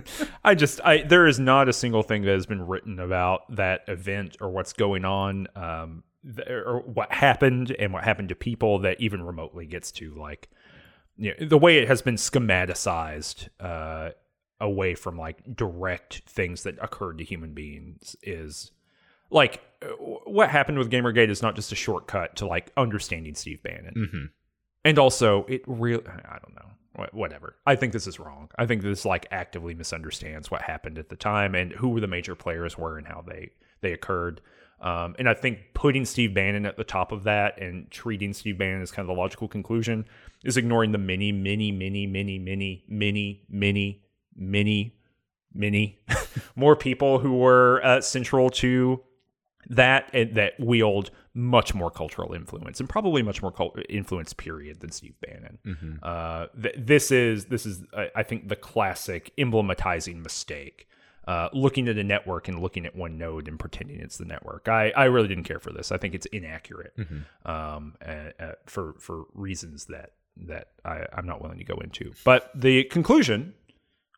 I 0.44 0.54
just 0.54 0.80
I 0.82 1.02
there 1.02 1.26
is 1.26 1.38
not 1.38 1.68
a 1.68 1.72
single 1.72 2.02
thing 2.02 2.22
that 2.22 2.32
has 2.32 2.46
been 2.46 2.66
written 2.66 2.98
about 2.98 3.54
that 3.56 3.82
event 3.88 4.36
or 4.40 4.50
what's 4.50 4.72
going 4.72 5.04
on 5.04 5.48
um, 5.56 6.02
or 6.48 6.82
what 6.86 7.12
happened 7.12 7.74
and 7.78 7.92
what 7.92 8.04
happened 8.04 8.28
to 8.30 8.34
people 8.34 8.80
that 8.80 9.00
even 9.00 9.22
remotely 9.22 9.66
gets 9.66 9.90
to 9.92 10.14
like 10.14 10.48
you 11.16 11.34
know, 11.38 11.46
the 11.46 11.58
way 11.58 11.78
it 11.78 11.88
has 11.88 12.02
been 12.02 12.16
schematicized 12.16 13.48
uh, 13.60 14.10
away 14.60 14.94
from 14.94 15.18
like 15.18 15.38
direct 15.54 16.22
things 16.26 16.62
that 16.62 16.76
occurred 16.80 17.18
to 17.18 17.24
human 17.24 17.52
beings 17.52 18.16
is 18.22 18.72
like 19.30 19.62
what 20.24 20.50
happened 20.50 20.78
with 20.78 20.90
Gamergate 20.90 21.30
is 21.30 21.42
not 21.42 21.56
just 21.56 21.72
a 21.72 21.76
shortcut 21.76 22.36
to 22.36 22.46
like 22.46 22.72
understanding 22.76 23.34
Steve 23.34 23.62
Bannon. 23.62 23.94
Mm-hmm. 23.96 24.24
And 24.84 24.98
also, 24.98 25.44
it 25.44 25.62
really, 25.66 26.04
I 26.06 26.38
don't 26.42 26.54
know, 26.54 26.70
whatever. 27.12 27.56
I 27.66 27.76
think 27.76 27.92
this 27.92 28.06
is 28.06 28.18
wrong. 28.18 28.50
I 28.58 28.66
think 28.66 28.82
this 28.82 29.04
like 29.04 29.26
actively 29.30 29.74
misunderstands 29.74 30.50
what 30.50 30.62
happened 30.62 30.98
at 30.98 31.08
the 31.08 31.16
time 31.16 31.54
and 31.54 31.72
who 31.72 32.00
the 32.00 32.06
major 32.06 32.34
players 32.34 32.76
were 32.76 32.98
and 32.98 33.06
how 33.06 33.22
they 33.26 33.50
they 33.80 33.92
occurred. 33.92 34.40
Um, 34.80 35.14
and 35.18 35.28
I 35.28 35.34
think 35.34 35.58
putting 35.74 36.04
Steve 36.04 36.32
Bannon 36.32 36.64
at 36.64 36.76
the 36.76 36.84
top 36.84 37.12
of 37.12 37.24
that 37.24 37.60
and 37.60 37.90
treating 37.90 38.32
Steve 38.32 38.58
Bannon 38.58 38.80
as 38.80 38.90
kind 38.90 39.08
of 39.08 39.14
the 39.14 39.20
logical 39.20 39.46
conclusion 39.46 40.06
is 40.42 40.56
ignoring 40.56 40.92
the 40.92 40.98
many, 40.98 41.32
many, 41.32 41.70
many, 41.70 42.06
many, 42.06 42.38
many, 42.38 42.84
many, 42.88 43.44
many, 43.48 44.02
many, 44.34 44.94
many 45.52 46.00
more 46.56 46.76
people 46.76 47.18
who 47.18 47.36
were 47.36 47.84
uh, 47.84 48.00
central 48.00 48.48
to 48.48 49.02
that 49.68 50.08
and 50.14 50.34
that 50.36 50.58
wield 50.58 51.10
much 51.40 51.74
more 51.74 51.90
cultural 51.90 52.34
influence 52.34 52.80
and 52.80 52.88
probably 52.88 53.22
much 53.22 53.40
more 53.42 53.50
cult- 53.50 53.78
influence 53.88 54.32
period 54.32 54.80
than 54.80 54.90
Steve 54.90 55.14
Bannon. 55.20 55.58
Mm-hmm. 55.66 55.92
Uh, 56.02 56.46
th- 56.60 56.74
this 56.78 57.10
is 57.10 57.46
this 57.46 57.66
is 57.66 57.82
I, 57.96 58.10
I 58.16 58.22
think 58.22 58.48
the 58.48 58.56
classic 58.56 59.32
emblematizing 59.38 60.22
mistake. 60.22 60.86
Uh, 61.28 61.48
looking 61.52 61.86
at 61.86 61.96
a 61.96 62.02
network 62.02 62.48
and 62.48 62.60
looking 62.60 62.86
at 62.86 62.96
one 62.96 63.16
node 63.16 63.46
and 63.46 63.58
pretending 63.58 64.00
it's 64.00 64.16
the 64.16 64.24
network. 64.24 64.68
I, 64.68 64.90
I 64.96 65.04
really 65.04 65.28
didn't 65.28 65.44
care 65.44 65.60
for 65.60 65.70
this. 65.70 65.92
I 65.92 65.98
think 65.98 66.14
it's 66.14 66.26
inaccurate 66.26 66.92
um, 67.44 67.94
uh, 68.04 68.30
uh, 68.40 68.52
for 68.66 68.94
for 68.98 69.26
reasons 69.34 69.84
that 69.86 70.12
that 70.48 70.68
I, 70.84 71.04
I'm 71.12 71.26
not 71.26 71.40
willing 71.40 71.58
to 71.58 71.64
go 71.64 71.76
into. 71.76 72.12
But 72.24 72.50
the 72.54 72.84
conclusion: 72.84 73.54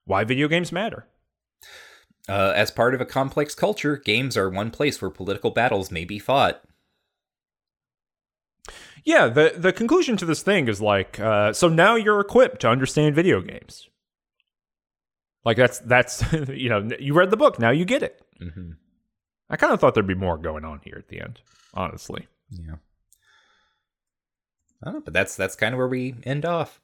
why 0.04 0.24
video 0.24 0.48
games 0.48 0.72
matter. 0.72 1.06
Uh, 2.28 2.52
as 2.54 2.70
part 2.70 2.94
of 2.94 3.00
a 3.00 3.04
complex 3.04 3.54
culture, 3.54 3.96
games 3.96 4.36
are 4.36 4.48
one 4.48 4.70
place 4.70 5.02
where 5.02 5.10
political 5.10 5.50
battles 5.50 5.90
may 5.90 6.04
be 6.04 6.20
fought. 6.20 6.62
Yeah, 9.04 9.28
the 9.28 9.54
the 9.56 9.72
conclusion 9.72 10.16
to 10.18 10.24
this 10.24 10.42
thing 10.42 10.68
is 10.68 10.80
like, 10.80 11.18
uh, 11.18 11.52
so 11.52 11.68
now 11.68 11.96
you're 11.96 12.20
equipped 12.20 12.60
to 12.60 12.68
understand 12.68 13.14
video 13.14 13.40
games. 13.40 13.88
Like 15.44 15.56
that's 15.56 15.78
that's 15.80 16.22
you 16.48 16.68
know 16.68 16.88
you 17.00 17.14
read 17.14 17.30
the 17.30 17.36
book 17.36 17.58
now 17.58 17.70
you 17.70 17.84
get 17.84 18.02
it. 18.02 18.22
Mm-hmm. 18.40 18.72
I 19.50 19.56
kind 19.56 19.72
of 19.72 19.80
thought 19.80 19.94
there'd 19.94 20.06
be 20.06 20.14
more 20.14 20.38
going 20.38 20.64
on 20.64 20.80
here 20.84 20.96
at 20.96 21.08
the 21.08 21.20
end, 21.20 21.40
honestly. 21.74 22.28
Yeah. 22.50 22.76
I 24.82 24.86
don't 24.86 24.94
know, 24.94 25.00
but 25.00 25.14
that's 25.14 25.36
that's 25.36 25.56
kind 25.56 25.74
of 25.74 25.78
where 25.78 25.88
we 25.88 26.14
end 26.24 26.44
off. 26.44 26.80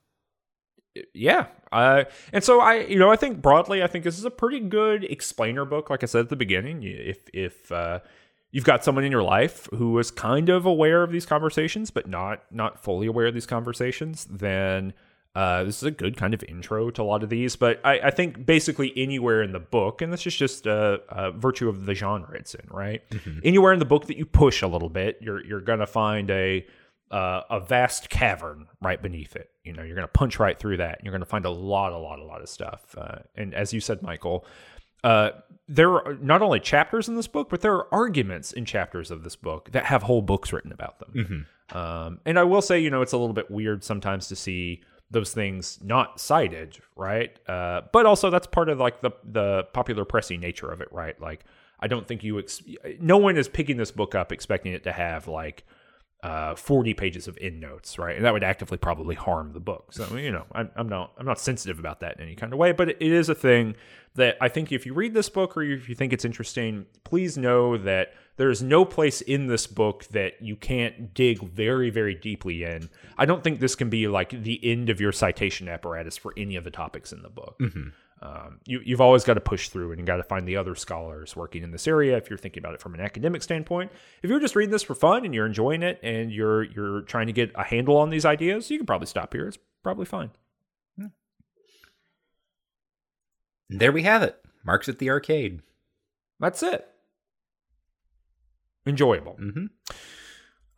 yeah 1.14 1.46
uh, 1.70 2.04
and 2.32 2.42
so 2.42 2.60
i 2.60 2.80
you 2.80 2.98
know 2.98 3.10
i 3.10 3.16
think 3.16 3.40
broadly 3.40 3.82
i 3.82 3.86
think 3.86 4.02
this 4.04 4.18
is 4.18 4.24
a 4.24 4.30
pretty 4.30 4.58
good 4.58 5.04
explainer 5.04 5.64
book 5.64 5.90
like 5.90 6.02
i 6.02 6.06
said 6.06 6.22
at 6.22 6.28
the 6.28 6.36
beginning 6.36 6.82
if 6.82 7.18
if 7.32 7.70
uh, 7.70 8.00
you've 8.50 8.64
got 8.64 8.84
someone 8.84 9.04
in 9.04 9.12
your 9.12 9.22
life 9.22 9.68
who 9.74 9.98
is 9.98 10.10
kind 10.10 10.48
of 10.48 10.66
aware 10.66 11.02
of 11.02 11.12
these 11.12 11.26
conversations 11.26 11.90
but 11.90 12.08
not 12.08 12.42
not 12.50 12.82
fully 12.82 13.06
aware 13.06 13.26
of 13.26 13.34
these 13.34 13.46
conversations 13.46 14.26
then 14.30 14.92
uh, 15.34 15.62
this 15.62 15.76
is 15.76 15.82
a 15.84 15.90
good 15.90 16.16
kind 16.16 16.34
of 16.34 16.42
intro 16.48 16.90
to 16.90 17.02
a 17.02 17.04
lot 17.04 17.22
of 17.22 17.28
these 17.28 17.54
but 17.56 17.80
i, 17.84 17.98
I 18.00 18.10
think 18.10 18.44
basically 18.44 18.92
anywhere 18.96 19.42
in 19.42 19.52
the 19.52 19.60
book 19.60 20.02
and 20.02 20.12
this 20.12 20.26
is 20.26 20.34
just 20.34 20.66
a, 20.66 21.00
a 21.08 21.30
virtue 21.30 21.68
of 21.68 21.86
the 21.86 21.94
genre 21.94 22.36
it's 22.36 22.54
in 22.54 22.66
right 22.70 23.02
anywhere 23.44 23.72
in 23.72 23.78
the 23.78 23.84
book 23.84 24.06
that 24.06 24.16
you 24.16 24.26
push 24.26 24.62
a 24.62 24.66
little 24.66 24.88
bit 24.88 25.18
you're 25.20 25.44
you're 25.44 25.60
gonna 25.60 25.86
find 25.86 26.30
a 26.30 26.66
uh, 27.10 27.42
a 27.50 27.60
vast 27.60 28.10
cavern 28.10 28.66
right 28.80 29.00
beneath 29.00 29.36
it. 29.36 29.50
You 29.64 29.72
know, 29.72 29.82
you're 29.82 29.94
going 29.94 30.06
to 30.06 30.12
punch 30.12 30.38
right 30.38 30.58
through 30.58 30.78
that. 30.78 30.98
And 30.98 31.04
you're 31.04 31.12
going 31.12 31.20
to 31.20 31.26
find 31.26 31.44
a 31.44 31.50
lot, 31.50 31.92
a 31.92 31.98
lot, 31.98 32.18
a 32.18 32.24
lot 32.24 32.42
of 32.42 32.48
stuff. 32.48 32.94
Uh, 32.96 33.18
and 33.34 33.54
as 33.54 33.72
you 33.72 33.80
said, 33.80 34.02
Michael, 34.02 34.44
uh, 35.04 35.30
there 35.68 35.90
are 35.90 36.14
not 36.20 36.40
only 36.42 36.60
chapters 36.60 37.08
in 37.08 37.14
this 37.14 37.28
book, 37.28 37.48
but 37.50 37.60
there 37.60 37.74
are 37.74 37.92
arguments 37.92 38.52
in 38.52 38.64
chapters 38.64 39.10
of 39.10 39.22
this 39.22 39.36
book 39.36 39.70
that 39.72 39.84
have 39.84 40.02
whole 40.02 40.22
books 40.22 40.52
written 40.52 40.72
about 40.72 40.98
them. 40.98 41.46
Um, 41.76 42.20
and 42.24 42.38
I 42.38 42.44
will 42.44 42.62
say, 42.62 42.80
you 42.80 42.88
know, 42.90 43.02
it's 43.02 43.12
a 43.12 43.18
little 43.18 43.34
bit 43.34 43.50
weird 43.50 43.84
sometimes 43.84 44.28
to 44.28 44.36
see 44.36 44.82
those 45.10 45.32
things 45.32 45.78
not 45.82 46.20
cited, 46.20 46.78
right? 46.96 47.38
Uh, 47.48 47.82
but 47.92 48.06
also 48.06 48.30
that's 48.30 48.46
part 48.46 48.68
of 48.68 48.78
like 48.78 49.00
the 49.00 49.10
the 49.24 49.64
popular 49.72 50.04
pressy 50.04 50.38
nature 50.38 50.70
of 50.70 50.80
it, 50.80 50.88
right? 50.92 51.20
Like 51.20 51.44
I 51.80 51.86
don't 51.86 52.06
think 52.06 52.24
you 52.24 52.38
ex- 52.38 52.62
no 52.98 53.18
one 53.18 53.36
is 53.36 53.48
picking 53.48 53.76
this 53.76 53.90
book 53.90 54.14
up 54.14 54.32
expecting 54.32 54.72
it 54.72 54.84
to 54.84 54.92
have 54.92 55.28
like 55.28 55.64
uh, 56.22 56.54
40 56.56 56.94
pages 56.94 57.28
of 57.28 57.38
endnotes, 57.40 57.98
right? 57.98 58.16
And 58.16 58.24
that 58.24 58.32
would 58.32 58.42
actively 58.42 58.76
probably 58.76 59.14
harm 59.14 59.52
the 59.52 59.60
book. 59.60 59.92
So, 59.92 60.16
you 60.16 60.32
know, 60.32 60.44
I'm, 60.52 60.70
I'm 60.74 60.88
not 60.88 61.12
I'm 61.16 61.26
not 61.26 61.38
sensitive 61.38 61.78
about 61.78 62.00
that 62.00 62.16
in 62.16 62.22
any 62.22 62.34
kind 62.34 62.52
of 62.52 62.58
way, 62.58 62.72
but 62.72 62.88
it 62.88 63.00
is 63.00 63.28
a 63.28 63.34
thing 63.34 63.76
that 64.16 64.36
I 64.40 64.48
think 64.48 64.72
if 64.72 64.84
you 64.84 64.94
read 64.94 65.14
this 65.14 65.28
book 65.28 65.56
or 65.56 65.62
if 65.62 65.88
you 65.88 65.94
think 65.94 66.12
it's 66.12 66.24
interesting, 66.24 66.86
please 67.04 67.38
know 67.38 67.76
that 67.78 68.14
there 68.36 68.50
is 68.50 68.62
no 68.62 68.84
place 68.84 69.20
in 69.20 69.46
this 69.46 69.68
book 69.68 70.04
that 70.06 70.42
you 70.42 70.56
can't 70.56 71.14
dig 71.14 71.40
very, 71.42 71.90
very 71.90 72.14
deeply 72.16 72.64
in. 72.64 72.88
I 73.16 73.24
don't 73.24 73.44
think 73.44 73.60
this 73.60 73.76
can 73.76 73.88
be 73.88 74.08
like 74.08 74.30
the 74.30 74.60
end 74.64 74.90
of 74.90 75.00
your 75.00 75.12
citation 75.12 75.68
apparatus 75.68 76.16
for 76.16 76.32
any 76.36 76.56
of 76.56 76.64
the 76.64 76.70
topics 76.70 77.12
in 77.12 77.22
the 77.22 77.28
book. 77.28 77.56
Um, 78.20 78.58
you, 78.66 78.80
you've 78.84 79.00
always 79.00 79.22
got 79.22 79.34
to 79.34 79.40
push 79.40 79.68
through 79.68 79.92
and 79.92 80.00
you 80.00 80.06
got 80.06 80.16
to 80.16 80.24
find 80.24 80.46
the 80.46 80.56
other 80.56 80.74
scholars 80.74 81.36
working 81.36 81.62
in 81.62 81.70
this 81.70 81.86
area 81.86 82.16
if 82.16 82.28
you're 82.28 82.38
thinking 82.38 82.60
about 82.60 82.74
it 82.74 82.80
from 82.80 82.94
an 82.94 83.00
academic 83.00 83.42
standpoint. 83.42 83.92
If 84.22 84.30
you're 84.30 84.40
just 84.40 84.56
reading 84.56 84.72
this 84.72 84.82
for 84.82 84.96
fun 84.96 85.24
and 85.24 85.32
you're 85.32 85.46
enjoying 85.46 85.82
it 85.84 86.00
and 86.02 86.32
you're 86.32 86.64
you're 86.64 87.02
trying 87.02 87.28
to 87.28 87.32
get 87.32 87.52
a 87.54 87.62
handle 87.62 87.96
on 87.96 88.10
these 88.10 88.24
ideas, 88.24 88.70
you 88.70 88.78
can 88.78 88.86
probably 88.86 89.06
stop 89.06 89.32
here. 89.32 89.46
It's 89.46 89.58
probably 89.82 90.04
fine. 90.04 90.30
And 93.70 93.80
there 93.80 93.92
we 93.92 94.02
have 94.02 94.22
it. 94.22 94.40
Marx 94.64 94.88
at 94.88 94.98
the 94.98 95.10
arcade. 95.10 95.62
That's 96.40 96.62
it. 96.62 96.88
Enjoyable. 98.86 99.36
Mm-hmm. 99.40 99.66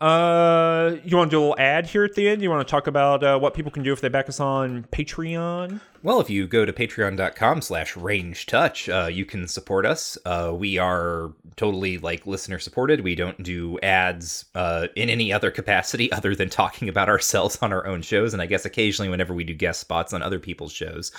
Uh, 0.01 0.97
you 1.05 1.15
want 1.15 1.31
to 1.31 1.35
do 1.35 1.39
a 1.39 1.43
little 1.43 1.59
ad 1.59 1.87
here 1.87 2.05
at 2.05 2.15
the 2.15 2.27
end? 2.27 2.41
You 2.41 2.49
want 2.49 2.67
to 2.67 2.71
talk 2.71 2.87
about 2.87 3.23
uh, 3.23 3.39
what 3.39 3.53
people 3.53 3.71
can 3.71 3.83
do 3.83 3.93
if 3.93 4.01
they 4.01 4.09
back 4.09 4.31
us 4.31 4.41
on 4.41 4.85
Patreon? 4.93 5.81
Well, 6.03 6.21
if 6.21 6.31
you 6.31 6.47
go 6.47 6.65
to 6.65 6.73
patreon.com 6.73 7.61
slash 7.61 7.95
range 7.95 8.47
touch, 8.47 8.89
uh, 8.89 9.11
you 9.13 9.27
can 9.27 9.47
support 9.47 9.85
us. 9.85 10.17
Uh, 10.25 10.55
we 10.57 10.79
are 10.79 11.33
totally 11.57 11.99
like 11.99 12.27
listener 12.27 12.59
supported. 12.59 13.03
We 13.03 13.15
don't 13.15 13.43
do 13.43 13.79
ads 13.81 14.47
uh, 14.55 14.87
in 14.97 15.11
any 15.11 15.31
other 15.31 15.51
capacity 15.51 16.11
other 16.13 16.35
than 16.35 16.49
talking 16.49 16.89
about 16.89 17.11
ourselves 17.11 17.59
on 17.61 17.71
our 17.71 17.87
own 17.87 18.01
shows. 18.01 18.33
And 18.33 18.41
I 18.41 18.47
guess 18.47 18.65
occasionally 18.65 19.11
whenever 19.11 19.35
we 19.35 19.45
do 19.45 19.53
guest 19.53 19.81
spots 19.81 20.15
on 20.15 20.23
other 20.23 20.39
people's 20.39 20.73
shows. 20.73 21.13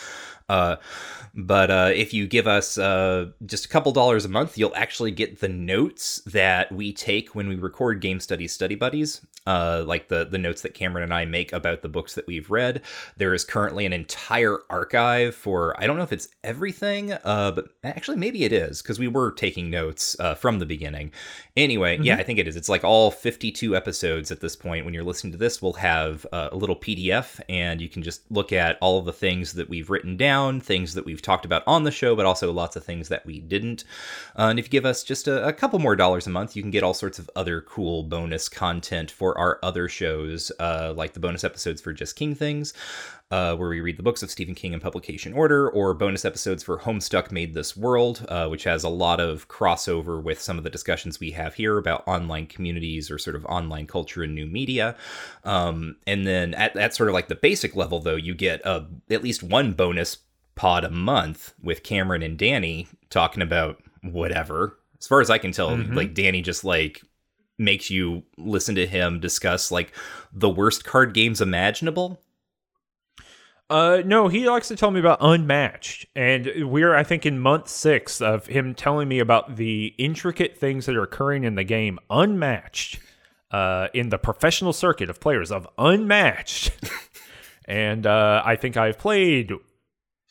Uh, 0.49 0.77
but 1.33 1.71
uh, 1.71 1.91
if 1.93 2.13
you 2.13 2.27
give 2.27 2.47
us 2.47 2.77
uh, 2.77 3.27
just 3.45 3.65
a 3.65 3.69
couple 3.69 3.91
dollars 3.91 4.25
a 4.25 4.29
month, 4.29 4.57
you'll 4.57 4.75
actually 4.75 5.11
get 5.11 5.39
the 5.39 5.49
notes 5.49 6.21
that 6.25 6.71
we 6.71 6.91
take 6.91 7.35
when 7.35 7.47
we 7.47 7.55
record 7.55 8.01
Game 8.01 8.19
Studies 8.19 8.53
Study 8.53 8.75
Buddies, 8.75 9.25
uh, 9.47 9.83
like 9.87 10.09
the, 10.09 10.25
the 10.25 10.37
notes 10.37 10.61
that 10.61 10.73
Cameron 10.73 11.03
and 11.03 11.13
I 11.13 11.25
make 11.25 11.53
about 11.53 11.81
the 11.81 11.89
books 11.89 12.15
that 12.15 12.27
we've 12.27 12.51
read. 12.51 12.81
There 13.17 13.33
is 13.33 13.45
currently 13.45 13.85
an 13.85 13.93
entire 13.93 14.59
archive 14.69 15.33
for, 15.33 15.79
I 15.81 15.87
don't 15.87 15.97
know 15.97 16.03
if 16.03 16.13
it's 16.13 16.27
everything, 16.43 17.13
uh, 17.13 17.51
but 17.51 17.69
actually 17.83 18.17
maybe 18.17 18.43
it 18.43 18.51
is, 18.51 18.81
because 18.81 18.99
we 18.99 19.07
were 19.07 19.31
taking 19.31 19.69
notes 19.69 20.17
uh, 20.19 20.35
from 20.35 20.59
the 20.59 20.65
beginning. 20.65 21.11
Anyway, 21.57 21.97
yeah, 22.01 22.17
I 22.17 22.23
think 22.23 22.39
it 22.39 22.47
is. 22.47 22.55
It's 22.55 22.69
like 22.69 22.83
all 22.83 23.09
52 23.09 23.75
episodes 23.75 24.31
at 24.31 24.41
this 24.41 24.55
point. 24.55 24.85
When 24.85 24.93
you're 24.93 25.03
listening 25.03 25.31
to 25.31 25.37
this, 25.37 25.61
we'll 25.61 25.73
have 25.73 26.25
uh, 26.31 26.49
a 26.51 26.55
little 26.55 26.75
PDF, 26.75 27.39
and 27.49 27.81
you 27.81 27.89
can 27.89 28.03
just 28.03 28.29
look 28.31 28.53
at 28.53 28.77
all 28.81 28.99
of 28.99 29.05
the 29.05 29.13
things 29.13 29.53
that 29.53 29.69
we've 29.69 29.89
written 29.89 30.17
down, 30.17 30.30
things 30.59 30.93
that 30.93 31.05
we've 31.05 31.21
talked 31.21 31.45
about 31.45 31.63
on 31.67 31.83
the 31.83 31.91
show, 31.91 32.15
but 32.15 32.25
also 32.25 32.51
lots 32.51 32.75
of 32.75 32.83
things 32.83 33.09
that 33.09 33.25
we 33.25 33.39
didn't. 33.39 33.83
Uh, 34.37 34.43
and 34.43 34.59
if 34.59 34.65
you 34.65 34.69
give 34.69 34.85
us 34.85 35.03
just 35.03 35.27
a, 35.27 35.47
a 35.47 35.53
couple 35.53 35.79
more 35.79 35.95
dollars 35.95 36.27
a 36.27 36.29
month, 36.29 36.55
you 36.55 36.61
can 36.61 36.71
get 36.71 36.83
all 36.83 36.93
sorts 36.93 37.19
of 37.19 37.29
other 37.35 37.61
cool 37.61 38.03
bonus 38.03 38.49
content 38.49 39.11
for 39.11 39.37
our 39.37 39.59
other 39.63 39.87
shows, 39.87 40.51
uh, 40.59 40.93
like 40.95 41.13
the 41.13 41.19
bonus 41.19 41.43
episodes 41.43 41.81
for 41.81 41.93
Just 41.93 42.15
King 42.15 42.35
Things, 42.35 42.73
uh, 43.31 43.55
where 43.55 43.69
we 43.69 43.79
read 43.79 43.97
the 43.97 44.03
books 44.03 44.21
of 44.21 44.29
Stephen 44.29 44.53
King 44.53 44.73
in 44.73 44.79
publication 44.79 45.33
order, 45.33 45.69
or 45.69 45.93
bonus 45.93 46.25
episodes 46.25 46.63
for 46.63 46.79
Homestuck 46.79 47.31
Made 47.31 47.53
This 47.53 47.75
World, 47.75 48.25
uh, 48.29 48.47
which 48.47 48.65
has 48.65 48.83
a 48.83 48.89
lot 48.89 49.19
of 49.19 49.47
crossover 49.47 50.21
with 50.21 50.41
some 50.41 50.57
of 50.57 50.63
the 50.63 50.69
discussions 50.69 51.19
we 51.19 51.31
have 51.31 51.53
here 51.55 51.77
about 51.77 52.07
online 52.07 52.45
communities 52.45 53.09
or 53.09 53.17
sort 53.17 53.35
of 53.35 53.45
online 53.45 53.87
culture 53.87 54.21
and 54.21 54.35
new 54.35 54.45
media. 54.45 54.95
Um, 55.45 55.95
and 56.05 56.27
then 56.27 56.53
at, 56.53 56.75
at 56.75 56.93
sort 56.93 57.09
of 57.09 57.13
like 57.13 57.29
the 57.29 57.35
basic 57.35 57.75
level, 57.75 57.99
though, 57.99 58.15
you 58.15 58.35
get 58.35 58.65
uh, 58.65 58.81
at 59.09 59.23
least 59.23 59.41
one 59.41 59.73
bonus 59.73 60.17
pod 60.55 60.83
a 60.83 60.89
month 60.89 61.53
with 61.63 61.83
Cameron 61.83 62.21
and 62.21 62.37
Danny 62.37 62.87
talking 63.09 63.41
about 63.41 63.81
whatever. 64.03 64.77
As 64.99 65.07
far 65.07 65.21
as 65.21 65.29
I 65.29 65.37
can 65.37 65.51
tell, 65.51 65.75
like 65.95 66.13
Danny 66.13 66.41
just 66.41 66.63
like 66.63 67.01
makes 67.57 67.89
you 67.89 68.23
listen 68.37 68.75
to 68.75 68.85
him 68.85 69.19
discuss 69.19 69.71
like 69.71 69.93
the 70.33 70.49
worst 70.49 70.83
card 70.83 71.13
games 71.13 71.41
imaginable. 71.41 72.21
Uh, 73.71 74.03
no, 74.05 74.27
he 74.27 74.49
likes 74.49 74.67
to 74.67 74.75
tell 74.75 74.91
me 74.91 74.99
about 74.99 75.17
Unmatched, 75.21 76.05
and 76.13 76.69
we're 76.69 76.93
I 76.93 77.03
think 77.03 77.25
in 77.25 77.39
month 77.39 77.69
six 77.69 78.19
of 78.19 78.47
him 78.47 78.75
telling 78.75 79.07
me 79.07 79.19
about 79.19 79.55
the 79.55 79.95
intricate 79.97 80.57
things 80.57 80.87
that 80.87 80.97
are 80.97 81.03
occurring 81.03 81.45
in 81.45 81.55
the 81.55 81.63
game 81.63 81.97
Unmatched, 82.09 82.99
uh, 83.49 83.87
in 83.93 84.09
the 84.09 84.17
professional 84.17 84.73
circuit 84.73 85.09
of 85.09 85.21
players 85.21 85.53
of 85.53 85.69
Unmatched, 85.77 86.73
and 87.65 88.05
uh, 88.05 88.43
I 88.45 88.57
think 88.57 88.75
I've 88.75 88.99
played 88.99 89.53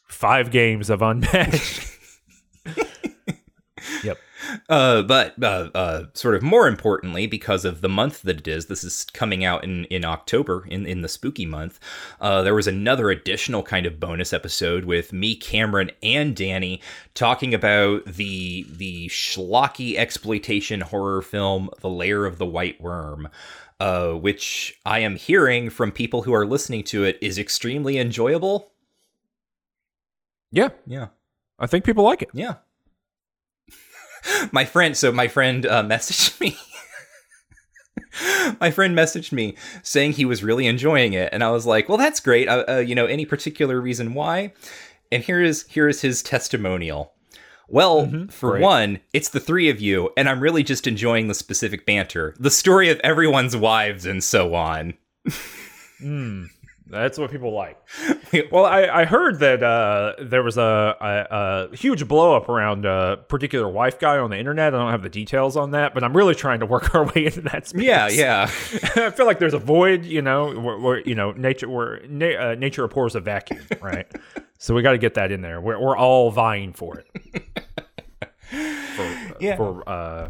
five 0.07 0.51
games 0.51 0.91
of 0.91 1.01
Unmatched. 1.01 1.97
yep. 4.05 4.19
Uh, 4.69 5.03
but 5.03 5.43
uh, 5.43 5.69
uh, 5.75 6.05
sort 6.15 6.35
of 6.35 6.43
more 6.43 6.67
importantly, 6.69 7.27
because 7.27 7.65
of 7.65 7.81
the 7.81 7.89
month 7.89 8.23
that 8.23 8.39
it 8.39 8.49
is, 8.49 8.67
this 8.67 8.85
is 8.85 9.05
coming 9.13 9.45
out 9.45 9.65
in, 9.65 9.85
in 9.87 10.05
October, 10.05 10.67
in, 10.69 10.87
in 10.87 11.03
the 11.03 11.09
spooky 11.09 11.47
month. 11.47 11.79
Uh, 12.21 12.43
there 12.43 12.55
was 12.55 12.67
another 12.67 13.11
additional 13.11 13.63
kind 13.63 13.87
of 13.87 14.01
bonus 14.01 14.33
episode 14.33 14.85
with 14.85 15.13
me, 15.13 15.35
Cameron, 15.35 15.91
and 16.03 16.35
Danny 16.37 16.81
talking 17.15 17.55
about 17.55 18.05
the 18.05 18.67
the 18.69 19.09
schlocky 19.09 19.97
exploitation 19.97 20.81
horror 20.81 21.23
film, 21.23 21.71
The 21.81 21.89
Lair 21.89 22.25
of 22.25 22.39
the 22.39 22.47
White 22.47 22.81
Worm. 22.81 23.29
Uh, 23.79 24.13
which 24.13 24.79
I 24.85 24.99
am 24.99 25.17
hearing 25.17 25.71
from 25.71 25.91
people 25.91 26.21
who 26.21 26.35
are 26.35 26.45
listening 26.45 26.85
to 26.85 27.05
it 27.05 27.17
is 27.23 27.39
extremely 27.39 27.97
enjoyable. 27.97 28.73
Yeah, 30.53 30.69
Yeah, 30.87 31.07
I 31.59 31.67
think 31.67 31.87
people 31.87 32.05
like 32.05 32.21
it. 32.21 32.29
yeah. 32.35 32.57
my 34.53 34.65
friend 34.65 34.97
so 34.97 35.13
my 35.13 35.29
friend 35.29 35.67
uh, 35.67 35.83
messaged 35.83 36.41
me. 36.41 36.57
My 38.61 38.71
friend 38.71 38.97
messaged 38.97 39.31
me 39.33 39.55
saying 39.83 40.13
he 40.13 40.25
was 40.25 40.43
really 40.43 40.67
enjoying 40.67 41.13
it 41.13 41.29
and 41.33 41.45
i 41.45 41.51
was 41.51 41.65
like 41.67 41.89
well 41.89 41.99
that's 41.99 42.21
great. 42.21 42.49
Uh, 42.49 42.65
uh, 42.69 42.77
you 42.79 42.95
know 42.95 43.07
any 43.07 43.25
particular 43.25 43.81
reason 43.81 44.15
why? 44.15 44.53
And 45.13 45.23
here 45.23 45.41
is 45.43 45.65
here 45.69 45.89
is 45.89 46.01
his 46.03 46.23
testimonial. 46.23 47.13
Well 47.69 48.27
for 48.31 48.51
Great. 48.53 48.63
one 48.63 49.01
it's 49.13 49.29
the 49.29 49.39
three 49.39 49.71
of 49.71 49.81
you 49.81 50.11
and 50.17 50.29
i'm 50.29 50.41
really 50.41 50.65
just 50.65 50.89
enjoying 50.89 51.29
the 51.29 51.35
specific 51.35 51.87
banter 51.87 52.35
the 52.37 52.51
story 52.51 52.89
of 52.91 52.99
everyone's 53.05 53.57
wives 53.57 54.07
and 54.07 54.25
so 54.25 54.55
on 54.57 54.95
That's 56.91 57.19
what 57.19 57.31
people 57.31 57.53
like. 57.53 57.79
well, 58.51 58.65
I, 58.67 58.87
I 58.87 59.05
heard 59.05 59.39
that 59.39 59.63
uh, 59.63 60.15
there 60.21 60.43
was 60.43 60.59
a, 60.59 60.97
a, 61.01 61.69
a 61.73 61.77
huge 61.77 62.07
blow 62.09 62.37
up 62.37 62.49
around 62.49 62.85
a 62.85 63.19
particular 63.29 63.69
wife 63.69 63.99
guy 64.01 64.19
on 64.19 64.31
the 64.31 64.37
internet. 64.39 64.75
I 64.75 64.79
don't 64.79 64.91
have 64.91 65.03
the 65.03 65.09
details 65.09 65.57
on 65.57 65.71
that, 65.71 65.95
but 65.95 66.03
I'm 66.03 66.17
really 66.17 66.35
trying 66.35 66.61
to 66.61 66.67
work 66.67 66.95
our 66.95 67.05
way 67.07 67.27
into 67.27 67.43
that 67.43 67.69
space. 67.69 67.83
yeah 67.85 68.09
yeah 68.09 68.43
I 68.97 69.11
feel 69.11 69.27
like 69.27 69.39
there's 69.39 69.55
a 69.55 69.59
void, 69.59 70.05
you 70.05 70.21
know, 70.23 70.59
where, 70.59 70.79
where 70.79 71.01
you 71.01 71.15
know 71.15 71.33
nature 71.33 71.69
where 71.69 72.01
na- 72.09 72.51
uh, 72.51 72.55
nature 72.59 72.85
abhors 72.85 73.15
a 73.15 73.21
vacuum, 73.21 73.65
right? 73.81 74.07
so 74.59 74.75
we 74.75 74.83
got 74.83 74.93
to 74.93 74.99
get 74.99 75.15
that 75.15 75.31
in 75.33 75.41
there. 75.43 75.61
We're, 75.61 75.79
we're 75.81 75.97
all 75.97 76.31
vying 76.31 76.73
for 76.73 76.99
it. 76.99 77.45
for 78.97 79.37
Yeah. 79.41 79.57
for 79.57 79.89
uh, 79.89 80.29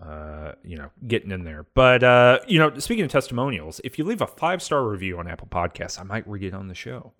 uh, 0.00 0.52
you 0.62 0.76
know 0.76 0.90
getting 1.06 1.30
in 1.30 1.44
there. 1.44 1.66
But 1.74 2.02
uh, 2.02 2.40
you 2.46 2.58
know, 2.58 2.76
speaking 2.78 3.04
of 3.04 3.10
testimonials, 3.10 3.80
if 3.84 3.98
you 3.98 4.04
leave 4.04 4.20
a 4.20 4.26
five 4.26 4.62
star 4.62 4.86
review 4.86 5.18
on 5.18 5.26
Apple 5.28 5.48
Podcasts, 5.50 6.00
I 6.00 6.02
might 6.04 6.26
read 6.28 6.42
it 6.44 6.54
on 6.54 6.68
the 6.68 6.74
show. 6.74 7.12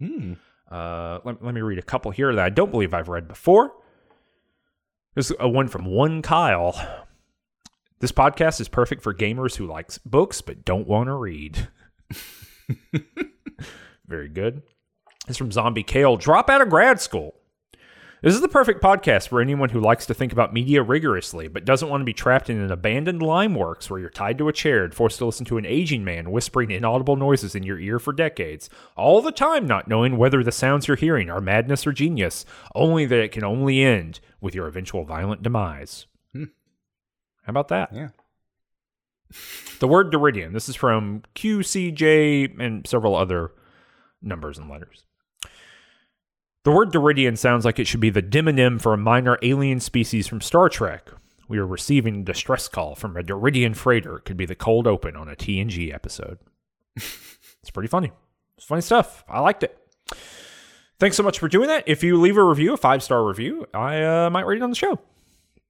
Uh, 0.70 1.20
let, 1.24 1.43
let 1.44 1.55
me 1.55 1.61
read 1.61 1.78
a 1.78 1.82
couple 1.82 2.11
here 2.11 2.35
that 2.35 2.44
I 2.44 2.51
don't 2.51 2.70
believe 2.70 2.93
I've 2.93 3.09
read 3.09 3.28
before. 3.28 3.73
There's 5.15 5.32
a 5.39 5.48
one 5.48 5.69
from 5.69 5.85
one 5.86 6.23
Kyle. 6.23 7.05
This 8.01 8.12
podcast 8.12 8.61
is 8.61 8.69
perfect 8.69 9.03
for 9.03 9.15
gamers 9.15 9.57
who 9.57 9.66
likes 9.66 9.97
books 9.98 10.43
but 10.43 10.65
don't 10.65 10.86
want 10.86 11.07
to 11.07 11.15
read. 11.15 11.69
Very 14.07 14.28
good. 14.28 14.62
It's 15.28 15.39
from 15.39 15.51
Zombie 15.51 15.82
Kale. 15.82 16.16
Drop 16.16 16.51
out 16.51 16.61
of 16.61 16.69
grad 16.69 17.01
school. 17.01 17.35
This 18.27 18.35
is 18.35 18.40
the 18.40 18.48
perfect 18.48 18.82
podcast 18.82 19.28
for 19.28 19.40
anyone 19.40 19.69
who 19.69 19.78
likes 19.78 20.05
to 20.07 20.12
think 20.12 20.32
about 20.32 20.53
media 20.53 20.82
rigorously, 20.82 21.47
but 21.47 21.65
doesn't 21.65 21.89
want 21.89 22.01
to 22.01 22.05
be 22.05 22.12
trapped 22.12 22.51
in 22.51 22.61
an 22.61 22.73
abandoned 22.73 23.20
limeworks 23.20 23.89
where 23.89 24.01
you're 24.01 24.11
tied 24.11 24.36
to 24.39 24.48
a 24.48 24.53
chair 24.53 24.82
and 24.82 24.93
forced 24.93 25.19
to 25.19 25.27
listen 25.27 25.47
to 25.47 25.59
an 25.59 25.65
aging 25.65 26.03
man 26.03 26.32
whispering 26.32 26.73
inaudible 26.73 27.15
noises 27.15 27.55
in 27.55 27.62
your 27.62 27.78
ear 27.78 28.01
for 28.01 28.12
decades, 28.12 28.69
all 28.97 29.23
the 29.23 29.31
time 29.31 29.65
not 29.65 29.86
knowing 29.86 30.16
whether 30.16 30.43
the 30.43 30.51
sounds 30.51 30.89
you're 30.89 30.97
hearing 30.97 31.31
are 31.31 31.40
madness 31.40 31.86
or 31.86 31.93
genius, 31.93 32.44
only 32.74 33.07
that 33.07 33.20
it 33.20 33.31
can 33.31 33.44
only 33.44 33.81
end 33.85 34.19
with 34.40 34.57
your 34.57 34.66
eventual 34.66 35.05
violent 35.05 35.44
demise. 35.44 36.07
Hmm. 36.32 36.47
How 37.44 37.51
about 37.51 37.69
that? 37.69 37.93
Yeah. 37.93 38.09
The 39.78 39.86
word 39.86 40.11
Deridian. 40.11 40.53
This 40.53 40.69
is 40.69 40.74
from 40.74 41.23
QCJ 41.36 42.59
and 42.59 42.85
several 42.89 43.15
other 43.15 43.53
numbers 44.20 44.59
and 44.59 44.69
letters. 44.69 45.05
The 46.66 46.72
word 46.72 46.90
Deridian 46.90 47.36
sounds 47.36 47.64
like 47.64 47.78
it 47.78 47.86
should 47.86 48.01
be 48.01 48.10
the 48.10 48.20
demonym 48.20 48.80
for 48.80 48.93
a 48.93 48.97
minor 48.97 49.38
alien 49.40 49.78
species 49.78 50.26
from 50.26 50.40
Star 50.40 50.68
Trek. 50.68 51.12
We 51.47 51.59
are 51.59 51.66
receiving 51.66 52.22
a 52.22 52.24
distress 52.24 52.66
call 52.66 52.97
from 52.97 53.16
a 53.16 53.22
Deridian 53.22 53.72
freighter. 53.72 54.16
It 54.16 54.24
could 54.24 54.36
be 54.36 54.47
the 54.47 54.56
cold 54.56 54.88
open 54.88 55.14
on 55.14 55.28
a 55.28 55.36
TNG 55.36 55.94
episode. 55.94 56.40
it's 56.97 57.70
pretty 57.72 57.86
funny. 57.86 58.10
It's 58.56 58.66
funny 58.66 58.80
stuff. 58.80 59.22
I 59.28 59.38
liked 59.38 59.62
it. 59.62 59.78
Thanks 60.98 61.16
so 61.16 61.22
much 61.22 61.38
for 61.38 61.47
doing 61.47 61.68
that. 61.68 61.84
If 61.86 62.02
you 62.02 62.20
leave 62.20 62.36
a 62.36 62.43
review, 62.43 62.72
a 62.72 62.76
five 62.76 63.01
star 63.01 63.24
review, 63.24 63.68
I 63.72 64.02
uh, 64.02 64.30
might 64.30 64.44
read 64.44 64.56
it 64.56 64.64
on 64.64 64.70
the 64.70 64.74
show. 64.74 64.98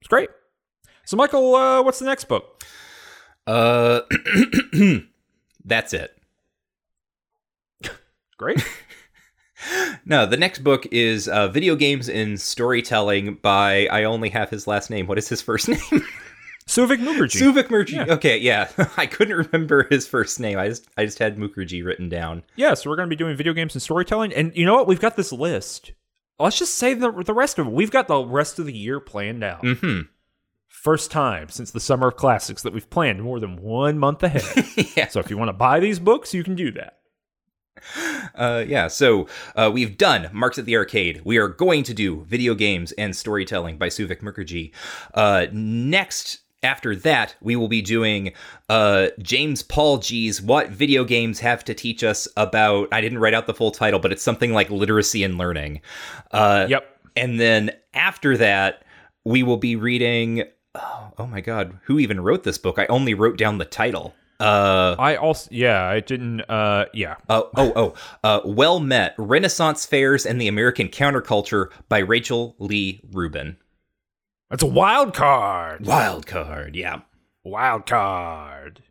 It's 0.01 0.07
great. 0.07 0.31
So, 1.05 1.15
Michael, 1.15 1.53
uh, 1.53 1.83
what's 1.83 1.99
the 1.99 2.05
next 2.05 2.23
book? 2.23 2.63
uh 3.45 4.01
that's 5.63 5.93
it 5.93 6.19
Great. 8.39 8.65
No, 10.09 10.25
the 10.25 10.37
next 10.37 10.59
book 10.59 10.87
is 10.89 11.27
uh, 11.27 11.49
Video 11.49 11.75
Games 11.75 12.07
in 12.07 12.37
Storytelling 12.37 13.35
by, 13.41 13.87
I 13.87 14.05
only 14.05 14.29
have 14.29 14.49
his 14.49 14.65
last 14.65 14.89
name. 14.89 15.05
What 15.05 15.17
is 15.17 15.27
his 15.27 15.41
first 15.41 15.67
name? 15.67 15.79
Souvik 16.65 16.99
Mukherjee. 16.99 17.41
Souvik 17.41 17.67
Mukherjee. 17.67 18.07
Yeah. 18.07 18.13
Okay, 18.13 18.37
yeah. 18.37 18.69
I 18.97 19.05
couldn't 19.05 19.35
remember 19.35 19.85
his 19.89 20.07
first 20.07 20.39
name. 20.39 20.57
I 20.57 20.69
just 20.69 20.87
I 20.97 21.03
just 21.03 21.19
had 21.19 21.37
Mukherjee 21.37 21.83
written 21.83 22.07
down. 22.07 22.43
yeah, 22.55 22.73
so 22.73 22.89
we're 22.89 22.95
going 22.95 23.09
to 23.09 23.13
be 23.13 23.17
doing 23.17 23.35
video 23.35 23.51
games 23.51 23.75
and 23.75 23.81
storytelling. 23.81 24.33
And 24.33 24.55
you 24.55 24.65
know 24.65 24.75
what? 24.75 24.87
We've 24.87 24.99
got 24.99 25.17
this 25.17 25.33
list. 25.33 25.91
Let's 26.39 26.59
just 26.59 26.75
say 26.75 26.93
the, 26.93 27.11
the 27.11 27.33
rest 27.33 27.59
of 27.59 27.67
it. 27.67 27.73
We've 27.73 27.91
got 27.91 28.07
the 28.07 28.23
rest 28.23 28.59
of 28.59 28.65
the 28.65 28.73
year 28.73 28.99
planned 29.01 29.43
out. 29.43 29.63
Mm-hmm. 29.63 30.01
First 30.67 31.11
time 31.11 31.49
since 31.49 31.71
the 31.71 31.79
Summer 31.79 32.09
of 32.09 32.15
Classics 32.15 32.61
that 32.61 32.73
we've 32.73 32.89
planned 32.89 33.23
more 33.23 33.39
than 33.39 33.61
one 33.61 33.97
month 33.97 34.23
ahead. 34.23 34.43
yeah. 34.95 35.07
so 35.07 35.19
if 35.19 35.29
you 35.29 35.37
want 35.37 35.49
to 35.49 35.53
buy 35.53 35.79
these 35.79 35.99
books, 35.99 36.33
you 36.33 36.43
can 36.43 36.55
do 36.55 36.71
that. 36.73 36.99
Uh, 38.35 38.63
yeah, 38.67 38.87
so 38.87 39.27
uh, 39.55 39.69
we've 39.73 39.97
done 39.97 40.29
Marx 40.31 40.57
at 40.57 40.65
the 40.65 40.75
Arcade. 40.75 41.21
We 41.23 41.37
are 41.37 41.47
going 41.47 41.83
to 41.83 41.93
do 41.93 42.23
Video 42.23 42.53
Games 42.53 42.91
and 42.93 43.15
Storytelling 43.15 43.77
by 43.77 43.89
Souvik 43.89 44.21
Mukherjee. 44.21 44.71
Uh, 45.13 45.47
next, 45.51 46.39
after 46.63 46.95
that, 46.97 47.35
we 47.41 47.55
will 47.55 47.67
be 47.67 47.81
doing 47.81 48.33
uh, 48.69 49.07
James 49.19 49.63
Paul 49.63 49.99
Gee's 49.99 50.41
What 50.41 50.69
Video 50.69 51.03
Games 51.03 51.39
Have 51.39 51.63
to 51.65 51.73
Teach 51.73 52.03
Us 52.03 52.27
About. 52.37 52.89
I 52.91 53.01
didn't 53.01 53.19
write 53.19 53.33
out 53.33 53.47
the 53.47 53.53
full 53.53 53.71
title, 53.71 53.99
but 53.99 54.11
it's 54.11 54.23
something 54.23 54.53
like 54.53 54.69
literacy 54.69 55.23
and 55.23 55.37
learning. 55.37 55.81
Uh, 56.31 56.67
Yep. 56.69 56.93
And 57.15 57.39
then 57.39 57.71
after 57.95 58.37
that, 58.37 58.83
we 59.25 59.41
will 59.41 59.57
be 59.57 59.75
reading. 59.75 60.43
Oh, 60.75 61.11
oh 61.17 61.25
my 61.25 61.41
God, 61.41 61.79
who 61.85 61.97
even 61.97 62.21
wrote 62.21 62.43
this 62.43 62.59
book? 62.59 62.77
I 62.77 62.85
only 62.87 63.15
wrote 63.15 63.37
down 63.37 63.57
the 63.57 63.65
title. 63.65 64.13
Uh, 64.39 64.95
I 64.99 65.15
also, 65.15 65.49
yeah, 65.51 65.87
I 65.87 65.99
didn't, 65.99 66.41
uh, 66.41 66.85
yeah. 66.93 67.15
Oh, 67.27 67.49
oh, 67.55 67.73
oh. 67.75 67.93
Uh, 68.23 68.41
well 68.45 68.79
Met 68.79 69.15
Renaissance 69.17 69.85
Faires 69.85 70.25
and 70.25 70.39
the 70.39 70.47
American 70.47 70.89
Counterculture 70.89 71.71
by 71.89 71.99
Rachel 71.99 72.55
Lee 72.59 73.01
Rubin. 73.11 73.57
That's 74.49 74.63
a 74.63 74.67
wild 74.67 75.13
card. 75.13 75.85
Wild 75.85 76.27
card, 76.27 76.75
yeah. 76.75 77.01
Wild 77.43 77.85
card. 77.85 78.83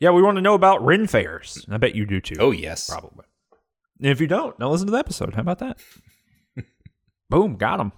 Yeah, 0.00 0.10
we 0.10 0.22
want 0.22 0.36
to 0.36 0.42
know 0.42 0.54
about 0.54 0.84
Ren 0.84 1.06
fairs. 1.06 1.66
I 1.68 1.76
bet 1.76 1.94
you 1.94 2.06
do 2.06 2.20
too. 2.20 2.36
Oh, 2.38 2.52
yes. 2.52 2.88
Probably. 2.88 3.24
And 3.98 4.10
if 4.10 4.20
you 4.20 4.28
don't, 4.28 4.56
now 4.58 4.70
listen 4.70 4.86
to 4.86 4.92
the 4.92 4.98
episode. 4.98 5.34
How 5.34 5.40
about 5.40 5.58
that? 5.58 5.78
Boom, 7.30 7.56
got 7.56 7.80
him. 7.80 7.92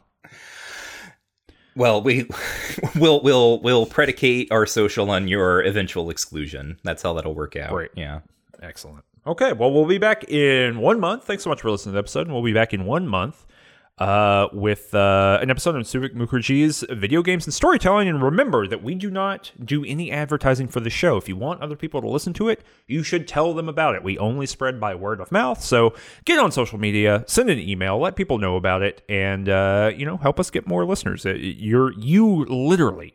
Well, 1.81 2.03
we 2.03 2.29
will 2.95 3.23
we'll 3.23 3.59
we'll 3.61 3.87
predicate 3.87 4.53
our 4.53 4.67
social 4.67 5.11
on 5.11 5.29
your 5.29 5.63
eventual 5.63 6.11
exclusion. 6.11 6.79
That's 6.85 7.03
how 7.03 7.15
that'll 7.15 7.35
work 7.35 7.57
out. 7.57 7.71
Great. 7.71 7.91
Yeah. 7.97 8.21
Excellent. 8.63 9.03
Okay, 9.27 9.55
well, 9.55 9.73
we'll 9.73 9.87
be 9.87 9.97
back 9.97 10.25
in 10.29 10.79
one 10.79 11.01
month. 11.01 11.25
Thanks 11.25 11.43
so 11.43 11.49
much 11.49 11.63
for 11.63 11.71
listening 11.71 11.93
to 11.93 11.95
the 11.95 12.01
episode, 12.01 12.27
and 12.27 12.35
we'll 12.35 12.43
be 12.45 12.53
back 12.53 12.75
in 12.75 12.85
one 12.85 13.09
month 13.09 13.47
uh, 13.99 14.49
with 14.53 14.95
uh, 14.95 15.39
an 15.43 15.51
episode 15.51 15.75
on 15.75 15.83
Souvik 15.83 16.15
Mukherjee's 16.15 16.85
video 16.91 17.23
games 17.23 17.47
and 17.47 17.53
storytelling. 17.53 18.09
And 18.09 18.23
remember 18.23 18.67
that 18.67 18.83
we 18.83 18.95
do 18.95 19.11
not 19.11 19.53
do 19.63 19.85
any 19.85 20.11
advertising 20.11 20.69
for 20.69 20.81
the 20.81 20.91
show. 20.91 21.17
If 21.17 21.29
you 21.29 21.37
want 21.37 21.61
other 21.61 21.77
people 21.77 22.01
to 22.01 22.09
listen 22.09 22.33
to 22.35 22.49
it, 22.49 22.63
you 22.87 23.03
should 23.03 23.29
tell 23.29 23.53
them 23.53 23.69
about 23.69 23.95
it. 23.95 24.03
We 24.03 24.17
only 24.19 24.47
spread 24.47 24.81
by 24.81 24.95
word 24.95 25.21
of 25.21 25.31
mouth. 25.31 25.63
So 25.63 25.95
get 26.25 26.39
on 26.39 26.51
social 26.51 26.79
media, 26.79 27.25
send 27.27 27.51
an 27.51 27.59
email, 27.59 27.99
let 27.99 28.17
people 28.17 28.39
know 28.39 28.57
about 28.57 28.83
it, 28.83 29.03
and 29.09 29.49
uh, 29.49 29.93
you 29.95 30.07
know 30.07 30.17
help 30.17 30.41
us 30.41 30.51
get 30.51 30.67
more 30.67 30.85
listeners. 30.87 31.27
Uh, 31.27 31.35
You're 31.35 31.93
you 31.93 32.45
literally 32.47 33.15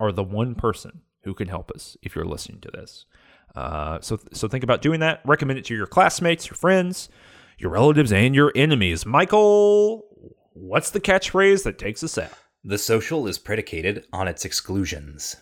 are 0.00 0.12
the 0.12 0.24
one 0.24 0.54
person 0.54 1.02
who 1.24 1.34
can 1.34 1.48
help 1.48 1.70
us 1.70 1.96
if 2.02 2.16
you're 2.16 2.24
listening 2.24 2.60
to 2.60 2.70
this. 2.70 3.06
Uh, 3.54 4.00
so, 4.00 4.18
so 4.32 4.48
think 4.48 4.64
about 4.64 4.82
doing 4.82 5.00
that. 5.00 5.20
Recommend 5.24 5.58
it 5.58 5.64
to 5.66 5.74
your 5.74 5.86
classmates, 5.86 6.48
your 6.48 6.56
friends, 6.56 7.08
your 7.62 7.70
relatives, 7.70 8.12
and 8.12 8.34
your 8.34 8.50
enemies. 8.56 9.06
Michael, 9.06 10.04
what's 10.52 10.90
the 10.90 11.00
catchphrase 11.00 11.62
that 11.62 11.78
takes 11.78 12.02
us 12.02 12.18
out? 12.18 12.32
The 12.64 12.76
social 12.76 13.28
is 13.28 13.38
predicated 13.38 14.04
on 14.12 14.26
its 14.26 14.44
exclusions. 14.44 15.36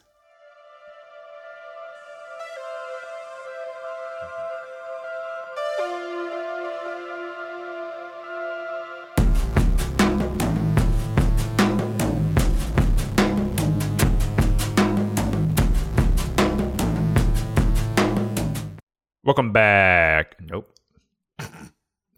Welcome 19.25 19.53
back. 19.53 20.37
Nope. 20.41 20.75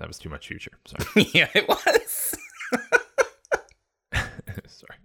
That 0.03 0.09
was 0.09 0.19
too 0.19 0.31
much 0.31 0.49
future. 0.49 0.73
Sorry. 0.85 1.29
yeah, 1.33 1.47
it 1.55 1.69
was. 1.69 2.37
Sorry. 4.67 4.97